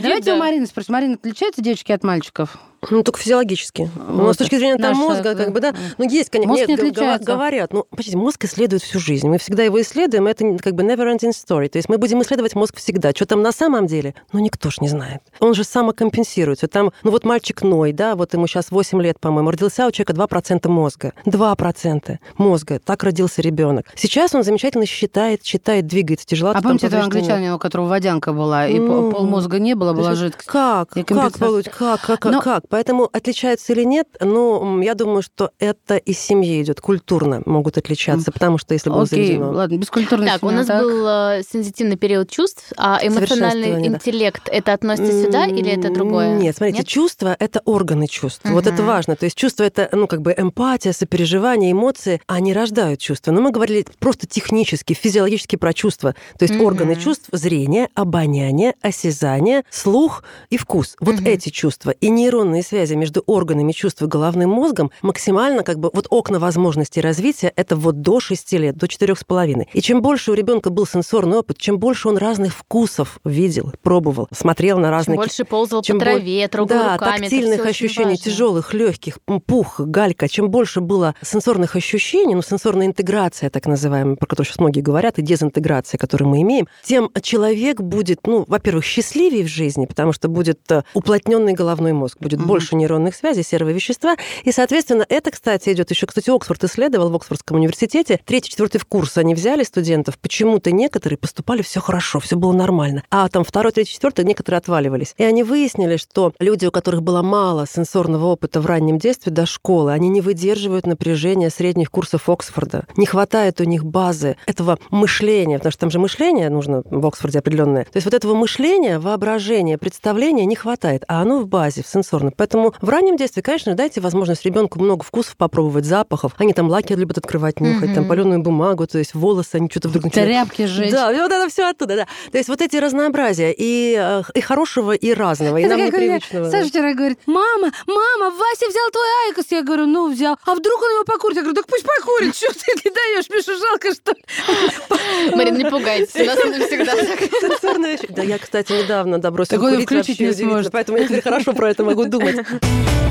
Давайте 0.01 0.33
у. 0.33 0.37
Марины 0.37 0.65
спросим. 0.65 0.93
Марина, 0.93 1.15
отличаются 1.15 1.61
девочки 1.61 1.91
от 1.91 2.03
мальчиков? 2.03 2.57
Ну, 2.89 3.03
только 3.03 3.19
физиологически. 3.19 3.89
Но 3.95 4.23
Вот. 4.25 4.35
с 4.35 4.37
точки 4.37 4.55
зрения 4.57 4.77
там, 4.77 4.93
Наша, 4.93 4.99
мозга, 4.99 5.35
да. 5.35 5.43
как 5.43 5.53
бы, 5.53 5.59
да. 5.59 5.73
Ну, 5.97 6.07
есть, 6.09 6.29
конечно. 6.29 6.49
Мозг 6.53 6.67
нет, 6.67 6.69
не 6.69 6.75
отличается. 6.75 7.25
Говорят, 7.25 7.73
ну, 7.73 7.85
почти 7.89 8.15
мозг 8.15 8.43
исследует 8.45 8.81
всю 8.81 8.99
жизнь. 8.99 9.27
Мы 9.27 9.37
всегда 9.37 9.63
его 9.63 9.81
исследуем, 9.81 10.27
это 10.27 10.57
как 10.57 10.73
бы 10.75 10.83
never-ending 10.83 11.31
story. 11.31 11.69
То 11.69 11.77
есть 11.77 11.89
мы 11.89 11.97
будем 11.97 12.21
исследовать 12.21 12.55
мозг 12.55 12.77
всегда. 12.77 13.11
Что 13.11 13.25
там 13.25 13.41
на 13.41 13.51
самом 13.51 13.87
деле? 13.87 14.13
Ну, 14.31 14.39
никто 14.39 14.69
ж 14.69 14.79
не 14.81 14.87
знает. 14.87 15.21
Он 15.39 15.53
же 15.53 15.63
самокомпенсируется. 15.63 16.67
Там, 16.67 16.91
ну, 17.03 17.11
вот 17.11 17.25
мальчик 17.25 17.61
Ной, 17.63 17.91
да, 17.93 18.15
вот 18.15 18.33
ему 18.33 18.47
сейчас 18.47 18.71
8 18.71 19.01
лет, 19.01 19.19
по-моему, 19.19 19.51
родился 19.51 19.87
у 19.87 19.91
человека 19.91 20.13
2% 20.13 20.67
мозга. 20.69 21.13
2% 21.25 22.17
мозга. 22.37 22.79
Так 22.83 23.03
родился 23.03 23.41
ребенок. 23.41 23.85
Сейчас 23.95 24.33
он 24.35 24.43
замечательно 24.43 24.85
считает, 24.85 25.41
читает, 25.41 25.87
двигается. 25.87 26.25
Тяжело 26.25 26.51
А 26.55 26.61
помните 26.61 26.87
этого 26.87 27.03
англичанина, 27.03 27.55
у 27.55 27.59
которого 27.59 27.87
водянка 27.87 28.33
была, 28.33 28.67
и 28.67 28.79
Ну, 28.79 29.11
пол 29.11 29.25
мозга 29.25 29.59
не 29.59 29.73
было, 29.75 29.93
была 29.93 30.15
жидкость? 30.15 30.47
Как? 30.47 30.89
Как. 30.89 31.39
Володь, 31.39 31.69
как, 31.69 32.01
как, 32.01 32.25
Но- 32.25 32.41
как? 32.41 32.67
Поэтому 32.75 33.09
отличаются 33.13 33.71
или 33.71 33.85
нет, 33.85 34.05
ну, 34.19 34.81
я 34.81 34.95
думаю, 34.95 35.21
что 35.21 35.51
это 35.59 35.95
из 35.95 36.19
семьи 36.19 36.61
идет, 36.61 36.81
культурно 36.81 37.41
могут 37.45 37.77
отличаться, 37.77 38.33
потому 38.33 38.57
что 38.57 38.73
если 38.73 38.89
было 38.89 39.03
Окей, 39.03 39.27
заведено... 39.27 39.51
ладно, 39.51 39.77
бескультурная 39.77 40.33
Так, 40.33 40.43
у 40.43 40.49
семья, 40.49 40.57
нас 40.57 40.67
так. 40.67 40.81
был 40.81 41.07
э, 41.07 41.43
сензитивный 41.49 41.95
период 41.95 42.29
чувств, 42.29 42.73
а 42.75 42.99
эмоциональный 43.01 43.27
Совершенствование, 43.27 43.89
да. 43.91 43.95
интеллект 43.95 44.49
это 44.51 44.73
относится 44.73 45.23
сюда 45.23 45.45
или 45.45 45.71
это 45.71 45.89
другое? 45.89 46.35
Нет, 46.35 46.57
смотрите, 46.57 46.79
Нет? 46.79 46.87
чувства— 46.89 47.33
это 47.39 47.61
органы 47.63 48.07
чувств. 48.07 48.41
Вот 48.43 48.67
это 48.67 48.83
важно. 48.83 49.15
То 49.15 49.23
есть 49.23 49.37
чувства— 49.37 49.63
это, 49.65 49.87
ну, 49.93 50.07
как 50.07 50.21
бы 50.21 50.35
эмпатия, 50.37 50.91
сопереживание, 50.91 51.71
эмоции, 51.71 52.19
они 52.27 52.53
рождают 52.53 52.99
чувства. 52.99 53.31
Но 53.31 53.39
мы 53.39 53.51
говорили 53.51 53.85
просто 53.99 54.27
технически, 54.27 54.91
физиологически 54.93 55.55
про 55.55 55.71
чувства. 55.71 56.13
То 56.37 56.43
есть 56.43 56.59
органы 56.59 56.97
чувств— 56.97 57.29
зрение, 57.31 57.87
обоняние, 57.95 58.73
осязание, 58.81 59.63
слух 59.69 60.25
и 60.49 60.57
вкус. 60.57 60.97
Вот 60.99 61.21
эти 61.21 61.47
чувства 61.47 61.91
и 61.91 62.09
нейронные 62.09 62.54
связи 62.63 62.93
между 62.93 63.21
органами 63.25 63.71
чувств 63.71 64.01
и 64.01 64.05
головным 64.05 64.49
мозгом 64.49 64.91
максимально 65.01 65.63
как 65.63 65.79
бы 65.79 65.89
вот 65.93 66.07
окна 66.09 66.39
возможностей 66.39 67.01
развития— 67.01 67.51
это 67.55 67.75
вот 67.75 68.01
до 68.01 68.19
6 68.19 68.53
лет, 68.53 68.77
до 68.77 68.87
четырех 68.87 69.19
с 69.19 69.23
половиной. 69.23 69.67
И 69.73 69.81
чем 69.81 70.01
больше 70.01 70.31
у 70.31 70.33
ребенка 70.33 70.69
был 70.69 70.85
сенсорный 70.85 71.37
опыт, 71.39 71.57
чем 71.57 71.79
больше 71.79 72.07
он 72.07 72.17
разных 72.17 72.53
вкусов 72.53 73.19
видел, 73.23 73.73
пробовал, 73.81 74.27
смотрел 74.31 74.77
на 74.77 74.87
Чем 74.87 74.91
разные 74.91 75.15
больше 75.17 75.45
ползал 75.45 75.81
чем 75.81 75.99
по 75.99 76.05
траве, 76.05 76.47
трогал 76.47 76.77
да, 76.77 76.93
руками. 76.93 77.21
тактильных 77.21 77.65
ощущений, 77.65 78.17
тяжелых, 78.17 78.73
легких, 78.73 79.19
пух, 79.45 79.79
галька. 79.79 80.27
Чем 80.27 80.49
больше 80.49 80.81
было 80.81 81.15
сенсорных 81.21 81.75
ощущений, 81.75 82.35
ну, 82.35 82.41
сенсорная 82.41 82.87
интеграция, 82.87 83.49
так 83.49 83.65
называемая, 83.65 84.15
про 84.15 84.27
которую 84.27 84.47
сейчас 84.47 84.59
многие 84.59 84.81
говорят, 84.81 85.19
и 85.19 85.21
дезинтеграция, 85.21 85.97
которую 85.97 86.29
мы 86.29 86.41
имеем, 86.41 86.67
тем 86.83 87.09
человек 87.21 87.81
будет, 87.81 88.25
ну, 88.27 88.45
во-первых, 88.47 88.85
счастливее 88.85 89.43
в 89.43 89.47
жизни, 89.47 89.85
потому 89.85 90.13
что 90.13 90.27
будет 90.27 90.59
э, 90.71 90.83
уплотненный 90.93 91.53
головной 91.53 91.93
мозг, 91.93 92.17
будет 92.19 92.39
угу. 92.45 92.53
больше 92.53 92.75
нейронных 92.75 93.15
связей, 93.15 93.43
серого 93.43 93.69
вещества. 93.69 94.15
И, 94.43 94.51
соответственно, 94.51 95.05
это, 95.07 95.31
кстати, 95.31 95.71
идет 95.71 95.91
еще, 95.91 96.05
кстати, 96.05 96.29
Оксфорд 96.29 96.63
исследовал 96.63 97.09
в 97.09 97.15
Оксфордском 97.15 97.57
университете. 97.57 98.19
Третий, 98.25 98.49
четвертый 98.49 98.79
курс 98.79 99.17
они 99.17 99.35
взяли 99.35 99.63
студентов. 99.63 100.17
Почему-то 100.19 100.71
некоторые 100.71 101.17
поступали 101.17 101.61
все 101.61 101.79
хорошо, 101.79 102.19
все 102.19 102.35
было 102.35 102.53
нормально. 102.53 103.03
А 103.09 103.27
там 103.29 103.43
второй, 103.43 103.71
третий, 103.71 103.93
четвертый 103.93 104.25
некоторые 104.25 104.59
отваливались. 104.59 105.13
И 105.17 105.23
они 105.23 105.43
выяснили, 105.43 105.97
что 105.97 106.33
люди, 106.39 106.65
у 106.65 106.71
которых 106.71 107.03
было 107.03 107.21
мало 107.21 107.65
сенсорного 107.67 108.25
опыта 108.25 108.61
в 108.61 108.65
раннем 108.65 108.97
детстве 108.97 109.31
до 109.31 109.45
школы, 109.45 109.91
они 109.91 110.09
не 110.09 110.21
выдерживают 110.21 110.85
напряжения 110.85 111.49
средних 111.49 111.91
курсов 111.91 112.29
Оксфорда. 112.29 112.85
Не 112.97 113.05
хватает 113.05 113.61
у 113.61 113.63
них 113.63 113.85
базы 113.85 114.37
этого 114.45 114.79
мышления, 114.89 115.57
потому 115.57 115.71
что 115.71 115.81
там 115.81 115.91
же 115.91 115.99
мышление 115.99 116.49
нужно 116.49 116.83
в 116.85 117.05
Оксфорде 117.05 117.39
определенное. 117.39 117.85
То 117.85 117.95
есть 117.95 118.05
вот 118.05 118.13
этого 118.13 118.33
мышления, 118.33 118.99
воображения, 118.99 119.77
представления 119.77 120.45
не 120.45 120.55
хватает, 120.55 121.03
а 121.07 121.21
оно 121.21 121.39
в 121.39 121.47
базе, 121.47 121.83
в 121.83 121.87
сенсорном. 121.87 122.31
Поэтому 122.37 122.73
в 122.81 122.89
раннем 122.89 123.17
детстве, 123.17 123.41
конечно, 123.41 123.75
дайте 123.75 124.01
возможность 124.01 124.45
ребенку 124.45 124.79
много 124.79 125.03
вкусов 125.03 125.37
попробовать, 125.37 125.85
запахов. 125.85 126.33
Они 126.37 126.53
там 126.53 126.69
лаки 126.69 126.93
любят 126.93 127.17
открывать, 127.17 127.59
нюхать, 127.59 127.89
угу. 127.89 127.95
там 127.95 128.07
паленую 128.07 128.41
бумагу, 128.41 128.87
то 128.87 128.97
есть 128.97 129.13
волосы, 129.13 129.55
они 129.55 129.69
что-то 129.69 129.89
вдруг 129.89 130.05
начинают... 130.05 130.31
Тряпки 130.31 130.65
жечь. 130.65 130.91
Да, 130.91 131.11
вот 131.11 131.31
это 131.31 131.49
все 131.49 131.69
оттуда, 131.69 131.95
да. 131.95 132.07
То 132.31 132.37
есть 132.37 132.49
вот 132.49 132.61
эти 132.61 132.77
разнообразия 132.77 133.53
и, 133.57 133.95
э, 133.97 134.23
и 134.33 134.41
хорошего, 134.41 134.91
и 134.93 135.13
разного, 135.13 135.57
и 135.57 135.65
нам 135.65 135.79
непривычного. 135.79 136.49
Саша 136.49 136.69
вчера 136.69 136.93
говорит, 136.93 137.19
мама, 137.25 137.71
мама, 137.87 138.31
Вася 138.31 138.67
взял 138.69 138.89
твой 138.91 139.27
IQOS. 139.27 139.45
Я 139.51 139.63
говорю, 139.63 139.85
ну, 139.87 140.11
взял. 140.11 140.37
А 140.45 140.55
вдруг 140.55 140.81
он 140.81 140.91
его 140.91 141.03
покурит? 141.03 141.37
Я 141.37 141.43
говорю, 141.43 141.55
так 141.55 141.67
пусть 141.67 141.85
покурит. 141.85 142.35
Что 142.35 142.53
ты 142.53 142.71
не 142.83 142.91
даешь? 142.91 143.29
Мишу 143.29 143.57
жалко, 143.59 143.93
что 143.93 144.11
ли? 144.11 145.35
Марина, 145.35 145.57
не 145.57 145.65
пугайтесь, 145.65 146.15
у 146.15 146.25
нас 146.25 146.37
всегда 146.67 146.93
Сенсорная 147.41 147.99
Да, 148.09 148.23
я, 148.23 148.37
кстати, 148.37 148.71
недавно 148.71 149.19
добросила 149.19 149.59
курить 149.59 149.89
вообще 149.89 150.29
удивительно, 150.29 150.69
поэтому 150.71 150.97
я 150.97 151.05
теперь 151.05 151.21
хорошо 151.21 151.53
про 151.53 151.69
это 151.69 151.83
могу 151.83 152.05
думать. 152.05 152.24
Вот. 152.25 153.01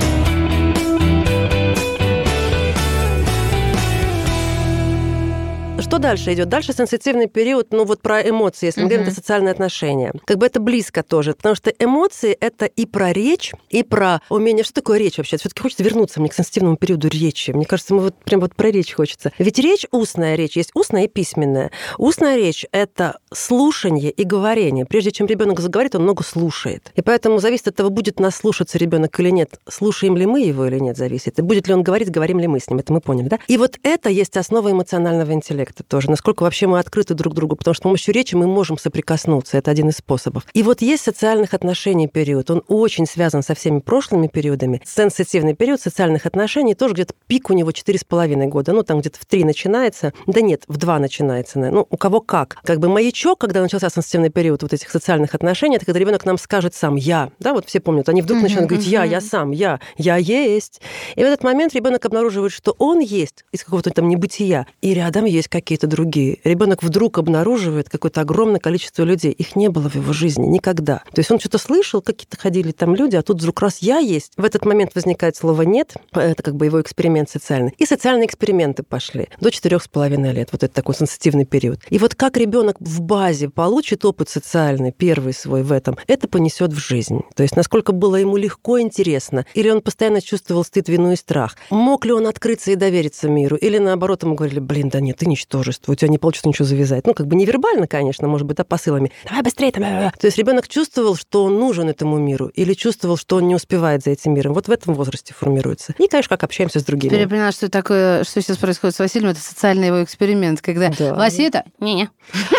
Что 5.85 5.99
дальше 5.99 6.33
идет? 6.33 6.49
Дальше 6.49 6.73
сенситивный 6.73 7.29
период, 7.29 7.69
ну 7.71 7.85
вот 7.85 8.01
про 8.01 8.27
эмоции, 8.27 8.67
если 8.67 8.81
мы 8.81 8.89
говорим, 8.89 9.07
это 9.07 9.15
социальные 9.15 9.53
отношения. 9.53 10.13
Как 10.25 10.39
бы 10.39 10.47
это 10.47 10.59
близко 10.59 11.03
тоже, 11.03 11.35
потому 11.35 11.55
что 11.55 11.71
эмоции— 11.79 12.33
это 12.41 12.65
и 12.65 12.87
про 12.87 13.13
речь, 13.13 13.53
и 13.69 13.83
про 13.83 14.23
умение... 14.31 14.65
Что 14.65 14.77
такое 14.77 14.99
речь 14.99 15.19
вообще? 15.19 15.37
все 15.37 15.51
таки 15.51 15.61
хочется 15.61 15.85
вернуться 15.85 16.21
мне 16.21 16.31
к 16.31 16.35
сенситивному 16.35 16.79
периоду 16.79 17.09
речи. 17.09 17.51
Мне 17.51 17.67
кажется, 17.67 17.93
мы 17.93 18.01
вот 18.01 18.17
прям 18.17 18.41
вот 18.41 18.57
про 18.57 18.71
речь 18.71 18.95
хочется. 18.95 19.31
Ведь 19.39 19.59
речь, 19.59 19.87
устная 19.93 20.37
речь, 20.37 20.57
есть 20.57 20.71
устная 20.75 21.05
и 21.05 21.09
письменная. 21.09 21.71
Устная 21.99 22.39
речь— 22.39 22.65
это 22.73 23.19
слушание 23.33 24.11
и 24.11 24.25
говорение. 24.25 24.87
Прежде 24.87 25.13
чем 25.13 25.27
ребенок 25.27 25.61
заговорит, 25.61 25.95
он 25.95 26.05
много 26.05 26.25
слушает. 26.25 26.93
И 26.97 27.03
поэтому 27.03 27.39
зависит 27.41 27.69
от 27.69 27.77
того, 27.77 27.91
будет 27.91 28.19
нас 28.21 28.37
слушаться 28.37 28.79
ребенок 28.79 29.21
или 29.21 29.29
нет, 29.29 29.61
слушаем 29.69 30.17
ли 30.17 30.25
мы 30.25 30.41
его 30.41 30.65
или 30.67 30.79
нет, 30.79 30.97
зависит. 30.97 31.39
И 31.39 31.43
будет 31.43 31.69
ли 31.69 31.75
он 31.75 31.83
говорить, 31.83 32.11
говорим 32.11 32.41
ли 32.41 32.47
мы 32.47 32.59
с 32.59 32.71
ним. 32.71 32.79
Это 32.79 32.91
мы 32.91 33.03
поняли, 33.03 33.29
да? 33.29 33.39
И 33.49 33.59
вот 33.59 33.79
это 33.83 34.09
есть 34.09 34.37
основа 34.39 34.71
эмоционального 34.71 35.31
интеллекта 35.33 35.84
тоже, 35.89 36.11
насколько 36.11 36.43
вообще 36.43 36.67
мы 36.67 36.79
открыты 36.79 37.15
друг 37.15 37.35
другу, 37.35 37.57
потому 37.57 37.75
что 37.75 37.83
с 37.83 37.85
помощью 37.85 38.15
речи 38.15 38.35
мы 38.35 38.47
можем 38.47 38.79
соприкоснуться, 38.79 39.59
это 39.59 39.71
один 39.71 39.89
из 39.89 39.97
способов. 39.97 40.45
И 40.53 40.63
вот 40.63 40.83
есть 40.83 41.03
социальных 41.03 41.55
отношений 41.55 42.09
период, 42.09 42.51
он 42.51 42.63
очень 42.69 43.07
связан 43.07 43.43
со 43.43 43.55
всеми 43.55 43.81
прошлыми 43.81 44.29
периодами. 44.29 44.81
Сенситивный 44.85 45.55
период 45.55 45.81
социальных 45.81 46.27
отношений 46.27 46.75
тоже 46.75 46.95
где-то 46.95 47.15
пик 47.27 47.51
у 47.51 47.55
него 47.55 47.71
4,5 47.71 48.47
года, 48.47 48.73
ну 48.73 48.83
там 48.83 49.01
где-то 49.01 49.19
в 49.19 49.27
3 49.27 49.45
начинается, 49.45 50.13
да 50.27 50.41
нет, 50.41 50.65
в 50.69 50.77
2 50.77 50.99
начинается, 50.99 51.59
ну 51.59 51.87
у 51.89 51.97
кого 51.97 52.21
как. 52.21 52.57
Как 52.65 52.81
бы 52.81 52.89
маячок, 52.89 53.39
когда 53.41 53.61
начался 53.63 53.91
сенситивный 53.91 54.31
период 54.31 54.63
вот 54.63 54.73
этих 54.73 54.91
социальных 54.91 55.35
отношений, 55.35 55.77
это 55.77 55.87
когда 55.87 55.99
ребенок 55.99 56.25
нам 56.25 56.39
скажет 56.39 56.75
сам 56.75 56.97
«я», 56.97 57.31
да, 57.39 57.53
вот 57.53 57.67
все 57.67 57.81
помнят, 57.81 58.09
они 58.09 58.23
вдруг 58.23 58.43
начинают 58.43 58.69
говорить 58.69 58.87
«я», 58.87 59.05
«я 59.05 59.21
сам», 59.21 59.51
«я», 59.51 59.81
«я 59.97 60.17
есть». 60.17 60.81
И 61.17 61.21
в 61.21 61.25
этот 61.25 61.43
момент 61.43 61.75
ребенок 61.75 62.05
обнаруживает, 62.05 62.53
что 62.53 62.75
он 62.79 63.01
есть 63.01 63.45
из 63.53 63.65
какого-то 63.65 63.91
там 63.91 64.09
небытия, 64.09 64.67
и 64.81 64.95
рядом 64.95 65.25
есть 65.25 65.49
какие 65.49 65.64
какие-то 65.65 65.87
другие. 65.87 66.39
Ребенок 66.45 66.83
вдруг 66.83 67.19
обнаруживает 67.19 67.89
какое-то 67.89 68.21
огромное 68.21 68.61
количество 68.61 69.03
людей. 69.03 69.33
Их 69.33 69.57
не 69.57 69.69
было 69.69 69.89
в 69.89 69.95
его 69.95 70.13
жизни 70.13 70.47
никогда. 70.47 70.99
То 71.13 71.21
есть 71.21 71.31
он 71.31 71.41
что-то 71.41 71.59
слышал, 71.59 72.03
какие-то 72.03 72.37
ходили 72.37 72.71
там 72.71 72.95
люди, 72.95 73.17
а 73.17 73.23
тут 73.23 73.39
вдруг 73.39 73.61
раз 73.63 73.79
я 73.79 73.99
есть. 73.99 74.33
В 74.37 74.45
этот 74.45 74.67
момент 74.67 74.95
возникает 74.95 75.37
слово 75.37 75.63
«нет». 75.63 75.95
Это 76.13 76.43
как 76.43 76.55
бы 76.57 76.67
его 76.67 76.81
эксперимент 76.81 77.31
социальный. 77.31 77.75
И 77.79 77.87
социальные 77.87 78.27
эксперименты 78.27 78.83
пошли 78.83 79.29
до 79.41 79.51
четырех 79.51 79.83
с 79.83 79.89
половиной 79.89 80.33
лет. 80.33 80.51
Вот 80.53 80.63
это 80.63 80.75
такой 80.75 80.95
сенситивный 80.95 81.47
период. 81.47 81.81
И 81.89 81.99
вот 81.99 82.15
как 82.15 82.37
ребенок 82.37 82.77
в 82.79 83.01
базе 83.01 83.49
получит 83.49 84.05
опыт 84.05 84.29
социальный, 84.29 84.93
первый 84.93 85.33
свой 85.33 85.63
в 85.63 85.73
этом, 85.73 85.97
это 86.07 86.29
понесет 86.29 86.73
в 86.73 86.79
жизнь. 86.79 87.23
То 87.35 87.43
есть 87.43 87.57
насколько 87.57 87.93
было 87.93 88.17
ему 88.17 88.37
легко, 88.37 88.79
интересно, 88.81 89.47
или 89.55 89.71
он 89.71 89.81
постоянно 89.81 90.21
чувствовал 90.21 90.63
стыд, 90.63 90.89
вину 90.89 91.13
и 91.13 91.17
страх. 91.17 91.57
Мог 91.71 92.05
ли 92.05 92.13
он 92.13 92.27
открыться 92.27 92.71
и 92.71 92.77
довериться 92.77 93.29
миру, 93.29 93.57
или 93.57 93.79
наоборот 93.79 94.25
ему 94.25 94.35
говорили, 94.35 94.61
блин, 94.61 94.91
да 94.91 95.01
нет, 95.01 95.17
ты 95.19 95.27
ничтожество 95.27 95.54
ничтожество, 95.55 95.93
у 95.93 95.95
тебя 95.95 96.09
не 96.09 96.19
получится 96.19 96.49
ничего 96.49 96.67
завязать. 96.67 97.07
Ну, 97.07 97.15
как 97.15 97.27
бы 97.27 97.37
невербально, 97.37 97.87
конечно, 97.87 98.29
может 98.29 98.47
быть, 98.47 98.59
а 98.59 98.65
посылами. 98.65 99.13
Давай 99.25 99.43
быстрее, 99.43 99.71
там. 99.73 99.83
То 99.83 100.27
есть 100.27 100.39
ребенок 100.39 100.69
чувствовал, 100.69 101.17
что 101.17 101.45
он 101.45 101.59
нужен 101.59 101.89
этому 101.89 102.19
миру, 102.19 102.49
или 102.49 102.75
чувствовал, 102.75 103.17
что 103.17 103.37
он 103.37 103.49
не 103.49 103.55
успевает 103.55 104.03
за 104.03 104.11
этим 104.11 104.35
миром. 104.35 104.55
Вот 104.55 104.69
в 104.69 104.71
этом 104.71 104.95
возрасте 104.95 105.35
формируется. 105.35 105.95
И, 105.99 106.09
конечно, 106.09 106.29
как 106.29 106.45
общаемся 106.45 106.81
с 106.81 106.85
другими. 106.85 107.11
Теперь 107.11 107.23
я 107.23 107.29
поняла, 107.29 107.53
что 107.53 107.69
такое, 107.69 108.25
что 108.25 108.41
сейчас 108.41 108.57
происходит 108.57 108.97
с 108.97 108.99
Василием, 108.99 109.31
это 109.31 109.41
социальный 109.41 109.89
его 109.89 110.03
эксперимент, 110.03 110.61
когда 110.61 110.91
да. 110.91 111.15
Вася 111.15 111.43
это, 111.43 111.65
не-не, 111.79 112.09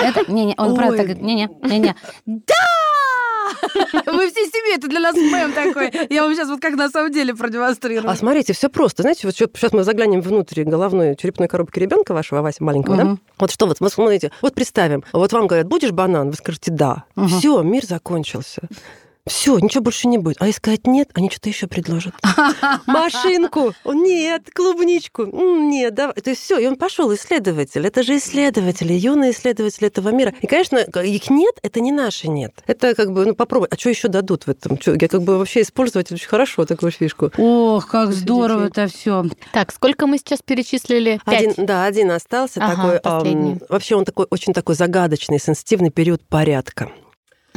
это, 0.02 0.32
не-не, 0.32 0.56
он 0.58 0.76
правда 0.76 0.98
так 0.98 1.06
говорит, 1.08 1.24
не-не, 1.24 1.50
не-не. 1.64 1.96
Да! 2.26 2.75
Мы 4.06 4.30
все 4.30 4.46
себе, 4.46 4.76
это 4.76 4.88
для 4.88 5.00
нас 5.00 5.16
мем 5.16 5.54
такой. 5.54 5.92
Я 6.10 6.24
вам 6.24 6.34
сейчас 6.34 6.50
вот 6.50 6.62
как 6.62 6.76
на 6.76 6.90
самом 6.90 7.12
деле 7.12 7.34
продемонстрирую. 7.36 8.10
А 8.10 8.16
смотрите, 8.16 8.54
все 8.54 8.70
просто. 8.70 9.02
Знаете, 9.04 9.28
вот 9.28 9.36
сейчас 9.36 9.72
мы 9.74 9.84
заглянем 9.84 10.22
внутрь 10.22 10.64
головной 10.64 11.16
черепной 11.16 11.48
коробки 11.48 11.80
ребенка 11.80 12.14
вашего, 12.14 12.42
Вася 12.42 12.64
маленького, 12.64 12.98
да? 12.98 13.18
Вот 13.38 13.52
что 13.52 13.66
вот, 13.68 13.78
смотрите, 13.92 14.32
вот 14.42 14.56
представим, 14.56 15.04
вот 15.14 15.34
вам 15.34 15.48
говорят, 15.48 15.68
будешь 15.68 15.92
банан? 15.92 16.30
Вы 16.30 16.36
скажете, 16.36 16.72
да. 16.72 17.04
Все, 17.28 17.62
мир 17.62 17.86
закончился. 17.86 18.62
Все, 19.28 19.58
ничего 19.58 19.82
больше 19.82 20.08
не 20.08 20.20
будет. 20.20 20.38
А 20.40 20.50
искать 20.50 20.86
нет, 20.86 21.10
они 21.16 21.32
что-то 21.32 21.50
еще 21.50 21.66
предложат. 21.66 22.14
Машинку. 22.86 23.74
Нет, 23.84 24.50
клубничку. 24.54 25.26
Нет, 25.26 25.96
давай. 25.96 26.14
То 26.16 26.30
есть 26.30 26.44
все, 26.44 26.60
и 26.60 26.68
он 26.68 26.76
пошел 26.76 27.12
исследователь. 27.14 27.88
Это 27.88 28.04
же 28.04 28.18
исследователи, 28.18 28.94
юные 28.94 29.32
исследователи 29.32 29.88
этого 29.88 30.10
мира. 30.10 30.34
И, 30.42 30.48
конечно, 30.48 30.78
их 30.78 31.30
нет, 31.32 31.56
это 31.64 31.80
не 31.80 31.92
наши 31.92 32.28
нет. 32.28 32.54
Это 32.68 32.94
как 32.94 33.12
бы, 33.14 33.26
ну, 33.26 33.34
попробуй. 33.34 33.68
А 33.72 33.78
что 33.78 33.90
еще 33.90 34.10
дадут 34.10 34.44
в 34.44 34.50
этом? 34.50 34.80
Что, 34.80 34.92
я 34.94 35.08
как 35.08 35.24
бы 35.24 35.40
вообще 35.40 35.64
использовать 35.64 36.12
очень 36.12 36.28
хорошо 36.28 36.66
такую 36.66 36.92
фишку. 36.92 37.32
Ох, 37.38 37.88
как 37.88 38.14
здорово 38.14 38.66
это 38.68 38.88
все. 38.88 39.26
Так, 39.52 39.74
сколько 39.74 40.06
мы 40.06 40.20
сейчас 40.20 40.40
перечислили? 40.46 41.20
Один, 41.26 41.54
да, 41.58 41.86
один 41.86 42.12
остался. 42.12 42.64
Ага, 42.64 42.76
такой, 42.76 43.00
последний. 43.00 43.58
вообще 43.70 43.96
он 43.96 44.06
такой 44.06 44.28
очень 44.30 44.54
такой 44.54 44.76
загадочный, 44.76 45.40
сенситивный 45.40 45.90
период 45.90 46.22
порядка. 46.28 46.92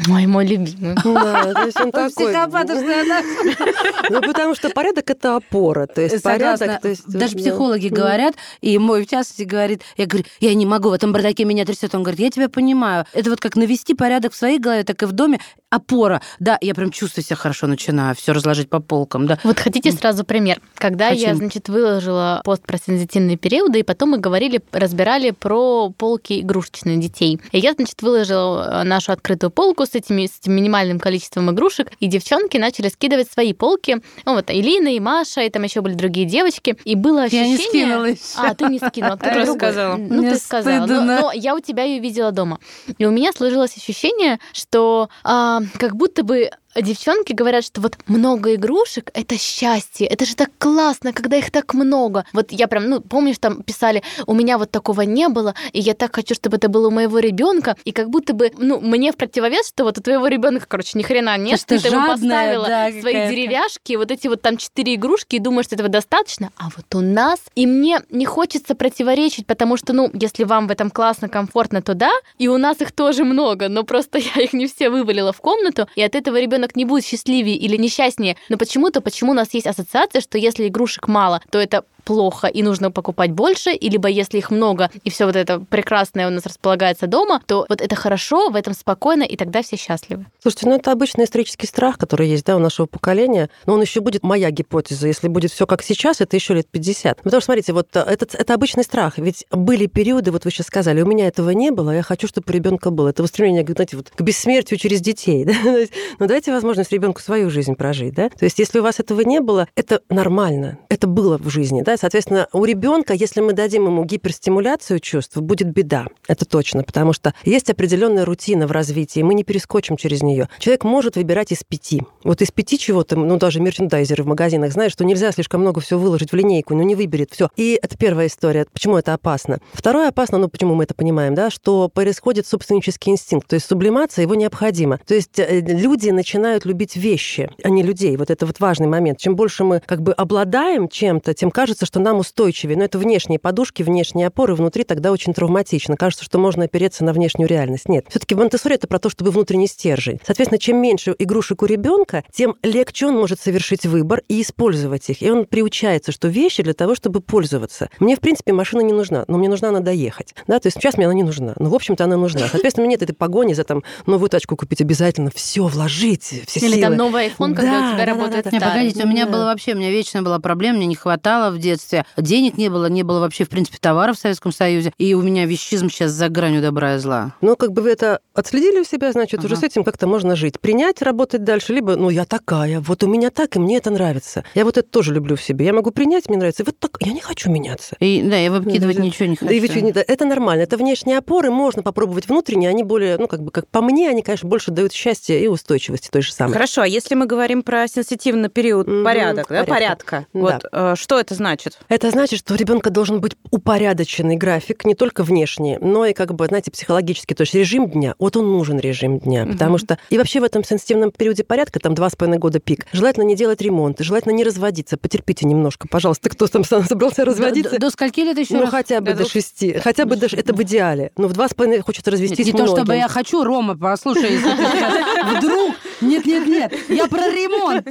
Мой, 0.07 0.27
мой 0.27 0.47
любимый. 0.47 0.95
Да, 1.03 1.55
то 1.55 1.65
есть 1.65 1.81
он 1.81 1.91
такой... 1.91 2.35
Ну, 4.11 4.21
потому 4.23 4.55
что 4.55 4.71
порядок– 4.71 5.11
это 5.11 5.37
опора. 5.37 5.87
То 5.87 6.01
есть 6.03 6.23
порядок... 6.23 6.81
То 6.81 6.89
есть, 6.89 7.07
Даже 7.07 7.37
психологи 7.37 7.89
говорят, 7.89 8.35
и 8.61 8.79
мой, 8.79 9.05
в 9.05 9.09
частности, 9.09 9.43
говорит, 9.43 9.83
я 9.97 10.07
говорю, 10.07 10.25
я 10.41 10.55
не 10.55 10.67
могу, 10.67 10.91
в 10.91 10.93
этом 10.93 11.13
бардаке 11.13 11.45
меня 11.45 11.65
трясет. 11.65 11.95
Он 11.95 12.03
говорит, 12.03 12.21
я 12.21 12.31
тебя 12.31 12.49
понимаю. 12.49 13.07
Это 13.13 13.31
вот 13.31 13.41
как 13.41 13.57
навести 13.57 13.95
порядок 13.95 14.33
в 14.33 14.37
своей 14.37 14.59
голове, 14.59 14.85
так 14.85 15.03
и 15.03 15.07
в 15.07 15.13
доме. 15.13 15.41
Опора. 15.71 16.23
Да, 16.39 16.57
я 16.61 16.75
прям 16.75 16.91
чувствую 16.91 17.25
себя 17.25 17.37
хорошо, 17.37 17.67
начинаю 17.67 18.15
все 18.15 18.33
разложить 18.33 18.71
по 18.71 18.81
полкам, 18.81 19.27
да. 19.27 19.39
Вот 19.45 19.59
хотите 19.59 19.93
сразу 19.93 20.25
пример? 20.25 20.61
Когда 20.75 21.11
Хочу. 21.11 21.21
я, 21.21 21.35
значит, 21.35 21.69
выложила 21.69 22.41
пост 22.45 22.63
про 22.63 22.79
сензитивные 22.79 23.37
периоды, 23.37 23.81
и 23.81 23.83
потом 23.83 24.11
мы 24.11 24.19
говорили, 24.19 24.63
разбирали 24.73 25.31
про 25.33 25.91
полки 25.91 26.41
игрушечные 26.41 26.97
детей. 26.97 27.41
И 27.53 27.59
я, 27.59 27.75
значит, 27.75 28.01
выложила 28.01 28.83
нашу 28.85 29.13
открытую 29.13 29.51
полку 29.51 29.85
с, 29.89 29.95
этими, 29.95 30.27
с 30.27 30.39
этим 30.41 30.55
минимальным 30.55 30.99
количеством 31.01 31.51
игрушек, 31.51 31.91
и 32.01 32.07
девчонки 32.07 32.57
начали 32.57 32.89
скидывать 32.89 33.31
свои 33.31 33.53
полки. 33.53 34.01
Ну, 34.25 34.35
вот 34.35 34.51
Илина 34.51 34.95
и 34.95 35.01
Маша, 35.01 35.43
и 35.43 35.51
там 35.51 35.63
еще 35.63 35.81
были 35.81 35.95
другие 35.95 36.27
девочки. 36.27 36.77
И 36.85 36.95
было 36.95 37.25
ощущение... 37.25 37.53
Я 37.53 37.59
не 37.59 37.65
скинула 37.65 38.05
еще. 38.05 38.21
А, 38.37 38.55
ты 38.55 38.65
не 38.67 38.79
скинула. 38.79 39.17
Кто 39.17 39.31
другой. 39.31 39.57
сказала. 39.57 39.97
Ну, 39.97 40.23
Мне 40.23 40.31
ты 40.33 40.39
сказала. 40.39 40.87
Но, 40.87 41.01
но 41.03 41.33
я 41.33 41.55
у 41.55 41.61
тебя 41.61 41.85
ее 41.85 42.01
видела 42.01 42.33
дома. 42.33 42.59
И 42.99 43.05
у 43.05 43.11
меня 43.11 43.33
сложилось 43.33 43.77
ощущение, 43.77 44.39
что 44.53 45.09
а, 45.25 45.61
как 45.79 45.97
будто 45.97 46.23
бы 46.23 46.51
девчонки 46.77 47.33
говорят, 47.33 47.65
что 47.65 47.81
вот 47.81 47.97
много 48.07 48.55
игрушек— 48.55 49.11
это 49.15 49.39
счастье, 49.39 50.07
это 50.07 50.25
же 50.25 50.37
так 50.37 50.51
классно, 50.59 51.13
когда 51.13 51.37
их 51.37 51.51
так 51.51 51.75
много. 51.75 52.25
Вот 52.33 52.53
я 52.53 52.69
прям, 52.69 52.89
ну, 52.89 53.01
помнишь, 53.01 53.39
там 53.39 53.63
писали, 53.63 54.03
у 54.27 54.35
меня 54.35 54.59
вот 54.59 54.71
такого 54.71 55.03
не 55.03 55.29
было, 55.29 55.55
и 55.73 55.81
я 55.81 55.95
так 55.95 56.15
хочу, 56.15 56.35
чтобы 56.35 56.57
это 56.57 56.69
было 56.69 56.89
у 56.89 56.91
моего 56.91 57.19
ребенка, 57.19 57.77
и 57.85 57.93
как 57.93 58.11
будто 58.11 58.35
бы, 58.35 58.53
ну, 58.57 58.81
мне 58.81 59.13
в 59.13 59.17
противовес, 59.17 59.69
что 59.69 59.85
вот 59.85 59.99
у 59.99 60.03
твоего 60.03 60.27
ребенка, 60.29 60.67
короче, 60.69 60.99
ни 60.99 61.03
хрена 61.03 61.37
нет, 61.39 61.61
ты, 61.67 61.79
ты 61.79 61.89
ему 61.89 62.07
поставила 62.07 62.67
да, 62.67 62.91
свои 63.01 63.29
деревяшки, 63.29 63.95
вот 63.95 64.11
эти 64.11 64.29
вот 64.29 64.43
там 64.43 64.57
четыре 64.57 64.95
игрушки, 64.95 65.37
и 65.37 65.39
думаешь, 65.39 65.67
что 65.67 65.75
этого 65.75 65.89
достаточно, 65.89 66.51
а 66.57 66.69
вот 66.77 66.95
у 66.95 67.01
нас, 67.01 67.41
и 67.55 67.67
мне 67.67 68.01
не 68.11 68.27
хочется 68.27 68.75
противоречить, 68.75 69.47
потому 69.47 69.77
что, 69.77 69.93
ну, 69.93 70.11
если 70.13 70.45
вам 70.45 70.69
в 70.69 70.71
этом 70.71 70.91
классно, 70.91 71.29
комфортно, 71.29 71.83
то 71.83 71.95
да, 71.95 72.13
и 72.39 72.49
у 72.49 72.59
нас 72.59 72.81
их 72.81 72.93
тоже 72.93 73.25
много, 73.25 73.69
но 73.69 73.85
просто 73.85 74.19
я 74.37 74.43
их 74.43 74.53
не 74.53 74.67
все 74.67 74.91
вывалила 74.91 75.33
в 75.33 75.41
комнату, 75.41 75.89
и 75.97 76.03
от 76.03 76.15
этого 76.15 76.39
ребенок 76.39 76.58
ребенок 76.59 76.77
не 76.77 76.85
будет 76.85 77.05
счастливее 77.05 77.57
или 77.57 77.77
несчастнее, 77.77 78.37
но 78.49 78.59
почему-то, 78.59 79.01
почему 79.01 79.31
у 79.31 79.35
нас 79.35 79.55
есть 79.55 79.67
ассоциация, 79.67 80.21
что 80.21 80.39
если 80.39 80.67
игрушек 80.67 81.07
мало, 81.09 81.41
то 81.51 81.59
это 81.59 81.85
плохо 82.09 82.47
и 82.47 82.63
нужно 82.63 82.91
покупать 82.91 83.33
больше, 83.33 83.71
и 83.75 83.91
либо 83.91 84.09
если 84.09 84.39
их 84.39 84.51
много 84.51 84.91
и 85.05 85.11
все 85.11 85.27
вот 85.27 85.37
это 85.37 85.61
прекрасное 85.61 86.27
у 86.27 86.31
нас 86.31 86.47
располагается 86.47 87.07
дома, 87.07 87.43
то 87.45 87.67
вот 87.69 87.83
это 87.83 87.95
хорошо, 87.97 88.49
в 88.49 88.57
этом 88.57 88.73
спокойно, 88.73 89.25
и 89.25 89.37
тогда 89.37 89.61
все 89.61 89.77
счастливы. 89.77 90.25
Слушайте, 90.41 90.69
ну 90.69 90.77
это 90.77 90.91
обычный 90.91 91.25
исторический 91.25 91.67
страх, 91.67 91.99
который 91.99 92.27
есть 92.27 92.47
да, 92.47 92.57
у 92.57 92.61
нашего 92.61 92.87
поколения, 92.87 93.51
но 93.67 93.75
он 93.75 93.83
еще 93.83 94.01
будет 94.01 94.23
моя 94.23 94.51
гипотеза. 94.51 95.07
Если 95.07 95.29
будет 95.29 95.53
все 95.53 95.67
как 95.67 95.83
сейчас, 95.83 96.23
это 96.23 96.35
еще 96.35 96.55
лет 96.55 96.67
50. 96.67 97.19
Потому 97.19 97.43
что, 97.43 97.45
смотрите, 97.45 97.75
вот 97.75 97.95
это, 97.95 98.27
это 98.33 98.55
обычный 98.55 98.85
страх. 98.85 99.19
Ведь 99.19 99.45
были 99.51 99.85
периоды, 99.85 100.33
вот 100.33 100.47
вы 100.47 100.51
сейчас 100.51 100.69
сказали, 100.69 101.03
у 101.03 101.07
меня 101.07 101.27
этого 101.27 101.51
не 101.51 101.71
было, 101.71 101.91
я 101.91 102.03
хочу, 102.03 102.27
чтобы 102.27 102.47
у 102.49 102.53
ребенка 102.53 102.89
было. 102.89 103.09
Это 103.09 103.23
устремление, 103.23 103.67
знаете, 103.69 103.99
вот 103.99 104.09
к 104.09 104.21
бессмертию 104.23 104.79
через 104.79 105.03
детей. 105.03 105.47
Да? 105.59 105.87
Ну 106.19 106.27
дайте 106.27 106.53
возможность 106.53 106.93
ребенку 106.93 107.21
свою 107.21 107.51
жизнь 107.51 107.75
прожить. 107.75 108.15
Да? 108.15 108.31
То 108.31 108.47
есть 108.47 108.59
если 108.59 108.79
у 108.79 108.83
вас 108.83 108.99
этого 109.01 109.21
не 109.21 109.41
было, 109.41 109.69
это 109.75 110.01
нормально. 110.09 110.79
Это 110.89 111.07
было 111.07 111.37
в 111.37 111.51
жизни. 111.51 111.83
Да? 111.83 111.98
Соответственно, 111.99 112.49
у 112.53 112.65
ребенка, 112.65 113.13
если 113.13 113.41
мы 113.41 113.53
дадим 113.53 113.87
ему 113.87 114.05
гиперстимуляцию 114.05 115.01
чувств, 115.01 115.37
будет 115.37 115.73
беда. 115.73 116.07
Это 116.27 116.45
точно, 116.45 116.85
потому 116.85 117.13
что 117.13 117.35
есть 117.45 117.71
определенная 117.71 118.25
рутина 118.25 118.67
в 118.67 118.73
развитии, 118.73 119.21
мы 119.21 119.35
не 119.35 119.45
перескочим 119.45 119.97
через 119.97 120.23
нее. 120.23 120.49
Человек 120.59 120.85
может 120.85 121.17
выбирать 121.17 121.53
из 121.53 121.65
пяти. 121.65 122.03
Вот 122.23 122.41
из 122.41 122.51
пяти 122.51 122.79
чего-то, 122.79 123.17
ну 123.17 123.37
даже 123.37 123.61
мерчендайзеры 123.61 124.23
в 124.23 124.27
магазинах 124.27 124.73
знают, 124.73 124.93
что 124.93 125.05
нельзя 125.05 125.33
слишком 125.33 125.61
много 125.61 125.81
всего 125.81 125.99
выложить 126.01 126.33
в 126.33 126.37
линейку, 126.37 126.75
но 126.75 126.83
не 126.83 126.95
выберет 126.95 127.31
все. 127.33 127.49
И 127.57 127.79
это 127.81 127.97
первая 127.97 128.29
история. 128.29 128.67
Почему 128.73 128.97
это 128.97 129.15
опасно? 129.15 129.59
Второе 129.73 130.09
опасно, 130.09 130.39
ну 130.39 130.49
почему 130.49 130.75
мы 130.75 130.85
это 130.85 130.95
понимаем, 130.95 131.35
да, 131.35 131.51
что 131.51 131.89
происходит 131.89 132.47
собственнический 132.47 133.11
инстинкт, 133.11 133.49
то 133.49 133.55
есть 133.55 133.67
сублимация 133.67 134.23
его 134.23 134.35
необходима. 134.35 135.01
То 135.07 135.15
есть 135.15 135.39
э, 135.39 135.61
люди 135.61 136.11
начинают 136.11 136.65
любить 136.65 136.97
вещи, 136.97 137.51
а 137.65 137.71
не 137.71 137.83
людей. 137.83 138.17
Вот 138.17 138.31
это 138.31 138.47
вот 138.47 138.61
важный 138.61 138.87
момент. 138.87 139.19
Чем 139.19 139.35
больше 139.35 139.65
мы 139.65 139.81
как 139.85 140.03
бы 140.03 140.13
обладаем 140.13 140.89
чем-то, 140.89 141.35
тем 141.35 141.51
кажется, 141.51 141.87
что 141.89 142.01
нам 142.01 142.19
устойчивее. 142.19 142.77
Но 142.77 142.85
это 142.85 142.99
внешние 142.99 143.39
подушки, 143.39 143.83
внешние 143.83 144.27
опоры, 144.29 144.55
внутри 144.55 144.85
тогда 144.85 145.11
очень 145.11 145.33
травматично. 145.35 145.97
Кажется, 145.97 146.25
что 146.25 146.39
можно 146.39 146.65
опереться 146.65 147.03
на 147.05 147.13
внешнюю 147.13 147.49
реальность. 147.49 147.89
Нет. 147.89 148.05
Все-таки 148.11 148.35
Монтессори 148.35 148.75
это 148.75 148.87
про 148.87 148.99
то, 148.99 149.09
чтобы 149.09 149.31
внутренний 149.31 149.67
стержень. 149.67 150.21
Соответственно, 150.25 150.59
чем 150.59 150.77
меньше 150.77 151.15
игрушек 151.19 151.63
у 151.63 151.67
ребенка, 151.67 152.23
тем 152.33 152.57
легче 152.63 153.07
он 153.07 153.17
может 153.17 153.41
совершить 153.41 153.87
выбор 153.87 154.23
и 154.29 154.43
использовать 154.43 155.09
их. 155.11 155.23
И 155.23 155.31
он 155.31 155.47
приучается, 155.47 156.13
что 156.13 156.29
вещи 156.29 156.63
для 156.63 156.75
того, 156.75 156.95
чтобы 156.95 157.21
пользоваться. 157.21 157.89
Мне, 157.99 158.17
в 158.17 158.21
принципе, 158.21 158.53
машина 158.53 158.83
не 158.83 158.93
нужна, 158.93 159.25
но 159.29 159.39
мне 159.39 159.49
нужна 159.49 159.71
она 159.71 159.81
доехать. 159.81 160.35
Да, 160.47 160.61
то 160.61 160.67
есть 160.67 160.77
сейчас 160.79 160.97
мне 160.97 161.07
она 161.07 161.15
не 161.15 161.23
нужна. 161.23 161.55
Но, 161.59 161.71
в 161.71 161.75
общем-то, 161.75 162.05
она 162.05 162.17
нужна. 162.17 162.49
Соответственно, 162.49 162.85
нет 162.87 163.03
этой 163.03 163.15
погони 163.15 163.55
за 163.55 163.65
там 163.65 163.83
новую 164.07 164.29
тачку 164.29 164.57
купить 164.57 164.83
обязательно, 164.83 165.31
все 165.35 165.67
вложить, 165.67 166.43
все 166.47 166.61
Или 166.61 166.73
силы. 166.73 166.83
там 166.83 166.97
новый 166.97 167.29
iPhone, 167.29 167.55
когда 167.55 167.63
Да, 167.63 167.79
у 167.79 167.95
тебя 167.95 167.99
да, 167.99 167.99
да, 167.99 168.05
работает 168.07 168.45
да, 168.45 168.51
Не, 168.51 168.61
погодите, 168.61 169.05
у 169.05 169.09
меня 169.09 169.25
Да. 169.27 169.33
было 169.33 169.45
вообще, 169.45 169.73
у 169.73 169.77
меня 169.77 169.91
вечно 169.91 170.23
была 170.23 170.39
проблема, 170.39 170.79
мне 170.79 170.87
не 170.87 170.95
хватало 170.97 171.51
в 171.51 171.59
детстве. 171.69 172.05
Денег 172.17 172.57
не 172.59 172.69
было, 172.69 172.87
не 172.87 173.03
было 173.03 173.21
вообще, 173.21 173.45
в 173.45 173.49
принципе, 173.49 173.79
товаров 173.81 174.17
в 174.17 174.21
Советском 174.21 174.53
Союзе. 174.53 174.93
И 174.99 175.15
у 175.15 175.23
меня 175.23 175.47
вещизм 175.47 175.89
сейчас 175.91 176.11
за 176.13 176.29
гранью 176.29 176.63
добра 176.63 176.97
и 176.97 176.99
зла. 176.99 177.35
Ну, 177.41 177.57
как 177.57 177.73
бы 177.73 177.83
вы 177.83 177.91
это 177.91 178.21
отследили 178.35 178.81
у 178.81 178.85
себя, 178.85 179.13
значит, 179.13 179.45
уже 179.45 179.55
Ага. 179.55 179.61
с 179.61 179.65
этим 179.65 179.85
как-то 179.85 180.07
можно 180.07 180.37
жить. 180.37 180.61
Принять, 180.61 181.03
работать 181.03 181.45
дальше, 181.45 181.73
либо, 181.73 181.97
ну, 181.97 182.11
я 182.11 182.25
такая, 182.25 182.81
вот 182.81 183.03
у 183.03 183.07
меня 183.07 183.31
так, 183.31 183.57
и 183.57 183.59
мне 183.59 183.77
это 183.79 183.91
нравится. 183.91 184.45
Я 184.55 184.65
вот 184.65 184.77
это 184.79 184.89
тоже 184.89 185.13
люблю 185.15 185.37
в 185.37 185.43
себе. 185.43 185.67
Я 185.67 185.73
могу 185.73 185.91
принять, 185.91 186.29
мне 186.29 186.39
нравится, 186.39 186.63
и 186.63 186.67
вот 186.67 186.79
так, 186.79 186.97
я 187.01 187.13
не 187.13 187.21
хочу 187.21 187.51
меняться. 187.51 187.97
И 188.01 188.23
да, 188.23 188.37
я 188.37 188.51
выкидывать 188.51 188.97
Да, 188.97 189.03
ничего 189.03 189.27
не 189.27 189.37
хочу. 189.37 189.49
Да 189.49 189.55
и 189.55 189.61
ведь 189.61 189.93
да, 189.95 190.05
это 190.07 190.25
нормально. 190.25 190.63
Это 190.63 190.77
внешние 190.77 191.19
опоры, 191.19 191.51
можно 191.51 191.83
попробовать 191.83 192.29
внутренние, 192.29 192.71
они 192.71 192.83
более, 192.85 193.17
ну, 193.19 193.27
как 193.29 193.43
бы, 193.43 193.51
как 193.51 193.67
по 193.69 193.81
мне, 193.83 194.09
они, 194.09 194.23
конечно, 194.23 194.49
больше 194.49 194.71
дают 194.71 194.93
счастья 194.93 195.37
и 195.37 195.47
устойчивости 195.47 196.09
той 196.11 196.23
же 196.23 196.33
самой. 196.33 196.53
Хорошо, 196.53 196.83
а 196.83 196.87
если 196.87 197.15
мы 197.15 197.27
говорим 197.27 197.63
про 197.63 197.87
сенситивный 197.89 198.49
период 198.49 198.87
Мгм, 198.87 199.05
порядок, 199.05 199.47
да, 199.49 199.65
порядка. 199.65 199.73
порядка, 199.75 200.27
Да. 200.33 200.41
вот 200.41 200.65
э, 200.73 200.95
что 200.97 201.19
это 201.19 201.35
значит? 201.35 201.58
Это 201.89 202.11
значит, 202.11 202.39
что 202.41 202.55
у 202.55 202.57
ребенка 202.57 202.91
должен 202.91 203.21
быть 203.21 203.33
упорядоченный 203.51 204.37
график, 204.37 204.85
не 204.85 204.95
только 204.95 205.23
внешний, 205.23 205.79
но 205.81 206.07
и, 206.07 206.13
как 206.13 206.35
бы, 206.35 206.47
знаете, 206.47 206.71
психологически. 206.71 207.35
То 207.35 207.43
есть 207.43 207.55
режим 207.55 207.91
дня, 207.91 208.15
вот 208.19 208.37
он 208.37 208.51
нужен 208.53 208.79
режим 208.79 209.19
дня, 209.19 209.47
потому 209.47 209.73
Мгм. 209.73 209.79
что... 209.79 209.99
И 210.11 210.19
вообще 210.19 210.41
в 210.41 210.45
этом 210.45 210.65
сенситивном 210.65 211.11
периоде 211.11 211.45
порядка, 211.45 211.81
там 211.81 211.95
два 211.95 212.09
с 212.11 212.17
половиной 212.17 212.39
года 212.39 212.59
пик, 212.61 212.87
желательно 212.93 213.25
не 213.25 213.37
делать 213.37 213.61
ремонт, 213.61 213.99
желательно 214.01 214.33
не 214.33 214.45
разводиться. 214.45 214.97
Потерпите 214.97 215.47
немножко, 215.47 215.89
пожалуйста. 215.89 216.29
Кто 216.31 216.47
там 216.47 216.65
собрался 216.65 217.25
разводиться? 217.25 217.73
До, 217.73 217.79
до 217.81 217.91
скольки 217.91 218.21
лет 218.21 218.39
еще 218.39 218.55
Ну, 218.55 218.63
раз? 218.63 218.71
хотя 218.71 219.01
бы 219.01 219.13
До 219.13 219.25
до 219.25 219.29
шести. 219.29 219.73
Хотя 219.75 220.05
бы 220.07 220.17
даже 220.17 220.37
это 220.37 220.53
в 220.55 220.63
идеале. 220.63 221.13
Но 221.17 221.29
в 221.29 221.33
два 221.33 221.49
с 221.49 221.55
половиной 221.55 221.83
хочется 221.83 222.11
Нет, 222.11 222.21
развестись 222.21 222.47
не 222.47 222.53
то, 222.53 222.67
чтобы 222.67 222.95
я 222.97 223.09
хочу, 223.09 223.45
Рома, 223.45 223.77
послушай, 223.77 224.33
если 224.33 224.51
ты 224.51 225.37
вдруг... 225.39 225.75
Нет, 226.01 226.27
нет, 226.27 226.47
нет, 226.47 226.73
я 226.89 227.07
про 227.09 227.29
ремонт. 227.29 227.87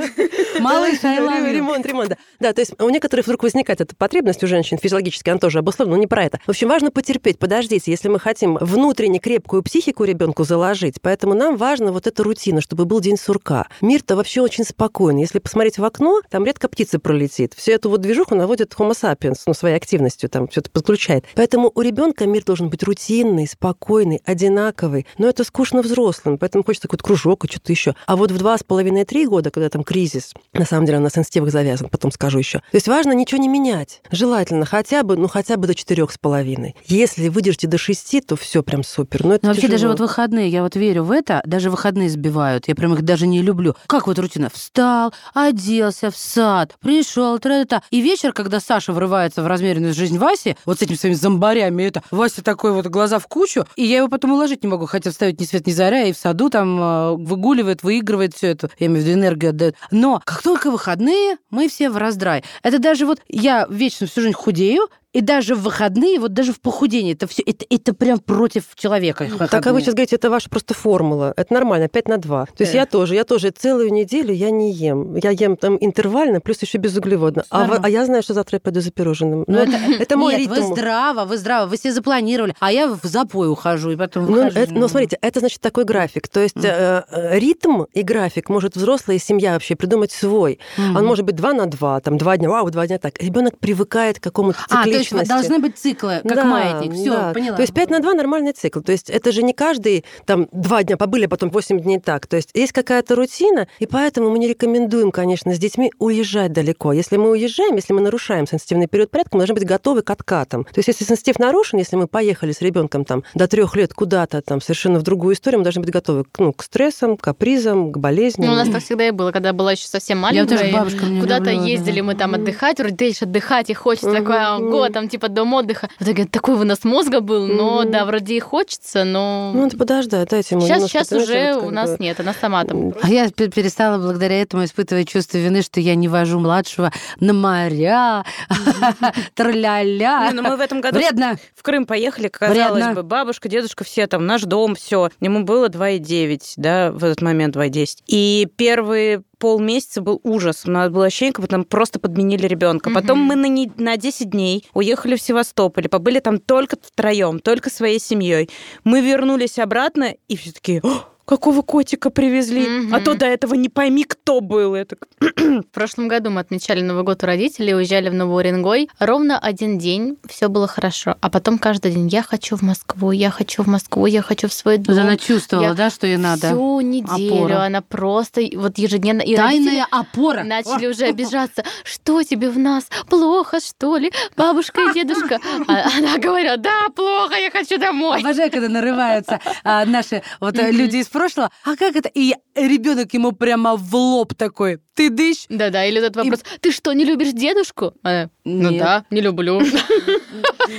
Малыш, 0.60 1.04
I 1.04 1.20
love. 1.20 1.52
Ремонт, 1.52 1.86
ремонт, 1.86 2.10
да. 2.10 2.18
Да, 2.40 2.54
то 2.54 2.62
есть 2.62 2.74
у 2.82 2.90
некоторых 2.90 3.26
вдруг 3.26 3.44
возникает 3.44 3.82
эта 3.82 3.96
потребность 3.96 4.44
у 4.44 4.48
женщин 4.48 4.78
физиологически, 4.78 5.30
она 5.30 5.40
тоже 5.40 5.60
обусловлена, 5.60 5.96
но 5.96 6.02
не 6.02 6.08
про 6.08 6.24
это. 6.24 6.40
В 6.46 6.50
общем, 6.50 6.70
важно 6.70 6.92
потерпеть, 6.92 7.40
подождите, 7.40 7.92
если 7.92 8.10
мы 8.10 8.20
хотим 8.20 8.58
внутренне 8.58 9.20
крепкую 9.20 9.64
психику 9.64 10.04
ребенку 10.04 10.44
заложить, 10.44 11.02
поэтому 11.02 11.34
нам 11.34 11.58
важно 11.58 11.92
вот 11.92 12.08
эта 12.08 12.24
рутина, 12.24 12.62
чтобы 12.62 12.86
был 12.86 13.00
день 13.00 13.18
сурка. 13.18 13.68
Мир-то 13.82 14.16
вообще 14.16 14.42
очень 14.42 14.64
спокойный. 14.64 15.22
Если 15.22 15.40
посмотреть 15.40 15.78
в 15.78 15.84
окно, 15.84 16.22
там 16.30 16.46
редко 16.46 16.68
птица 16.68 17.00
пролетит. 17.00 17.54
Всю 17.56 17.72
эту 17.72 17.90
вот 17.90 18.02
движуху 18.02 18.36
наводит 18.36 18.74
Homo 18.74 18.92
sapiens, 18.92 19.40
ну, 19.46 19.54
своей 19.54 19.76
активностью 19.76 20.30
там 20.30 20.48
все 20.48 20.62
это 20.62 20.72
подключает. 20.72 21.26
Поэтому 21.36 21.72
у 21.74 21.82
ребенка 21.82 22.26
мир 22.26 22.44
должен 22.44 22.70
быть 22.70 22.84
рутинный, 22.84 23.48
спокойный, 23.48 24.22
одинаковый. 24.26 25.06
Но 25.18 25.28
это 25.28 25.44
скучно 25.44 25.82
взрослым, 25.82 26.38
поэтому 26.38 26.64
хочется 26.64 26.88
какой-то 26.88 27.04
кружок 27.04 27.46
и 27.46 27.48
что-то 27.48 27.72
еще. 27.72 27.96
А 28.06 28.16
вот 28.16 28.32
в 28.32 28.38
два 28.38 28.58
с 28.58 28.64
половиной-три 28.64 29.26
года, 29.28 29.52
когда 29.52 29.70
там 29.70 29.84
кризис, 29.84 30.34
на 30.54 30.66
самом 30.66 30.86
деле 30.86 30.98
он 30.98 31.04
на 31.04 31.10
сенситивах 31.10 31.52
завязан, 31.52 31.90
потом 31.90 32.12
скажу 32.12 32.40
еще. 32.40 32.60
То 32.60 32.76
есть 32.76 32.88
важно 32.88 33.14
ничего 33.14 33.42
не 33.42 33.48
менять. 33.48 34.02
Желательно 34.12 34.66
хотя 34.66 35.04
бы, 35.04 35.18
ну 35.18 35.28
хотя 35.28 35.58
бы 35.58 35.68
до 35.68 35.76
четырех 35.76 36.12
с 36.12 36.18
половиной. 36.18 36.76
Если 36.86 37.30
выдержите 37.30 37.68
до 37.68 37.78
шести, 37.78 38.22
то 38.22 38.36
все 38.36 38.64
прям 38.64 38.84
супер. 38.84 39.26
Но 39.26 39.36
это 39.36 39.48
Ну, 39.48 39.54
вообще, 39.54 39.68
даже 39.68 39.88
вот 39.88 40.00
выходные, 40.00 40.50
я 40.50 40.64
вот 40.64 40.76
верю 40.76 41.04
в 41.04 41.12
это, 41.12 41.42
даже 41.46 41.70
выходные 41.70 42.10
сбивают. 42.10 42.68
Я 42.68 42.76
прям 42.76 42.94
их 42.94 43.02
даже 43.04 43.28
не 43.28 43.42
люблю. 43.42 43.76
Как 43.88 44.08
вот 44.08 44.20
рутина? 44.20 44.50
Встал, 44.54 45.14
оделся 45.34 46.12
в 46.12 46.18
сад, 46.18 46.76
пришел, 46.82 47.40
тра-та-та. 47.40 47.84
И 47.90 48.02
вечер, 48.02 48.34
когда 48.34 48.60
Саша 48.60 48.94
врывается 48.94 49.42
в 49.44 49.48
размеренную 49.48 49.94
жизнь 49.94 50.18
Васи, 50.18 50.56
вот 50.66 50.80
с 50.80 50.82
этими 50.82 50.96
своими 50.96 51.16
зомбарями, 51.16 51.84
это 51.84 52.04
Вася 52.12 52.44
такой 52.44 52.72
вот 52.72 52.88
глаза 52.88 53.20
в 53.20 53.28
кучу, 53.28 53.66
и 53.76 53.84
я 53.84 53.98
его 53.98 54.08
потом 54.08 54.34
уложить 54.34 54.64
не 54.64 54.70
могу, 54.70 54.86
хотя 54.86 55.12
вставить 55.12 55.40
ни 55.40 55.46
свет 55.46 55.68
ни 55.68 55.72
заря, 55.72 56.04
и 56.06 56.14
в 56.14 56.18
саду 56.18 56.50
там 56.50 56.80
э, 56.80 57.12
выгуливает, 57.18 57.84
выигрывает 57.88 58.36
все 58.36 58.48
это, 58.48 58.70
я 58.80 58.88
имею 58.88 59.02
в 59.02 59.08
виду 59.08 59.18
энергию 59.18 59.50
отдает. 59.52 59.76
Но 59.92 60.22
как 60.26 60.42
только 60.42 60.70
выходные, 60.70 61.38
мы 61.50 61.70
все 61.70 61.90
в 61.90 61.96
раздрай. 61.96 62.44
Это 62.62 62.80
даже 62.80 63.06
вот 63.06 63.22
я 63.30 63.66
вечно 63.70 64.08
всю 64.08 64.22
жизнь 64.22 64.34
худею, 64.34 64.90
и 65.14 65.22
даже 65.22 65.56
в 65.56 65.62
выходные, 65.64 66.20
вот 66.20 66.34
даже 66.34 66.54
в 66.54 66.60
похудении, 66.62 67.14
это 67.14 67.28
все, 67.28 67.42
это, 67.44 67.66
это 67.70 67.94
прям 67.94 68.20
против 68.20 68.64
человека. 68.76 69.26
Так, 69.26 69.32
а 69.32 69.36
вы 69.36 69.48
выходные. 69.58 69.82
сейчас 69.82 69.94
говорите, 69.96 70.16
это 70.18 70.30
ваша 70.30 70.50
просто 70.50 70.74
формула. 70.74 71.34
Это 71.38 71.54
нормально, 71.54 71.88
5 71.88 72.08
на 72.08 72.18
2. 72.18 72.46
То 72.46 72.52
есть 72.60 72.74
Да. 72.74 72.80
я 72.80 72.86
тоже, 72.86 73.16
я 73.16 73.24
тоже 73.24 73.50
целую 73.50 73.92
неделю 73.92 74.34
я 74.34 74.52
не 74.52 74.72
ем. 74.72 75.16
Я 75.16 75.32
ем 75.32 75.56
там 75.58 75.78
интервально, 75.80 76.40
плюс 76.42 76.62
еще 76.62 76.78
безуглеводно. 76.78 77.44
А, 77.50 77.66
вы- 77.66 77.80
а 77.82 77.90
я 77.90 78.06
знаю, 78.06 78.22
что 78.22 78.34
завтра 78.34 78.58
я 78.58 78.60
пойду 78.60 78.82
за 78.82 78.92
пирожным. 78.92 79.40
Ну, 79.40 79.44
Ну, 79.48 79.58
это, 79.60 79.78
это 80.04 80.18
мой 80.18 80.34
Нет, 80.34 80.42
ритм. 80.42 80.54
вы 80.54 80.62
здраво, 80.76 81.26
вы 81.26 81.38
здраво, 81.38 81.68
вы 81.68 81.78
все 81.78 81.92
запланировали, 81.94 82.54
а 82.60 82.72
я 82.72 82.88
в 82.88 83.00
запой 83.04 83.50
ухожу, 83.50 83.92
и 83.92 83.96
потом 83.96 84.26
Ну, 84.26 84.34
выхожу. 84.34 84.60
это- 84.60 84.74
ну, 84.74 84.88
смотрите, 84.88 85.18
это 85.22 85.40
значит 85.40 85.62
такой 85.62 85.86
график. 85.86 86.28
То 86.28 86.42
есть 86.42 86.56
э, 86.64 87.04
э, 87.10 87.40
ритм 87.40 87.84
и 87.94 88.04
график 88.04 88.50
может 88.50 88.76
взрослая 88.76 89.18
семья 89.18 89.54
вообще 89.54 89.76
придумать 89.76 90.12
свой. 90.12 90.60
Мгм. 90.78 90.98
Он 90.98 91.06
может 91.06 91.26
быть 91.26 91.36
2 91.36 91.54
на 91.54 91.66
2, 91.66 92.02
там 92.02 92.18
2 92.18 92.38
дня, 92.38 92.50
вау, 92.50 92.70
2 92.70 92.86
дня 92.88 93.00
так. 93.00 93.20
Ребенок 93.24 93.58
привыкает 93.58 94.20
к 94.20 94.24
какому-то 94.24 94.60
А, 94.98 95.10
то 95.10 95.18
есть 95.18 95.30
должны 95.30 95.60
быть 95.60 95.78
циклы, 95.78 96.22
как 96.24 96.36
Да, 96.36 96.46
маятник. 96.46 96.94
Все, 96.94 97.12
да. 97.12 97.34
поняла. 97.34 97.56
То 97.56 97.62
есть 97.64 97.74
5 97.74 97.90
на 97.90 98.00
2 98.00 98.14
нормальный 98.14 98.54
цикл. 98.54 98.80
То 98.82 98.92
есть 98.92 99.10
это 99.10 99.32
же 99.32 99.44
не 99.44 99.54
каждый 99.54 100.06
там 100.26 100.48
два 100.52 100.84
дня 100.84 100.98
побыли, 100.98 101.26
а 101.26 101.30
потом 101.30 101.50
8 101.50 101.80
дней 101.80 102.00
так. 102.00 102.28
То 102.28 102.36
есть 102.38 102.50
есть 102.54 102.72
какая-то 102.72 103.16
рутина, 103.16 103.68
и 103.80 103.86
поэтому 103.86 104.30
мы 104.30 104.40
не 104.40 104.48
рекомендуем, 104.48 105.12
конечно, 105.12 105.54
с 105.54 105.60
детьми 105.60 105.92
уезжать 106.00 106.54
далеко. 106.54 106.94
Если 106.94 107.18
мы 107.18 107.32
уезжаем, 107.32 107.76
если 107.76 107.94
мы 107.94 108.02
нарушаем 108.02 108.48
сенситивный 108.48 108.88
период 108.88 109.12
порядка, 109.12 109.36
мы 109.36 109.42
должны 109.42 109.56
быть 109.56 109.66
готовы 109.66 110.02
к 110.02 110.10
откатам. 110.10 110.64
То 110.66 110.78
есть 110.78 110.88
если 110.88 111.04
сенситив 111.04 111.40
нарушен, 111.40 111.80
если 111.80 111.96
мы 111.96 112.08
поехали 112.08 112.52
с 112.52 112.62
ребенком 112.62 113.06
там 113.06 113.24
до 113.36 113.48
трех 113.48 113.76
лет 113.76 113.94
куда-то 113.94 114.42
там 114.42 114.62
совершенно 114.62 115.00
в 115.00 115.04
другую 115.04 115.36
историю, 115.36 115.60
мы 115.60 115.64
должны 115.64 115.82
быть 115.82 115.92
готовы 115.92 116.24
к, 116.24 116.40
ну, 116.40 116.54
к 116.54 116.64
стрессам, 116.64 117.18
к 117.18 117.22
капризам, 117.22 117.92
к 117.92 117.98
болезням. 117.98 118.48
Ну, 118.48 118.54
у 118.54 118.56
нас 118.56 118.70
так 118.70 118.84
всегда 118.84 119.08
и 119.08 119.12
было, 119.12 119.32
когда 119.32 119.54
была 119.54 119.72
еще 119.74 119.88
совсем 119.88 120.18
Я 120.18 120.22
маленькая. 120.24 120.58
тоже 120.58 120.72
бабушка 120.72 121.00
Куда-то 121.00 121.52
люблю, 121.52 121.62
да. 121.66 121.68
ездили 121.68 122.02
мы 122.02 122.16
там 122.16 122.34
отдыхать, 122.36 122.80
вроде 122.80 123.10
идешь 123.10 123.22
отдыхать, 123.22 123.70
и 123.70 123.74
хочется 123.74 124.12
такое, 124.12 124.56
о, 124.58 124.60
вот, 124.88 124.94
там 124.94 125.10
типа 125.10 125.30
дом 125.30 125.54
отдыха. 125.54 125.90
В 126.00 126.04
итоге 126.04 126.26
такой 126.26 126.56
вынос 126.56 126.84
мозга 126.84 127.20
был, 127.22 127.48
но 127.48 127.84
да, 127.84 128.06
вроде 128.06 128.36
и 128.36 128.40
хочется, 128.40 129.04
но... 129.04 129.52
Ну, 129.54 129.68
это 129.68 129.78
подождать, 129.78 130.30
дайте 130.30 130.56
ему 130.56 130.66
Сейчас, 130.66 130.84
сейчас 130.84 131.12
уже 131.12 131.56
у 131.56 131.70
нас 131.70 131.92
бы- 131.92 131.98
нет, 132.04 132.20
она 132.20 132.34
сама 132.34 132.64
там. 132.66 132.94
А 133.02 133.10
я 133.10 133.30
пе- 133.30 133.50
перестала 133.50 133.98
благодаря 133.98 134.42
этому 134.42 134.64
испытывать 134.66 135.08
чувство 135.10 135.38
вины, 135.38 135.62
что 135.62 135.80
я 135.80 135.96
не 135.96 136.08
вожу 136.08 136.40
младшего 136.40 136.92
на 137.20 137.34
моря, 137.34 138.24
траля-ля. 139.36 140.28
Не, 140.30 140.34
ну 140.34 140.42
мы 140.44 140.58
в 140.58 140.62
этом 140.62 140.82
году 140.82 140.98
Вредно. 140.98 141.38
в 141.56 141.64
Крым 141.64 141.86
поехали, 141.86 142.28
казалось 142.28 142.84
Вредно. 142.84 142.94
бы, 142.96 143.04
бабушка, 143.04 143.50
дедушка, 143.50 143.84
все 143.84 144.08
там, 144.08 144.26
наш 144.26 144.44
дом, 144.44 144.76
все. 144.76 145.10
Ему 145.20 145.44
было 145.44 145.68
2,9, 145.70 146.42
да, 146.58 146.92
в 146.92 147.04
этот 147.04 147.22
момент 147.22 147.56
2,10. 147.56 148.04
И 148.08 148.48
первые 148.56 149.22
полмесяца 149.40 150.02
был 150.02 150.20
ужас. 150.24 150.64
У 150.66 150.72
нас 150.72 150.90
было 150.90 151.06
ощущение, 151.06 151.34
как 151.34 151.42
будто 151.44 151.56
нам 151.58 151.66
просто 151.66 152.00
подменили 152.00 152.48
ребенка. 152.48 152.90
Потом 152.96 153.20
мы 153.20 153.36
на, 153.36 153.48
не- 153.48 153.72
на 153.78 153.98
10 153.98 154.30
дней 154.30 154.66
уехали 154.74 155.16
в 155.16 155.22
Севастополь, 155.22 155.90
побыли 155.90 156.20
там 156.20 156.40
только 156.40 156.78
втроем, 156.82 157.40
только 157.40 157.70
своей 157.70 158.00
семьей. 158.00 158.50
Мы 158.84 159.02
вернулись 159.02 159.60
обратно, 159.60 160.16
и 160.28 160.38
все 160.38 160.52
таки 160.52 160.82
какого 161.28 161.62
котика 161.62 162.10
привезли? 162.10 162.90
А 162.92 163.02
то 163.02 163.14
до 163.14 163.26
этого 163.26 163.54
не 163.54 163.70
пойми, 163.70 164.06
кто 164.06 164.40
был. 164.40 164.74
Это... 164.76 164.96
В 165.20 165.64
прошлом 165.74 166.08
году 166.08 166.30
мы 166.30 166.40
отмечали 166.42 166.82
Новый 166.82 167.04
год 167.04 167.22
у 167.24 167.26
родителей, 167.26 167.76
уезжали 167.76 168.10
в 168.10 168.14
Новый 168.14 168.38
Уренгой. 168.38 168.90
Ровно 168.98 169.38
один 169.38 169.78
день 169.78 170.18
все 170.28 170.48
было 170.48 170.68
хорошо. 170.68 171.16
А 171.20 171.30
потом 171.30 171.58
каждый 171.58 171.92
день 171.92 172.08
я 172.08 172.24
хочу 172.24 172.56
в 172.56 172.62
Москву, 172.62 173.12
я 173.12 173.30
хочу 173.30 173.64
в 173.64 173.68
Москву, 173.68 174.06
я 174.06 174.22
хочу 174.22 174.48
в 174.48 174.54
свой 174.54 174.78
дом. 174.78 174.96
Вот 174.96 175.02
она 175.02 175.18
чувствовала, 175.18 175.66
Я 175.66 175.74
да, 175.74 175.90
что 175.90 176.08
ей 176.08 176.18
надо. 176.18 176.48
Всю 176.48 176.80
неделю 176.80 177.36
Опора. 177.36 177.64
она 177.64 177.82
просто 177.82 178.42
вот 178.56 178.78
ежедневно... 178.78 179.22
И 179.22 179.36
Тайная 179.36 179.86
опора. 179.92 180.44
Начали 180.44 180.88
уже 180.88 181.06
обижаться. 181.06 181.64
Что 181.84 182.24
тебе 182.24 182.50
в 182.50 182.58
нас? 182.58 182.86
Плохо, 183.10 183.60
что 183.60 183.98
ли? 183.98 184.12
Бабушка 184.38 184.82
и 184.82 184.94
дедушка. 184.94 185.40
А 185.68 185.98
она 185.98 186.18
говорит, 186.18 186.62
да, 186.62 186.88
плохо, 186.96 187.36
я 187.36 187.52
хочу 187.52 187.78
домой. 187.78 188.22
Обожаю, 188.22 188.50
когда 188.50 188.70
нарываются 188.70 189.40
а, 189.64 189.86
наши 189.86 190.22
вот 190.40 190.58
э, 190.58 190.72
люди 190.72 190.98
из 190.98 191.08
прошлого. 191.18 191.52
А 191.64 191.76
как 191.76 191.96
это? 191.96 192.10
И 192.14 192.36
ребенок 192.56 193.14
ему 193.14 193.32
прямо 193.32 193.76
в 193.76 193.96
лоб 193.96 194.36
такой. 194.36 194.80
Ты 194.94 195.10
дышь? 195.10 195.46
Да-да, 195.50 195.86
или 195.86 196.00
этот 196.00 196.16
вопрос, 196.16 196.44
ты 196.60 196.72
что, 196.72 196.94
не 196.94 197.06
любишь 197.06 197.32
дедушку? 197.32 197.94
Она, 198.02 198.30
ну 198.44 198.70
Нет. 198.70 198.80
да, 198.80 199.06
не 199.10 199.22
люблю. 199.22 199.62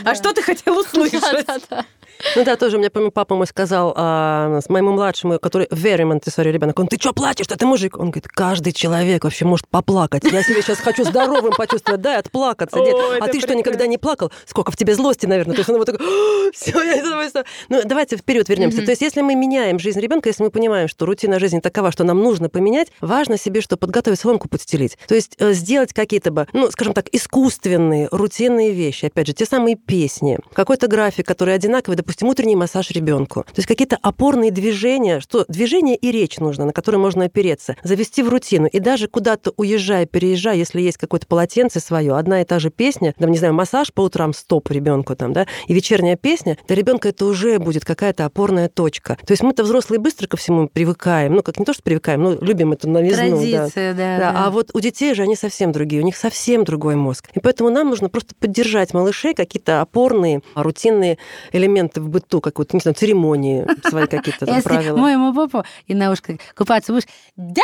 А 0.05 0.15
что 0.15 0.35
ты 0.35 0.43
хотел 0.43 0.79
услышать? 0.79 1.23
Ну 2.37 2.45
да, 2.45 2.57
тоже 2.57 2.77
у 2.77 2.81
меня, 2.81 2.91
помню, 2.91 3.11
папа 3.11 3.37
мой 3.37 3.47
сказал 3.47 3.95
а, 3.97 4.61
с 4.61 4.69
моему 4.69 4.93
младшему, 4.93 5.39
который 5.39 5.69
very 5.69 6.05
Монтессори 6.05 6.51
ребенок, 6.51 6.79
он, 6.79 6.89
ты 6.89 6.99
что 6.99 7.13
плачешь-то, 7.13 7.57
ты 7.57 7.67
мужик? 7.67 7.97
Он 7.97 8.11
говорит, 8.11 8.29
каждый 8.29 8.73
человек 8.73 9.25
вообще 9.25 9.45
может 9.45 9.69
поплакать. 9.69 10.25
Я 10.25 10.43
себя 10.43 10.61
сейчас 10.63 10.79
хочу 10.79 11.05
здоровым 11.05 11.53
почувствовать, 11.57 12.01
дай 12.01 12.17
отплакаться. 12.19 12.79
Дед. 12.79 12.95
О, 12.95 13.19
а 13.21 13.29
ты 13.29 13.41
что, 13.41 13.55
никогда 13.55 13.87
не 13.87 13.99
плакал? 13.99 14.33
Сколько 14.47 14.73
в 14.73 14.77
тебе 14.77 14.95
злости, 14.95 15.27
наверное. 15.27 15.55
То 15.55 15.61
есть 15.61 15.71
он 15.71 15.79
вот 15.79 15.87
такой, 15.87 16.05
все, 16.53 16.83
я 16.83 16.95
из 16.95 17.07
этого 17.07 17.29
всё». 17.29 17.45
Ну, 17.69 17.83
давайте 17.85 18.17
вперед 18.17 18.49
вернемся. 18.49 18.83
То 18.83 18.91
есть 18.91 19.03
если 19.03 19.21
мы 19.21 19.35
меняем 19.35 19.79
жизнь 19.79 20.01
ребенка, 20.01 20.28
если 20.29 20.43
мы 20.43 20.51
понимаем, 20.51 20.89
что 20.89 21.07
рутина 21.07 21.39
жизни 21.39 21.61
такова, 21.61 21.93
что 21.93 22.05
нам 22.05 22.23
нужно 22.23 22.49
поменять, 22.49 22.89
важно 23.01 23.39
себе, 23.39 23.61
что 23.61 23.77
подготовить 23.77 24.21
соломку 24.21 24.49
подстелить. 24.49 24.99
То 25.07 25.15
есть 25.15 25.37
э, 25.39 25.53
сделать 25.53 25.93
какие-то 25.93 26.29
ну, 26.53 26.71
скажем 26.71 26.95
так, 26.95 27.09
искусственные, 27.13 28.09
рутинные 28.11 28.73
вещи. 28.73 29.07
Опять 29.07 29.29
же, 29.29 29.33
те 29.33 29.45
самые 29.45 29.77
песни, 29.77 30.39
какой-то 30.53 30.87
график, 30.89 31.27
который 31.27 31.55
одинаковый, 31.55 31.97
допустим, 31.97 32.29
утренний 32.29 32.57
массаж 32.57 32.91
ребенку. 32.91 33.43
То 33.45 33.57
есть 33.57 33.67
какие-то 33.67 33.99
опорные 34.03 34.51
движения, 34.51 35.21
что 35.21 35.45
движение 35.49 35.97
и 35.97 36.11
речь 36.13 36.39
нужно, 36.39 36.67
на 36.67 36.73
которые 36.73 37.01
можно 37.01 37.25
опереться, 37.25 37.77
завести 37.83 38.23
в 38.23 38.29
рутину. 38.29 38.67
И 38.67 38.79
даже 38.79 39.09
куда-то 39.09 39.53
уезжая, 39.57 40.07
переезжая, 40.07 40.57
если 40.57 40.81
есть 40.81 40.99
какое-то 40.99 41.27
полотенце 41.27 41.81
свое, 41.81 42.17
одна 42.17 42.43
и 42.43 42.45
та 42.45 42.59
же 42.59 42.71
песня, 42.71 43.15
там, 43.19 43.31
не 43.31 43.39
знаю, 43.39 43.55
массаж 43.55 43.93
по 43.93 44.03
утрам, 44.03 44.35
стоп 44.35 44.71
ребенку 44.71 45.17
там, 45.17 45.33
да, 45.33 45.47
и 45.67 45.75
вечерняя 45.75 46.17
песня, 46.17 46.59
для 46.67 46.77
ребенка 46.77 47.09
это 47.09 47.25
уже 47.27 47.59
будет 47.59 47.85
какая-то 47.85 48.25
опорная 48.25 48.69
точка. 48.69 49.17
То 49.27 49.33
есть 49.33 49.43
мы-то 49.43 49.65
взрослые 49.65 50.01
быстро 50.01 50.18
ко 50.27 50.37
всему 50.37 50.69
привыкаем. 50.69 51.35
Ну, 51.35 51.43
как 51.43 51.59
не 51.59 51.65
то, 51.65 51.73
что 51.73 51.83
привыкаем, 51.83 52.23
но 52.23 52.33
любим 52.41 52.73
эту 52.73 52.89
новизну. 52.89 53.23
да. 53.23 53.29
Традиция, 53.29 53.95
да. 53.95 54.19
Да, 54.19 54.45
а 54.47 54.51
вот 54.51 54.71
у 54.75 54.81
детей 54.81 55.15
же 55.15 55.23
они 55.23 55.37
совсем 55.37 55.73
другие, 55.73 56.03
у 56.03 56.05
них 56.05 56.17
совсем 56.17 56.65
другой 56.65 56.97
мозг. 56.97 57.29
И 57.35 57.41
поэтому 57.41 57.71
нам 57.71 57.89
нужно 57.89 58.09
просто 58.09 58.35
поддержать 58.35 58.95
малышей 58.95 59.35
какие-то 59.35 59.81
опорные, 59.81 60.43
рутинные 60.55 61.19
элементы 61.53 62.01
в 62.01 62.09
быту, 62.09 62.41
какую-то, 62.41 62.77
не 62.77 62.81
знаю, 62.81 62.95
церемонии, 62.95 63.67
свои 63.89 64.07
какие-то 64.07 64.47
там 64.47 64.55
Если 64.57 64.69
правила. 64.69 64.97
моему 64.97 65.35
папу 65.35 65.65
и 65.87 65.95
на 65.95 66.11
ушко 66.11 66.37
купаться 66.57 66.93
будешь, 66.93 67.07
да! 67.37 67.63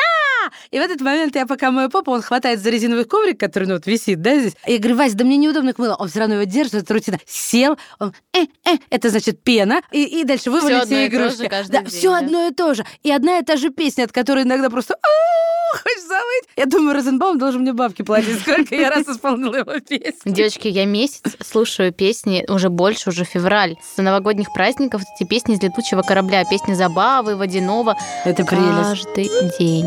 И 0.70 0.78
в 0.78 0.82
этот 0.82 1.01
момент 1.01 1.34
я 1.34 1.47
пока 1.47 1.70
мою 1.70 1.88
папу, 1.88 2.12
он 2.12 2.22
хватает 2.22 2.61
за 2.61 2.70
резиновый 2.70 3.05
коврик, 3.05 3.38
который 3.38 3.68
ну, 3.68 3.74
вот 3.74 3.86
висит, 3.86 4.20
да, 4.20 4.38
здесь. 4.38 4.55
Я 4.66 4.78
говорю, 4.78 4.97
Вася, 4.97 5.16
да 5.16 5.24
мне 5.24 5.36
неудобно 5.36 5.72
к 5.72 5.78
мылу. 5.78 5.95
Он 5.99 6.09
все 6.09 6.20
равно 6.20 6.34
его 6.34 6.45
держит, 6.45 6.74
это 6.74 6.95
рутина. 6.95 7.18
Сел, 7.26 7.78
он, 7.99 8.14
э, 8.32 8.45
э, 8.64 8.76
это 8.90 9.11
значит 9.11 9.42
пена, 9.42 9.82
и, 9.92 10.05
и 10.05 10.24
дальше 10.24 10.51
вывалить 10.51 10.82
одно 10.82 10.86
все 10.86 10.97
же 10.97 11.07
игрушки. 11.07 11.49
каждый 11.49 11.72
да, 11.72 11.80
день, 11.80 11.88
все 11.88 12.11
да? 12.11 12.18
одно 12.18 12.47
и 12.49 12.55
то 12.55 12.74
же. 12.74 12.84
И 13.03 13.11
одна 13.11 13.38
и 13.38 13.42
та 13.42 13.57
же 13.57 13.70
песня, 13.70 14.05
от 14.05 14.12
которой 14.12 14.45
иногда 14.45 14.70
просто 14.70 14.95
«А, 14.95 15.78
хочешь 15.78 16.07
завыть. 16.07 16.45
Я 16.57 16.66
думаю, 16.66 16.95
Розенбаум 16.95 17.38
должен 17.38 17.62
мне 17.62 17.72
бабки 17.72 18.03
платить, 18.03 18.40
сколько 18.40 18.74
я 18.74 18.90
раз 18.90 19.09
исполнила 19.09 19.57
его 19.57 19.80
песню. 19.80 20.32
Девочки, 20.32 20.68
я 20.68 20.84
месяц 20.86 21.22
слушаю 21.45 21.92
песни, 21.92 22.45
уже 22.49 22.68
больше, 22.68 23.11
уже 23.11 23.24
февраль. 23.24 23.76
С 23.95 24.01
новогодних 24.01 24.53
праздников 24.53 25.03
эти 25.16 25.28
песни 25.28 25.55
из 25.55 25.62
летучего 25.62 26.03
корабля, 26.03 26.45
песни 26.45 26.74
Забавы, 26.74 27.36
Водянова. 27.36 27.97
Это 28.24 28.45
прелесть. 28.45 29.05
Каждый 29.05 29.30
день. 29.59 29.86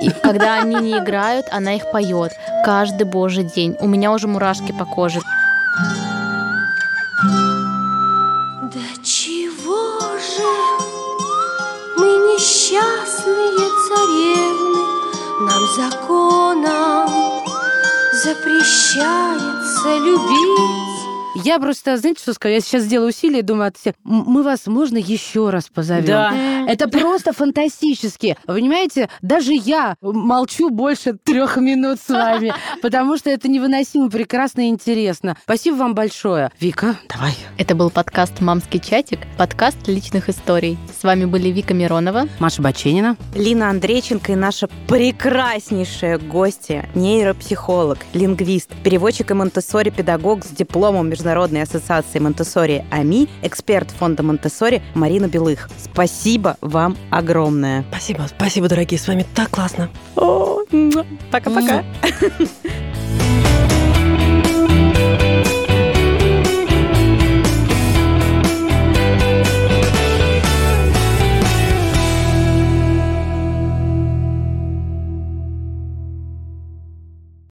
И 0.00 0.10
когда 0.10 0.60
они 0.60 0.76
не 0.76 0.98
играют, 0.98 1.46
она 1.50 1.74
их 1.74 1.90
поет. 1.90 2.32
Каждый 2.64 3.04
божий 3.04 3.44
день. 3.44 3.76
У 3.80 3.86
меня 3.86 4.12
уже 4.12 4.28
мурашки 4.28 4.72
по 4.72 4.84
коже. 4.84 5.20
Да 8.62 8.80
чего 9.02 9.98
же 10.00 10.52
мы 11.96 12.08
несчастные 12.34 13.66
царевны, 13.88 14.84
Нам 15.40 15.62
законом 15.76 17.08
запрещается 18.24 19.98
любить. 19.98 20.95
Я 21.44 21.58
просто, 21.58 21.96
знаете, 21.96 22.20
что 22.22 22.34
скажу? 22.34 22.54
Я 22.54 22.60
сейчас 22.60 22.82
сделаю 22.84 23.08
усилие 23.10 23.40
и 23.40 23.42
думаю 23.42 23.68
от 23.68 23.76
всех, 23.76 23.94
«М, 24.04 24.24
мы 24.26 24.42
вас 24.42 24.66
можно 24.66 24.96
еще 24.98 25.50
раз 25.50 25.68
позовем? 25.72 26.06
Да. 26.06 26.32
Это 26.68 26.88
просто 26.88 27.32
фантастически. 27.32 28.36
Вы 28.46 28.54
понимаете, 28.54 29.08
даже 29.22 29.52
я 29.52 29.96
молчу 30.00 30.70
больше 30.70 31.12
трех 31.14 31.56
минут 31.58 31.98
с 32.00 32.08
вами, 32.08 32.54
потому 32.82 33.16
что 33.18 33.30
это 33.30 33.48
невыносимо 33.48 34.10
прекрасно 34.10 34.62
и 34.62 34.68
интересно. 34.68 35.36
Спасибо 35.42 35.76
вам 35.76 35.94
большое. 35.94 36.50
Вика, 36.60 36.96
давай. 37.08 37.34
Это 37.58 37.74
был 37.74 37.90
подкаст 37.90 38.40
«Мамский 38.40 38.80
чатик», 38.80 39.20
подкаст 39.36 39.76
личных 39.86 40.28
историй. 40.28 40.78
С 40.98 41.04
вами 41.04 41.24
были 41.24 41.48
Вика 41.50 41.74
Миронова. 41.74 42.28
Маша 42.38 42.62
Баченина. 42.62 43.16
Лина 43.34 43.70
Андрейченко 43.70 44.32
и 44.32 44.36
наша 44.36 44.68
прекраснейшая 44.88 46.18
гостья, 46.18 46.88
нейропсихолог, 46.94 47.98
лингвист, 48.14 48.70
переводчик 48.82 49.30
и 49.30 49.34
монтессори 49.34 49.90
педагог 49.90 50.44
с 50.44 50.48
дипломом 50.48 51.10
Международной 51.26 51.62
ассоциации 51.62 52.20
Монтессори 52.20 52.84
АМИ, 52.92 53.28
эксперт 53.42 53.90
фонда 53.90 54.22
Монтессори 54.22 54.80
Марина 54.94 55.26
Белых. 55.26 55.68
Спасибо 55.76 56.56
вам 56.60 56.96
огромное. 57.10 57.84
Спасибо, 57.90 58.26
спасибо, 58.28 58.68
дорогие, 58.68 59.00
с 59.00 59.08
вами 59.08 59.26
так 59.34 59.50
классно. 59.50 59.90
Пока-пока. 61.32 61.84